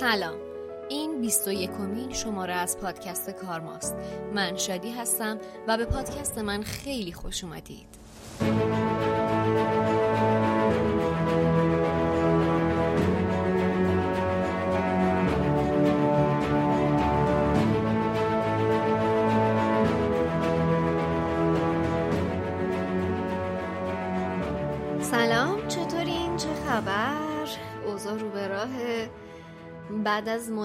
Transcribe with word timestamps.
سلام. 0.00 0.34
این 0.88 1.20
21 1.20 1.70
کمین 1.70 2.12
شماره 2.12 2.54
از 2.54 2.78
پادکست 2.78 3.30
کارماست 3.30 3.96
من 4.34 4.56
شادی 4.56 4.90
هستم 4.90 5.38
و 5.68 5.76
به 5.76 5.84
پادکست 5.84 6.38
من 6.38 6.62
خیلی 6.62 7.12
خوش 7.12 7.44
اومدید. 7.44 7.86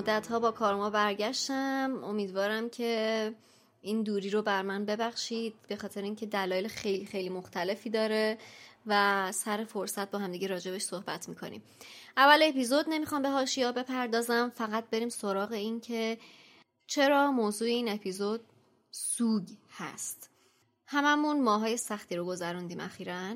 مدت 0.05 0.27
ها 0.27 0.39
با 0.39 0.51
کارما 0.51 0.89
برگشتم. 0.89 2.03
امیدوارم 2.03 2.69
که 2.69 3.33
این 3.81 4.03
دوری 4.03 4.29
رو 4.29 4.41
بر 4.41 4.61
من 4.61 4.85
ببخشید 4.85 5.53
به 5.67 5.75
خاطر 5.75 6.01
اینکه 6.01 6.25
دلایل 6.25 6.67
خیلی 6.67 7.05
خیلی 7.05 7.29
مختلفی 7.29 7.89
داره 7.89 8.37
و 8.85 9.31
سر 9.31 9.63
فرصت 9.63 10.11
با 10.11 10.19
همدیگه 10.19 10.47
راجبش 10.47 10.81
صحبت 10.81 11.29
می‌کنیم. 11.29 11.63
اول 12.17 12.43
اپیزود 12.43 12.85
نمی‌خوام 12.89 13.21
به 13.21 13.29
هاشیا 13.29 13.71
بپردازم. 13.71 14.49
فقط 14.55 14.89
بریم 14.89 15.09
سراغ 15.09 15.51
این 15.51 15.79
که 15.79 16.17
چرا 16.87 17.31
موضوع 17.31 17.67
این 17.67 17.89
اپیزود 17.89 18.41
سوگ 18.91 19.49
هست. 19.69 20.29
هممون 20.87 21.43
ماهای 21.43 21.77
سختی 21.77 22.15
رو 22.15 22.25
گذروندیم 22.25 22.79
اخیراً. 22.79 23.35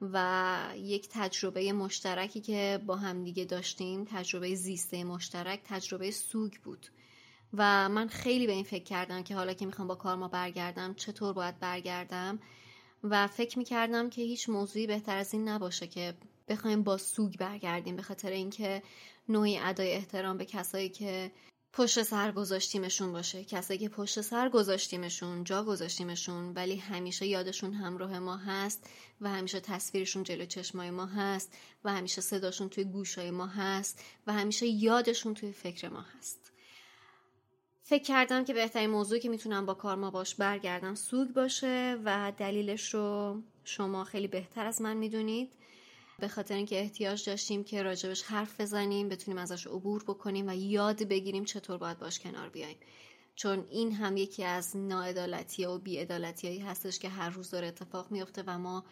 و 0.00 0.74
یک 0.76 1.08
تجربه 1.10 1.72
مشترکی 1.72 2.40
که 2.40 2.80
با 2.86 2.96
هم 2.96 3.24
دیگه 3.24 3.44
داشتیم 3.44 4.04
تجربه 4.04 4.54
زیسته 4.54 5.04
مشترک 5.04 5.60
تجربه 5.64 6.10
سوگ 6.10 6.52
بود. 6.52 6.86
و 7.54 7.88
من 7.88 8.08
خیلی 8.08 8.46
به 8.46 8.52
این 8.52 8.64
فکر 8.64 8.84
کردم 8.84 9.22
که 9.22 9.34
حالا 9.34 9.52
که 9.52 9.66
می‌خوام 9.66 9.88
با 9.88 9.94
کارما 9.94 10.28
برگردم 10.28 10.94
چطور 10.94 11.32
باید 11.32 11.58
برگردم؟ 11.58 12.38
و 13.04 13.26
فکر 13.26 13.58
می‌کردم 13.58 14.10
که 14.10 14.22
هیچ 14.22 14.48
موضوعی 14.48 14.86
بهتر 14.86 15.16
از 15.16 15.34
این 15.34 15.48
نباشه 15.48 15.86
که 15.86 16.14
بخوایم 16.48 16.82
با 16.82 16.96
سوگ 16.96 17.36
برگردیم 17.36 17.96
به 17.96 18.02
خاطر 18.02 18.30
اینکه 18.30 18.82
نوعی 19.28 19.58
ادای 19.58 19.92
احترام 19.92 20.38
به 20.38 20.44
کسایی 20.44 20.88
که 20.88 21.30
پشت 21.72 22.02
سر 22.02 22.32
گذاشتیمشون 22.32 23.12
باشه. 23.12 23.44
کسایی 23.44 23.80
که 23.80 23.88
پشت 23.88 24.20
سر 24.20 24.48
گذاشتیمشون 24.48 25.44
جا 25.44 25.64
گذاشتیمشون 25.64 26.52
ولی 26.54 26.76
همیشه 26.76 27.26
یادشون 27.26 27.72
همراه 27.72 28.18
ما 28.18 28.36
هست 28.36 28.90
و 29.20 29.28
همیشه 29.28 29.60
تصویرشون 29.60 30.22
جلو 30.22 30.46
چشمای 30.46 30.90
ما 30.90 31.06
هست 31.06 31.52
و 31.84 31.92
همیشه 31.92 32.20
صداشون 32.20 32.68
توی 32.68 32.84
گوشای 32.84 33.30
ما 33.30 33.46
هست 33.46 34.04
و 34.26 34.32
همیشه 34.32 34.66
یادشون 34.66 35.34
توی 35.34 35.52
فکر 35.52 35.88
ما 35.88 36.00
هست. 36.18 36.52
فکر 37.82 38.02
کردم 38.02 38.44
که 38.44 38.54
بهترین 38.54 38.90
موضوعی 38.90 39.20
که 39.20 39.28
می‌تونم 39.28 39.66
با 39.66 39.74
کار 39.74 39.96
ما 39.96 40.10
باش 40.10 40.34
برگردم 40.34 40.94
سوگ 40.94 41.28
باشه 41.28 41.98
و 42.04 42.32
دلیلش 42.38 42.94
رو 42.94 43.40
شما 43.64 44.04
خیلی 44.04 44.28
بهتر 44.28 44.66
از 44.66 44.82
من 44.82 44.96
می‌دونید. 44.96 45.52
به 46.20 46.28
خاطر 46.28 46.54
اینکه 46.54 46.80
احتیاج 46.80 47.24
داشتیم 47.26 47.64
که 47.64 47.82
راجبش 47.82 48.22
حرف 48.22 48.60
بزنیم 48.60 49.08
بتونیم 49.08 49.38
ازش 49.38 49.66
عبور 49.66 50.04
بکنیم 50.04 50.48
و 50.48 50.54
یاد 50.56 51.02
بگیریم 51.02 51.44
چطور 51.44 51.78
باید 51.78 51.98
باش 51.98 52.18
کنار 52.18 52.48
بیایم. 52.48 52.76
چون 53.34 53.66
این 53.70 53.92
هم 53.92 54.16
یکی 54.16 54.44
از 54.44 54.76
ناعدالتی 54.76 55.64
و 55.64 55.78
بیعدالتی 55.78 56.58
هستش 56.58 56.98
که 56.98 57.08
هر 57.08 57.30
روز 57.30 57.50
داره 57.50 57.66
اتفاق 57.66 58.10
میفته 58.10 58.42
و 58.46 58.58
ما 58.58 58.84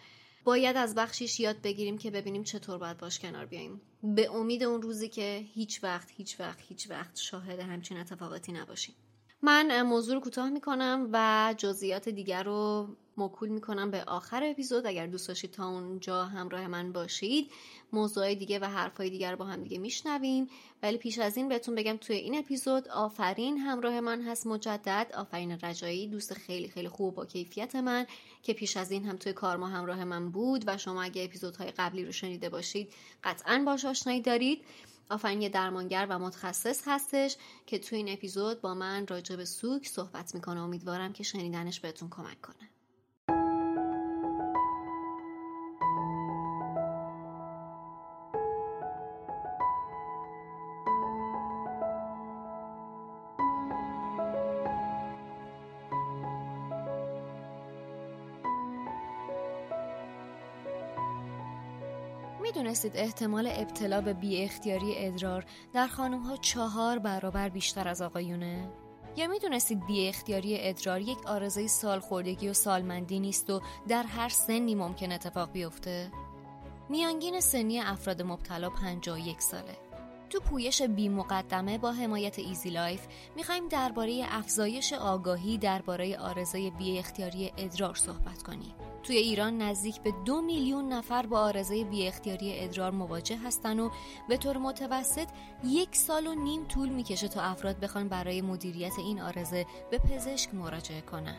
باید 0.44 0.76
از 0.76 0.94
بخشیش 0.94 1.40
یاد 1.40 1.62
بگیریم 1.62 1.98
که 1.98 2.10
ببینیم 2.10 2.42
چطور 2.42 2.78
باید 2.78 2.98
باش 2.98 3.18
کنار 3.18 3.46
بیاییم. 3.46 3.80
به 4.02 4.30
امید 4.30 4.62
اون 4.62 4.82
روزی 4.82 5.08
که 5.08 5.46
هیچ 5.54 5.84
وقت 5.84 6.10
هیچ 6.10 6.40
وقت 6.40 6.58
هیچ 6.68 6.90
وقت 6.90 7.16
شاهد 7.16 7.60
همچین 7.60 7.96
اتفاقاتی 7.96 8.52
نباشیم. 8.52 8.94
من 9.42 9.82
موضوع 9.82 10.14
رو 10.14 10.20
کوتاه 10.20 10.50
می‌کنم 10.50 11.08
و 11.12 11.54
جزئیات 11.58 12.08
دیگر 12.08 12.42
رو 12.42 12.88
موکول 13.18 13.48
می‌کنم 13.48 13.90
به 13.90 14.04
آخر 14.04 14.44
اپیزود. 14.44 14.86
اگر 14.86 15.06
دوست 15.06 15.28
داشتید 15.28 15.50
تا 15.50 15.68
اونجا 15.68 16.24
همراه 16.24 16.66
من 16.66 16.92
باشید 16.92 17.50
موضوع 17.92 18.34
دیگه 18.34 18.58
و 18.58 18.64
حرفای 18.64 19.10
دیگر 19.10 19.36
با 19.36 19.44
هم 19.44 19.62
دیگه 19.62 19.78
میشنویم. 19.78 20.48
ولی 20.82 20.98
پیش 20.98 21.18
از 21.18 21.36
این 21.36 21.48
بهتون 21.48 21.74
بگم 21.74 21.96
توی 21.96 22.16
این 22.16 22.38
اپیزود 22.38 22.88
آفرین 22.88 23.58
همراه 23.58 24.00
من 24.00 24.22
هست 24.22 24.46
مجدد. 24.46 25.12
آفرین 25.14 25.52
رجایی 25.52 26.06
دوست 26.06 26.34
خیلی 26.34 26.68
خیلی 26.68 26.88
خوب 26.88 27.14
با 27.14 27.26
کیفیت 27.26 27.76
من 27.76 28.06
که 28.42 28.52
پیش 28.52 28.76
از 28.76 28.90
این 28.90 29.04
هم 29.04 29.16
توی 29.16 29.32
کار 29.32 29.56
ما 29.56 29.66
همراه 29.66 30.04
من 30.04 30.30
بود 30.30 30.64
و 30.66 30.78
شما 30.78 31.02
اگه 31.02 31.24
اپیزودهای 31.24 31.70
قبلی 31.70 32.04
رو 32.04 32.12
شنیده 32.12 32.48
باشید 32.48 32.92
قطعا 33.24 33.62
باش 33.66 33.84
آشنایی 33.84 34.20
دارید. 34.20 34.64
آفرین 35.10 35.42
یه 35.42 35.48
درمانگر 35.48 36.06
و 36.10 36.18
متخصص 36.18 36.82
هستش 36.86 37.36
که 37.66 37.78
توی 37.78 37.98
این 37.98 38.08
اپیزود 38.08 38.60
با 38.60 38.74
من 38.74 39.06
راجع 39.06 39.36
به 39.36 39.44
سوک 39.44 39.86
صحبت 39.86 40.34
می‌کنه. 40.34 40.60
امیدوارم 40.60 41.12
که 41.12 41.24
شنیدنش 41.24 41.80
بهتون 41.80 42.08
کمک 42.10 42.40
کنه. 42.40 42.77
می‌دونستید 62.84 63.04
احتمال 63.04 63.46
ابتلا 63.46 64.00
به 64.00 64.12
بی 64.12 64.42
اختیاری 64.44 64.94
ادرار 64.96 65.44
در 65.72 65.86
خانم 65.86 66.22
ها 66.22 66.36
چهار 66.36 66.98
برابر 66.98 67.48
بیشتر 67.48 67.88
از 67.88 68.02
آقایونه؟ 68.02 68.70
یا 69.16 69.26
می‌دونستید 69.26 69.86
بی 69.86 70.08
اختیاری 70.08 70.56
ادرار 70.68 71.00
یک 71.00 71.26
عارضه 71.26 71.66
سالخوردگی 71.66 72.48
و 72.48 72.52
سالمندی 72.52 73.20
نیست 73.20 73.50
و 73.50 73.60
در 73.88 74.02
هر 74.02 74.28
سنی 74.28 74.74
ممکنه 74.74 75.12
اتفاق 75.12 75.52
بیفته؟ 75.52 76.10
میانگین 76.88 77.40
سنی 77.40 77.80
افراد 77.80 78.22
مبتلا 78.22 78.70
51 78.70 79.40
ساله. 79.40 79.76
تو 80.30 80.40
پویش 80.40 80.82
بی 80.82 81.08
مقدمه 81.08 81.78
با 81.78 81.92
حمایت 81.92 82.38
ایزی 82.38 82.70
لایف 82.70 83.06
می‌خوایم 83.36 83.68
درباره 83.68 84.26
افزایش 84.28 84.92
آگاهی 84.92 85.58
درباره 85.58 86.18
عارضه 86.18 86.70
بی 86.70 86.98
اختیاری 86.98 87.52
ادرار 87.56 87.94
صحبت 87.94 88.42
کنیم. 88.42 88.74
توی 89.08 89.16
ایران 89.16 89.62
نزدیک 89.62 90.00
به 90.00 90.12
دو 90.24 90.40
میلیون 90.40 90.92
نفر 90.92 91.26
با 91.26 91.40
آرزه 91.40 91.84
بی 91.84 92.06
اختیاری 92.06 92.60
ادرار 92.60 92.90
مواجه 92.90 93.36
هستن 93.36 93.80
و 93.80 93.90
به 94.28 94.36
طور 94.36 94.58
متوسط 94.58 95.28
یک 95.64 95.96
سال 95.96 96.26
و 96.26 96.34
نیم 96.34 96.64
طول 96.64 96.88
می‌کشه 96.88 97.28
تا 97.28 97.40
افراد 97.40 97.80
بخوان 97.80 98.08
برای 98.08 98.42
مدیریت 98.42 98.98
این 98.98 99.20
آرزه 99.20 99.66
به 99.90 99.98
پزشک 99.98 100.54
مراجعه 100.54 101.00
کنن. 101.00 101.36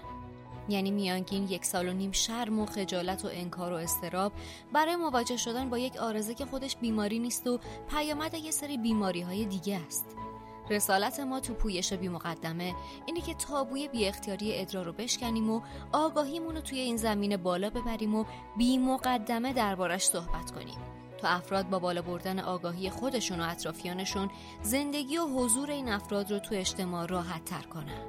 یعنی 0.70 0.92
میانگین 0.92 1.44
یک 1.44 1.66
سال 1.66 1.88
و 1.88 1.94
نیم 1.94 2.12
شرم 2.12 2.60
و 2.60 2.66
خجالت 2.66 3.26
و 3.26 3.28
انکار 3.32 3.74
و 3.74 3.76
استراب 3.76 4.32
برای 4.74 4.96
مواجه 4.96 5.38
شدن 5.38 5.70
با 5.70 5.78
یک 5.78 5.98
آرزه 5.98 6.34
که 6.34 6.46
خودش 6.46 6.76
بیماری 6.76 7.20
نیست 7.20 7.48
و 7.48 7.60
پیامد 7.90 8.34
یه 8.34 8.52
سری 8.52 8.78
بیماری 8.78 9.22
های 9.22 9.46
دیگه 9.46 9.80
است. 9.88 10.06
رسالت 10.70 11.20
ما 11.20 11.40
تو 11.40 11.54
پویش 11.54 11.94
بی 11.94 12.10
مقدمه 12.10 12.76
اینه 13.06 13.22
که 13.22 13.34
تابوی 13.34 13.88
بی 13.88 14.06
اختیاری 14.06 14.62
ادرار 14.62 14.86
رو 14.86 14.94
بشکنیم 14.94 15.50
و 15.50 15.62
آگاهیمون 15.92 16.56
رو 16.56 16.62
توی 16.62 16.80
این 16.80 16.98
زمینه 16.98 17.38
بالا 17.38 17.70
ببریم 17.70 18.16
و 18.16 18.26
بی 18.58 18.78
مقدمه 18.78 19.54
دربارش 19.54 20.06
صحبت 20.06 20.52
کنیم. 20.52 20.78
تا 21.18 21.28
افراد 21.28 21.70
با 21.70 21.80
بالا 21.80 22.02
بردن 22.02 22.40
آگاهی 22.40 22.90
خودشون 22.90 23.40
و 23.42 23.50
اطرافیانشون 23.50 24.30
زندگی 24.62 25.18
و 25.18 25.26
حضور 25.26 25.72
این 25.72 25.90
افراد 25.90 26.32
رو 26.32 26.40
تو 26.40 26.56
اجتماع 26.56 27.06
راحت 27.06 27.46
تر 27.46 27.62
کنن. 27.62 28.02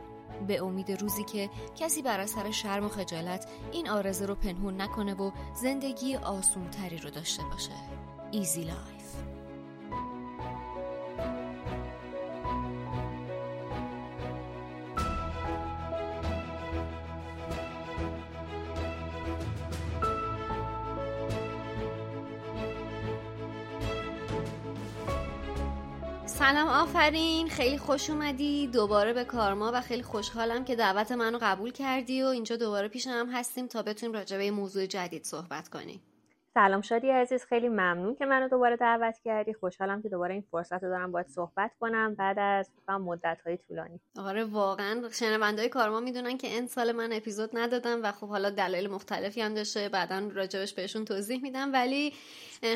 به 0.47 0.63
امید 0.63 0.91
روزی 0.91 1.25
که 1.25 1.51
کسی 1.77 2.03
بر 2.03 2.21
اثر 2.21 2.51
شرم 2.51 2.85
و 2.85 2.89
خجالت 2.89 3.47
این 3.73 3.89
عارضه 3.89 4.27
رو 4.27 4.35
پنهون 4.35 4.81
نکنه 4.81 5.15
و 5.15 5.31
زندگی 5.55 6.17
آسون 6.17 6.71
تری 6.71 6.99
رو 6.99 7.11
داشته 7.11 7.43
باشه. 7.43 7.73
ایزی 8.31 8.65
لایف. 8.65 9.00
سلام 26.41 26.69
آفرین. 26.69 27.49
خیلی 27.49 27.79
خوش 27.79 28.11
اومدی. 28.11 28.67
دوباره 28.67 29.13
به 29.13 29.25
کارما 29.25 29.71
و 29.75 29.81
خیلی 29.81 30.03
خوشحالم 30.03 30.65
که 30.65 30.77
دعوت 30.77 31.13
منو 31.13 31.39
قبول 31.43 31.71
کردی 31.71 32.23
و 32.23 32.27
اینجا 32.27 32.57
دوباره 32.57 32.89
پیش 32.89 33.07
هم 33.07 33.31
هستیم 33.31 33.67
تا 33.67 33.83
بتونیم 33.83 34.15
راجع 34.15 34.39
به 34.39 34.51
موضوع 34.51 34.87
جدید 34.87 35.25
صحبت 35.25 35.69
کنیم. 35.69 36.01
سلام 36.55 36.81
شادی 36.81 37.11
عزیز. 37.11 37.45
خیلی 37.45 37.69
ممنون 37.69 38.15
که 38.15 38.27
منو 38.27 38.49
دوباره 38.49 38.77
دعوت 38.77 39.15
کردی. 39.25 39.55
خوشحالم 39.55 40.03
که 40.03 40.09
دوباره 40.09 40.35
این 40.35 40.45
فرصت 40.51 40.73
رو 40.73 40.89
دارم 40.89 41.13
باید 41.13 41.29
صحبت 41.29 41.71
کنم. 41.81 42.15
بعد 42.15 42.39
از 42.39 42.71
مدت 42.89 43.39
های 43.47 43.59
طولانی. 43.69 44.01
آره 44.19 44.45
واقعا 44.45 45.09
شنوندهای 45.13 45.69
کارما 45.69 46.01
می‌دونن 46.01 46.39
که 46.39 46.49
این 46.49 46.67
سال 46.67 46.93
من 46.93 47.13
اپیزود 47.13 47.51
ندادم 47.53 48.03
و 48.03 48.13
خب 48.13 48.29
حالا 48.29 48.51
دلایل 48.51 48.91
مختلفی 48.91 49.41
هم 49.41 49.55
داشته. 49.55 49.89
بعدا 49.89 50.31
راجبش 50.35 50.75
بهشون 50.75 51.05
توضیح 51.05 51.43
میدم. 51.43 51.73
ولی 51.73 52.13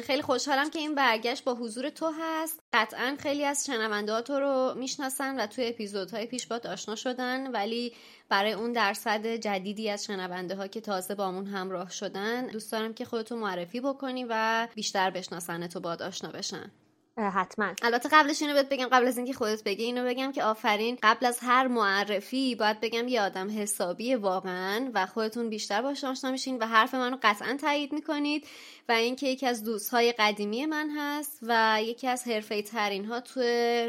خیلی 0.02 0.22
خوشحالم 0.22 0.70
که 0.70 0.78
این 0.78 0.94
برگشت 0.94 1.44
با 1.44 1.54
حضور 1.54 1.88
تو 1.88 2.12
هست. 2.20 2.63
قطعا 2.74 3.16
خیلی 3.18 3.44
از 3.44 3.66
شنونده 3.66 4.20
تو 4.20 4.40
رو 4.40 4.74
می‌شناسن 4.76 5.40
و 5.40 5.46
توی 5.46 5.68
اپیزودهای 5.68 6.26
پیش 6.26 6.46
بات 6.46 6.66
آشنا 6.66 6.94
شدن 6.94 7.50
ولی 7.50 7.92
برای 8.28 8.52
اون 8.52 8.72
درصد 8.72 9.26
جدیدی 9.26 9.90
از 9.90 10.04
شنونده 10.04 10.56
ها 10.56 10.66
که 10.66 10.80
تازه 10.80 11.14
با 11.14 11.28
همون 11.28 11.46
همراه 11.46 11.90
شدن 11.90 12.46
دوست 12.46 12.72
دارم 12.72 12.94
که 12.94 13.04
خودتو 13.04 13.36
معرفی 13.36 13.80
بکنی 13.80 14.26
و 14.28 14.68
بیشتر 14.74 15.10
بشناسن 15.10 15.66
تو 15.66 15.80
باد 15.80 16.02
آشنا 16.02 16.30
بشن. 16.30 16.70
حتما. 17.16 17.72
البته 17.82 18.08
قبلش 18.12 18.42
اینو 18.42 18.54
بهت 18.54 18.68
بگم 18.68 18.88
قبل 18.92 19.06
از 19.06 19.16
اینکه 19.16 19.32
خودت 19.32 19.64
بگی 19.64 19.84
اینو 19.84 20.04
بگم 20.04 20.32
که 20.32 20.44
آفرین 20.44 20.98
قبل 21.02 21.26
از 21.26 21.38
هر 21.42 21.66
معرفی 21.66 22.54
باید 22.54 22.80
بگم 22.80 23.08
یه 23.08 23.22
آدم 23.22 23.60
حسابی 23.60 24.14
واقعا 24.14 24.90
و 24.94 25.06
خودتون 25.06 25.50
بیشتر 25.50 25.82
باش 25.82 26.04
آشنا 26.04 26.30
میشین 26.30 26.58
و 26.58 26.66
حرف 26.66 26.94
منو 26.94 27.16
قطعا 27.22 27.56
تایید 27.60 27.92
می‌کنید 27.92 28.46
و 28.88 28.92
اینکه 28.92 29.26
یکی 29.26 29.46
از 29.46 29.64
دوستهای 29.64 30.12
قدیمی 30.12 30.66
من 30.66 30.90
هست 30.96 31.38
و 31.42 31.78
یکی 31.82 32.08
از 32.08 32.28
حرفه 32.28 32.62
ترین 32.62 33.04
ها 33.04 33.20
تو 33.20 33.40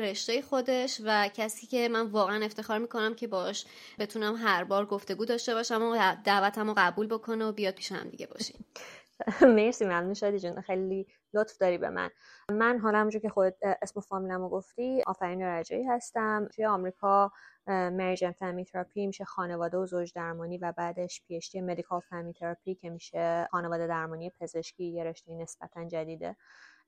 رشته 0.02 0.42
خودش 0.42 1.02
و 1.06 1.30
کسی 1.34 1.68
که 1.68 1.90
من 1.90 2.08
واقعا 2.08 2.46
افتخار 2.46 2.80
می‌کنم 2.80 3.16
که 3.16 3.28
باش 3.28 3.66
بتونم 4.00 4.36
هر 4.36 4.64
بار 4.64 4.86
گفتگو 4.86 5.26
داشته 5.26 5.54
باشم 5.54 5.82
و 5.82 6.16
دعوتمو 6.26 6.74
قبول 6.78 7.08
بکنه 7.08 7.46
و 7.46 7.52
بیاد 7.52 7.74
پیش 7.74 7.92
هم 7.92 8.10
دیگه 8.10 8.28
باشیم. 8.28 8.66
مرسی 9.56 9.86
ممنون. 9.86 10.14
شدی 10.14 10.40
جون 10.40 10.62
خیلی 10.62 11.08
لطف 11.36 11.58
داری 11.58 11.78
به 11.78 11.90
من. 11.90 12.10
من 12.52 12.80
حالا 12.80 12.98
همونجور 12.98 13.22
که 13.22 13.30
خود 13.30 13.54
اسم 13.82 14.02
فامیلمو 14.02 14.50
گفتی 14.50 15.04
آفرین 15.08 15.42
رجایی 15.42 15.84
هستم. 15.84 16.48
توی 16.56 16.66
آمریکا 16.66 17.32
مریجن 17.68 18.32
فامی 18.32 18.66
تراپی 18.66 19.08
میشه 19.08 19.26
خانواده 19.26 19.78
و 19.78 19.86
زوج 19.86 20.14
درمانی 20.14 20.58
و 20.58 20.72
بعدش 20.72 21.22
پیشتی 21.28 21.62
مدیکال 21.62 22.00
فامی 22.00 22.34
تراپی 22.34 22.76
که 22.76 22.90
میشه 22.90 23.48
خانواده 23.52 23.88
درمانی 23.88 24.30
پزشکی 24.30 24.86
یه 24.86 25.04
رشته 25.04 25.34
نسبتا 25.34 25.86
جدیده. 25.86 26.36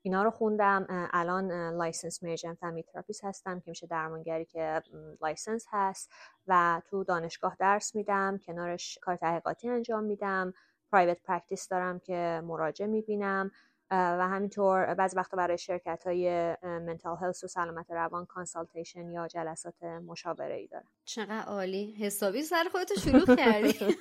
اینا 0.02 0.22
رو 0.22 0.30
خوندم. 0.30 0.86
الان 1.12 1.52
licensed 1.76 2.22
marriage 2.22 2.45
and 2.45 2.54
family 2.54 2.82
therapist 2.82 3.24
هستم 3.24 3.60
که 3.60 3.70
میشه 3.70 3.86
درمانگری 3.86 4.44
که 4.44 4.82
license 5.20 5.66
هست. 5.70 6.12
و 6.46 6.82
تو 6.86 7.04
دانشگاه 7.04 7.56
درس 7.60 7.94
میدم 7.94 8.38
کنارش 8.46 8.98
کار 9.02 9.16
تحقیقاتی 9.16 9.68
انجام 9.68 10.04
میدم. 10.04 10.52
private 10.92 11.22
practice 11.22 11.68
دارم 11.68 11.98
که 11.98 12.42
مراجع 12.44 12.86
می‌بینم. 12.86 13.50
و 13.90 14.28
همینطور 14.28 14.94
بعضی 14.94 15.16
وقتا 15.16 15.36
برای 15.36 15.58
شرکت 15.58 16.02
های 16.06 16.56
mental 16.62 17.16
health 17.20 17.44
و 17.44 17.46
سلامت 17.46 17.90
روان 17.90 18.26
consultation 18.26 19.10
یا 19.10 19.28
جلسات 19.28 19.82
مشاوره 19.82 20.54
ای 20.54 20.66
دارم. 20.66 20.88
چقدر 21.04 21.42
عالی. 21.42 21.96
حسابی 22.00 22.42
سر 22.42 22.64
خودتو 22.72 23.00
شلوغ 23.00 23.36
کردی. 23.36 23.78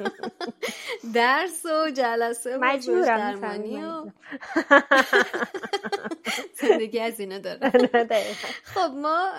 درس 1.13 1.66
و 1.66 1.92
جلسه 1.92 2.57
و 2.57 2.78
درمانی 3.06 3.84
و 3.84 4.06
زندگی 6.62 7.00
از 7.00 7.19
اینا 7.19 7.40
داره. 7.40 7.72
خب 8.74 8.92
ما 8.95 9.31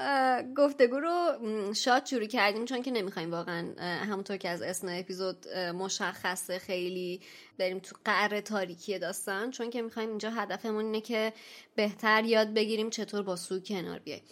گفتگو 0.57 1.01
رو 1.01 1.33
شاد 1.75 2.07
شروع 2.07 2.27
کردیم 2.27 2.65
چون 2.65 2.83
که 2.83 2.91
نمی‌خوایم 2.91 3.33
واقعا 3.33 3.75
همونطور 3.81 4.37
که 4.37 4.49
از 4.49 4.63
اسم 4.63 4.89
اپیزود 4.91 5.49
مشخصه 5.75 6.59
خیلی 6.59 7.21
بریم 7.59 7.79
تو 7.79 7.97
قعر 8.05 8.41
تاریکی 8.41 8.99
داستان 8.99 9.51
چون 9.51 9.71
که 9.71 9.83
می‌خوایم 9.83 10.09
اینجا 10.09 10.31
هدفمون 10.31 10.85
اینه 10.85 11.01
که 11.01 11.33
بهتر 11.75 12.25
یاد 12.25 12.55
بگیریم 12.55 12.91
چطور 12.91 13.23
با 13.23 13.37
سوگ 13.37 13.65
کنار 13.67 13.99
بیایم 13.99 14.23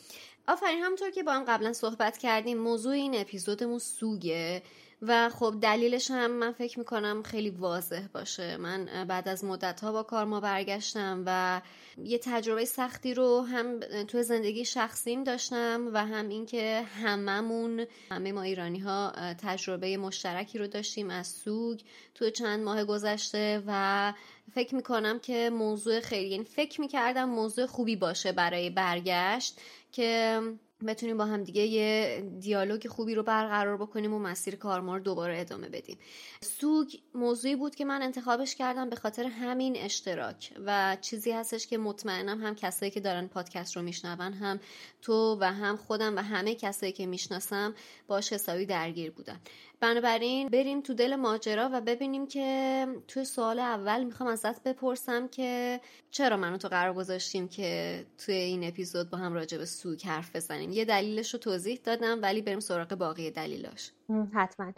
آفرین 0.48 0.82
همونطور 0.82 1.10
که 1.10 1.22
با 1.22 1.32
هم 1.32 1.44
قبلا 1.44 1.72
صحبت 1.72 2.18
کردیم 2.18 2.58
موضوع 2.58 2.92
این 2.92 3.20
اپیزودمون 3.20 3.78
سوگه. 3.78 4.62
و 5.02 5.28
خب 5.28 5.54
دلیلش 5.62 6.10
هم 6.10 6.30
من 6.30 6.52
فکر 6.52 6.78
می‌کنم 6.78 7.22
خیلی 7.22 7.50
واضح 7.50 8.06
باشه. 8.14 8.56
من 8.56 9.04
بعد 9.08 9.28
از 9.28 9.44
مدت 9.44 9.80
ها 9.80 9.92
با 9.92 10.02
کار 10.02 10.24
ما 10.24 10.40
برگشتم 10.40 11.22
و 11.26 11.60
یه 12.04 12.18
تجربه 12.18 12.64
سختی 12.64 13.14
رو 13.14 13.40
هم 13.40 13.80
تو 13.80 14.22
زندگی 14.22 14.64
شخصیم 14.64 15.24
داشتم 15.24 15.90
و 15.92 16.06
هم 16.06 16.28
اینکه 16.28 16.82
هممون 17.02 17.86
همه 18.10 18.32
ما 18.32 18.42
ایرانی 18.42 18.78
ها 18.78 19.12
تجربه 19.42 19.96
مشترکی 19.96 20.58
رو 20.58 20.66
داشتیم 20.66 21.10
از 21.10 21.26
سوگ 21.26 21.80
تو 22.14 22.30
چند 22.30 22.64
ماه 22.64 22.84
گذشته 22.84 23.62
و 23.66 24.12
فکر 24.54 24.74
می‌کنم 24.74 25.18
که 25.18 25.50
موضوع 25.50 26.00
خیلی 26.00 26.28
یعنی 26.28 26.44
فکر 26.44 26.80
می‌کردم 26.80 27.28
موضوع 27.28 27.66
خوبی 27.66 27.96
باشه 27.96 28.32
برای 28.32 28.70
برگشت 28.70 29.60
که 29.92 30.40
بتونیم 30.84 31.16
با 31.16 31.24
هم 31.24 31.44
دیگه 31.44 31.62
یه 31.62 32.20
دیالوگ 32.40 32.88
خوبی 32.88 33.14
رو 33.14 33.22
برقرار 33.22 33.76
بکنیم 33.76 34.14
و 34.14 34.18
مسیر 34.18 34.56
کار 34.56 34.80
رو 34.80 34.98
دوباره 34.98 35.40
ادامه 35.40 35.68
بدیم. 35.68 35.98
سوگ 36.40 36.94
موضوعی 37.14 37.56
بود 37.56 37.74
که 37.74 37.84
من 37.84 38.02
انتخابش 38.02 38.54
کردم 38.54 38.90
به 38.90 38.96
خاطر 38.96 39.24
همین 39.24 39.76
اشتراک 39.76 40.52
و 40.66 40.96
چیزی 41.00 41.30
هستش 41.30 41.66
که 41.66 41.78
مطمئنم 41.78 42.42
هم 42.42 42.54
کسایی 42.54 42.90
که 42.90 43.00
دارن 43.00 43.26
پادکست 43.26 43.76
رو 43.76 43.82
میشنون 43.82 44.32
هم 44.32 44.60
تو 45.02 45.38
و 45.40 45.44
هم 45.44 45.76
خودم 45.76 46.16
و 46.16 46.18
همه 46.18 46.54
کسایی 46.54 46.92
که 46.92 47.06
می‌شناسم 47.06 47.74
باش 48.06 48.32
حسابی 48.32 48.66
درگیر 48.66 49.10
بودن. 49.10 49.40
بنابراین 49.80 50.48
بریم 50.48 50.80
تو 50.80 50.94
دل 50.94 51.16
ماجرا 51.16 51.70
و 51.72 51.80
ببینیم 51.80 52.26
که 52.26 52.86
توی 53.08 53.24
سوال 53.24 53.58
اول 53.58 54.04
می‌خوام 54.04 54.28
ازت 54.28 54.62
بپرسم 54.62 55.28
که 55.28 55.80
چرا 56.10 56.36
منو 56.36 56.56
تو 56.56 56.68
قرار 56.68 56.94
گذاشتیم 56.94 57.48
که 57.48 58.04
توی 58.18 58.34
این 58.34 58.64
اپیزود 58.64 59.10
با 59.10 59.18
هم 59.18 59.34
راجع 59.34 59.58
به 59.58 59.64
سوگ 59.64 60.06
حرف 60.06 60.36
بزنیم؟ 60.36 60.70
یه 60.70 60.84
دلیلش 60.84 61.34
رو 61.34 61.40
توضیح 61.40 61.80
دادم 61.84 62.22
ولی 62.22 62.42
بریم 62.42 62.60
سراغ 62.60 62.94
باقی 62.94 63.30
دلیلاش. 63.30 63.92
حتما. 64.34 64.72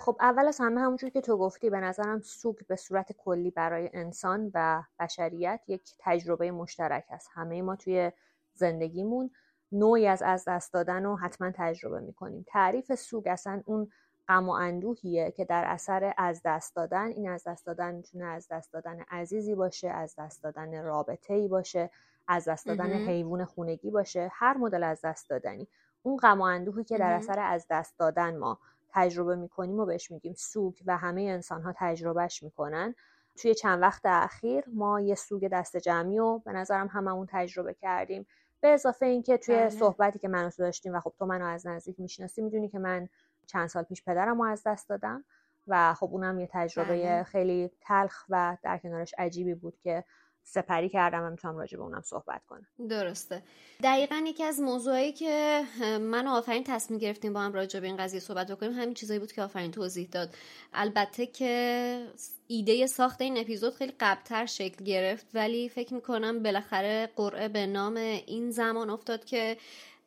خب 0.00 0.16
اول 0.20 0.48
از 0.48 0.60
همه 0.60 0.80
همونجور 0.80 1.10
که 1.10 1.20
تو 1.20 1.36
گفتی 1.36 1.70
به 1.70 1.80
نظرم 1.80 2.20
سوگ 2.20 2.56
به 2.68 2.76
صورت 2.76 3.12
کلی 3.12 3.50
برای 3.50 3.90
انسان 3.92 4.50
و 4.54 4.82
بشریت 5.00 5.60
یک 5.68 5.82
تجربه 5.98 6.50
مشترک 6.50 7.04
است. 7.10 7.28
همه 7.34 7.62
ما 7.62 7.76
توی 7.76 8.12
زندگیمون 8.54 9.30
نوعی 9.72 10.06
از 10.06 10.22
از 10.22 10.44
دست 10.48 10.72
دادن 10.72 11.04
رو 11.04 11.16
حتما 11.16 11.52
تجربه 11.54 12.00
می‌کنیم. 12.00 12.44
تعریف 12.48 12.94
سوگ 12.94 13.26
اصلا 13.26 13.62
اون 13.66 13.88
غم 14.28 14.48
و 14.48 14.52
اندوهیه 14.52 15.30
که 15.30 15.44
در 15.44 15.64
اثر 15.66 16.14
از 16.16 16.40
دست 16.44 16.76
دادن 16.76 17.06
این 17.06 17.28
از 17.28 17.44
دست 17.46 17.66
دادن 17.66 17.94
می‌تونه 17.94 18.24
از 18.24 18.48
دست 18.50 18.72
دادن 18.72 19.00
عزیزی 19.10 19.54
باشه 19.54 19.88
از 19.88 20.14
دست 20.18 20.42
دادن 20.42 20.84
رابطه 20.84 21.34
ای 21.34 21.48
باشه 21.48 21.90
از 22.28 22.48
دست 22.48 22.66
دادن 22.66 22.92
حیوان 22.92 23.44
خونگی 23.44 23.90
باشه 23.90 24.30
هر 24.32 24.56
مدل 24.56 24.82
از 24.82 25.00
دست 25.04 25.30
دادنی. 25.30 25.68
اون 26.02 26.16
غم 26.16 26.40
و 26.40 26.44
اندوهی 26.44 26.84
که 26.84 26.98
در 26.98 27.12
اثر 27.12 27.38
از 27.38 27.66
دست 27.70 27.98
دادن 27.98 28.36
ما 28.36 28.58
تجربه 28.88 29.36
می‌کنیم 29.36 29.80
و 29.80 29.86
بهش 29.86 30.10
میگیم 30.10 30.34
سوگ 30.36 30.74
و 30.86 30.96
همه 30.96 31.22
انسان 31.22 31.62
ها 31.62 31.74
تجربهش 31.76 32.42
می‌کنن. 32.42 32.94
توی 33.36 33.54
چند 33.54 33.82
وقت 33.82 34.02
اخیر 34.04 34.64
ما 34.72 35.00
یه 35.00 35.14
سوگ 35.14 35.48
دست 35.48 35.76
جمعی 35.76 36.18
و 36.18 36.38
به 36.38 36.52
نظرم 36.52 36.86
هممون 36.86 37.26
تجربه 37.30 37.74
کردیم. 37.74 38.26
به 38.60 38.68
اضافه 38.68 39.06
اینکه 39.06 39.38
توی 39.38 39.56
بله. 39.56 39.68
صحبتی 39.68 40.18
که 40.18 40.28
من 40.28 40.50
داشتیم 40.58 40.94
و 40.94 41.00
خب 41.00 41.12
تو 41.18 41.26
منو 41.26 41.44
از 41.44 41.66
نزدیک 41.66 42.00
می‌شناسی 42.00 42.42
می‌دونی 42.42 42.68
که 42.68 42.78
من 42.78 43.08
چند 43.46 43.68
سال 43.68 43.82
پیش 43.82 44.02
پدرم 44.02 44.42
رو 44.42 44.48
از 44.48 44.62
دست 44.66 44.88
دادم 44.88 45.24
و 45.66 45.94
خب 45.94 46.08
اونم 46.12 46.40
یه 46.40 46.48
تجربه 46.52 46.88
بله. 46.88 47.22
خیلی 47.22 47.70
تلخ 47.80 48.24
و 48.28 48.56
در 48.62 48.78
کنارش 48.78 49.14
عجیبی 49.18 49.54
بود 49.54 49.78
که 49.80 50.04
سپری 50.42 50.88
کردم 50.88 51.22
و 51.22 51.30
می‌تونم 51.30 51.56
راجع 51.56 51.76
به 51.76 51.82
اونم 51.82 52.02
صحبت 52.02 52.46
کنم. 52.46 52.66
درسته. 52.88 53.42
دقیقا 53.82 54.24
یکی 54.26 54.44
از 54.44 54.60
موضوعایی 54.60 55.12
که 55.12 55.62
من 56.00 56.26
و 56.26 56.30
آفرین 56.30 56.64
تصمیم 56.64 56.98
گرفتیم 56.98 57.32
با 57.32 57.40
هم 57.40 57.52
راجع 57.52 57.80
به 57.80 57.86
این 57.86 57.96
قضیه 57.96 58.20
صحبت 58.20 58.50
بکنیم 58.50 58.72
همین 58.72 58.94
چیزایی 58.94 59.20
بود 59.20 59.32
که 59.32 59.42
آفرین 59.42 59.70
توضیح 59.70 60.08
داد. 60.12 60.34
البته 60.74 61.26
که 61.26 62.06
ایده 62.46 62.86
ساخت 62.86 63.20
این 63.20 63.38
اپیزود 63.38 63.74
خیلی 63.74 63.92
قبلتر 64.00 64.46
شکل 64.46 64.84
گرفت 64.84 65.26
ولی 65.34 65.68
فکر 65.68 65.94
می‌کنم 65.94 66.42
بالاخره 66.42 67.10
قرعه 67.16 67.48
به 67.48 67.66
نام 67.66 67.96
این 67.96 68.50
زمان 68.50 68.90
افتاد 68.90 69.24
که 69.24 69.56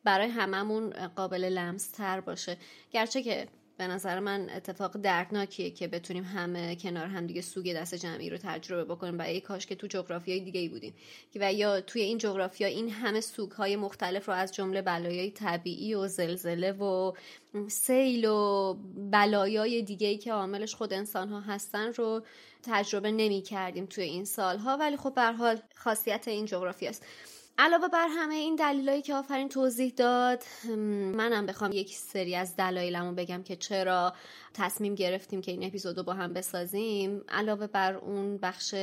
برای 0.04 0.28
هممون 0.28 0.90
قابل 0.90 1.44
لمس 1.44 1.90
تر 1.90 2.20
باشه. 2.20 2.56
گرچه 2.92 3.22
که 3.22 3.48
به 3.80 3.86
نظر 3.86 4.20
من 4.20 4.50
اتفاق 4.50 4.96
دردناکیه 4.96 5.70
که 5.70 5.88
بتونیم 5.88 6.24
همه 6.24 6.76
کنار 6.76 7.06
هم 7.06 7.26
دیگه 7.26 7.40
سوگ 7.40 7.76
دست 7.76 7.94
جمعی 7.94 8.30
رو 8.30 8.36
تجربه 8.36 8.84
بکنیم 8.84 9.18
و 9.18 9.22
ای 9.22 9.40
کاش 9.40 9.66
که 9.66 9.74
تو 9.74 9.86
جغرافیای 9.86 10.40
دیگه 10.40 10.60
ای 10.60 10.68
بودیم 10.68 10.94
و 11.34 11.52
یا 11.52 11.80
توی 11.80 12.02
این 12.02 12.18
جغرافیا 12.18 12.68
این 12.68 12.90
همه 12.90 13.20
سوگ 13.20 13.50
های 13.50 13.76
مختلف 13.76 14.28
رو 14.28 14.34
از 14.34 14.54
جمله 14.54 14.82
بلایای 14.82 15.30
طبیعی 15.30 15.94
و 15.94 16.08
زلزله 16.08 16.72
و 16.72 17.12
سیل 17.68 18.24
و 18.24 18.74
بلایای 19.12 19.82
دیگه 19.82 20.06
ای 20.06 20.18
که 20.18 20.32
عاملش 20.32 20.74
خود 20.74 20.92
انسان 20.92 21.28
ها 21.28 21.40
هستن 21.40 21.92
رو 21.92 22.22
تجربه 22.62 23.10
نمی 23.10 23.42
کردیم 23.42 23.86
توی 23.86 24.04
این 24.04 24.24
سالها. 24.24 24.76
ولی 24.76 24.96
خب 24.96 25.14
به 25.14 25.32
حال 25.32 25.58
خاصیت 25.74 26.28
این 26.28 26.46
جغرافی 26.46 26.86
است 26.86 27.06
علاوه 27.60 27.88
بر 27.88 28.08
همه 28.10 28.34
این 28.34 28.56
دلایلی 28.56 29.02
که 29.02 29.14
آفرین 29.14 29.48
توضیح 29.48 29.92
داد 29.96 30.42
منم 31.14 31.46
بخوام 31.46 31.72
یک 31.72 31.96
سری 31.96 32.36
از 32.36 32.56
دلایلمو 32.56 33.12
بگم 33.12 33.42
که 33.42 33.56
چرا 33.56 34.12
تصمیم 34.54 34.94
گرفتیم 34.94 35.40
که 35.40 35.52
این 35.52 35.64
اپیزود 35.64 35.96
رو 35.96 36.02
با 36.02 36.12
هم 36.12 36.32
بسازیم. 36.32 37.22
علاوه 37.28 37.66
بر 37.66 37.94
اون 37.94 38.38
بخش 38.38 38.74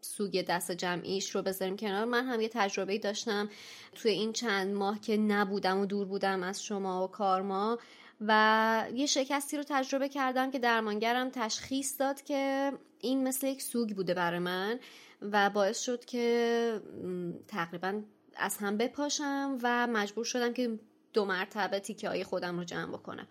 سوگ 0.00 0.44
دست 0.48 0.72
جمعیش 0.72 1.30
رو 1.30 1.42
بذاریم 1.42 1.76
کنار. 1.76 2.04
من 2.04 2.26
هم 2.26 2.40
یه 2.40 2.48
تجربه 2.48 2.98
داشتم 2.98 3.48
توی 3.94 4.10
این 4.10 4.32
چند 4.32 4.74
ماه 4.74 5.00
که 5.00 5.16
نبودم 5.16 5.80
و 5.80 5.86
دور 5.86 6.06
بودم 6.06 6.42
از 6.42 6.64
شما 6.64 7.04
و 7.04 7.10
کارما 7.10 7.78
و 8.20 8.86
یه 8.94 9.06
شکستی 9.06 9.56
رو 9.56 9.62
تجربه 9.68 10.08
کردم 10.08 10.50
که 10.50 10.58
درمانگرم 10.58 11.30
تشخیص 11.30 12.00
داد 12.00 12.22
که 12.22 12.72
این 13.00 13.28
مثل 13.28 13.46
یک 13.46 13.62
سوگ 13.62 13.90
بوده 13.90 14.14
برای 14.14 14.38
من. 14.38 14.80
و 15.32 15.50
باعث 15.50 15.80
شد 15.80 16.04
که 16.04 16.80
تقریبا 17.48 18.02
از 18.36 18.56
هم 18.56 18.76
بپاشم 18.76 19.58
و 19.62 19.86
مجبور 19.86 20.24
شدم 20.24 20.52
که 20.52 20.78
دو 21.12 21.24
مرتبه 21.24 21.80
تیکه 21.80 22.08
های 22.08 22.24
خودم 22.24 22.58
رو 22.58 22.64
جمع 22.64 22.92
بکنم. 22.92 23.28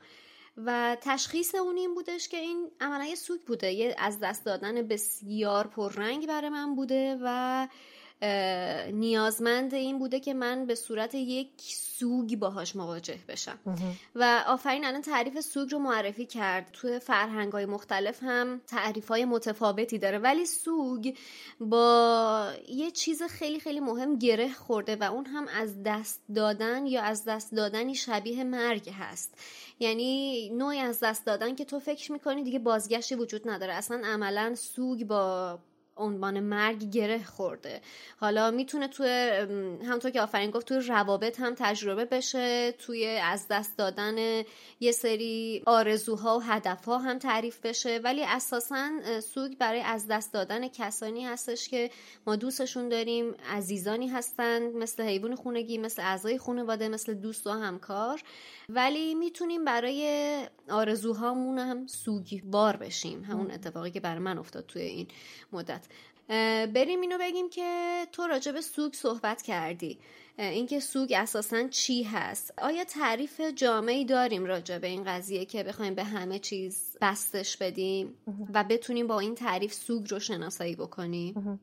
و 0.57 0.97
تشخیص 1.01 1.55
اون 1.55 1.77
این 1.77 1.95
بودش 1.95 2.27
که 2.29 2.37
این 2.37 2.71
عملا 2.81 3.05
یه 3.05 3.15
بوده. 3.45 3.71
یه 3.71 3.95
از 3.97 4.19
دست 4.19 4.45
دادن 4.45 4.87
بسیار 4.87 5.67
پررنگ 5.67 6.27
برای 6.27 6.49
من 6.49 6.75
بوده 6.75 7.17
و 7.21 7.67
نیازمند 8.91 9.73
این 9.73 9.99
بوده 9.99 10.19
که 10.19 10.33
من 10.33 10.65
به 10.65 10.75
صورت 10.75 11.15
یک 11.15 11.49
سوگ 11.59 12.35
باهاش 12.35 12.75
مواجه 12.75 13.19
بشم. 13.27 13.59
و 14.15 14.43
آفرین 14.47 14.85
الان 14.85 15.01
تعریف 15.01 15.39
سوگ 15.39 15.71
رو 15.71 15.79
معرفی 15.79 16.25
کرد. 16.25 16.69
توی 16.73 16.99
فرهنگ 16.99 17.51
های 17.53 17.65
مختلف 17.65 18.23
هم 18.23 18.61
تعریف 18.67 19.07
های 19.07 19.25
متفاوتی 19.25 19.97
داره. 19.97 20.17
ولی 20.17 20.45
سوگ 20.45 21.17
با 21.59 22.51
یه 22.67 22.91
چیز 22.91 23.23
خیلی 23.23 23.59
خیلی 23.59 23.79
مهم 23.79 24.15
گره 24.19 24.53
خورده 24.53 24.95
و 24.95 25.03
اون 25.03 25.25
هم 25.25 25.47
از 25.47 25.83
دست 25.83 26.21
دادن 26.35 26.85
یا 26.85 27.01
از 27.01 27.25
دست 27.25 27.55
دادنی 27.55 27.95
شبیه 27.95 28.43
مرگ 28.43 28.89
هست. 28.89 29.37
یعنی 29.79 30.49
نوعی 30.49 30.79
از 30.79 30.99
دست 30.99 31.25
دادن 31.25 31.55
که 31.55 31.65
تو 31.65 31.79
فکر 31.79 32.11
می‌کنی 32.11 32.43
دیگه 32.43 32.59
بازگشتی 32.59 33.15
وجود 33.15 33.49
نداره. 33.49 33.73
اصلا 33.73 34.01
عملا 34.05 34.55
سوگ 34.55 35.03
با 35.03 35.59
عنوان 35.97 36.39
مرگ 36.39 36.89
گره 36.89 37.23
خورده. 37.23 37.81
حالا 38.17 38.51
می‌تونه 38.51 38.87
توی 38.87 39.07
همونطور 39.85 40.11
که 40.11 40.21
آفرین 40.21 40.51
گفت 40.51 40.67
توی 40.67 40.77
روابط 40.79 41.39
هم 41.39 41.55
تجربه 41.57 42.05
بشه 42.05 42.71
توی 42.71 43.05
از 43.07 43.47
دست 43.49 43.77
دادن 43.77 44.43
یه 44.79 44.91
سری 44.91 45.63
آرزوها 45.65 46.37
و 46.37 46.41
هدفها 46.41 46.97
هم 46.97 47.19
تعریف 47.19 47.59
بشه. 47.59 47.99
ولی 48.03 48.23
اساسا 48.23 48.89
سوگ 49.21 49.57
برای 49.57 49.81
از 49.81 50.07
دست 50.07 50.33
دادن 50.33 50.67
کسانی 50.67 51.25
هستش 51.25 51.69
که 51.69 51.89
ما 52.27 52.35
دوستشون 52.35 52.89
داریم 52.89 53.35
عزیزانی 53.49 54.07
هستن 54.07 54.71
مثل 54.71 55.03
حیوان 55.03 55.35
خونگی 55.35 55.77
مثل 55.77 56.01
اعضای 56.01 56.37
خانواده 56.37 56.87
مثل 56.89 57.13
دوست 57.13 57.47
و 57.47 57.51
همکار. 57.51 58.21
ولی 58.69 59.15
می‌تونیم 59.15 59.65
برای 59.65 60.47
آرزوهامون 60.69 61.59
هم 61.59 61.87
سوگوار 61.87 62.77
بشیم 62.77 63.23
همون 63.23 63.51
اتفاقی 63.51 63.91
که 63.91 63.99
برای 63.99 64.19
من 64.19 64.37
افتاد 64.37 64.65
توی 64.65 64.81
این 64.81 65.07
مدت. 65.51 65.87
بریم 66.73 67.01
اینو 67.01 67.17
بگیم 67.17 67.49
که 67.49 68.07
تو 68.11 68.27
راجع 68.27 68.51
به 68.51 68.61
سوگ 68.61 68.93
صحبت 68.93 69.41
کردی. 69.41 69.99
اینکه 70.37 70.79
سوگ 70.79 71.13
اساسا 71.17 71.67
چی 71.67 72.03
هست؟ 72.03 72.53
آیا 72.57 72.83
تعریف 72.83 73.41
جامعی 73.55 74.05
داریم 74.05 74.45
راجع 74.45 74.77
به 74.77 74.87
این 74.87 75.03
قضیه 75.03 75.45
که 75.45 75.63
بخوایم 75.63 75.95
به 75.95 76.03
همه 76.03 76.39
چیز 76.39 76.97
بستش 77.01 77.57
بدیم 77.57 78.13
و 78.53 78.63
بتونیم 78.63 79.07
با 79.07 79.19
این 79.19 79.35
تعریف 79.35 79.73
سوگ 79.73 80.11
رو 80.11 80.19
شناسایی 80.19 80.75
بکنیم؟ 80.75 81.59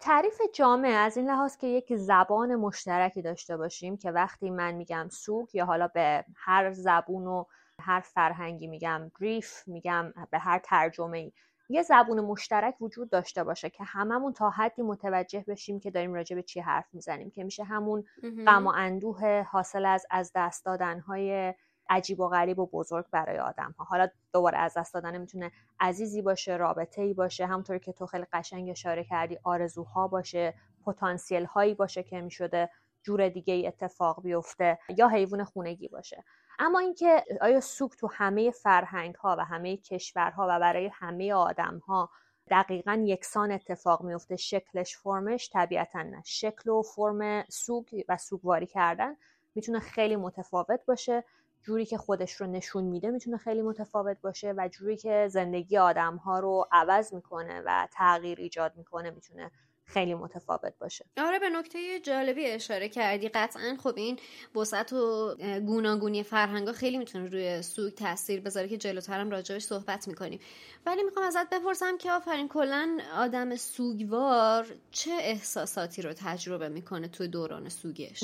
تعریف 0.00 0.40
جامعه 0.54 0.92
از 0.92 1.16
این 1.16 1.30
لحاظ 1.30 1.56
که 1.56 1.66
یک 1.66 1.96
زبان 1.96 2.54
مشترکی 2.56 3.22
داشته 3.22 3.56
باشیم 3.56 3.96
که 3.96 4.10
وقتی 4.10 4.50
من 4.50 4.74
میگم 4.74 5.08
سوگ 5.10 5.54
یا 5.54 5.64
حالا 5.64 5.88
به 5.88 6.24
هر 6.36 6.72
زبون 6.72 7.26
و 7.26 7.44
هر 7.80 8.00
فرهنگی 8.00 8.66
میگم 8.66 9.10
گریف 9.20 9.68
میگم 9.68 10.12
به 10.30 10.38
هر 10.38 10.58
ترجمه 10.58 11.18
ای 11.18 11.32
یه 11.68 11.82
زبون 11.82 12.20
مشترک 12.20 12.82
وجود 12.82 13.10
داشته 13.10 13.44
باشه 13.44 13.70
که 13.70 13.84
هممون 13.84 14.32
تا 14.32 14.50
حدی 14.50 14.82
متوجه 14.82 15.44
بشیم 15.48 15.80
که 15.80 15.90
داریم 15.90 16.14
راجع 16.14 16.36
به 16.36 16.42
چی 16.42 16.60
حرف 16.60 16.94
می‌زنیم 16.94 17.30
که 17.30 17.44
میشه 17.44 17.64
همون 17.64 18.04
غم 18.46 18.66
و 18.66 18.72
اندوه 18.76 19.42
حاصل 19.50 19.86
از 19.86 20.06
از 20.10 20.32
دست 20.34 20.64
دادنهای 20.64 21.54
عجیب 21.90 22.20
و 22.20 22.28
غریب 22.28 22.58
و 22.58 22.66
بزرگ 22.66 23.04
برای 23.10 23.38
آدم 23.38 23.74
ها 23.78 23.84
حالا 23.84 24.08
دوباره 24.32 24.58
از 24.58 24.74
دست 24.76 24.94
دادن 24.94 25.18
می‌تونه 25.18 25.52
عزیزی 25.80 26.22
باشه 26.22 26.56
رابطه 26.56 27.02
ای 27.02 27.14
باشه 27.14 27.46
همونطوری 27.46 27.80
که 27.80 27.92
تو 27.92 28.06
خیلی 28.06 28.26
قشنگ 28.32 28.70
اشاره 28.70 29.04
کردی 29.04 29.38
آرزوها 29.42 30.08
باشه 30.08 30.54
پتانسیل 30.86 31.44
هایی 31.44 31.74
باشه 31.74 32.02
که 32.02 32.20
می‌شده 32.20 32.70
جور 33.02 33.28
دیگه 33.28 33.54
ای 33.54 33.66
اتفاق 33.66 34.22
بیفته 34.22 34.78
یا 34.96 35.08
حیوان 35.08 35.44
خونگی 35.44 35.88
باشه. 35.88 36.24
اما 36.58 36.78
اینکه 36.78 37.24
آیا 37.40 37.60
سوک 37.60 37.96
تو 37.96 38.08
همه 38.12 38.50
فرهنگ 38.50 39.14
ها 39.14 39.36
و 39.38 39.44
همه 39.44 39.76
کشورها 39.76 40.46
و 40.50 40.60
برای 40.60 40.90
همه 40.94 41.32
آدم 41.32 41.78
ها 41.86 42.10
دقیقا 42.50 43.04
یکسان 43.06 43.52
اتفاق 43.52 44.02
میفته 44.02 44.36
شکلش 44.36 44.96
فرمش؟ 44.96 45.50
طبیعتا 45.52 46.02
نه. 46.02 46.22
شکل 46.26 46.70
و 46.70 46.82
فرم 46.82 47.44
سوگ 47.48 47.86
و 48.08 48.16
سوگواری 48.16 48.66
کردن 48.66 49.16
می‌تونه 49.54 49.78
خیلی 49.78 50.16
متفاوت 50.16 50.80
باشه. 50.86 51.24
جوری 51.62 51.86
که 51.86 51.96
خودش 51.96 52.32
رو 52.32 52.46
نشون 52.46 52.84
میده 52.84 53.10
می‌تونه 53.10 53.36
خیلی 53.36 53.62
متفاوت 53.62 54.20
باشه 54.20 54.54
و 54.56 54.68
جوری 54.68 54.96
که 54.96 55.28
زندگی 55.30 55.78
آدم 55.78 56.16
ها 56.16 56.38
رو 56.38 56.68
عوض 56.72 57.14
می‌کنه 57.14 57.62
و 57.66 57.88
تغییر 57.92 58.38
ایجاد 58.40 58.72
می‌کنه 58.76 59.10
می‌تونه 59.10 59.50
خیلی 59.84 60.14
متفاوت 60.14 60.72
باشه. 60.78 61.04
آره 61.18 61.38
به 61.38 61.48
نکته 61.48 62.00
جالبی 62.00 62.46
اشاره 62.46 62.88
کردی. 62.88 63.28
قطعا 63.28 63.76
خب 63.82 63.92
این 63.96 64.18
وسعت 64.56 64.92
و 64.92 65.34
گوناگونی 65.66 66.22
فرهنگا 66.22 66.72
خیلی 66.72 66.98
می‌تونه 66.98 67.28
روی 67.28 67.62
سوگ 67.62 67.94
تاثیر 67.94 68.40
بذاره 68.40 68.68
که 68.68 68.76
جلوترم 68.76 69.30
راجعش 69.30 69.62
صحبت 69.62 70.08
می‌کنیم. 70.08 70.40
ولی 70.86 71.02
می‌خوام 71.02 71.26
ازت 71.26 71.50
بپرسم 71.50 71.98
که 71.98 72.12
آفرین 72.12 72.48
کلا 72.48 72.98
آدم 73.16 73.56
سوگوار 73.56 74.66
چه 74.90 75.10
احساساتی 75.10 76.02
رو 76.02 76.12
تجربه 76.12 76.68
می‌کنه 76.68 77.08
توی 77.08 77.28
دوران 77.28 77.68
سوگش؟ 77.68 78.22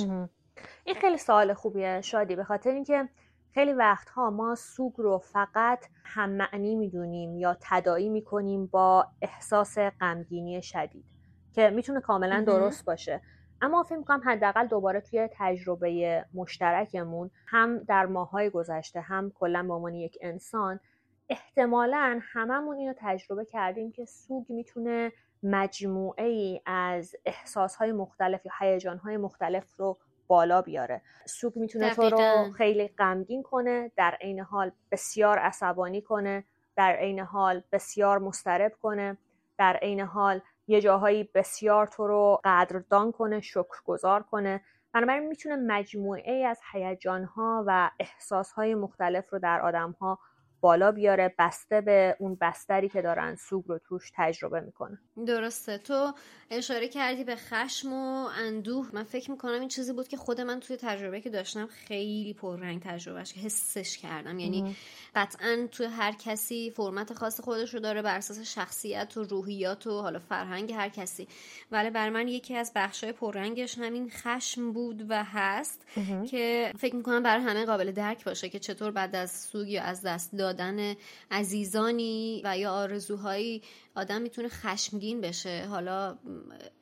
این 0.84 0.94
خیلی 1.00 1.18
سوال 1.18 1.54
خوبیه 1.54 2.00
شادی 2.00 2.36
به 2.36 2.44
خاطر 2.44 2.70
اینکه 2.70 3.08
خیلی 3.56 3.72
وقتها 3.72 4.30
ما 4.30 4.54
سوگ 4.54 4.92
رو 4.96 5.18
فقط 5.18 5.86
هم 6.04 6.30
معنی 6.30 6.74
می‌دونیم 6.74 7.36
یا 7.36 7.56
تدایی 7.60 8.08
می‌کنیم 8.08 8.66
با 8.66 9.06
احساس 9.22 9.78
غمگینی 9.78 10.62
شدید 10.62 11.04
که 11.52 11.70
می‌تونه 11.70 12.00
کاملا 12.00 12.44
درست 12.46 12.84
باشه. 12.84 13.20
اما 13.60 13.82
فکر 13.82 13.96
می‌کنم 13.96 14.20
حداقل 14.24 14.66
دوباره 14.66 15.00
توی 15.00 15.28
تجربه 15.32 16.24
مشترکمون 16.34 17.30
هم 17.46 17.78
در 17.78 18.06
ماهای 18.06 18.50
گذشته 18.50 19.00
هم 19.00 19.30
کلا 19.30 19.62
به 19.62 19.74
عنوان 19.74 19.94
یک 19.94 20.18
انسان 20.20 20.80
احتمالا 21.28 22.18
هممون 22.22 22.76
اینو 22.76 22.94
تجربه 22.96 23.44
کردیم 23.44 23.92
که 23.92 24.04
سوگ 24.04 24.44
می‌تونه 24.48 25.12
مجموعه 25.42 26.24
ای 26.24 26.60
از 26.66 27.16
احساسهای 27.24 27.92
مختلف 27.92 28.46
یا 28.46 28.52
هیجانهای 28.60 29.16
مختلف 29.16 29.74
رو 29.76 29.98
بالا 30.26 30.62
بیاره. 30.62 31.02
سوگ 31.26 31.56
می‌تونه 31.56 31.94
تو 31.94 32.02
رو 32.02 32.52
خیلی 32.52 32.88
غمگین 32.88 33.42
کنه 33.42 33.92
در 33.96 34.18
عین 34.20 34.40
حال 34.40 34.70
بسیار 34.90 35.38
عصبانی 35.38 36.02
کنه 36.02 36.44
در 36.76 36.92
عین 36.92 37.20
حال 37.20 37.62
بسیار 37.72 38.18
مسترب 38.18 38.72
کنه 38.82 39.18
در 39.58 39.78
عین 39.82 40.00
حال 40.00 40.40
یه 40.68 40.80
جاهایی 40.80 41.30
بسیار 41.34 41.86
تو 41.86 42.06
رو 42.06 42.40
قدردان 42.44 43.12
کنه 43.12 43.40
شکرگزار 43.40 44.22
کنه. 44.22 44.60
بنابراین 44.92 45.28
می‌تونه 45.28 45.56
مجموعه 45.56 46.32
ای 46.32 46.44
از 46.44 46.60
هیجانها 46.72 47.64
و 47.66 47.90
احساسهای 48.00 48.74
مختلف 48.74 49.32
رو 49.32 49.38
در 49.38 49.60
آدمها 49.60 50.18
بالا 50.66 50.92
بیاره 50.92 51.34
بسته 51.38 51.80
به 51.80 52.16
اون 52.18 52.38
بستری 52.40 52.88
که 52.88 53.02
دارن 53.02 53.36
سوگ 53.36 53.64
رو 53.68 53.78
توش 53.78 54.12
تجربه 54.16 54.60
می‌کنه 54.60 54.98
درسته. 55.26 55.78
تو 55.78 56.12
اشاره 56.50 56.88
کردی 56.88 57.24
به 57.24 57.36
خشم 57.36 57.92
و 57.92 58.28
اندوه. 58.38 58.90
من 58.92 59.02
فکر 59.02 59.30
می‌کنم 59.30 59.60
این 59.60 59.68
چیزی 59.68 59.92
بود 59.92 60.08
که 60.08 60.16
خود 60.16 60.40
من 60.40 60.60
توی 60.60 60.76
تجربه 60.76 61.20
که 61.20 61.30
داشتم 61.30 61.66
خیلی 61.66 62.34
پررنگ 62.34 62.82
تجربهش 62.82 63.32
حسش 63.32 63.98
کردم. 63.98 64.38
یعنی 64.38 64.76
قطعا 65.14 65.68
توی 65.72 65.86
هر 65.86 66.12
کسی 66.12 66.70
فرمت 66.70 67.12
خاص 67.12 67.40
خودش 67.40 67.74
رو 67.74 67.80
داره 67.80 68.02
بر 68.02 68.16
اساس 68.16 68.40
شخصیت 68.40 69.16
و 69.16 69.22
روحیات 69.22 69.86
و 69.86 70.00
حالا 70.02 70.18
فرهنگ 70.18 70.72
هر 70.72 70.88
کسی. 70.88 71.28
ولی 71.70 71.90
بر 71.90 72.10
من 72.10 72.28
یکی 72.28 72.56
از 72.56 72.72
بخشای 72.74 73.12
پررنگش 73.12 73.78
همین 73.78 74.10
خشم 74.10 74.72
بود 74.72 75.06
و 75.08 75.24
هست 75.24 75.86
که 76.30 76.72
فکر 76.78 76.96
می‌کنم 76.96 77.22
برای 77.22 77.42
همه 77.42 77.64
قابل 77.64 77.92
درک 77.92 78.24
باشه 78.24 78.48
که 78.48 78.58
چطور 78.58 78.90
بعد 78.90 79.16
از 79.16 79.30
سوگ 79.30 79.68
یا 79.68 79.82
از 79.82 80.02
دست 80.02 80.34
دادن 80.56 80.94
عزیزانی 81.30 82.42
و 82.44 82.58
یا 82.58 82.72
آرزوهایی 82.72 83.62
آدم 83.94 84.22
می‌تونه 84.22 84.48
خشمگین 84.48 85.20
بشه. 85.20 85.66
حالا 85.70 86.18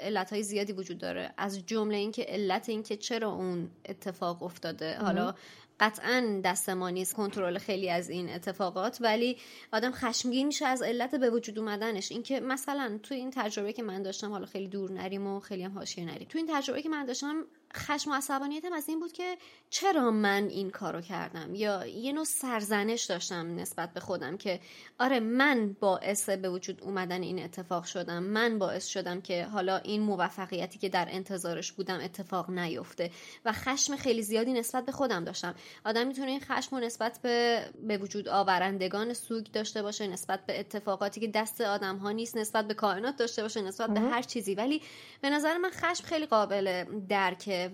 علت 0.01 0.33
های 0.33 0.43
زیادی 0.43 0.73
وجود 0.73 0.99
داره. 0.99 1.35
از 1.37 1.67
جمله 1.67 1.97
اینکه 1.97 2.23
علت 2.23 2.69
اینکه 2.69 2.97
چرا 2.97 3.29
اون 3.29 3.71
اتفاق 3.85 4.43
افتاده. 4.43 4.99
حالا 4.99 5.35
قطعا 5.81 6.41
دست 6.45 6.69
ما 6.69 6.91
نیست 6.91 7.15
کنترل 7.15 7.59
خیلی 7.59 7.91
از 7.91 8.11
این 8.11 8.31
اتفاقات 8.31 8.99
ولی 9.01 9.37
آدم 9.73 9.93
خشمگین 9.93 10.47
میشه 10.47 10.67
از 10.67 10.83
علت 10.83 11.15
به 11.15 11.31
وجود 11.31 11.59
اومدنش. 11.59 12.13
اینکه 12.13 12.41
مثلا 12.41 12.99
تو 13.03 13.15
این 13.15 13.31
تجربه 13.31 13.73
که 13.73 13.83
من 13.83 14.03
داشتم 14.03 14.31
حالا 14.31 14.47
خیلی 14.47 14.69
دور 14.69 14.91
نریم 14.91 15.27
و 15.27 15.41
خیلی 15.41 15.63
هم 15.63 15.73
حاشیه 15.73 16.05
نریم. 16.05 16.29
تو 16.29 16.39
این 16.39 16.49
تجربه 16.53 16.83
که 16.83 16.89
من 16.89 17.05
داشتم 17.05 17.45
خشم 17.77 18.11
و 18.11 18.15
عصبانیتم 18.15 18.73
از 18.73 18.89
این 18.89 19.01
بود 19.01 19.13
که 19.13 19.37
چرا 19.71 20.11
من 20.11 20.49
این 20.49 20.71
کارو 20.71 21.01
کردم؟ 21.01 21.55
یا 21.55 21.87
یه 21.87 22.13
نوع 22.13 22.25
سرزنش 22.25 23.05
داشتم 23.05 23.57
نسبت 23.57 23.93
به 23.93 24.01
خودم 24.01 24.37
که 24.37 24.61
آره 24.99 25.21
من 25.21 25.77
باعث 25.81 26.29
به 26.29 26.49
وجود 26.49 26.83
اومدن 26.83 27.23
این 27.23 27.45
اتفاق 27.45 27.85
شدم. 27.85 28.23
من 28.23 28.59
باعث 28.59 28.87
شدم 28.87 29.21
که 29.21 29.45
حالا 29.45 29.77
این 29.77 30.03
موفقیتی 30.03 30.79
که 30.79 30.89
در 30.89 31.09
انتظارش 31.11 31.73
بودم 31.73 32.01
اتفاق 32.01 32.51
نیفته 32.51 33.11
و 33.45 33.53
خشم 33.53 33.97
خیلی 33.97 34.23
زیادی 34.23 34.53
نسبت 34.53 34.87
به 34.87 34.93
خودم 34.93 35.25
داشتم. 35.25 35.55
آدم 35.85 36.07
می‌تونه 36.07 36.31
این 36.31 36.41
خشم 36.41 36.77
و 36.77 36.81
نسبت 36.81 37.19
به 37.23 37.67
به 37.83 37.99
وجود 37.99 38.29
آورندگان 38.29 39.15
سوگ 39.15 39.47
داشته 39.47 39.83
باشه 39.83 40.07
نسبت 40.07 40.47
به 40.47 40.61
اتفاقاتی 40.61 41.21
که 41.21 41.29
دست 41.29 41.61
آدم 41.61 41.97
ها 41.97 42.11
نیست 42.13 42.37
نسبت 42.37 42.69
به 42.69 42.75
کائنات 42.75 43.17
داشته 43.17 43.43
باشه 43.43 43.63
نسبت 43.63 43.91
به 43.91 44.01
هر 44.01 44.23
چیزی. 44.23 44.55
ولی 44.55 44.83
به 45.21 45.31
نظر 45.31 45.59
من 45.59 45.71
خشم 45.71 46.05
خیلی 46.05 46.27
قابل 46.27 46.85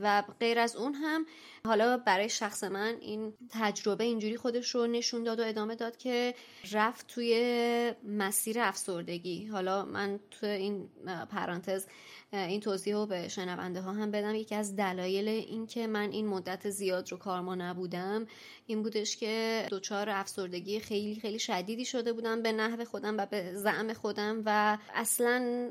و 0.01 0.23
غیر 0.41 0.59
از 0.59 0.77
اون 0.77 0.95
هم 0.95 1.27
حالا 1.65 1.97
برای 1.97 2.29
شخص 2.29 2.65
من 2.65 2.97
این 3.01 3.35
تجربه 3.51 4.05
اینجوری 4.05 4.37
خودش 4.37 4.75
رو 4.75 4.87
نشون 4.87 5.25
داد 5.25 5.41
و 5.41 5.43
ادامه 5.47 5.75
داد 5.75 5.97
که 5.97 6.35
رفت 6.73 7.07
توی 7.07 7.95
مسیر 8.05 8.61
افسردگی. 8.61 9.47
حالا 9.47 9.85
من 9.85 10.21
توی 10.31 10.49
این 10.49 10.89
پرانتز 11.31 11.87
این 12.33 12.61
توضیح 12.61 12.95
رو 12.95 13.07
به 13.07 13.29
شنونده 13.29 13.81
ها 13.81 13.93
هم 13.93 14.11
بدم. 14.11 14.35
یکی 14.35 14.55
از 14.55 14.77
دلایل 14.77 15.29
این 15.29 15.67
که 15.67 15.87
من 15.87 16.11
این 16.11 16.27
مدت 16.27 16.71
زیاد 16.71 17.11
رو 17.13 17.19
کارما 17.19 17.55
نبودم 17.55 18.27
این 18.67 18.83
بودش 18.83 19.17
که 19.17 19.67
دچار 19.71 20.11
افسردگی 20.11 20.81
خیلی 20.81 21.21
خیلی 21.21 21.39
شدیدی 21.39 21.85
شده 21.85 22.13
بودم 22.13 22.43
به 22.43 22.53
نحو 22.53 22.85
خودم 22.85 23.19
و 23.19 23.27
به 23.27 23.55
زعم 23.55 23.93
خودم 23.93 24.43
و 24.47 24.79
اصلا 24.95 25.69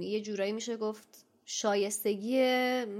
یه 0.00 0.20
جورایی 0.20 0.52
میشه 0.52 0.76
گفت 0.76 1.27
شایستگی 1.50 2.42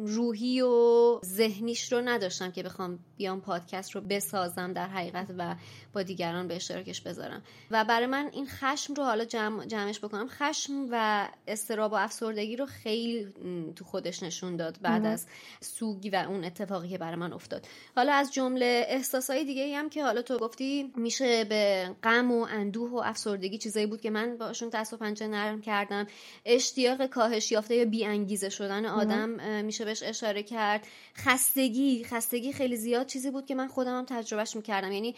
روحی 0.07 0.61
و 0.61 1.21
ذهنیش 1.25 1.93
رو 1.93 2.01
نداشتم 2.01 2.51
که 2.51 2.63
بخوام 2.63 2.99
بیام 3.17 3.41
پادکست 3.41 3.91
رو 3.91 4.01
بسازم 4.01 4.73
در 4.73 4.89
حقیقت 4.89 5.27
و 5.39 5.57
با 5.93 6.03
دیگران 6.03 6.49
به 6.49 6.57
اشتراکش 6.57 7.01
بذارم. 7.01 7.43
و 7.71 7.85
برای 7.85 8.07
من 8.07 8.31
این 8.33 8.47
خشم 8.47 8.95
رو 8.95 9.05
حالا 9.05 9.25
جمع 9.25 9.67
جمعش 9.67 9.99
بکنم. 9.99 10.29
خشم 10.29 10.87
و 10.91 11.29
استراب 11.49 11.93
و 11.93 11.95
افسردگی 11.95 12.57
رو 12.57 12.67
خیلی 12.67 13.29
تو 13.77 13.85
خودش 13.85 14.23
نشون 14.23 14.57
داد 14.57 14.79
بعد 14.83 15.07
از 15.07 15.27
سوگی 15.61 16.11
و 16.11 16.25
اون 16.29 16.45
اتفاقی 16.45 16.89
که 16.89 16.99
برای 16.99 17.17
من 17.17 17.33
افتاد. 17.33 17.67
حالا 17.97 18.13
از 18.13 18.33
جمله 18.33 18.85
احساسای 18.89 19.45
دیگه 19.45 19.77
هم 19.77 19.91
که 19.91 20.05
حالا 20.05 20.23
تو 20.23 20.39
گفتی 20.39 20.93
میشه 20.97 21.45
به 21.45 21.91
غم 22.03 22.31
و 22.33 22.47
اندوه 22.51 22.91
و 22.91 23.03
افسردگی 23.05 23.59
چیزایی 23.59 23.87
بود 23.87 24.01
که 24.01 24.11
من 24.11 24.37
باشون 24.37 24.69
دست 24.69 24.93
و 24.93 24.97
پنجه 24.97 25.27
نرم 25.27 25.61
کردم. 25.61 26.07
اشتیاق 26.45 27.07
کاهش 27.07 27.53
یافته 27.53 27.75
یا 27.75 27.85
بی 27.85 28.05
انگیزه 28.05 28.49
شدن 28.49 28.87
آدم 28.87 29.29
میشه 29.65 29.85
بهش 29.85 30.03
اشاره 30.03 30.43
کرد. 30.43 30.87
خستگی 31.17 32.05
خستگی 32.05 32.53
خیلی 32.53 32.77
زیاد 32.77 33.07
چیزی 33.07 33.31
بود 33.31 33.47
که 33.47 33.55
من 33.55 33.69
خودم 33.69 33.99
هم 33.99 34.05
تجربهش 34.05 34.57
می‌کردم. 34.57 34.93
یعنی 34.93 35.15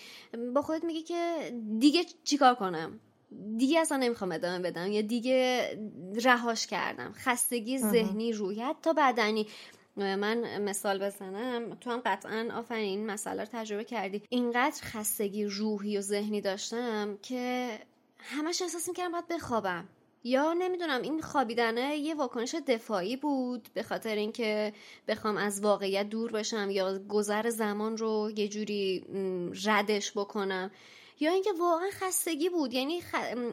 با 0.55 0.63
خودت 0.71 0.85
میگی 0.85 1.03
که 1.03 1.53
دیگه 1.79 2.05
چیکار 2.25 2.55
کنم؟ 2.55 3.01
دیگه 3.57 3.81
اصلا 3.81 3.99
نمی‌خوام 3.99 4.33
ادامه 4.33 4.59
بدم 4.59 4.93
یا 4.93 5.01
دیگه 5.01 5.69
رهاش 6.25 6.67
کردم؟ 6.67 7.13
خستگی 7.17 7.79
ذهنی 7.79 8.33
روحی 8.33 8.61
حتی 8.61 8.95
بدنی. 8.95 9.47
من 9.97 10.63
مثال 10.63 10.99
بزنم. 10.99 11.75
تو 11.75 11.91
هم 11.91 12.03
قطعا 12.05 12.49
آفرین 12.53 12.85
این 12.85 13.07
مسئله 13.07 13.43
رو 13.43 13.49
تجربه 13.53 13.85
کردی. 13.85 14.23
اینقدر 14.29 14.83
خستگی 14.83 15.45
روحی 15.45 15.99
و 15.99 16.01
ذهنی 16.01 16.41
داشتم 16.41 17.19
که 17.23 17.71
همش 18.19 18.63
احساس 18.63 18.89
می‌کردم 18.89 19.13
باید 19.13 19.29
بخوابم. 19.29 19.89
یا 20.25 20.53
نمی‌دونم 20.53 21.03
این 21.03 21.21
خوابیدنه 21.21 21.97
یه 21.97 22.15
واکنش 22.15 22.55
دفاعی 22.55 23.17
بود 23.17 23.69
به 23.75 23.83
خاطر 23.83 24.15
اینکه 24.15 24.73
بخوام 25.09 25.37
از 25.37 25.61
واقعیت 25.61 26.09
دور 26.09 26.33
بشم 26.33 26.71
یا 26.71 26.99
گذر 26.99 27.51
زمان 27.51 27.97
رو 27.97 28.31
یه 28.37 28.49
جوری 28.49 29.07
ردش 29.65 30.13
بکنم. 30.13 30.71
یا 31.23 31.33
اینکه 31.33 31.51
واقعا 31.61 31.89
خستگی 31.93 32.49
بود. 32.49 32.75
یعنی 32.75 33.03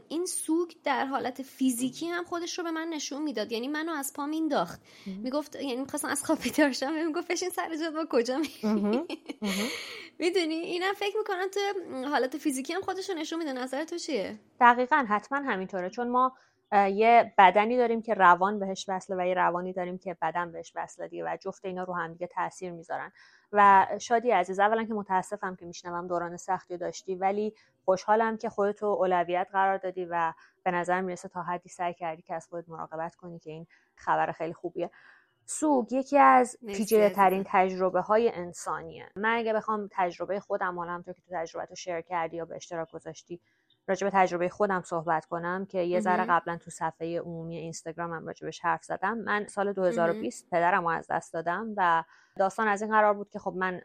این 0.08 0.26
سوگ 0.26 0.72
در 0.84 1.06
حالت 1.06 1.42
فیزیکی 1.42 2.08
هم 2.08 2.24
خودش 2.24 2.58
رو 2.58 2.64
به 2.64 2.72
من 2.72 2.88
نشون 2.88 3.22
می‌داد. 3.22 3.52
یعنی 3.52 3.68
منو 3.68 3.92
از 3.92 4.14
پا 4.14 4.26
مینداخت. 4.26 4.82
می‌گفت 5.06 5.56
یعنی 5.56 5.76
می‌خواستم 5.76 6.08
از 6.08 6.26
خواب 6.26 6.40
بیدار 6.42 6.72
شم. 6.72 7.06
می‌گفت 7.08 7.28
بشین 7.32 7.50
سر 7.50 7.76
جات 7.76 7.94
با 7.94 8.06
کجا 8.10 8.42
می‌دونی؟ 10.20 10.56
اینم 10.74 10.94
فکر 10.94 11.18
می‌کنم 11.18 11.48
تو 11.48 11.60
حالت 12.08 12.38
فیزیکی 12.38 12.74
هم 12.74 12.82
خودش 12.82 13.10
رو 13.10 13.16
نشون 13.16 13.40
میده. 13.40 13.54
نظر 13.54 13.84
تو 13.84 13.98
چیه؟ 13.98 14.40
دقیقا 14.62 15.06
حتما 15.10 15.38
همینطوره. 15.38 15.90
چون 15.90 16.08
ما 16.08 16.34
یه 16.72 17.34
بدنی 17.38 17.78
داریم 17.78 18.02
که 18.02 18.14
روان 18.14 18.60
بهش 18.60 18.86
وصله 18.88 19.16
و 19.16 19.28
یه 19.28 19.34
روانی 19.34 19.74
داریم 19.74 19.98
که 19.98 20.18
بدن 20.22 20.52
بهش 20.52 20.72
وصله 20.76 21.08
دیگه 21.08 21.24
و 21.24 21.38
جفت 21.42 21.66
اینا 21.66 21.84
رو 21.84 21.94
هم 21.94 22.14
دیگه 22.14 22.28
تاثیر 22.28 22.72
می‌ذارن. 22.72 23.12
و 23.52 23.88
شادی 24.00 24.32
عزیز 24.32 24.60
اولا 24.60 24.84
که 24.84 24.94
متاسفم 24.94 25.56
که 25.56 25.66
میشنوم 25.66 26.08
دوران 26.08 26.38
سختی 26.38 26.78
داشتی 26.78 27.16
ولی 27.16 27.54
خوشحالم 27.86 28.38
که 28.38 28.50
خودتو 28.50 28.86
اولویت 28.86 29.48
قرار 29.52 29.78
دادی 29.78 30.06
و 30.06 30.34
به 30.64 30.72
نظر 30.72 31.02
می‌رسه 31.02 31.30
تا 31.30 31.44
حدی 31.44 31.70
سعی 31.70 31.94
کردی 31.94 32.22
که 32.22 32.36
از 32.36 32.48
خودت 32.48 32.70
مراقبت 32.70 33.16
کنی 33.16 33.40
که 33.40 33.52
این 33.52 33.68
خبر 33.96 34.32
خیلی 34.32 34.54
خوبیه. 34.54 34.90
سوگ 35.46 35.94
یکی 35.94 36.18
از 36.18 36.58
پیچیده 36.68 37.10
ترین 37.10 37.44
تجربه 37.48 38.02
های 38.02 38.30
انسانیه. 38.30 39.10
من 39.16 39.38
اگه 39.38 39.54
بخوام 39.54 39.90
تجربه 39.92 40.40
خودم 40.40 40.80
حالا 40.80 40.92
همطور 40.92 41.14
که 41.14 41.22
تو 41.22 41.36
تجربه 41.36 41.66
رو 41.66 41.76
شیر 41.76 42.02
کردی 42.02 42.38
یا 42.38 42.46
به 42.46 42.56
اشتراک 42.56 42.92
گذاشتی 42.92 43.40
راجع 43.88 44.08
به 44.08 44.12
تجربه 44.12 44.50
خودم 44.50 44.82
صحبت 44.82 45.26
کنم 45.26 45.66
که 45.66 45.82
یه 45.82 46.00
ذره 46.00 46.26
قبلا 46.26 46.58
تو 46.58 46.72
صفحه 46.72 47.20
عمومی 47.20 47.58
اینستاگرامم 47.58 48.28
راجبش 48.28 48.60
حرف 48.60 48.84
زدم. 48.84 49.18
من 49.18 49.48
سال 49.48 49.74
2020 49.74 50.50
پدرم 50.52 50.82
رو 50.84 50.90
از 50.90 51.08
دست 51.10 51.34
دادم 51.34 51.74
و 51.78 52.04
داستان 52.38 52.68
از 52.68 52.82
این 52.82 52.92
قرار 52.92 53.14
بود 53.14 53.30
که 53.30 53.40
خب 53.40 53.54
من 53.58 53.82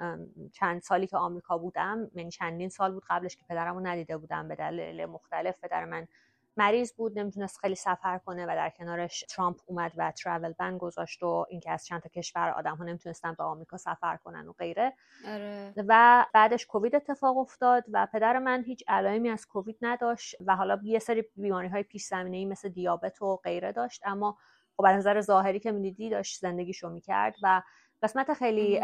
چند 0.52 0.80
سالی 0.80 1.06
که 1.06 1.16
آمریکا 1.16 1.58
بودم 1.58 2.10
من 2.14 2.28
چندین 2.28 2.68
سال 2.68 2.92
بود 2.92 3.02
قبلش 3.08 3.36
که 3.36 3.44
پدرم 3.48 3.74
رو 3.74 3.86
ندیده 3.86 4.16
بودم 4.16 4.48
به 4.48 4.54
دلیل 4.54 5.06
مختلف 5.06 5.60
پدر 5.60 5.84
من 5.84 6.08
مریض 6.56 6.92
بود 6.92 7.18
نمی‌تونست 7.18 7.58
خیلی 7.58 7.74
سفر 7.74 8.18
کنه 8.18 8.44
و 8.44 8.48
در 8.48 8.70
کنارش 8.70 9.24
ترامپ 9.28 9.60
اومد 9.66 9.92
و 9.96 10.10
ترافل 10.10 10.52
بن 10.52 10.78
گذاشت 10.78 11.22
و 11.22 11.46
اینکه 11.50 11.70
از 11.70 11.86
چند 11.86 12.02
تا 12.02 12.08
کشور 12.08 12.50
آدم 12.50 12.76
ها 12.76 12.84
نمی‌تونستن 12.84 13.34
به 13.34 13.44
آمریکا 13.44 13.76
سفر 13.76 14.16
کنن 14.16 14.48
و 14.48 14.52
غیره 14.52 14.92
آره. 15.28 15.74
و 15.76 16.26
بعدش 16.34 16.66
کووید 16.66 16.96
اتفاق 16.96 17.38
افتاد 17.38 17.84
و 17.92 18.06
پدر 18.12 18.38
من 18.38 18.64
هیچ 18.64 18.84
علائمی 18.88 19.28
از 19.28 19.46
کووید 19.46 19.78
نداشت 19.82 20.36
و 20.46 20.56
حالا 20.56 20.80
یه 20.82 20.98
سری 20.98 21.24
بیماری 21.36 21.68
های 21.68 21.82
پیش 21.82 22.04
زمینه 22.04 22.36
ای 22.36 22.44
مثل 22.44 22.68
دیابت 22.68 23.22
و 23.22 23.36
غیره 23.36 23.72
داشت 23.72 24.02
اما 24.04 24.38
خب 24.76 24.84
از 24.84 24.96
نظر 24.96 25.20
ظاهری 25.20 25.60
که 25.60 25.72
می‌دیدی 25.72 26.10
داشت 26.10 26.40
زندگیشو 26.40 26.88
می‌کرد 26.88 27.34
و 27.42 27.62
قسمت 28.02 28.32
خیلی 28.32 28.80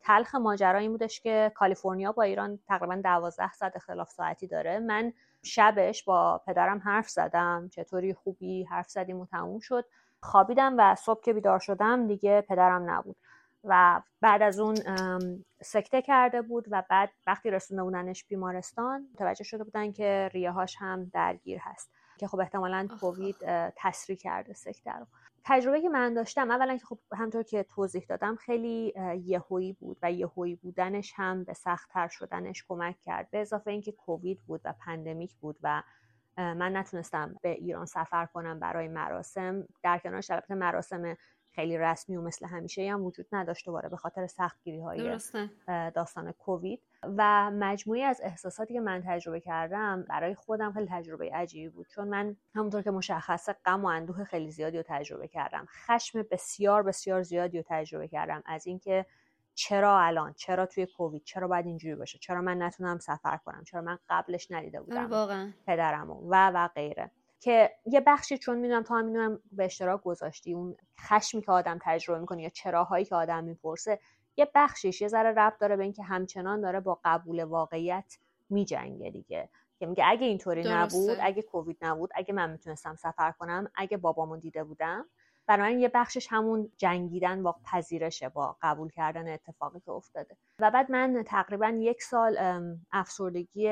تلخ 0.00 0.34
ماجرا 0.34 0.78
این 0.78 0.90
بودش 0.90 1.20
که 1.20 1.52
کالیفرنیا 1.54 2.12
با 2.12 2.22
ایران 2.22 2.58
تقریبا 2.68 3.00
12 3.04 3.52
ساعت 3.52 3.76
اختلاف 3.76 4.10
ساعتی 4.10 4.46
داره. 4.46 4.78
من 4.78 5.12
شبش 5.42 6.04
با 6.04 6.42
پدرم 6.46 6.78
حرف 6.78 7.08
زدم. 7.08 7.68
چطوری 7.68 8.14
خوبی؟ 8.14 8.64
حرف 8.64 8.90
زدیم 8.90 9.20
و 9.20 9.26
تموم 9.26 9.58
شد. 9.58 9.84
خوابیدم 10.20 10.74
و 10.78 10.94
صبح 10.94 11.22
که 11.22 11.32
بیدار 11.32 11.58
شدم 11.58 12.06
دیگه 12.06 12.40
پدرم 12.40 12.90
نبود. 12.90 13.16
و 13.64 14.02
بعد 14.20 14.42
از 14.42 14.60
اون 14.60 14.74
سکته 15.62 16.02
کرده 16.02 16.42
بود 16.42 16.66
و 16.70 16.82
بعد 16.90 17.10
وقتی 17.26 17.50
رسونده 17.50 17.82
بودنش 17.82 18.24
بیمارستان 18.24 19.08
متوجه 19.14 19.44
شده 19.44 19.64
بودن 19.64 19.92
که 19.92 20.30
ریه 20.32 20.50
هاش 20.50 20.76
هم 20.78 21.04
درگیر 21.04 21.58
هست. 21.62 21.90
که 22.18 22.26
خب 22.26 22.40
احتمالا 22.40 22.88
کووید 23.00 23.36
تسریع 23.76 24.18
کرده 24.18 24.52
سکته 24.52 24.92
رو. 24.92 25.06
تجربه 25.44 25.80
که 25.80 25.88
من 25.88 26.14
داشتم 26.14 26.50
اولا 26.50 26.76
که 26.76 26.86
خب 26.86 26.98
همطور 27.12 27.42
که 27.42 27.62
توضیح 27.62 28.04
دادم 28.08 28.36
خیلی 28.36 28.94
یهویی 29.24 29.72
بود 29.72 29.98
و 30.02 30.12
یهویی 30.12 30.54
بودنش 30.54 31.12
هم 31.16 31.44
به 31.44 31.54
سختتر 31.54 32.08
شدنش 32.08 32.64
کمک 32.68 33.00
کرد. 33.00 33.30
به 33.30 33.40
اضافه 33.40 33.70
اینکه 33.70 33.92
کووید 33.92 34.40
بود 34.46 34.60
و 34.64 34.74
پندمیک 34.86 35.34
بود 35.34 35.56
و 35.62 35.82
من 36.36 36.76
نتونستم 36.76 37.34
به 37.42 37.50
ایران 37.50 37.86
سفر 37.86 38.26
کنم 38.26 38.60
برای 38.60 38.88
مراسم. 38.88 39.66
در 39.82 39.98
کنارش 39.98 40.30
البته 40.30 40.54
مراسم 40.54 41.16
خیلی 41.50 41.78
رسمی 41.78 42.16
و 42.16 42.22
مثل 42.22 42.46
همیشه 42.46 42.92
هم 42.92 43.04
وجود 43.04 43.26
نداشت 43.32 43.66
دوباره 43.66 43.88
به 43.88 43.96
خاطر 43.96 44.26
سختگیری 44.26 44.80
های 44.80 45.18
داستان 45.94 46.32
کووید. 46.32 46.82
و 47.02 47.50
مجموعی 47.50 48.02
از 48.02 48.20
احساساتی 48.24 48.74
که 48.74 48.80
من 48.80 49.02
تجربه 49.06 49.40
کردم 49.40 50.02
برای 50.08 50.34
خودم 50.34 50.72
خیلی 50.72 50.88
تجربه 50.90 51.30
عجیبی 51.34 51.68
بود. 51.68 51.86
چون 51.88 52.08
من 52.08 52.36
همونطور 52.54 52.82
که 52.82 52.90
مشخصه 52.90 53.56
غم 53.64 53.84
و 53.84 53.86
اندوه 53.86 54.24
خیلی 54.24 54.50
زیادی 54.50 54.76
رو 54.76 54.84
تجربه 54.86 55.28
کردم. 55.28 55.66
خشم 55.68 56.22
بسیار 56.30 56.82
بسیار 56.82 57.22
زیادی 57.22 57.58
رو 57.58 57.64
تجربه 57.68 58.08
کردم. 58.08 58.42
از 58.46 58.66
اینکه 58.66 59.06
چرا 59.54 60.00
الان؟ 60.00 60.32
چرا 60.32 60.66
توی 60.66 60.86
کووید؟ 60.86 61.24
چرا 61.24 61.48
باید 61.48 61.66
اینجوری 61.66 61.94
باشه؟ 61.94 62.18
چرا 62.18 62.40
من 62.40 62.62
نتونم 62.62 62.98
سفر 62.98 63.36
کنم؟ 63.36 63.64
چرا 63.64 63.80
من 63.80 63.98
قبلش 64.08 64.50
ندیده 64.50 64.78
آره، 64.78 64.86
بودم 64.86 65.10
واقعا. 65.10 65.52
پدرمو 65.66 66.28
و 66.28 66.50
و 66.54 66.68
غیره. 66.68 67.10
که 67.40 67.70
یه 67.86 68.00
بخشی 68.00 68.38
چون 68.38 68.58
می‌دونم 68.58 68.82
تا 68.82 68.96
هم 68.96 69.38
به 69.52 69.64
اشتراک 69.64 70.02
گذاشتی. 70.02 70.52
اون 70.54 70.76
خشمی 71.00 71.42
که 71.42 71.52
آدم 71.52 71.78
تجربه 71.82 72.20
می‌کنه 72.20 72.42
یا 72.42 72.48
چراهایی 72.48 73.04
که 73.04 73.14
آدم 73.14 73.44
می‌پرسه 73.44 73.98
یه 74.36 74.50
بخشیش 74.54 75.00
یه 75.00 75.08
ذره 75.08 75.30
ربط 75.30 75.58
داره 75.58 75.76
به 75.76 75.82
اینکه 75.82 76.02
همچنان 76.02 76.60
داره 76.60 76.80
با 76.80 77.00
قبول 77.04 77.44
واقعیت 77.44 78.18
میجنگه 78.50 79.10
دیگه. 79.10 79.48
که 79.78 79.86
میگه 79.86 80.04
اگه 80.06 80.26
اینطوری 80.26 80.62
نبود 80.66 81.18
اگه 81.20 81.42
کووید 81.42 81.78
نبود 81.82 82.10
اگه 82.14 82.34
من 82.34 82.50
می‌تونستم 82.50 82.94
سفر 82.94 83.32
کنم 83.32 83.70
اگه 83.74 83.96
بابامو 83.96 84.36
دیده 84.36 84.64
بودم. 84.64 85.06
برای 85.46 85.74
من 85.74 85.80
یه 85.80 85.88
بخشش 85.94 86.26
همون 86.30 86.72
جنگیدن 86.76 87.42
با 87.42 87.56
پذیرشه 87.64 88.28
با 88.28 88.56
قبول 88.62 88.90
کردن 88.90 89.28
اتفاقی 89.28 89.80
که 89.80 89.90
افتاده. 89.90 90.36
و 90.58 90.70
بعد 90.70 90.90
من 90.90 91.22
تقریبا 91.26 91.68
یک 91.68 92.02
سال 92.02 92.38
افسردگی 92.92 93.64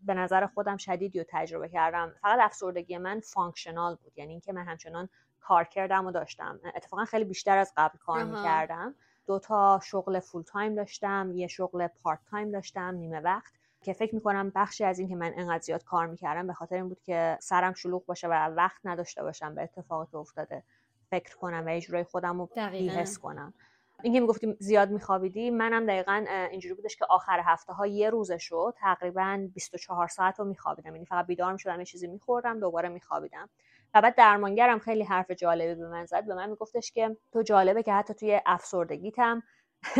به 0.00 0.14
نظر 0.14 0.46
خودم 0.46 0.76
شدیدی 0.76 1.18
رو 1.18 1.24
تجربه 1.28 1.68
کردم. 1.68 2.14
فقط 2.22 2.38
افسردگی 2.40 2.98
من 2.98 3.20
functional 3.20 3.94
بود. 3.94 4.12
یعنی 4.18 4.30
اینکه 4.30 4.52
من 4.52 4.64
همچنان 4.64 5.08
کار 5.40 5.64
کردم 5.64 6.06
و 6.06 6.10
داشتم. 6.10 6.60
اتفاقا 6.76 7.04
خیلی 7.04 7.24
بیشتر 7.24 7.58
از 7.58 7.72
قبل 7.76 7.98
کار 7.98 8.24
می‌کردم. 8.24 8.94
دو 9.26 9.38
تا 9.38 9.80
شغل 9.82 10.20
full 10.20 10.42
time 10.42 10.74
داشتم 10.74 11.32
یه 11.34 11.46
شغل 11.46 11.86
part 11.86 12.18
time 12.30 12.50
داشتم 12.50 12.94
نیمه 12.94 13.20
وقت 13.20 13.52
که 13.82 13.92
فکر 13.92 14.14
می‌کنم 14.14 14.52
بخشی 14.54 14.84
از 14.84 14.98
این 14.98 15.08
که 15.08 15.16
من 15.16 15.32
انقدر 15.36 15.62
زیاد 15.62 15.84
کار 15.84 16.06
می‌کردم 16.06 16.46
به 16.46 16.52
خاطر 16.52 16.76
این 16.76 16.88
بود 16.88 17.02
که 17.02 17.38
سرم 17.40 17.74
شلوغ 17.74 18.06
باشه 18.06 18.28
و 18.28 18.32
وقت 18.32 18.80
نداشته 18.84 19.22
باشم 19.22 19.54
به 19.54 19.62
اتفاقات 19.62 20.14
افتاده. 20.14 20.62
فکر 21.10 21.36
کنم 21.36 21.66
و 21.66 21.68
یه 21.68 21.78
جورایی 21.78 22.04
خودم 22.04 22.40
رو 22.40 22.48
بیحس 22.70 23.18
کنم. 23.18 23.54
اینکه 24.02 24.20
می‌گفتیم 24.20 24.56
زیاد 24.58 24.90
میخوابیدی 24.90 25.50
منم 25.50 25.86
دقیقا 25.86 26.26
اینجوری 26.50 26.74
بودش 26.74 26.96
که 26.96 27.04
آخر 27.08 27.40
هفته 27.44 27.72
ها 27.72 27.86
یه 27.86 28.10
روزه 28.10 28.38
شو 28.38 28.74
تقریبا 28.76 29.48
24 29.54 30.08
ساعت 30.08 30.38
رو 30.38 30.44
میخوابیدم. 30.44 30.94
یعنی 30.94 31.06
فقط 31.06 31.26
بیدار 31.26 31.52
می‌شدم 31.52 31.78
یه 31.78 31.84
چیزی 31.84 32.06
میخوردم 32.06 32.60
دوباره 32.60 32.88
میخوابیدم. 32.88 33.48
و 33.94 34.02
بعد 34.02 34.14
درمانگرم 34.14 34.78
خیلی 34.78 35.04
حرف 35.04 35.30
جالبی 35.30 35.74
به 35.74 35.88
من 35.88 36.06
زد. 36.06 36.26
به 36.26 36.34
من 36.34 36.50
میگفتش 36.50 36.92
که 36.92 37.16
تو 37.32 37.42
جالبه 37.42 37.82
که 37.82 37.92
حتی 37.92 38.14
توی 38.14 38.40
افسردگیتم 38.46 39.42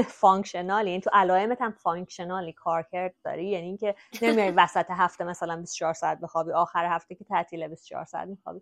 functional 0.07 0.83
ی 0.83 0.91
یعنی 0.91 1.03
تو 1.03 1.11
علائمت 1.13 1.63
هم 1.63 1.73
functional 1.73 2.45
ی 2.45 2.53
کارکرد 2.53 3.15
داری. 3.25 3.49
یعنی 3.49 3.67
اینکه 3.67 3.95
نمیای 4.23 4.51
وسط 4.51 4.87
هفته 4.91 5.25
مثلا 5.25 5.57
24 5.57 5.93
ساعت 5.93 6.21
بخوابی 6.21 6.53
آخر 6.53 6.87
هفته 6.87 7.15
که 7.15 7.25
تعطیله 7.25 7.69
24 7.69 8.05
ساعت 8.05 8.29
میخوابی. 8.29 8.61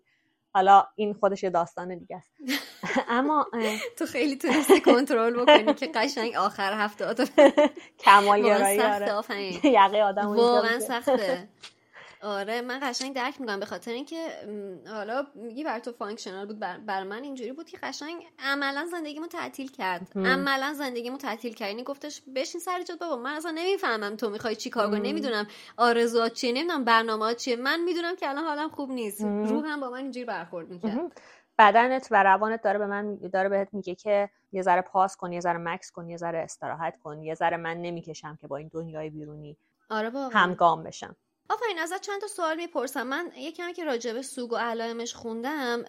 حالا 0.53 0.87
این 0.95 1.13
خودش 1.13 1.43
یه 1.43 1.49
داستان 1.49 1.97
دیگه 1.97 2.15
است. 2.17 2.33
اما 3.09 3.47
تو 3.97 4.05
خیلی 4.05 4.35
تونستی 4.35 4.81
کنترل 4.81 5.41
بکنی 5.41 5.73
که 5.73 5.87
قشنگ 5.95 6.35
آخر 6.35 6.73
هفته 6.73 7.05
آتا 7.05 7.25
کمال 8.05 8.41
گرایی 8.41 8.77
یقه 9.63 10.01
آدم 10.03 10.27
واقعا 10.27 10.79
سخته. 10.79 11.49
آره 12.21 12.61
من 12.61 12.79
قشنگ 12.81 13.15
درک 13.15 13.41
می‌کنم 13.41 13.59
به 13.59 13.65
خاطر 13.65 13.91
اینکه 13.91 14.27
حالا 14.87 15.27
میگی 15.35 15.63
برا 15.63 15.79
تو 15.79 15.91
functional 15.91 16.45
بود 16.45 16.59
برا, 16.59 16.77
برا 16.77 17.03
من 17.03 17.23
اینجوری 17.23 17.51
بود 17.51 17.69
که 17.69 17.77
قشنگ 17.83 18.27
عملا 18.39 18.87
زندگیمو 18.91 19.27
تعطیل 19.27 19.71
کرد. 19.71 20.11
عملا 20.15 20.73
زندگیمو 20.73 21.17
تعطیل 21.17 21.53
کرد. 21.53 21.69
یعنی 21.69 21.83
گفتش 21.83 22.21
بشین 22.35 22.61
سر 22.61 22.83
جات 22.83 22.99
بابا 22.99 23.15
من 23.15 23.33
اصلا 23.33 23.51
نمی‌فهمم 23.51 24.15
تو 24.15 24.29
می‌خوای 24.29 24.55
چی 24.55 24.69
کار 24.69 24.89
کنی 24.91 25.09
نمی‌دونم 25.09 25.47
آرزوات 25.77 26.33
چیه 26.33 26.51
نمی‌دونم 26.51 26.83
برنامه 26.83 27.33
چیه. 27.33 27.55
من 27.55 27.83
می‌دونم 27.83 28.15
که 28.15 28.29
الان 28.29 28.43
حالم 28.43 28.69
خوب 28.69 28.91
نیست. 28.91 29.21
روحم 29.21 29.79
با 29.79 29.89
من 29.89 29.97
اینجوری 29.97 30.25
برخورد 30.25 30.69
می‌کرد. 30.69 31.21
بدنت 31.57 32.07
و 32.11 32.23
روانت 32.23 32.61
داره 32.61 32.79
به 32.79 32.85
من 32.85 33.15
داره 33.15 33.49
بهت 33.49 33.67
میگه 33.71 33.95
که 33.95 34.29
یه 34.51 34.61
ذره 34.61 34.81
پاس 34.81 35.15
کن 35.15 35.31
یه 35.31 35.39
ذره 35.39 35.57
مکس 35.57 35.91
کن 35.91 36.09
یه 36.09 36.17
ذره 36.17 36.39
استراحت 36.39 36.99
کن. 37.03 37.23
یه 37.23 37.35
ذره 37.35 37.57
من 37.57 37.77
نمی‌کشم 37.77 38.37
که 38.41 38.47
با 38.47 38.57
این 38.57 38.67
دنیای 38.73 39.09
بیرونی 39.09 39.57
آره. 39.89 40.11
همگام 40.31 40.83
بشم. 40.83 41.15
آفرین 41.51 41.79
ازت 41.79 42.01
چند 42.01 42.21
تا 42.21 42.27
سوال 42.27 42.55
می‌پرسم. 42.55 43.03
من 43.03 43.31
یه 43.37 43.51
کمی 43.51 43.73
که 43.73 43.83
راجب 43.83 44.21
سوگ 44.21 44.53
و 44.53 44.55
علائمش 44.55 45.13
خوندم 45.13 45.83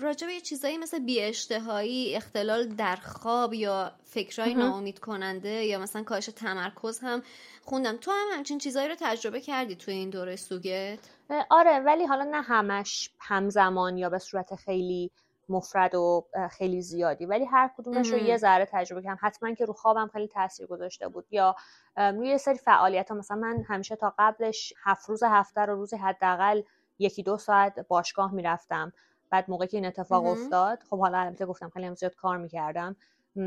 راجب 0.00 0.28
یه 0.28 0.40
چیزایی 0.40 0.78
مثل 0.78 0.98
بیاشتهایی 0.98 2.16
اختلال 2.16 2.68
در 2.68 2.96
خواب 2.96 3.54
یا 3.54 3.92
فکرهای 4.04 4.54
ناامید 4.54 4.98
کننده 4.98 5.64
یا 5.64 5.78
مثلا 5.78 6.02
کاهش 6.02 6.26
تمرکز 6.26 6.98
هم 6.98 7.22
خوندم. 7.64 7.96
تو 7.96 8.10
هم 8.10 8.26
همچین 8.32 8.58
چیزایی 8.58 8.88
رو 8.88 8.94
تجربه 9.00 9.40
کردی 9.40 9.76
توی 9.76 9.94
این 9.94 10.10
دوره 10.10 10.36
سوگت؟ 10.36 10.98
آره 11.50 11.78
ولی 11.80 12.04
حالا 12.04 12.24
نه 12.24 12.42
همش 12.42 13.10
همزمان 13.18 13.98
یا 13.98 14.10
به 14.10 14.18
صورت 14.18 14.54
خیلی 14.54 15.10
مفرد 15.50 15.94
و 15.94 16.26
خیلی 16.50 16.82
زیادی. 16.82 17.26
ولی 17.26 17.44
هر 17.44 17.70
کدومش 17.78 18.12
رو 18.12 18.18
یه 18.18 18.36
ذره 18.36 18.68
تجربه 18.72 19.02
کردم. 19.02 19.18
حتما 19.20 19.54
که 19.54 19.64
رو 19.64 19.72
خوابم 19.72 20.10
خیلی 20.12 20.28
تاثیر 20.28 20.66
گذاشته 20.66 21.08
بود. 21.08 21.26
یا 21.30 21.56
روی 21.96 22.28
یه 22.28 22.38
سری 22.38 22.58
فعالیت 22.58 23.10
ها 23.10 23.16
مثلا 23.16 23.36
من 23.36 23.64
همیشه 23.68 23.96
تا 23.96 24.14
قبلش 24.18 24.72
هفت 24.82 25.08
روز 25.08 25.22
هفته 25.22 25.60
رو 25.60 25.74
روزی 25.74 25.96
حداقل 25.96 26.62
یکی 26.98 27.22
دو 27.22 27.38
ساعت 27.38 27.80
باشگاه 27.88 28.34
می‌رفتم. 28.34 28.92
بعد 29.30 29.44
موقعی 29.48 29.68
که 29.68 29.76
این 29.76 29.86
اتفاق 29.86 30.26
افتاد 30.26 30.82
خب 30.90 30.98
حالا 30.98 31.18
البته 31.18 31.46
گفتم 31.46 31.68
خیلی 31.68 31.94
زیاد 31.94 32.14
کار 32.14 32.38
می‌کردم. 32.38 32.96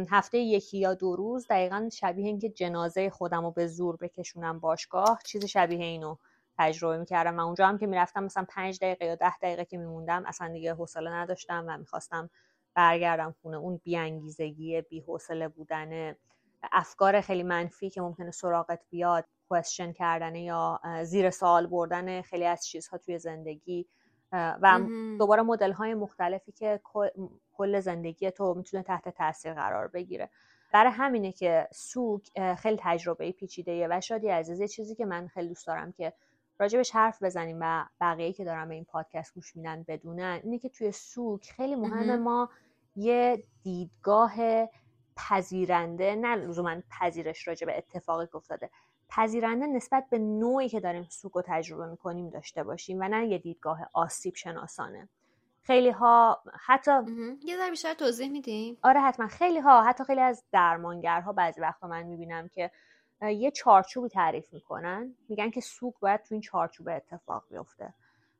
هفته 0.10 0.38
یکی 0.38 0.78
یا 0.78 0.94
دو 0.94 1.16
روز 1.16 1.48
دقیقا 1.48 1.89
شبیه 1.92 2.26
اینکه 2.26 2.50
جنازه 2.50 3.10
خودم 3.10 3.46
رو 3.46 3.52
به 3.52 3.68
زور 3.68 3.98
بکشونم 3.98 4.60
باشگاه 4.60 5.20
چیز 5.26 5.46
شبیه 5.46 5.86
اینو. 5.86 6.16
تجربه 6.58 6.98
می‌کردم 6.98 7.39
و 7.39 7.42
اونجا 7.42 7.68
هم 7.68 7.78
که 7.78 7.88
می‌رفتم 7.88 8.24
مثلا 8.24 8.46
پنج 8.50 8.80
دقیقه 8.80 9.06
یا 9.06 9.16
ده 9.16 9.38
دقیقه 9.38 9.66
که 9.66 9.78
میموندم 9.78 10.24
اصلا 10.26 10.48
دیگه 10.54 10.74
حوصله 10.74 11.12
نداشتم 11.13 11.66
و 11.68 11.78
می‌خواستم 11.78 12.30
برگردم 12.74 13.36
خونه. 13.42 13.58
اون 13.58 13.82
بیانگیزگی 13.84 14.82
بیحوصله 14.82 15.48
بودن 15.48 16.16
افکار 16.72 17.22
خیلی 17.22 17.44
منفی 17.44 17.89
که 17.89 18.02
ممکنه 18.02 18.32
سراغت 18.32 18.80
بیاد 18.89 19.26
کوشن 19.50 19.92
کردن 19.92 20.36
یا 20.36 20.80
زیر 21.04 21.30
سوال 21.30 21.68
بردن 21.68 22.22
خیلی 22.22 22.46
از 22.46 22.66
چیزها 22.66 22.98
توی 22.98 23.20
زندگی 23.20 23.86
و 24.32 24.80
دوباره 25.20 25.42
مدل 25.42 25.72
های 25.72 25.94
مختلفی 25.94 26.52
که 26.52 26.82
کل 27.54 27.80
زندگی 27.80 28.32
تو 28.32 28.54
می‌تونه 28.54 28.84
تحت 28.84 29.10
تاثیر 29.10 29.54
قرار 29.54 29.88
بگیره. 29.88 30.30
برای 30.74 30.92
همینه 30.92 31.32
که 31.32 31.68
سوگ 31.72 32.22
خیلی 32.58 32.78
تجربه 32.82 33.32
پیچیده 33.32 33.88
و 33.92 34.02
شادی 34.02 34.30
عزیز 34.30 34.72
چیزی 34.72 34.96
که 34.96 35.06
من 35.06 35.28
خیلی 35.28 35.48
دوست 35.48 35.68
دارم 35.68 35.92
که 35.92 36.13
راجبش 36.63 36.91
حرف 36.91 37.23
بزنیم 37.23 37.58
و 37.62 37.86
بقیه 38.02 38.34
که 38.34 38.43
دارم 38.43 38.69
به 38.69 38.76
این 38.76 38.86
پادکست 38.86 39.34
گوش 39.34 39.56
میدن 39.56 39.86
بدونن 39.88 40.39
اینه 40.43 40.60
که 40.60 40.69
توی 40.69 40.91
سوگ 40.91 41.41
خیلی 41.43 41.76
مهمه 41.76 42.15
ما 42.17 42.49
یه 42.95 43.43
دیدگاه 43.63 44.36
پذیرنده 45.15 46.15
نه 46.15 46.36
لزوما 46.36 46.76
پذیرش 46.89 47.47
راجع 47.47 47.65
به 47.65 47.78
اتفاقی 47.78 48.28
که 48.28 48.36
افتاده 48.36 48.69
پذیرنده 49.10 49.67
نسبت 49.67 50.06
به 50.10 50.19
نوعی 50.19 50.69
که 50.69 50.80
داریم 50.80 51.04
سوگ 51.10 51.38
و 51.38 51.41
تجربه 51.45 51.86
می‌کنیم 51.86 52.30
داشته 52.30 52.63
باشیم 52.63 52.97
و 53.02 53.08
نه 53.08 53.28
یه 53.28 53.38
دیدگاه 53.38 53.89
آسیب 53.93 54.36
شناسانه. 54.36 55.10
خیلی 55.62 55.89
ها 55.89 56.43
حتی 56.65 56.91
یه 57.43 57.58
ذره 57.58 57.69
بیشتر 57.69 57.93
توضیح 57.93 58.30
میدیم؟ 58.30 58.78
آره 58.84 58.99
حتما. 58.99 59.28
خیلی 59.28 59.60
ها 59.60 59.84
حتی 59.84 60.04
خیلی 60.04 60.21
از 60.21 60.43
درمانگرها 60.52 61.34
بعضی 61.34 61.62
وقتا 61.62 61.88
من 61.88 62.04
می‌بینم 62.04 62.47
که 62.47 62.71
یه 63.24 63.52
چارچوبی 63.52 64.10
تعریف 64.10 64.54
می‌کنن. 64.54 65.16
میگن 65.30 65.50
که 65.50 65.62
سوگ 65.62 65.94
باید 66.00 66.22
تو 66.22 66.36
این 66.36 66.42
چارچوب 66.42 66.90
اتفاق 66.90 67.44
بیفته. 67.50 67.94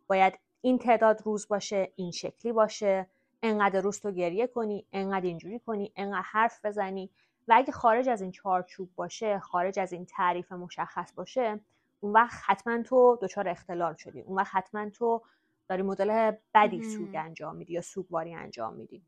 باید 0.08 0.34
این 0.62 0.80
تعداد 0.80 1.22
روز 1.26 1.48
باشه 1.48 1.92
این 1.96 2.12
شکلی 2.12 2.52
باشه. 2.52 3.08
انقدر 3.44 3.82
روز 3.82 4.00
تو 4.00 4.12
گریه 4.12 4.48
کنی 4.48 4.86
انقدر 4.94 5.26
اینجوری 5.26 5.60
کنی 5.60 5.92
انقدر 5.96 6.22
حرف 6.22 6.66
بزنی. 6.66 7.10
و 7.48 7.54
اگه 7.56 7.72
خارج 7.72 8.10
از 8.10 8.22
این 8.22 8.32
چارچوب 8.32 8.90
باشه 8.96 9.40
خارج 9.40 9.80
از 9.80 9.94
این 9.94 10.06
تعریف 10.06 10.52
مشخص 10.52 11.14
باشه 11.14 11.60
اون 12.00 12.14
وقت 12.14 12.42
حتما 12.46 12.84
تو 12.84 13.20
دچار 13.22 13.50
اختلال 13.50 13.96
شدی. 13.96 14.22
اون 14.22 14.38
وقت 14.38 14.56
حتما 14.56 14.90
تو 14.90 15.22
داری 15.68 15.82
مدل 15.82 16.32
بدی 16.54 16.84
سوگ 16.84 17.16
انجام 17.16 17.56
میدی 17.56 17.74
یا 17.74 17.82
سوگواری 17.82 18.34
انجام 18.34 18.74
میدی. 18.74 19.02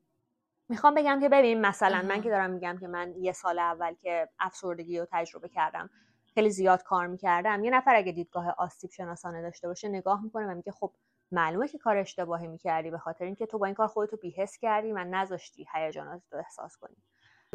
می‌خوام 0.69 0.95
بگم 0.95 1.19
که 1.19 1.30
ببین 1.30 1.62
مثلا 1.62 2.01
من 2.01 2.21
که 2.21 2.30
دارم 2.30 2.49
میگم 2.49 2.78
که 2.80 2.88
من 2.88 3.13
یه 3.17 3.32
سال 3.32 3.60
اول 3.60 3.93
که 3.93 4.30
افسردگی 4.39 4.99
رو 4.99 5.08
تجربه 5.12 5.49
کردم 5.49 5.89
خیلی 6.34 6.49
زیاد 6.49 6.84
کار 6.84 7.08
می‌کردم 7.08 7.63
یه 7.63 7.71
نفر 7.71 7.95
اگه 7.95 8.12
دیدگاه 8.12 8.49
آسیب 8.58 8.91
شناسانه 8.91 9.41
داشته 9.41 9.67
باشه 9.67 9.88
نگاه 9.89 10.23
می‌کنه 10.23 10.47
و 10.47 10.56
میگه 10.56 10.71
خب 10.71 10.91
معلومه 11.32 11.67
که 11.67 11.78
کار 11.78 11.97
اشتباهی 11.97 12.47
می‌کردی 12.47 12.91
به 12.91 12.97
خاطر 12.97 13.25
اینکه 13.25 13.45
تو 13.45 13.58
با 13.58 13.65
این 13.65 13.75
کار 13.75 13.88
خودتو 13.88 14.17
بیهس 14.17 14.58
کردی 14.58 14.91
و 14.91 14.97
نذاشتی 14.97 15.67
هیجانات 15.73 16.21
رو 16.32 16.39
احساس 16.39 16.78
کنی. 16.78 16.95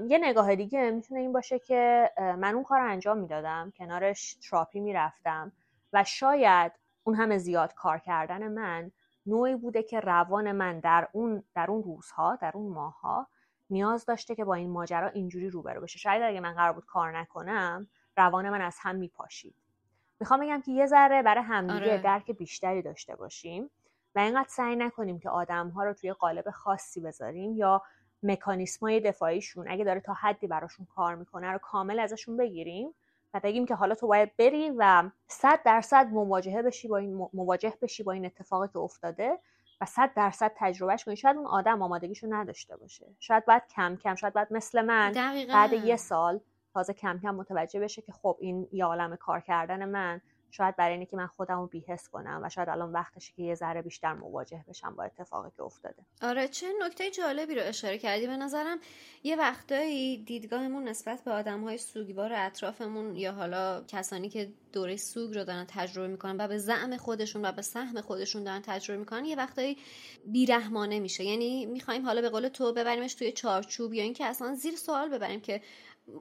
یه 0.08 0.18
نگاه 0.18 0.54
دیگه 0.54 0.90
می‌تونه 0.90 1.20
این 1.20 1.32
باشه 1.32 1.58
که 1.58 2.10
من 2.18 2.54
اون 2.54 2.64
کار 2.64 2.80
انجام 2.80 3.18
می‌دادم 3.18 3.72
کنارش 3.76 4.34
تراپی 4.34 4.80
می‌رفتم 4.80 5.52
و 5.92 6.04
شاید 6.04 6.72
اون 7.04 7.14
همه 7.14 7.38
زیاد 7.38 7.74
کار 7.74 7.98
کردن 7.98 8.48
من 8.48 8.92
نوعی 9.30 9.56
بوده 9.56 9.82
که 9.82 10.00
روان 10.00 10.52
من 10.52 10.80
در 10.80 11.08
اون 11.12 11.42
در 11.54 11.70
اون 11.70 11.82
روزها 11.82 12.36
در 12.36 12.52
اون 12.54 12.72
ماهها 12.72 13.26
نیاز 13.70 14.06
داشته 14.06 14.34
که 14.34 14.44
با 14.44 14.54
این 14.54 14.70
ماجرا 14.70 15.08
اینجوری 15.08 15.50
روبرو 15.50 15.80
بشه. 15.80 15.98
شاید 15.98 16.22
اگه 16.22 16.40
من 16.40 16.54
قرار 16.54 16.72
بود 16.72 16.86
کار 16.86 17.18
نکنم 17.18 17.88
روان 18.16 18.50
من 18.50 18.60
از 18.60 18.76
هم 18.80 18.96
میپاشید. 18.96 19.54
می‌خوام 20.20 20.40
بگم 20.40 20.60
که 20.60 20.72
یه 20.72 20.86
ذره 20.86 21.22
برای 21.22 21.44
همدیگه 21.44 21.92
آره. 21.92 22.02
درک 22.02 22.30
بیشتری 22.30 22.82
داشته 22.82 23.16
باشیم 23.16 23.70
و 24.14 24.18
اینقدر 24.18 24.48
سعی 24.48 24.76
نکنیم 24.76 25.18
که 25.18 25.30
آدم 25.30 25.68
ها 25.68 25.84
رو 25.84 25.92
توی 25.92 26.12
قالب 26.12 26.50
خاصی 26.50 27.00
بذاریم 27.00 27.56
یا 27.56 27.82
مکانیسم 28.22 28.86
های 28.86 29.00
دفاعیشون 29.00 29.68
اگه 29.68 29.84
داره 29.84 30.00
تا 30.00 30.12
حدی 30.12 30.46
براشون 30.46 30.86
کار 30.86 31.14
می‌کنه 31.14 31.52
رو 31.52 31.58
کامل 31.58 31.98
ازشون 31.98 32.36
بگیریم. 32.36 32.94
و 33.34 33.40
بگیم 33.40 33.66
که 33.66 33.74
حالا 33.74 33.94
تو 33.94 34.06
باید 34.06 34.36
بری 34.36 34.70
و 34.70 35.10
صد 35.28 35.62
درصد 35.64 36.06
مواجهه 36.06 36.62
بشی 36.62 36.88
با 36.88 36.96
این 36.96 37.28
مواجه 37.32 37.74
بشی 37.82 38.02
با 38.02 38.12
این 38.12 38.26
اتفاقی 38.26 38.68
که 38.68 38.78
افتاده 38.78 39.38
و 39.80 39.84
صد 39.84 40.10
درصد 40.14 40.52
تجربهش 40.56 41.04
کنی 41.04 41.16
شاید 41.16 41.36
اون 41.36 41.46
آدم 41.46 41.82
آمادگیشو 41.82 42.26
نداشته 42.30 42.76
باشه 42.76 43.06
شاید 43.18 43.44
باید 43.44 43.62
کم 43.76 43.96
کم 43.96 44.14
شاید 44.14 44.34
باید 44.34 44.48
مثل 44.50 44.82
من 44.82 45.12
دقیقا. 45.12 45.52
بعد 45.52 45.72
یه 45.72 45.96
سال 45.96 46.40
تازه 46.74 46.92
کم 46.92 47.18
کم 47.22 47.34
متوجه 47.34 47.80
بشه 47.80 48.02
که 48.02 48.12
خب 48.12 48.36
این 48.40 48.68
یه 48.72 48.84
عالم 48.84 49.16
کار 49.16 49.40
کردن 49.40 49.88
من 49.88 50.20
شاید 50.50 50.76
برای 50.76 50.96
اینکه 50.96 51.16
من 51.16 51.26
خودم 51.26 51.60
رو 51.60 51.66
بیهس 51.66 52.08
کنم 52.08 52.40
و 52.44 52.48
شاید 52.48 52.68
الان 52.68 52.92
وقتشه 52.92 53.32
که 53.36 53.42
یه 53.42 53.54
ذره 53.54 53.82
بیشتر 53.82 54.12
مواجه 54.12 54.64
بشم 54.68 54.96
با 54.96 55.04
اتفاقی 55.04 55.50
که 55.56 55.62
افتاده. 55.62 56.02
آره 56.22 56.48
چه 56.48 56.66
نکته 56.82 57.10
جالبی 57.10 57.54
رو 57.54 57.62
اشاره 57.64 57.98
کردی. 57.98 58.26
به 58.26 58.36
نظرم 58.36 58.78
یه 59.22 59.36
وقتایی 59.36 60.24
دیدگاهمون 60.24 60.88
نسبت 60.88 61.24
به 61.24 61.30
آدم 61.30 61.64
های 61.64 61.78
سوگوار 61.78 62.32
اطرافمون 62.32 63.16
یا 63.16 63.32
حالا 63.32 63.84
کسانی 63.88 64.28
که 64.28 64.52
دوره 64.72 64.96
سوگ 64.96 65.34
رو 65.34 65.44
دارن 65.44 65.66
تجربه 65.68 66.08
می‌کنن 66.08 66.36
و 66.38 66.48
به 66.48 66.58
زعم 66.58 66.96
خودشون 66.96 67.44
و 67.44 67.52
به 67.52 67.62
سهم 67.62 68.00
خودشون 68.00 68.44
دارن 68.44 68.62
تجربه 68.62 68.98
می‌کنن 68.98 69.24
یه 69.24 69.36
وقتایی 69.36 69.78
بیرحمانه 70.26 71.00
میشه. 71.00 71.24
یعنی 71.24 71.66
می‌خوایم 71.66 72.06
حالا 72.06 72.20
به 72.20 72.28
قول 72.28 72.48
تو 72.48 72.72
ببریمش 72.72 73.14
توی 73.14 73.32
چارچوب 73.32 73.94
یا 73.94 74.02
اینکه 74.02 74.26
اصلا 74.26 74.54
زیر 74.54 74.76
سوال 74.76 75.08
ببریم 75.08 75.40
که 75.40 75.60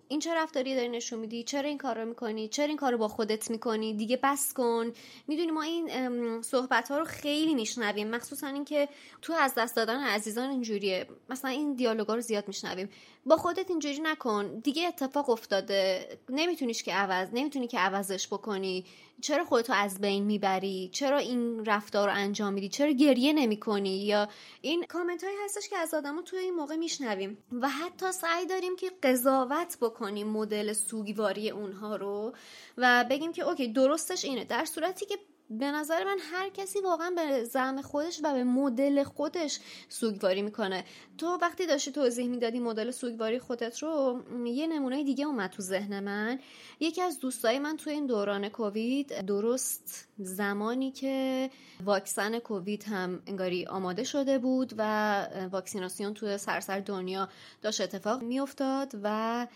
این 0.08 0.20
چه 0.20 0.34
رفتاری 0.36 0.76
داری 0.76 0.90
نشون 0.90 1.20
میدی؟ 1.20 1.44
چرا 1.44 1.70
این 1.70 1.78
کار 1.78 2.00
رو 2.00 2.06
می‌کنی؟ 2.06 2.48
چرا 2.48 2.66
این 2.66 2.78
کار 2.78 2.92
رو 2.92 2.98
با 2.98 3.08
خودت 3.08 3.52
می‌کنی؟ 3.52 3.94
دیگه 3.94 4.20
بس 4.24 4.54
کن. 4.54 4.92
می‌دونی 5.28 5.52
ما 5.52 5.62
این 5.62 6.42
صحبت 6.42 6.92
ها 6.92 6.98
رو 6.98 7.06
خیلی 7.06 7.56
میشنویم. 7.56 8.10
مخصوصا 8.10 8.48
اینکه 8.48 8.90
تو 9.22 9.34
از 9.34 9.54
دست 9.58 9.76
دادن 9.76 10.04
عزیزان 10.04 10.50
اینجوریه. 10.50 11.08
مثلا 11.30 11.52
این 11.52 11.74
دیالوگا 11.74 12.16
رو 12.16 12.22
زیاد 12.22 12.48
میشنویم. 12.48 12.90
با 13.26 13.38
خودت 13.38 13.70
اینجوری 13.70 14.00
نکن. 14.00 14.60
دیگه 14.60 14.88
اتفاق 14.88 15.30
افتاده. 15.30 16.08
نمیتونیش 16.30 16.84
که 16.84 16.94
عوض 16.94 17.30
نمی‌تونی 17.34 17.68
که 17.68 17.80
عوضش 17.80 18.28
بکنی. 18.28 18.86
چرا 19.22 19.46
خودتو 19.46 19.74
از 19.74 20.02
بین 20.02 20.24
می‌بری؟ 20.24 20.90
چرا 20.94 21.18
این 21.18 21.66
رفتار 21.66 22.08
رو 22.08 22.14
انجام 22.16 22.54
میدی؟ 22.54 22.70
چرا 22.70 22.92
گریه 22.92 23.34
نمی‌کنی؟ 23.34 24.06
یا 24.06 24.30
این 24.62 24.84
کامنت 24.84 25.24
هایی 25.24 25.36
هستش 25.46 25.70
که 25.70 25.78
از 25.78 25.94
آدما 25.94 26.22
توی 26.22 26.40
این 26.40 26.54
موقع 26.54 26.76
میشنویم. 26.76 27.38
و 27.62 27.70
حتی 27.70 28.12
سعی 28.12 28.46
داریم 28.46 28.76
که 28.76 28.92
قضاوت 29.04 29.78
بکنیم 29.82 30.28
مدل 30.28 30.74
سوگواری 30.74 31.50
اونها 31.50 31.96
رو 31.96 32.34
و 32.78 33.06
بگیم 33.10 33.34
که 33.34 33.42
اوکی 33.42 33.68
درستش 33.68 34.26
اینه. 34.26 34.44
در 34.44 34.66
صورتی 34.66 35.06
که 35.06 35.18
به 35.50 35.72
نظر 35.72 36.04
من 36.04 36.18
هر 36.32 36.50
کسی 36.50 36.82
واقعا 36.82 37.10
به 37.10 37.44
زعم 37.44 37.82
خودش 37.82 38.20
و 38.24 38.34
به 38.34 38.44
مدل 38.44 39.04
خودش 39.04 39.60
سوگواری 39.90 40.42
می‌کنه. 40.42 40.84
تو 41.18 41.38
وقتی 41.42 41.66
داشتی 41.66 41.92
توضیح 41.92 42.28
می‌دادی 42.28 42.60
مدل 42.60 42.92
سوگواری 42.92 43.40
خودت 43.40 43.84
رو 43.84 44.24
یه 44.46 44.68
نمونه 44.68 45.04
دیگه 45.04 45.26
اومد 45.26 45.50
تو 45.50 45.62
ذهن 45.62 46.00
من. 46.00 46.40
یکی 46.80 47.02
از 47.02 47.20
دوستای 47.20 47.60
من 47.60 47.78
تو 47.78 47.90
این 47.90 48.06
دوران 48.06 48.50
کووید 48.50 49.22
درست 49.22 50.08
زمانی 50.18 50.92
که 50.92 51.50
واکسن 51.86 52.40
کووید 52.40 52.84
هم 52.84 53.22
انگاری 53.28 53.66
آماده 53.66 54.04
شده 54.04 54.38
بود 54.38 54.74
و 54.78 55.24
واکسیناسیون 55.52 56.14
تو 56.14 56.38
سرسر 56.38 56.80
دنیا 56.80 57.30
داشت 57.62 57.82
اتفاق 57.82 58.22
میافتاد 58.24 58.92
و 59.04 59.48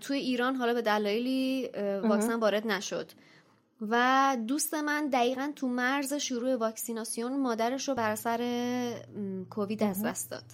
توی 0.00 0.18
ایران 0.18 0.54
حالا 0.54 0.74
به 0.74 0.82
دلایلی 0.82 1.68
واکسن 2.02 2.34
وارد 2.34 2.66
نشد. 2.66 3.10
و 3.80 4.36
دوست 4.46 4.74
من 4.74 5.08
دقیقا 5.08 5.52
تو 5.56 5.68
مرز 5.68 6.14
شروع 6.14 6.56
واکسیناسیون 6.56 7.40
مادرش 7.40 7.88
رو 7.88 7.94
بر 7.94 8.10
اثر 8.10 8.40
کووید 9.50 9.82
از 9.82 10.04
دست 10.04 10.30
داد. 10.30 10.44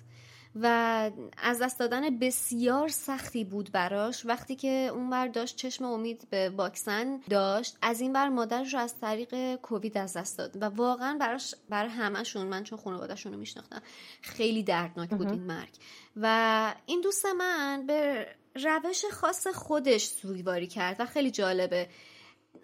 و 0.54 1.10
از 1.42 1.62
دست 1.62 1.78
دادن 1.78 2.18
بسیار 2.18 2.88
سختی 2.88 3.44
بود 3.44 3.72
براش. 3.72 4.26
وقتی 4.26 4.56
که 4.56 4.90
اون 4.94 5.10
بر 5.10 5.26
داشت 5.28 5.56
چشم 5.56 5.84
امید 5.84 6.26
به 6.30 6.50
واکسن 6.50 7.20
داشت 7.30 7.76
از 7.82 8.00
این 8.00 8.12
بر 8.12 8.28
مادرش 8.28 8.74
رو 8.74 8.80
از 8.80 9.00
طریق 9.00 9.56
کووید 9.56 9.98
از 9.98 10.16
دست 10.16 10.38
داد. 10.38 10.62
و 10.62 10.64
واقعا 10.64 11.16
براش 11.20 11.54
برای 11.68 11.90
همشون 11.90 12.46
من 12.46 12.64
چون 12.64 12.78
خانوادهشون 12.78 13.32
رو 13.32 13.38
میشناختم 13.38 13.82
خیلی 14.20 14.62
دردناک 14.62 15.10
بود 15.10 15.30
این 15.30 15.42
مرگ. 15.42 15.74
و 16.16 16.74
این 16.86 17.00
دوست 17.00 17.26
من 17.26 17.86
به 17.86 18.26
روش 18.54 19.04
خاص 19.12 19.46
خودش 19.46 20.04
سوگواری 20.06 20.66
کرد 20.66 20.96
و 20.98 21.06
خیلی 21.06 21.30
جالبه. 21.30 21.88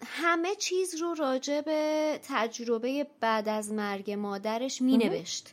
همه 0.05 0.55
چیز 0.55 0.95
رو 0.95 1.13
راجع 1.13 1.61
به 1.61 2.19
تجربه 2.23 3.07
بعد 3.19 3.49
از 3.49 3.71
مرگ 3.71 4.11
مادرش 4.11 4.81
می 4.81 4.97
نوشت 4.97 5.49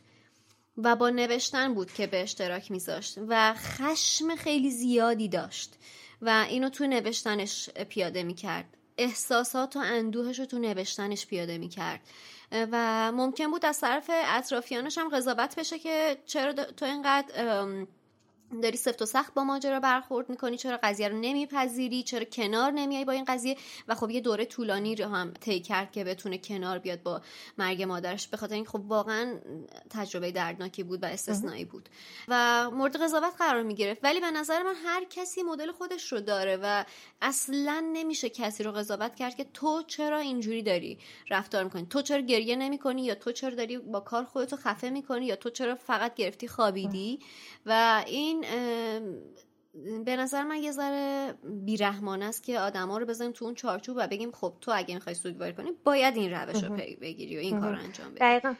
و 0.77 0.95
با 0.95 1.09
نوشتن 1.09 1.73
بود 1.73 1.93
که 1.93 2.07
به 2.07 2.23
اشتراک 2.23 2.71
میذاشت 2.71 3.17
و 3.27 3.53
خشم 3.53 4.35
خیلی 4.35 4.71
زیادی 4.71 5.29
داشت 5.29 5.75
و 6.21 6.45
اینو 6.49 6.69
تو 6.69 6.87
نوشتنش 6.87 7.69
پیاده 7.69 8.23
می‌کرد. 8.23 8.77
احساسات 8.97 9.75
و 9.75 9.79
اندوهش 9.79 10.39
رو 10.39 10.45
تو 10.45 10.59
نوشتنش 10.59 11.25
پیاده 11.25 11.57
می‌کرد. 11.57 12.01
و 12.51 13.11
ممکن 13.11 13.51
بود 13.51 13.65
از 13.65 13.79
طرف 13.79 14.09
اطرافیانش 14.13 14.97
هم 14.97 15.09
قضاوت 15.09 15.59
بشه 15.59 15.79
که 15.79 16.17
چرا 16.25 16.53
تو 16.53 16.85
اینقدر 16.85 17.75
داری 18.63 18.77
سفت 18.77 19.01
و 19.01 19.05
سخت 19.05 19.33
با 19.33 19.43
ماجرا 19.43 19.79
برخورد 19.79 20.29
می‌کنی 20.29 20.57
چرا 20.57 20.79
قضیه 20.83 21.07
رو 21.07 21.17
نمیپذیری؟ 21.17 22.03
چرا 22.03 22.23
کنار 22.23 22.71
نمیای 22.71 23.05
با 23.05 23.11
این 23.11 23.25
قضیه؟ 23.27 23.57
و 23.87 23.95
خب 23.95 24.09
یه 24.09 24.21
دوره 24.21 24.45
طولانی 24.45 24.95
رو 24.95 25.09
هم 25.09 25.33
طی 25.33 25.59
کرد 25.59 25.91
که 25.91 26.03
بتونه 26.03 26.37
کنار 26.37 26.79
بیاد 26.79 27.03
با 27.03 27.21
مرگ 27.57 27.83
مادرش. 27.83 28.27
به 28.27 28.37
خاطر 28.37 28.55
اینکه 28.55 28.69
خب 28.69 28.81
واقعا 28.87 29.39
تجربه 29.89 30.31
دردناکی 30.31 30.83
بود 30.83 31.03
و 31.03 31.05
استثنایی 31.05 31.65
بود. 31.65 31.89
و 32.27 32.69
مورد 32.71 32.97
قضاوت 33.01 33.33
قرار 33.37 33.63
می‌گرفت. 33.63 34.03
ولی 34.03 34.19
به 34.19 34.31
نظر 34.31 34.63
من 34.63 34.75
هر 34.85 35.03
کسی 35.09 35.43
مدل 35.43 35.71
خودش 35.71 36.11
رو 36.11 36.19
داره 36.19 36.59
و 36.63 36.83
اصلا 37.21 37.83
نمیشه 37.93 38.29
کسی 38.29 38.63
رو 38.63 38.71
قضاوت 38.71 39.15
کرد 39.15 39.35
که 39.35 39.45
تو 39.53 39.83
چرا 39.87 40.19
اینجوری 40.19 40.63
داری 40.63 40.99
رفتار 41.29 41.63
می‌کنی؟ 41.63 41.85
تو 41.89 42.01
چرا 42.01 42.21
گریه 42.21 42.55
نمی‌کنی؟ 42.55 43.05
یا 43.05 43.15
تو 43.15 43.31
چرا 43.31 43.55
داری 43.55 43.77
با 43.77 43.99
کار 43.99 44.23
خودتو 44.23 44.55
خفه 44.55 44.89
می‌کنی؟ 44.89 45.25
یا 45.25 45.35
تو 45.35 45.49
چرا 45.49 45.75
فقط 45.75 46.15
گرفتی 46.15 46.47
خوابیدی؟ 46.47 47.19
و 47.65 48.03
این 48.07 48.36
به 50.05 50.15
نظر 50.15 50.43
من 50.43 50.55
یه 50.55 50.71
ذره 50.71 51.33
بیرحمان 51.43 52.21
است 52.21 52.43
که 52.43 52.59
آدما 52.59 52.97
رو 52.97 53.05
بزنیم 53.05 53.31
تو 53.31 53.45
اون 53.45 53.53
چارچوب 53.53 53.97
و 53.99 54.07
بگیم 54.07 54.31
خب 54.31 54.53
تو 54.61 54.71
اگه 54.75 54.95
می‌خوای 54.95 55.15
سوگواری 55.15 55.53
کنی 55.53 55.71
باید 55.83 56.17
این 56.17 56.33
روش 56.33 56.63
رو 56.63 56.75
بگیری 56.75 57.37
و 57.37 57.39
این 57.39 57.59
کار 57.59 57.73
انجام 57.73 58.09
بدی. 58.09 58.19
دقیقا. 58.19 58.55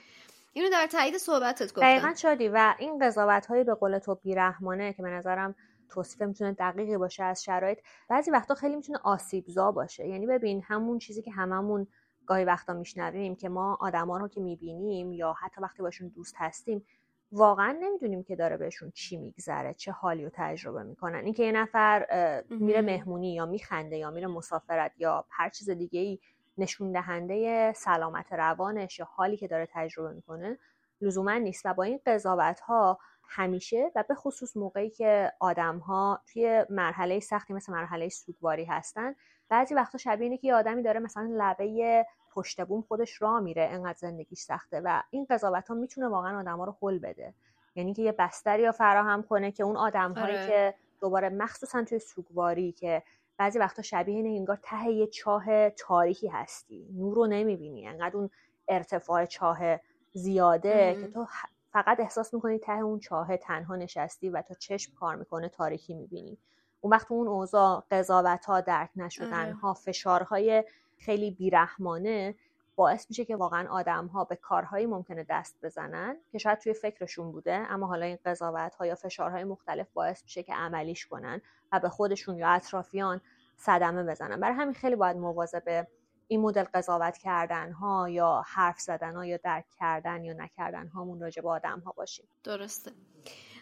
اینو 0.54 0.70
در 0.70 0.88
تایید 0.88 1.18
صحبتت 1.18 1.74
گفتم. 1.74 1.82
دقیقا 1.82 2.14
شدی 2.16 2.48
و 2.48 2.76
این 2.80 3.00
قضاوت 3.06 3.46
هایی 3.46 3.64
به 3.64 3.74
قول 3.74 4.00
تو 4.00 4.16
بیرحمانه 4.16 4.94
که 4.94 5.04
به 5.04 5.10
نظرم 5.10 5.56
توصیف 5.90 6.22
می‌تونه 6.22 6.54
دقیقی 6.60 6.98
باشه 6.98 7.24
از 7.24 7.44
شرایط 7.44 7.80
بعضی 8.10 8.32
وقتا 8.32 8.56
خیلی 8.56 8.76
می‌تونه 8.76 9.00
آسیبزا 9.04 9.72
باشه. 9.72 10.08
یعنی 10.08 10.28
ببین 10.28 10.64
همون 10.68 11.00
چیزی 11.00 11.22
که 11.22 11.32
هممون 11.32 11.88
گاهی 12.26 12.46
وقتا 12.46 12.74
میشنویم 12.74 13.36
که 13.36 13.50
ما 13.50 13.78
آدما 13.82 14.18
رو 14.18 14.28
که 14.28 14.42
می‌بینیم 14.42 15.14
یا 15.14 15.34
حتی 15.34 15.62
وقتی 15.62 15.82
باشون 15.82 16.08
دوست 16.08 16.34
هستیم 16.38 16.86
واقعا 17.32 17.78
نمی‌دونیم 17.82 18.24
که 18.24 18.36
داره 18.36 18.58
بهشون 18.58 18.92
چی 18.92 19.18
میگذره 19.18 19.74
چه 19.74 19.92
حالی 19.92 20.24
رو 20.24 20.32
تجربه 20.34 20.84
می‌کنن. 20.84 21.26
اینکه 21.26 21.44
یه 21.44 21.52
نفر 21.52 22.06
میره 22.50 22.82
مهمونی 22.82 23.34
یا 23.34 23.46
میخنده 23.46 23.98
یا 23.98 24.12
میره 24.12 24.28
مسافرت 24.28 24.92
یا 24.98 25.26
هر 25.30 25.50
چیز 25.50 25.70
دیگه 25.70 26.00
ای 26.00 26.20
نشون 26.58 26.92
دهنده 26.92 27.74
سلامت 27.74 28.34
روانش 28.34 29.00
یا 29.00 29.06
حالی 29.06 29.38
که 29.38 29.48
داره 29.48 29.68
تجربه 29.74 30.14
می‌کنه 30.14 30.58
لزوما 31.02 31.34
نیست. 31.34 31.66
و 31.66 31.74
با 31.74 31.84
این 31.84 32.00
قضاوت 32.06 32.60
ها 32.60 33.00
همیشه 33.30 33.92
و 33.96 34.04
به 34.08 34.16
خصوص 34.16 34.58
موقعی 34.58 34.90
که 34.90 35.32
آدم 35.40 35.78
ها 35.78 36.22
توی 36.34 36.66
مرحله 36.70 37.20
سختی 37.20 37.54
مثل 37.54 37.72
مرحله 37.74 38.10
سوگواری 38.10 38.66
هستن 38.66 39.16
بعضی 39.50 39.76
وقتا 39.76 39.98
شبیه 39.98 40.24
اینه 40.24 40.38
که 40.38 40.48
یه 40.48 40.56
آدمی 40.56 40.84
داره 40.84 41.00
مثلا 41.00 41.30
لبه 41.32 42.06
پشت 42.38 42.66
بوم 42.66 42.82
خودش 42.82 43.22
را 43.22 43.40
میره 43.40 43.70
انقدر 43.72 43.98
زندگیش 43.98 44.40
سخته 44.40 44.82
و 44.82 45.02
این 45.10 45.28
قضاوت 45.30 45.68
ها 45.68 45.76
می‌تونه 45.76 46.08
واقعا 46.08 46.40
آدما 46.40 46.66
رو 46.66 46.76
حل 46.82 47.00
بده. 47.00 47.34
یعنی 47.76 47.94
که 47.94 48.02
یه 48.02 48.12
بستری 48.12 48.66
رو 48.66 48.72
فراهم 48.72 49.24
کنه 49.24 49.52
که 49.52 49.64
اون 49.64 49.78
آدم 49.78 50.14
هایی 50.14 50.38
آره. 50.38 50.48
که 50.48 50.74
دوباره 51.02 51.30
مخصوصا 51.30 51.84
توی 51.84 52.00
سوگواری 52.00 52.72
که 52.72 53.04
بعضی 53.38 53.60
وقتا 53.60 53.82
شبیه 53.82 54.16
اینه 54.16 54.30
انگار 54.30 54.60
ته 54.64 54.90
یه 54.90 55.08
چاه 55.08 55.70
تاریکی 55.70 56.28
هستی. 56.28 56.90
نور 56.94 57.16
رو 57.16 57.28
نمی‌بینی. 57.28 57.88
انقدر 57.88 58.18
اون 58.18 58.30
ارتفاع 58.68 59.26
چاه 59.26 59.60
زیاده 60.14 60.98
که 61.02 61.08
تو 61.08 61.28
فقط 61.72 62.00
احساس 62.00 62.34
می‌کنی 62.34 62.60
ته 62.60 62.80
اون 62.80 63.00
چاه 63.00 63.38
تنها 63.38 63.76
نشستی 63.76 64.30
و 64.30 64.42
تا 64.42 64.54
چشم 64.54 64.94
کار 65.00 65.16
می‌کنه 65.16 65.50
تاریکی 65.50 65.94
می‌بینی. 65.94 66.38
اون 66.82 66.94
وقت 66.94 67.12
اون 67.12 67.28
اوضاع 67.28 67.84
قضاوت 67.92 68.46
ها 68.46 68.62
درک 68.62 68.90
نشدن. 68.96 69.52
ها 69.52 69.74
فشارهای 69.74 70.64
خیلی 70.98 71.32
بیرحمانه 71.32 72.36
باعث 72.76 73.06
میشه 73.10 73.26
که 73.26 73.36
واقعا 73.36 73.70
آدم 73.70 74.08
ها 74.08 74.24
به 74.24 74.36
کارهایی 74.36 74.86
ممکنه 74.86 75.26
دست 75.30 75.58
بزنن 75.64 76.18
که 76.32 76.38
شاید 76.38 76.60
توی 76.60 76.74
فکرشون 76.74 77.32
بوده 77.32 77.54
اما 77.54 77.88
حالا 77.88 78.06
این 78.06 78.18
قضاوت 78.26 78.76
ها 78.76 78.86
یا 78.86 78.96
فشارهای 78.96 79.44
مختلف 79.44 79.88
باعث 79.94 80.24
میشه 80.24 80.44
که 80.44 80.54
عملیش 80.54 81.06
کنن 81.06 81.42
و 81.72 81.80
به 81.80 81.90
خودشون 81.90 82.38
یا 82.38 82.50
اطرافیان 82.50 83.22
صدمه 83.56 84.04
بزنن. 84.04 84.40
برای 84.40 84.56
همین 84.56 84.74
خیلی 84.74 84.96
باید 84.96 85.18
مواظب 85.18 85.88
این 86.28 86.42
مدل 86.42 86.64
قضاوت 86.74 87.18
کردن 87.18 87.72
ها 87.72 88.10
یا 88.10 88.44
حرف 88.46 88.80
زدن 88.80 89.16
ها 89.16 89.26
یا 89.26 89.38
درک 89.38 89.66
کردن 89.80 90.24
یا 90.24 90.34
نکردن 90.34 90.88
هامون 90.88 91.20
راجع 91.20 91.42
به 91.42 91.50
آدم 91.50 91.80
ها 91.80 91.92
باشیم. 91.92 92.26
درسته. 92.44 92.92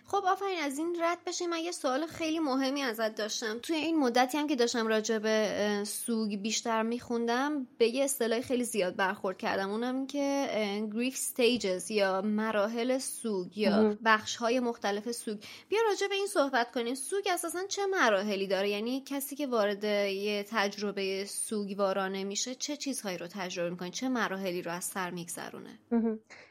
خب 0.07 0.23
آفرین 0.25 0.59
از 0.59 0.77
این 0.77 0.97
رد 1.01 1.17
بشیم 1.25 1.49
من 1.49 1.59
یه 1.59 1.71
سوال 1.71 2.05
خیلی 2.05 2.39
مهمی 2.39 2.81
ازت 2.81 3.15
داشتم. 3.15 3.59
توی 3.59 3.75
این 3.75 3.99
مدتی 3.99 4.37
هم 4.37 4.47
که 4.47 4.55
داشتم 4.55 4.87
راجع 4.87 5.19
به 5.19 5.83
سوگ 5.85 6.35
بیشتر 6.35 6.81
میخوندم 6.81 7.67
به 7.77 7.87
یه 7.87 8.03
اصطلاح 8.03 8.41
خیلی 8.41 8.63
زیاد 8.63 8.95
برخورد 8.95 9.37
کردم. 9.37 9.69
اونم 9.69 10.07
که 10.07 10.49
گریف 10.93 11.15
ستیجز 11.15 11.91
یا 11.91 12.21
مراحل 12.21 12.97
سوگ 12.97 13.57
یا 13.57 13.97
بخش 14.05 14.35
های 14.35 14.59
مختلف 14.59 15.11
سوگ. 15.11 15.37
بیا 15.69 15.79
راجع 15.89 16.07
به 16.07 16.15
این 16.15 16.27
صحبت 16.27 16.71
کنیم. 16.71 16.95
سوگ 16.95 17.23
اساسا 17.31 17.59
چه 17.67 17.81
مراحلی 17.85 18.47
داره؟ 18.47 18.69
یعنی 18.69 19.03
کسی 19.05 19.35
که 19.35 19.47
وارد 19.47 19.83
یه 19.83 20.45
تجربه 20.49 21.25
سوگوارانه 21.25 22.23
میشه 22.23 22.55
چه 22.55 22.77
چیزهایی 22.77 23.17
رو 23.17 23.27
تجربه 23.27 23.69
می‌کنه؟ 23.69 23.89
چه 23.89 24.09
مراحلی 24.09 24.61
رو 24.61 24.71
از 24.71 24.83
سر 24.83 25.09
میگذرونه؟ 25.09 25.79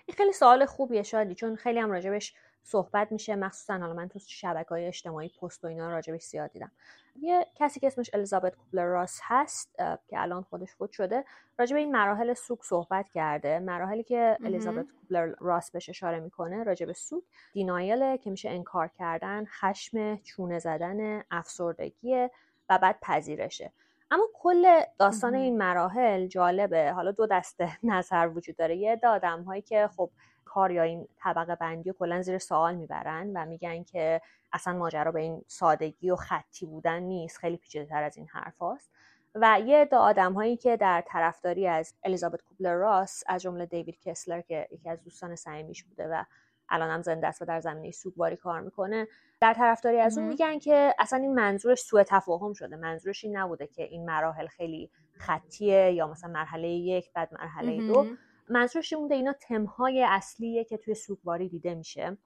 این 0.06 0.16
خیلی 0.16 0.32
سوال 0.32 0.66
خوبیه 0.66 1.02
شادی 1.02 1.34
چون 1.34 1.56
خیلی 1.56 1.78
هم 1.78 1.90
راجبش 1.90 2.34
صحبت 2.64 3.12
میشه. 3.12 3.36
مخصوصا 3.36 3.78
حالا 3.78 3.94
من 3.94 4.08
تو 4.08 4.18
شبکه 4.18 4.68
های 4.68 4.86
اجتماعی 4.86 5.28
پست 5.28 5.64
و 5.64 5.66
اینا 5.66 5.90
راجبش 5.90 6.22
زیاد 6.22 6.50
دیدم. 6.52 6.72
یه 7.20 7.46
کسی 7.54 7.80
که 7.80 7.86
اسمش 7.86 8.10
الیزابت 8.14 8.56
کوبلر 8.56 8.84
راس 8.84 9.20
هست 9.22 9.74
که 10.08 10.20
الان 10.22 10.42
خودش 10.42 10.74
فوت 10.74 10.90
شده 10.92 11.24
راجب 11.58 11.76
این 11.76 11.92
مراحل 11.92 12.34
سوگ 12.34 12.58
صحبت 12.62 13.08
کرده. 13.08 13.58
مراحلی 13.58 14.02
که 14.02 14.38
الیزابت 14.44 14.86
کوبلر 15.00 15.34
راس 15.40 15.70
بهش 15.70 15.88
اشاره 15.88 16.20
می‌کنه 16.20 16.62
راجب 16.62 16.92
سوگ. 16.92 17.22
دینایل 17.52 18.16
که 18.16 18.30
میشه 18.30 18.50
انکار 18.50 18.88
کردن 18.88 19.44
خشم 19.44 20.16
چونه 20.16 20.58
زدن 20.58 21.22
افسردگی 21.30 22.28
و 22.68 22.78
بعد 22.78 22.98
پذیرشه. 23.02 23.72
اما 24.10 24.28
کل 24.34 24.80
داستان 24.98 25.34
این 25.34 25.58
مراحل 25.58 26.26
جالبه. 26.26 26.92
حالا 26.92 27.10
دو 27.10 27.26
دسته 27.26 27.78
نظر 27.82 28.30
وجود 28.34 28.56
داره. 28.56 28.76
یه 28.76 29.00
آدم 29.04 29.42
هایی 29.42 29.62
که 29.62 29.88
خب 29.96 30.10
کار 30.54 30.70
یا 30.70 30.82
این 30.82 31.08
طبقه 31.16 31.54
بندی 31.54 31.90
و 31.90 31.92
کلا 31.92 32.22
زیر 32.22 32.38
سوال 32.38 32.74
می‌برن 32.74 33.30
و 33.34 33.46
میگن 33.46 33.84
که 33.84 34.20
اصلا 34.52 34.72
ماجرا 34.72 35.12
به 35.12 35.20
این 35.20 35.44
سادگی 35.46 36.10
و 36.10 36.16
خطی 36.16 36.66
بودن 36.66 36.98
نیست. 36.98 37.38
خیلی 37.38 37.56
پیچیده 37.56 37.86
تر 37.86 38.02
از 38.02 38.16
این 38.16 38.28
حرف 38.28 38.58
هاست. 38.58 38.90
و 39.34 39.60
یه 39.64 39.84
دا 39.84 39.98
آدم 39.98 40.32
هایی 40.32 40.56
که 40.56 40.76
در 40.76 41.04
طرفداری 41.06 41.66
از 41.66 41.94
الیزابت 42.04 42.42
کوبلر 42.42 42.74
راس 42.74 43.24
از 43.26 43.42
جمله 43.42 43.66
دیوید 43.66 44.00
کسلر 44.00 44.40
که 44.40 44.68
یکی 44.70 44.88
از 44.88 45.02
دوستان 45.04 45.36
صمیمیش 45.36 45.84
بوده 45.84 46.08
و 46.08 46.24
الان 46.68 46.90
هم 46.90 47.02
زنده 47.02 47.26
است 47.26 47.42
و 47.42 47.44
در 47.44 47.60
زمینه 47.60 47.90
سوگواری 47.90 48.36
کار 48.36 48.60
می‌کنه 48.60 49.08
در 49.40 49.54
طرفداری 49.54 50.00
از 50.00 50.18
اون 50.18 50.28
میگن 50.28 50.58
که 50.58 50.94
اصلا 50.98 51.18
این 51.18 51.34
منظورش 51.34 51.80
سوء 51.80 52.02
تفاهم 52.02 52.52
شده. 52.52 52.76
منظورش 52.76 53.24
این 53.24 53.36
نبوده 53.36 53.66
که 53.66 53.82
این 53.82 54.04
مراحل 54.04 54.46
خیلی 54.46 54.90
خطیه 55.18 55.92
یا 55.92 56.06
مثلا 56.06 56.30
مرحله 56.30 56.68
یک 56.68 57.12
بعد 57.12 57.34
مرحله 57.34 57.86
دو. 57.86 58.06
منظورش 58.48 58.92
این 58.92 59.02
بوده 59.02 59.14
اینا 59.14 59.32
تمهای 59.32 60.04
اصلیه 60.04 60.64
که 60.64 60.76
توی 60.76 60.94
سوگواری 60.94 61.48
دیده 61.48 61.74
میشه 61.74 62.16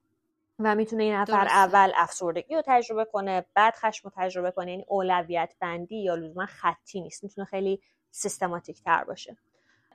و 0.59 0.75
می‌تونه 0.75 1.03
این 1.03 1.13
نفر 1.13 1.47
اول 1.47 1.91
افسردگی 1.95 2.55
رو 2.55 2.61
تجربه 2.65 3.05
کنه 3.05 3.45
بعد 3.53 3.75
خشم 3.75 4.09
رو 4.09 4.11
تجربه 4.15 4.51
کنه 4.51 4.71
یعنی 4.71 4.85
اولویت 4.87 5.53
بندی 5.59 6.03
یا 6.03 6.15
لزوما 6.15 6.45
خطی 6.45 7.01
نیست 7.01 7.23
می‌تونه 7.23 7.45
خیلی 7.45 7.81
سیستماتیک 8.11 8.83
تر 8.83 9.03
باشه. 9.03 9.37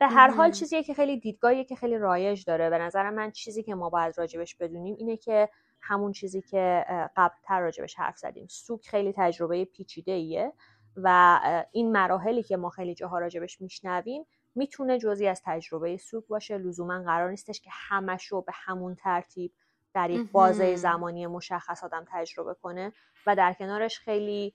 به 0.01 0.07
هر 0.07 0.31
حال 0.31 0.51
چیزیه 0.51 0.83
که 0.83 0.95
خیلی 0.95 1.21
دیدگاهیه 1.21 1.65
که 1.65 1.77
خیلی 1.77 1.99
رایج 1.99 2.45
داره. 2.45 2.71
به 2.71 2.79
نظر 2.79 3.11
من 3.11 3.31
چیزی 3.31 3.63
که 3.63 3.75
ما 3.75 3.91
باید 3.91 4.19
راجبش 4.19 4.55
بدونیم 4.57 4.97
اینه 4.99 5.17
که 5.17 5.49
همون 5.81 6.13
چیزی 6.13 6.43
که 6.43 6.85
قبلتر 7.17 7.61
راجبش 7.61 7.95
حرف 7.95 8.19
زدیم. 8.19 8.47
سوک 8.47 8.89
خیلی 8.89 9.15
تجربه 9.17 9.65
پیچیده 9.65 10.13
ایه 10.13 10.53
و 10.97 11.41
این 11.73 11.93
مراحلی 11.93 12.43
که 12.43 12.57
ما 12.57 12.71
خیلی 12.71 12.95
جاها 12.95 13.19
راجبش 13.19 13.61
میشنویم 13.61 14.27
می‌تونه 14.55 14.99
جزی 14.99 15.27
از 15.27 15.43
تجربه 15.45 15.97
سوک 15.97 16.27
باشه. 16.27 16.59
لزوما 16.59 17.03
قرار 17.03 17.31
نیستش 17.31 17.61
که 17.61 17.71
همش 17.73 18.27
رو 18.27 18.41
به 18.41 18.53
همون 18.55 18.95
ترتیب 18.95 19.53
در 19.95 20.11
یک 20.11 20.31
بازه 20.33 20.77
زمانی 20.77 21.27
مشخص 21.27 21.85
آدم 21.85 22.05
تجربه 22.09 22.55
کنه 22.63 22.93
و 23.27 23.37
در 23.37 23.53
کنارش 23.53 23.99
خیلی 23.99 24.55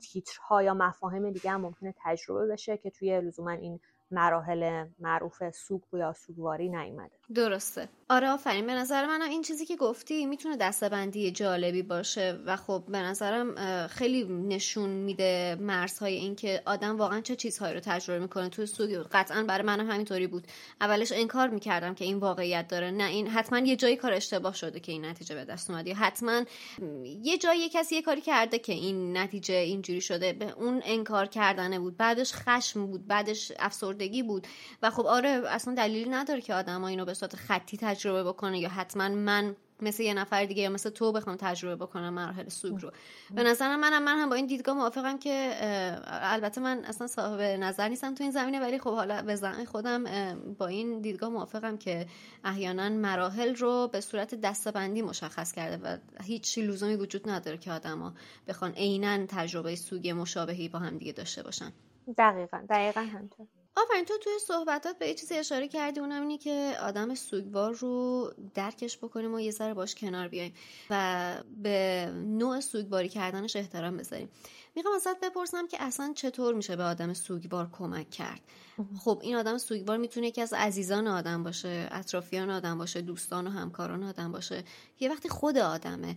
تیترها 0.00 0.62
یا 0.62 0.74
مفاهیم 0.74 1.30
دیگه 1.30 1.50
هم 1.50 1.60
ممکنه 1.60 1.94
تجربه 1.98 2.46
بشه 2.46 2.76
که 2.76 2.90
توی 2.90 3.20
لزوما 3.20 3.50
این 3.50 3.80
مراحل 4.10 4.86
معروف 4.98 5.50
سوگ 5.50 5.80
یا 5.92 6.12
سوگواری 6.12 6.68
نیومده. 6.68 7.10
درسته. 7.34 7.88
آره 8.08 8.28
آفرین. 8.28 8.66
به 8.66 8.72
نظر 8.72 9.06
من 9.06 9.22
این 9.22 9.42
چیزی 9.42 9.66
که 9.66 9.76
گفتی 9.76 10.26
می‌تونه 10.26 10.56
دستبندی 10.56 11.30
جالبی 11.30 11.82
باشه 11.82 12.38
و 12.46 12.56
خب 12.56 12.84
به 12.88 12.98
نظرم 12.98 13.54
خیلی 13.86 14.24
نشون 14.24 14.90
میده 14.90 15.56
مرزهای 15.60 16.14
این 16.14 16.36
که 16.36 16.62
آدم 16.66 16.96
واقعا 16.96 17.20
چه 17.20 17.36
چیزهایی 17.36 17.74
رو 17.74 17.80
تجربه 17.80 18.18
می‌کنه. 18.18 18.48
توی 18.48 18.66
سوگ 18.66 19.06
قطعا 19.12 19.42
برای 19.42 19.66
منم 19.66 19.90
همینطوری 19.90 20.26
بود. 20.26 20.46
اولش 20.80 21.12
انکار 21.12 21.48
می‌کردم 21.48 21.94
که 21.94 22.04
این 22.04 22.18
واقعیت 22.18 22.68
داره. 22.68 22.90
نه 22.90 23.04
این 23.04 23.26
حتما 23.26 23.58
یه 23.58 23.76
جایی 23.76 23.96
کار 23.96 24.12
اشتباه 24.12 24.54
شده 24.54 24.80
که 24.80 24.92
این 24.92 25.04
نتیجه 25.04 25.34
به 25.34 25.44
دست 25.44 25.70
اومده. 25.70 25.94
حتما 25.94 26.44
یه 27.22 27.38
جایی 27.38 27.68
کسی 27.68 27.94
یه 27.94 28.02
کاری 28.02 28.20
کرده 28.20 28.58
که 28.58 28.72
این 28.72 29.16
نتیجه 29.16 29.54
اینجوری 29.54 30.00
شده. 30.00 30.32
به 30.32 30.50
اون 30.50 30.82
انکار 30.84 31.26
کردنه 31.26 31.78
بود. 31.78 31.96
بعدش 31.96 32.32
خشم 32.34 32.86
بود. 32.86 33.06
بعدش 33.06 33.52
افسردگی 33.98 34.22
بود. 34.22 34.46
و 34.82 34.90
خب 34.90 35.06
آره 35.06 35.28
اصلا 35.28 35.74
دلیلی 35.74 36.10
نداره 36.10 36.40
که 36.40 36.54
آدم 36.54 36.84
اینو 36.84 37.04
به 37.04 37.14
صورت 37.14 37.36
خطی 37.36 37.76
تجربه 37.76 38.24
بکنه 38.24 38.58
یا 38.58 38.68
حتما 38.68 39.08
من 39.08 39.56
مثل 39.82 40.02
یه 40.02 40.14
نفر 40.14 40.44
دیگه 40.44 40.62
یا 40.62 40.70
مثل 40.70 40.90
تو 40.90 41.12
بخوام 41.12 41.36
تجربه 41.36 41.76
بکنم 41.86 42.14
مراحل 42.14 42.48
سوگ 42.48 42.82
رو. 42.82 42.90
به 43.34 43.42
نظرم 43.42 43.80
منم 43.80 44.02
من 44.02 44.18
هم 44.18 44.28
با 44.28 44.34
این 44.34 44.46
دیدگاه 44.46 44.76
موافقم 44.76 45.18
که 45.18 45.52
البته 46.06 46.60
من 46.60 46.84
اصلا 46.84 47.06
صاحب 47.06 47.40
نظر 47.40 47.88
نیستم 47.88 48.14
تو 48.14 48.24
این 48.24 48.32
زمینه 48.32 48.60
ولی 48.60 48.78
خب 48.78 48.94
حالا 48.94 49.22
به 49.22 49.34
زن 49.34 49.64
خودم 49.64 50.04
با 50.58 50.66
این 50.66 51.00
دیدگاه 51.00 51.30
موافقم 51.30 51.76
که 51.76 52.06
احیانا 52.44 52.88
مراحل 52.88 53.54
رو 53.54 53.88
به 53.92 54.00
صورت 54.00 54.34
دستبندی 54.34 55.02
مشخص 55.02 55.52
کرده 55.52 55.76
و 55.76 55.96
هیچ 56.22 56.58
لزومی 56.58 56.96
وجود 56.96 57.30
نداره 57.30 57.58
که 57.58 57.72
آدما 57.72 58.14
بخوان 58.48 58.72
عینا 58.72 59.26
تجربه 59.26 59.76
سوگ 59.76 60.08
مشابهی 60.08 60.68
با 60.68 60.78
هم 60.78 60.98
دیگه 60.98 61.12
داشته 61.12 61.42
باشن. 61.42 61.72
دقیقا 62.18 62.66
دقیقا 62.70 63.00
همینطور. 63.00 63.46
آفرین 63.82 64.04
تو 64.04 64.18
توی 64.18 64.32
صحبتات 64.46 64.98
به 64.98 65.08
یه 65.08 65.14
چیزی 65.14 65.34
اشاره 65.34 65.68
کردی 65.68 66.00
اونم 66.00 66.20
اینی 66.20 66.38
که 66.38 66.76
آدم 66.82 67.14
سوگوار 67.14 67.72
رو 67.72 68.30
درکش 68.54 68.98
بکنیم 68.98 69.34
و 69.34 69.40
یه 69.40 69.50
ذره 69.50 69.74
باش 69.74 69.94
کنار 69.94 70.28
بیایم 70.28 70.54
و 70.90 71.34
به 71.62 72.08
نوع 72.14 72.60
سوگواری 72.60 73.08
کردنش 73.08 73.56
احترام 73.56 73.96
بذاریم. 73.96 74.28
می‌خوام 74.74 74.94
ازت 74.94 75.20
بپرسم 75.20 75.66
که 75.66 75.82
اصلا 75.82 76.12
چطور 76.16 76.54
میشه 76.54 76.76
به 76.76 76.82
آدم 76.82 77.12
سوگوار 77.12 77.68
کمک 77.72 78.10
کرد؟ 78.10 78.40
خب 78.98 79.20
این 79.22 79.36
آدم 79.36 79.58
سوگوار 79.58 79.96
می‌تونه 79.96 80.26
یکی 80.26 80.40
از 80.40 80.52
عزیزان 80.52 81.06
آدم 81.06 81.42
باشه 81.42 81.88
اطرافیان 81.90 82.50
آدم 82.50 82.78
باشه 82.78 83.00
دوستان 83.00 83.46
و 83.46 83.50
همکاران 83.50 84.02
آدم 84.04 84.32
باشه. 84.32 84.64
یه 85.00 85.10
وقتی 85.10 85.28
خود 85.28 85.58
آدمه. 85.58 86.16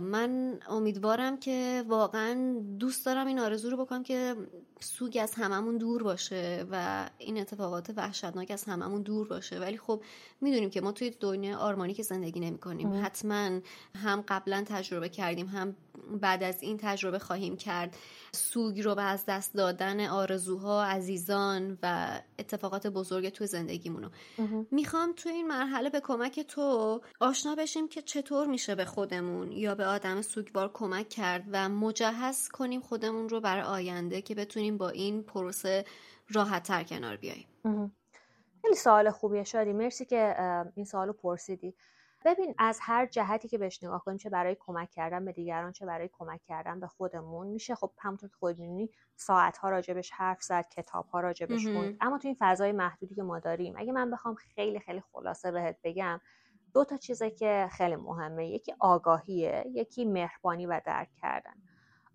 من 0.00 0.60
امیدوارم 0.68 1.36
که 1.36 1.84
واقعا 1.88 2.60
دوست 2.78 3.06
دارم 3.06 3.26
این 3.26 3.38
آرزو 3.38 3.70
رو 3.70 3.76
بکنم 3.76 4.02
که 4.02 4.36
سوگ 4.80 5.18
از 5.22 5.34
هممون 5.34 5.78
دور 5.78 6.02
باشه 6.02 6.66
و 6.70 7.06
این 7.18 7.40
اتفاقات 7.40 7.90
وحشتناک 7.96 8.50
از 8.50 8.64
هممون 8.64 9.02
دور 9.02 9.28
باشه. 9.28 9.58
ولی 9.58 9.78
خب 9.78 10.02
می‌دونیم 10.40 10.70
که 10.70 10.80
ما 10.80 10.92
توی 10.92 11.10
دنیا 11.20 11.58
آرمانی 11.58 11.94
که 11.94 12.02
زندگی 12.02 12.40
نمی 12.40 12.58
کنیم 12.58 13.04
حتما 13.04 13.60
هم 13.94 14.24
قبلا 14.28 14.64
تجربه 14.66 15.08
کردیم 15.08 15.46
هم 15.46 15.76
بعد 16.20 16.42
از 16.42 16.62
این 16.62 16.78
تجربه 16.82 17.18
خواهیم 17.18 17.56
کرد. 17.56 17.96
سوگ 18.32 18.80
رو 18.80 18.94
به 18.94 19.02
از 19.02 19.24
دست 19.26 19.54
دادن 19.54 20.06
آرزوها 20.06 20.84
عزیزان 20.84 21.78
و 21.82 22.20
اتفاقات 22.38 22.86
بزرگ 22.86 23.28
توی 23.28 23.46
زندگیمونو. 23.46 24.08
می‌خوام 24.70 25.12
توی 25.16 25.32
این 25.32 25.46
مرحله 25.46 25.90
به 25.90 26.00
کمک 26.00 26.40
تو 26.40 27.00
آشنا 27.20 27.54
بشیم 27.54 27.88
که 27.88 28.02
چطور 28.02 28.46
میشه 28.46 28.74
به 28.74 28.84
خودمون 28.84 29.52
یا 29.52 29.74
به 29.74 29.86
آدم 29.86 30.22
سوگوار 30.22 30.70
کمک 30.74 31.08
کرد 31.08 31.44
و 31.52 31.68
مجهز 31.68 32.48
کنیم 32.48 32.80
خودمون 32.80 33.28
رو 33.28 33.40
برای 33.40 33.62
آینده 33.62 34.22
که 34.22 34.34
بتونیم 34.34 34.69
با 34.78 34.88
این 34.88 35.22
پروسه 35.22 35.84
راحت 36.28 36.62
تر 36.62 36.82
کنار 36.82 37.16
بیاییم. 37.16 37.48
خیلی 38.62 38.76
سوال 38.76 39.10
خوبیه 39.10 39.44
شادی. 39.44 39.72
مرسی 39.72 40.04
که 40.04 40.36
این 40.74 40.84
سوالو 40.84 41.12
پرسیدی. 41.12 41.74
ببین 42.24 42.54
از 42.58 42.78
هر 42.82 43.06
جهتی 43.06 43.48
که 43.48 43.58
بهش 43.58 43.82
نگاه 43.82 44.04
کنیم 44.04 44.18
چه 44.18 44.30
برای 44.30 44.56
کمک 44.60 44.90
کردن 44.90 45.24
به 45.24 45.32
دیگران 45.32 45.72
چه 45.72 45.86
برای 45.86 46.10
کمک 46.12 46.42
کردن 46.42 46.80
به 46.80 46.86
خودمون 46.86 47.46
میشه 47.46 47.74
خب 47.74 47.90
همونطور 47.98 48.28
که 48.28 48.36
خود 48.36 48.58
می‌دونی 48.58 48.90
ساعت 49.16 49.58
ها 49.58 49.70
راجبش 49.70 50.10
حرف 50.10 50.42
زد 50.42 50.68
کتاب 50.68 51.06
ها 51.06 51.20
راجبش 51.20 51.66
خوند. 51.66 51.96
اما 52.00 52.18
تو 52.18 52.28
این 52.28 52.36
فضای 52.40 52.72
محدودی 52.72 53.14
که 53.14 53.22
ما 53.22 53.38
داریم 53.38 53.74
اگه 53.76 53.92
من 53.92 54.10
بخوام 54.10 54.34
خیلی 54.34 54.80
خیلی 54.80 55.02
خلاصه 55.12 55.50
بهت 55.50 55.76
بگم 55.84 56.20
دو 56.74 56.84
تا 56.84 56.96
چیزه 56.96 57.30
که 57.30 57.68
خیلی 57.72 57.96
مهمه. 57.96 58.48
یکی 58.48 58.74
آگاهیه 58.78 59.64
یکی 59.74 60.04
مهربانی 60.04 60.66
و 60.66 60.80
درک 60.86 61.08
کردن. 61.22 61.54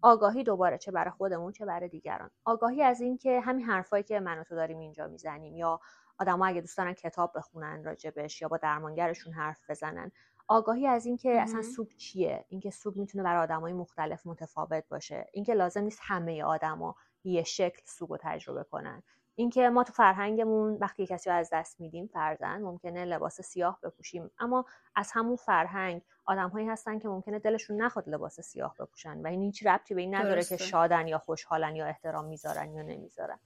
آگاهی 0.05 0.43
دوباره 0.43 0.77
چه 0.77 0.91
برای 0.91 1.11
خودمون 1.11 1.51
چه 1.51 1.65
برای 1.65 1.89
دیگران. 1.89 2.29
آگاهی 2.45 2.83
از 2.83 3.01
اینکه 3.01 3.39
همین 3.41 3.65
حرفایی 3.65 4.03
که 4.03 4.19
من 4.19 4.39
و 4.39 4.43
تو 4.43 4.55
داریم 4.55 4.79
اینجا 4.79 5.07
می‌زنیم. 5.07 5.55
یا 5.55 5.79
آدما 6.17 6.45
اگه 6.45 6.61
دوست 6.61 6.77
دارن 6.77 6.93
کتاب 6.93 7.31
بخونن 7.35 7.83
راجبش 7.83 8.41
یا 8.41 8.47
با 8.47 8.57
درمانگرشون 8.57 9.33
حرف 9.33 9.69
بزنن. 9.69 10.11
آگاهی 10.47 10.87
از 10.87 11.05
اینکه 11.05 11.41
اصلا 11.41 11.61
سوگ 11.61 11.87
چیه؟ 11.97 12.45
اینکه 12.49 12.69
سوگ 12.69 12.97
می‌تونه 12.97 13.23
برای 13.23 13.43
آدمای 13.43 13.73
مختلف 13.73 14.27
متفاوت 14.27 14.83
باشه. 14.89 15.25
اینکه 15.33 15.53
لازم 15.53 15.81
نیست 15.81 15.99
همه 16.01 16.43
آدما 16.43 16.95
یه 17.23 17.43
شکل 17.43 17.81
سوگ 17.85 18.09
رو 18.09 18.17
تجربه 18.21 18.63
کنن. 18.63 19.03
اینکه 19.35 19.69
ما 19.69 19.83
تو 19.83 19.93
فرهنگمون 19.93 20.73
وقتی 20.73 21.07
کسی 21.07 21.29
رو 21.29 21.35
از 21.35 21.49
دست 21.53 21.79
میدیم 21.79 22.07
فرزن 22.07 22.61
ممکنه 22.61 23.05
لباس 23.05 23.41
سیاه 23.41 23.79
بپوشیم. 23.83 24.31
اما 24.39 24.65
از 24.95 25.11
همون 25.13 25.35
فرهنگ 25.35 26.01
آدمهایی 26.25 26.67
هستن 26.67 26.99
که 26.99 27.07
ممکنه 27.07 27.39
دلشون 27.39 27.81
نخواد 27.81 28.09
لباس 28.09 28.39
سیاه 28.39 28.75
بپوشن 28.79 29.21
و 29.21 29.27
این 29.27 29.41
هیچ 29.41 29.65
ربطی 29.67 29.93
به 29.93 30.01
این 30.01 30.15
نداره 30.15 30.43
که 30.43 30.57
شادن 30.57 31.07
یا 31.07 31.17
خوشحالن 31.17 31.75
یا 31.75 31.85
احترام 31.85 32.25
می‌ذارن 32.25 32.73
یا 32.73 32.81
نمی‌ذارن. 32.81 33.39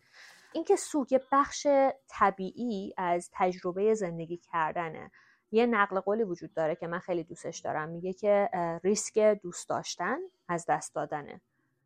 اینکه 0.54 0.76
سوگ 0.76 1.20
بخش 1.32 1.68
طبیعی 2.08 2.94
از 2.98 3.30
تجربه 3.34 3.94
زندگی 3.94 4.38
کردنه. 4.38 5.12
یه 5.52 5.66
نقل 5.66 6.00
قولی 6.00 6.24
وجود 6.24 6.54
داره 6.54 6.76
که 6.76 6.88
من 6.88 7.00
خیلی 7.00 7.24
دوستش 7.24 7.60
دارم. 7.60 7.90
میگه 7.90 8.14
که 8.14 8.50
ریسک 8.84 9.20
دوست 9.20 9.70
داشتن 9.70 10.18
از 10.48 10.66
دست 10.70 10.96
دادنه 10.96 11.42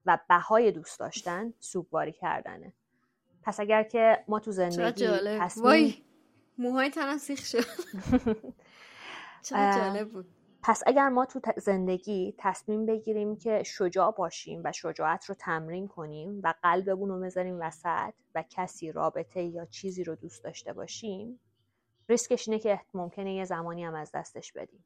و 0.06 0.20
بهای 0.30 0.72
دوست 0.72 1.00
داشتن 1.00 1.54
سوگواری 1.60 2.12
کردنه. 2.12 2.74
پس 3.44 3.60
اگر 3.60 3.84
که 3.84 4.24
ما 4.28 4.40
تو 4.40 4.52
زندگی 4.52 5.08
تصمیم... 5.40 5.66
وای 5.66 5.96
موهای 6.58 6.90
تنم 6.90 7.18
سیخ 7.18 7.46
شد 7.46 7.66
جالب 9.50 10.12
بود. 10.12 10.26
پس 10.64 10.84
اگر 10.86 11.10
ما 11.10 11.26
تو 11.26 11.40
زندگی 11.58 12.36
تصمیم 12.38 12.86
بگیریم 12.86 13.36
که 13.36 13.64
شجاع 13.64 14.12
باشیم 14.12 14.62
و 14.66 14.72
شجاعت 14.72 15.26
رو 15.26 15.36
تمرین 15.36 15.88
کنیم 15.88 16.42
و 16.44 16.54
قلبمون 16.64 17.10
رو 17.10 17.20
بذاریم 17.20 17.58
وسط 17.62 18.14
و 18.36 18.44
کسی 18.50 18.92
رابطه 18.92 19.44
یا 19.44 19.66
چیزی 19.66 20.04
رو 20.04 20.16
دوست 20.16 20.44
داشته 20.44 20.74
باشیم 20.74 21.40
ریسکش 22.10 22.48
اینه 22.48 22.60
که 22.60 22.80
ممکنه 22.94 23.34
یه 23.34 23.46
زمانی 23.46 23.84
هم 23.84 23.96
از 23.96 24.12
دستش 24.14 24.52
بدیم. 24.52 24.86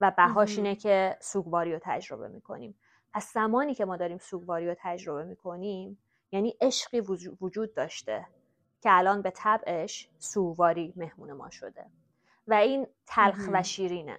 و 0.00 0.12
بهاش 0.16 0.58
اینه 0.58 0.76
که 0.76 1.16
سوگواری 1.20 1.72
رو 1.72 1.78
تجربه 1.82 2.28
می‌کنیم. 2.28 2.74
پس 3.12 3.32
زمانی 3.32 3.74
که 3.74 3.84
ما 3.84 3.96
داریم 3.96 4.18
سوگواری 4.18 4.66
رو 4.66 4.74
تجربه 4.78 5.24
می‌کنیم 5.24 5.98
یعنی 6.32 6.56
عشقی 6.60 7.00
وجود 7.40 7.74
داشته 7.74 8.26
که 8.80 8.88
الان 8.92 9.22
به 9.22 9.30
طبعش 9.30 10.08
سوگواری 10.18 10.92
مهمون 10.96 11.32
ما 11.32 11.50
شده. 11.50 11.86
و 12.48 12.54
این 12.54 12.86
تلخ 13.06 13.48
و 13.52 13.62
شیرینه. 13.62 14.18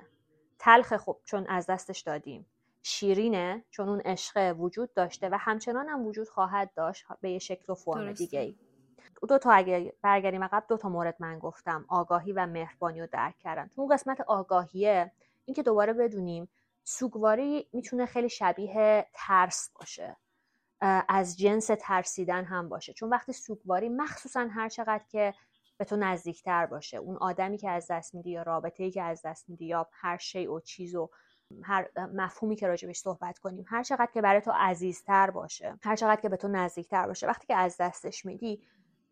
تلخ 0.60 0.97
خب 0.97 1.18
چون 1.24 1.47
از 1.47 1.66
دستش 1.66 1.99
دادیم. 1.99 2.45
شیرینه 2.84 3.64
چون 3.70 3.89
اون 3.89 3.99
عشق 3.99 4.56
وجود 4.60 4.93
داشته 4.93 5.30
و 5.30 5.38
همچنان 5.39 5.89
هم 5.89 6.06
وجود 6.06 6.30
خواهد 6.30 6.74
داشت 6.76 7.06
به 7.22 7.32
یه 7.32 7.39
شکل 7.39 7.72
و 7.72 7.76
فرم 7.76 8.12
دیگه 8.12 8.39
ای 8.39 8.56
دو 9.30 9.38
تا 9.38 9.51
اگه 9.51 9.93
برگردیم 10.01 10.43
عقب 10.43 10.66
دو 10.70 10.78
تا 10.78 10.89
مورد 10.89 11.16
من 11.20 11.39
گفتم. 11.39 11.86
آگاهی 11.88 12.32
و 12.32 12.45
مهربانی 12.45 13.01
رو 13.01 13.08
درک 13.12 13.38
کردن. 13.38 13.68
تو 13.76 13.82
اون 13.82 13.93
قسمت 13.93 14.22
آگاهیه 14.22 15.12
اینکه 15.45 15.64
دوباره 15.64 15.93
بدونیم 15.93 16.47
سوگواری 16.84 17.68
می‌تونه 17.74 18.06
خیلی 18.06 18.30
شبیه 18.30 19.08
ترس 19.14 19.70
باشه. 19.80 20.16
از 21.07 21.38
جنس 21.38 21.69
ترسیدن 21.79 22.43
هم 22.43 22.69
باشه. 22.69 22.93
چون 22.93 23.09
وقتی 23.09 23.33
سوگواری 23.33 23.89
مخصوصا 23.89 24.47
هر 24.51 24.69
چقدر 24.69 25.03
که 25.11 25.33
به 25.77 25.86
تو 25.86 25.95
نزدیکتر 25.95 26.65
باشه 26.65 26.97
اون 26.97 27.17
آدمی 27.17 27.57
که 27.57 27.69
از 27.69 27.88
دست 27.89 28.15
میدی 28.15 28.31
یا 28.31 28.43
رابطه 28.43 28.83
ای 28.83 28.91
که 28.91 29.01
از 29.01 29.21
دست 29.25 29.49
میدی 29.49 29.65
یا 29.65 29.88
هر 29.91 30.17
شی 30.17 30.47
و 30.47 30.59
چیز 30.59 30.95
و 30.95 31.09
هر 31.63 31.89
مفهومی 32.13 32.55
که 32.55 32.67
راجبش 32.67 32.97
صحبت 32.97 33.39
کنیم 33.39 33.65
هر 33.67 33.83
چقدر 33.83 34.11
که 34.13 34.21
برای 34.21 34.41
تو 34.41 34.51
عزیزتر 34.55 35.31
باشه 35.31 35.79
هر 35.83 35.95
چقدر 35.95 36.21
که 36.21 36.29
به 36.29 36.38
تو 36.38 36.47
نزدیکتر 36.47 37.07
باشه 37.07 37.27
وقتی 37.27 37.47
که 37.47 37.55
از 37.55 37.77
دستش 37.79 38.25
میدی 38.25 38.61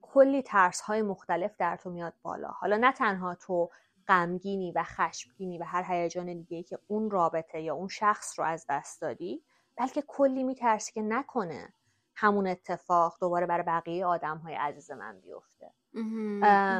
کلی 0.01 0.41
ترس 0.41 0.81
های 0.81 1.01
مختلف 1.01 1.57
در 1.57 1.77
تو 1.77 1.89
میاد 1.89 2.13
بالا. 2.21 2.47
حالا 2.47 2.77
نه 2.77 2.91
تنها 2.91 3.35
تو 3.35 3.69
غمگینی 4.07 4.71
و 4.71 4.83
خشمگینی 4.83 5.57
و 5.57 5.63
هر 5.63 5.83
هیجان 5.93 6.33
دیگه 6.33 6.63
که 6.63 6.79
اون 6.87 7.11
رابطه 7.11 7.61
یا 7.61 7.75
اون 7.75 7.87
شخص 7.87 8.39
رو 8.39 8.45
از 8.45 8.65
دست 8.69 9.01
دادی 9.01 9.43
بلکه 9.77 10.03
کلی 10.07 10.43
میترسی 10.43 10.91
که 10.91 11.01
نکنه 11.01 11.73
همون 12.15 12.47
اتفاق 12.47 13.17
دوباره 13.21 13.45
برای 13.45 13.63
بقیه 13.63 14.05
آدم 14.05 14.37
های 14.37 14.55
عزیز 14.55 14.91
من 14.91 15.19
بیفته. 15.19 15.71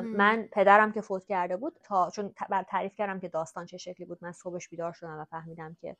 من 0.01 0.49
پدرم 0.51 0.91
که 0.91 1.01
فوت 1.01 1.25
کرده 1.25 1.57
بود 1.57 1.79
تا 1.83 2.09
چون 2.09 2.33
بر 2.49 2.63
تعریف 2.63 2.95
کردم 2.95 3.19
که 3.19 3.27
داستان 3.29 3.65
چه 3.65 3.77
شکلی 3.77 4.05
بود 4.05 4.17
من 4.21 4.31
صبحش 4.31 4.69
بیدار 4.69 4.93
شدم 4.93 5.19
و 5.19 5.25
فهمیدم 5.25 5.77
که 5.81 5.97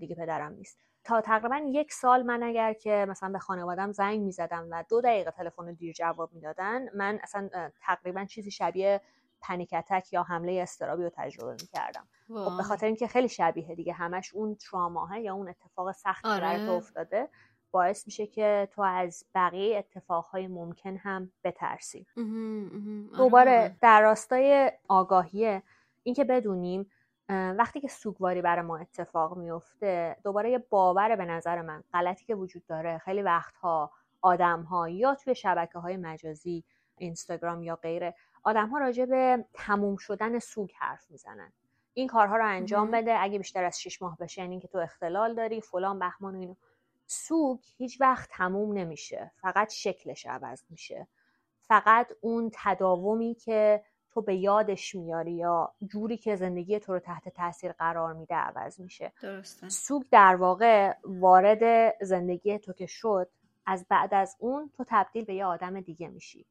دیگه 0.00 0.14
پدرم 0.14 0.52
نیست. 0.52 0.78
تا 1.04 1.20
تقریبا 1.20 1.56
یک 1.56 1.92
سال 1.92 2.22
من 2.22 2.42
اگر 2.42 2.72
که 2.72 3.06
مثلا 3.08 3.28
به 3.28 3.38
خانوادم 3.38 3.92
زنگ 3.92 4.20
می‌زدم 4.20 4.68
و 4.70 4.84
دو 4.88 5.00
دقیقه 5.00 5.30
تلفن 5.30 5.66
رو 5.66 5.72
دیر 5.72 5.92
جواب 5.92 6.32
می‌دادن 6.32 6.96
من 6.96 7.18
اصلا 7.22 7.50
تقریبا 7.80 8.24
چیزی 8.24 8.50
شبیه 8.50 9.00
پنیکتک 9.40 10.12
یا 10.12 10.22
حمله 10.22 10.60
استرابی 10.62 11.02
رو 11.02 11.10
تجربه 11.14 11.52
می‌کردم. 11.52 12.08
خب 12.28 12.56
به 12.56 12.62
خاطر 12.62 12.86
اینکه 12.86 13.06
خیلی 13.06 13.28
شبیه 13.28 13.74
دیگه 13.74 13.92
همش 13.92 14.34
اون 14.34 14.54
تراماه 14.54 15.20
یا 15.20 15.34
اون 15.34 15.48
اتفاق 15.48 15.92
سخت 15.92 16.26
آره. 16.26 16.70
افتاده 16.70 17.28
باعث 17.70 18.06
میشه 18.06 18.26
که 18.26 18.68
تو 18.72 18.82
از 18.82 19.24
بقیه 19.34 19.78
اتفاقهای 19.78 20.46
ممکن 20.46 20.96
هم 20.96 21.32
بترسی. 21.44 22.06
آره 22.16 23.16
دوباره 23.16 23.76
در 23.80 24.02
راستای 24.02 24.72
آگاهیه 24.88 25.62
اینکه 26.02 26.24
بدونیم 26.24 26.90
وقتی 27.28 27.80
که 27.80 27.88
سوگواری 27.88 28.42
برای 28.42 28.62
ما 28.62 28.76
اتفاق 28.76 29.36
میفته 29.36 30.16
دوباره 30.24 30.50
یه 30.50 30.58
باور 30.58 31.16
به 31.16 31.24
نظر 31.24 31.62
من 31.62 31.84
غلطی 31.92 32.24
که 32.24 32.34
وجود 32.34 32.66
داره 32.66 32.98
خیلی 32.98 33.22
وقتها 33.22 33.90
آدم 34.20 34.62
ها 34.62 34.88
یا 34.88 35.14
توی 35.14 35.34
شبکه 35.34 35.78
های 35.78 35.96
مجازی 35.96 36.64
اینستاگرام 36.98 37.62
یا 37.62 37.76
غیره 37.76 38.14
آدم 38.42 38.68
ها 38.68 38.78
راجع 38.78 39.04
به 39.04 39.44
تموم 39.54 39.96
شدن 39.96 40.38
سوگ 40.38 40.70
حرف 40.78 41.10
می‌زنن. 41.10 41.52
این 41.94 42.08
کارها 42.08 42.36
رو 42.36 42.46
انجام 42.46 42.90
بده. 42.90 43.16
اگه 43.20 43.38
بیشتر 43.38 43.64
از 43.64 43.80
شش 43.80 44.02
ماه 44.02 44.16
بشه 44.18 44.40
یعنی 44.40 44.60
که 44.60 44.68
تو 44.68 44.78
اختلال 44.78 45.34
داری 45.34 45.60
فلان 45.60 45.98
بهمان 45.98 46.36
و 46.36 46.38
اینو 46.38 46.54
سوگ 47.06 47.58
هیچ 47.76 48.00
وقت 48.00 48.28
تموم 48.32 48.78
نمیشه. 48.78 49.30
فقط 49.36 49.72
شکلش 49.72 50.26
عوض 50.26 50.62
میشه. 50.70 51.06
فقط 51.60 52.08
اون 52.20 52.50
تداومی 52.54 53.34
که 53.34 53.84
تو 54.10 54.22
به 54.22 54.36
یادش 54.36 54.94
میاری 54.94 55.32
یا 55.32 55.74
جوری 55.86 56.16
که 56.16 56.36
زندگی 56.36 56.78
تو 56.78 56.92
رو 56.92 56.98
تحت 56.98 57.28
تاثیر 57.28 57.72
قرار 57.72 58.12
میده 58.12 58.34
عوض 58.34 58.80
میشه. 58.80 59.12
درسته. 59.22 59.68
سوگ 59.68 60.02
در 60.10 60.36
واقع 60.36 60.94
وارد 61.04 61.94
زندگی 62.04 62.58
تو 62.58 62.72
که 62.72 62.86
شد 62.86 63.30
از 63.66 63.86
بعد 63.88 64.14
از 64.14 64.36
اون 64.38 64.70
تو 64.76 64.84
تبدیل 64.88 65.24
به 65.24 65.34
یه 65.34 65.44
آدم 65.44 65.80
دیگه 65.80 66.08
میشی. 66.08 66.46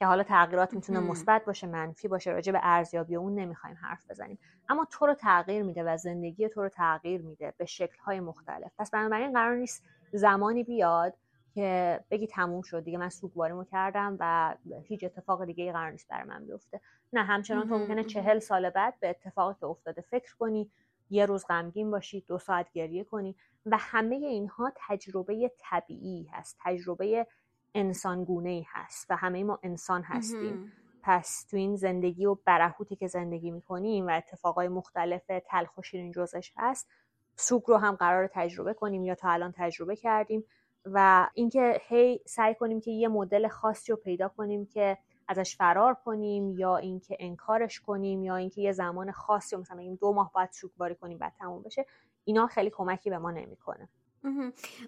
که 0.00 0.06
حالا 0.06 0.22
تغییرات 0.22 0.74
می‌تونه 0.74 1.00
مثبت 1.00 1.44
باشه 1.44 1.66
منفی 1.66 2.08
باشه 2.08 2.30
راجع 2.30 2.52
به 2.52 2.60
ارزیابی 2.62 3.16
اون 3.16 3.34
نمی‌خوایم 3.34 3.76
حرف 3.82 4.10
بزنیم. 4.10 4.38
اما 4.68 4.86
تو 4.90 5.06
رو 5.06 5.14
تغییر 5.14 5.62
میده 5.62 5.84
و 5.84 5.96
زندگی 5.96 6.48
تو 6.48 6.62
رو 6.62 6.68
تغییر 6.68 7.22
میده 7.22 7.54
به 7.56 7.64
شکلهای 7.64 8.20
مختلف. 8.20 8.72
پس 8.78 8.90
بنابراین 8.90 9.32
قرار 9.32 9.56
نیست 9.56 9.84
زمانی 10.12 10.64
بیاد 10.64 11.16
که 11.54 12.00
بگی 12.10 12.26
تموم 12.26 12.62
شد 12.62 12.84
دیگه 12.84 12.98
من 12.98 13.08
سوگواریمو 13.08 13.64
کردم 13.64 14.16
و 14.20 14.54
هیچ 14.84 15.04
اتفاق 15.04 15.44
دیگه 15.44 15.64
ای 15.64 15.72
قرار 15.72 15.90
نیست 15.90 16.08
برای 16.08 16.28
من 16.28 16.44
بیفته. 16.46 16.80
نه 17.12 17.22
همچنان 17.22 17.68
تو 17.68 17.78
ممکنه 17.78 18.04
چهل 18.04 18.38
سال 18.38 18.70
بعد 18.70 18.94
به 19.00 19.10
اتفاقی 19.10 19.54
که 19.60 19.66
افتاده 19.66 20.02
فکر 20.02 20.36
کنی 20.36 20.70
یه 21.10 21.26
روز 21.26 21.46
غمگین 21.46 21.90
باشی 21.90 22.20
دو 22.20 22.38
ساعت 22.38 22.72
گریه 22.72 23.04
کنی 23.04 23.36
و 23.66 23.76
همه 23.80 24.14
اینها 24.14 24.72
تجربه 24.76 25.52
طبیعی 25.58 26.30
هست 26.32 26.58
تجربه 26.60 27.26
انسانگونه 27.74 28.50
ای 28.50 28.64
هست 28.68 29.06
و 29.10 29.16
همه 29.16 29.44
ما 29.44 29.58
انسان 29.62 30.02
هستیم. 30.02 30.72
پس 31.02 31.46
تو 31.50 31.56
این 31.56 31.76
زندگی 31.76 32.26
و 32.26 32.36
برهوتی 32.44 32.96
که 32.96 33.06
زندگی 33.06 33.50
می‌کنیم 33.50 34.06
و 34.06 34.10
اتفاقای 34.10 34.68
مختلف 34.68 35.30
تلخ 35.46 35.78
و 35.78 35.82
شیرین 35.82 36.12
جزش 36.12 36.52
هست 36.56 36.90
سوگ 37.36 37.62
رو 37.66 37.76
هم 37.76 37.94
قرار 37.94 38.30
تجربه 38.32 38.74
کنیم 38.74 39.04
یا 39.04 39.14
تا 39.14 39.30
الان 39.30 39.52
تجربه 39.56 39.96
کردیم 39.96 40.44
و 40.84 41.28
اینکه 41.34 41.80
هی 41.88 42.20
سعی 42.26 42.54
کنیم 42.54 42.80
که 42.80 42.90
یه 42.90 43.08
مدل 43.08 43.48
خاصی 43.48 43.92
رو 43.92 43.98
پیدا 43.98 44.28
کنیم 44.28 44.66
که 44.66 44.98
ازش 45.28 45.56
فرار 45.56 45.94
کنیم 45.94 46.50
یا 46.50 46.76
اینکه 46.76 47.16
انکارش 47.20 47.80
کنیم 47.80 48.22
یا 48.22 48.36
اینکه 48.36 48.60
یه 48.60 48.72
زمان 48.72 49.12
خاصی 49.12 49.56
مثلا 49.56 49.76
بگیم 49.76 49.94
دو 49.94 50.12
ماه 50.12 50.32
باید 50.34 50.50
سوگواری 50.52 50.94
کنیم 50.94 51.18
بعد 51.18 51.32
تموم 51.38 51.62
بشه 51.62 51.86
اینا 52.24 52.46
خیلی 52.46 52.70
کمکی 52.70 53.10
به 53.10 53.18
ما 53.18 53.30
نمی‌کنه. 53.30 53.88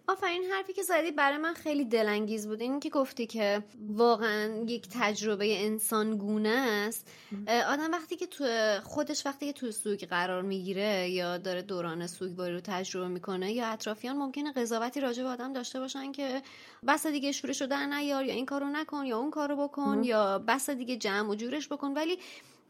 آفرین 0.08 0.42
حرفی 0.42 0.72
که 0.72 0.82
زدی 0.82 1.10
برای 1.10 1.38
من 1.38 1.54
خیلی 1.54 1.84
دلانگیز 1.84 2.46
بود. 2.48 2.60
این 2.60 2.80
که 2.80 2.90
گفتی 2.90 3.26
که 3.26 3.64
واقعا 3.88 4.64
یک 4.66 4.88
تجربه 4.90 5.64
انسان 5.64 6.16
گونه 6.16 6.48
است 6.48 7.10
آدم 7.48 7.92
وقتی 7.92 8.16
که 8.16 8.26
تو 8.26 8.44
خودش 8.84 9.26
وقتی 9.26 9.46
که 9.46 9.52
تو 9.52 9.70
سوگ 9.70 10.04
قرار 10.04 10.42
می‌گیره 10.42 11.10
یا 11.10 11.38
داره 11.38 11.62
دوران 11.62 12.06
سوگواری 12.06 12.54
رو 12.54 12.60
تجربه 12.60 13.08
می‌کنه 13.08 13.52
یا 13.52 13.66
اطرافیان 13.66 14.16
ممکنه 14.16 14.52
قضاوتی 14.52 15.00
راجع 15.00 15.22
به 15.22 15.28
آدم 15.28 15.52
داشته 15.52 15.80
باشن 15.80 16.12
که 16.12 16.42
بس 16.86 17.06
دیگه 17.06 17.32
شورش 17.32 17.60
رو 17.60 17.66
در 17.66 17.86
نیار 17.86 18.24
یا 18.24 18.34
این 18.34 18.46
کارو 18.46 18.66
نکن 18.66 19.06
یا 19.06 19.18
اون 19.18 19.30
کارو 19.30 19.68
بکن 19.68 20.04
یا 20.04 20.38
بس 20.38 20.70
دیگه 20.70 20.96
جمع 20.96 21.30
و 21.30 21.34
جورش 21.34 21.68
بکن. 21.68 21.92
ولی 21.92 22.18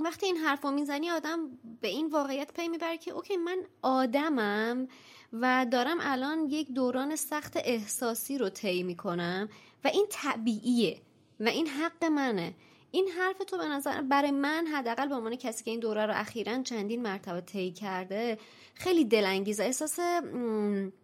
وقتی 0.00 0.26
این 0.26 0.36
حرفو 0.36 0.70
می‌زنی 0.70 1.10
آدم 1.10 1.38
به 1.80 1.88
این 1.88 2.06
واقعیت 2.06 2.52
پی 2.54 2.68
می‌بره 2.68 2.98
که 2.98 3.10
اوکی 3.10 3.36
من 3.36 3.58
آدمم. 3.82 4.88
و 5.32 5.66
دارم 5.70 5.96
الان 6.00 6.46
یک 6.50 6.72
دوران 6.72 7.16
سخت 7.16 7.52
احساسی 7.64 8.38
رو 8.38 8.48
طی 8.48 8.82
می‌کنم 8.82 9.48
و 9.84 9.88
این 9.88 10.06
طبیعیه 10.10 11.00
و 11.40 11.48
این 11.48 11.66
حق 11.66 12.04
منه. 12.04 12.54
این 12.92 13.08
حرف 13.08 13.38
تو 13.38 13.58
به 13.58 13.64
نظر 13.64 14.02
برای 14.02 14.30
من 14.30 14.66
حداقل 14.66 15.08
به 15.08 15.14
عنوان 15.14 15.36
کسی 15.36 15.64
که 15.64 15.70
این 15.70 15.80
دوره 15.80 16.06
رو 16.06 16.12
اخیرا 16.16 16.62
چندین 16.62 17.02
مرتبه 17.02 17.40
طی 17.40 17.70
کرده 17.70 18.38
خیلی 18.74 19.04
دلانگیزه. 19.04 19.64
احساس 19.64 19.98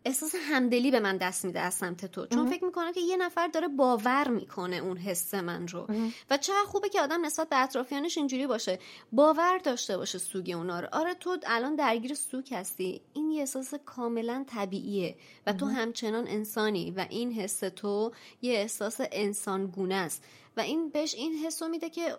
احساس 0.04 0.34
همدلی 0.50 0.90
به 0.90 1.00
من 1.00 1.16
دست 1.16 1.44
میده 1.44 1.60
از 1.60 1.74
سمت 1.74 2.06
تو. 2.06 2.26
چون 2.26 2.50
فکر 2.50 2.64
می‌کنم 2.64 2.92
که 2.92 3.00
یه 3.00 3.16
نفر 3.16 3.46
داره 3.48 3.68
باور 3.68 4.28
می‌کنه 4.28 4.76
اون 4.76 4.96
حس 4.96 5.34
من 5.34 5.68
رو. 5.68 5.86
و 6.30 6.36
چقدر 6.36 6.64
خوبه 6.66 6.88
که 6.88 7.00
آدم 7.00 7.26
نسبت 7.26 7.48
به 7.48 7.62
اطرافیانش 7.62 8.18
اینجوری 8.18 8.46
باشه. 8.46 8.78
باور 9.12 9.58
داشته 9.58 9.96
باشه 9.96 10.18
سوگ 10.18 10.52
اونا 10.56 10.80
رو. 10.80 10.88
آره 10.92 11.14
تو 11.14 11.36
الان 11.46 11.74
درگیر 11.74 12.14
سوگ 12.14 12.54
هستی. 12.54 13.00
این 13.12 13.30
یه 13.30 13.40
احساس 13.40 13.74
کاملا 13.84 14.44
طبیعیه. 14.48 15.16
و 15.46 15.52
تو 15.52 15.66
همچنان 15.66 16.28
انسانی 16.28 16.90
و 16.90 17.06
این 17.10 17.32
حس 17.32 17.58
تو 17.58 18.12
یه 18.42 18.52
احساس 18.52 19.00
انسانگونه 19.12 19.94
است. 19.94 20.24
و 20.58 20.60
این 20.60 20.90
بهش 20.90 21.14
این 21.14 21.32
حسو 21.46 21.68
میده 21.68 21.90
که 21.90 22.16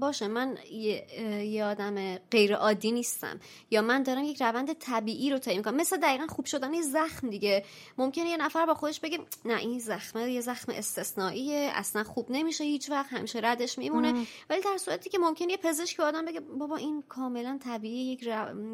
باشه 0.00 0.28
من 0.28 0.58
یه, 1.42 1.64
آدم 1.64 2.16
غیر 2.16 2.54
عادی 2.54 2.92
نیستم. 2.92 3.40
یا 3.70 3.82
من 3.82 4.02
دارم 4.02 4.24
یک 4.24 4.42
روند 4.42 4.72
طبیعی 4.72 5.30
رو 5.30 5.38
طی 5.38 5.56
می‌کنم. 5.56 5.76
مثل 5.76 5.96
دقیقا 5.96 6.26
خوب 6.26 6.44
شدن 6.44 6.74
یه 6.74 6.82
زخم 6.82 7.30
دیگه. 7.30 7.64
ممکنه 7.98 8.28
یه 8.28 8.36
نفر 8.36 8.66
با 8.66 8.74
خودش 8.74 9.00
بگه 9.00 9.18
نه 9.44 9.56
این 9.56 9.78
زخمه 9.78 10.32
یه 10.32 10.40
زخم 10.40 10.72
استثنائیه. 10.72 11.70
اصلا 11.74 12.04
خوب 12.04 12.26
نمیشه 12.30 12.64
هیچ 12.64 12.90
وقت. 12.90 13.12
همیشه 13.12 13.40
ردش 13.42 13.78
میمونه. 13.78 14.26
ولی 14.50 14.60
در 14.60 14.76
صورتی 14.76 15.10
که 15.10 15.18
ممکنه 15.18 15.50
یه 15.50 15.56
پزشک 15.56 16.00
آدم 16.00 16.24
بگه 16.24 16.40
بابا 16.40 16.76
این 16.76 17.02
کاملا 17.08 17.58
طبیعی 17.64 18.12
یک 18.12 18.22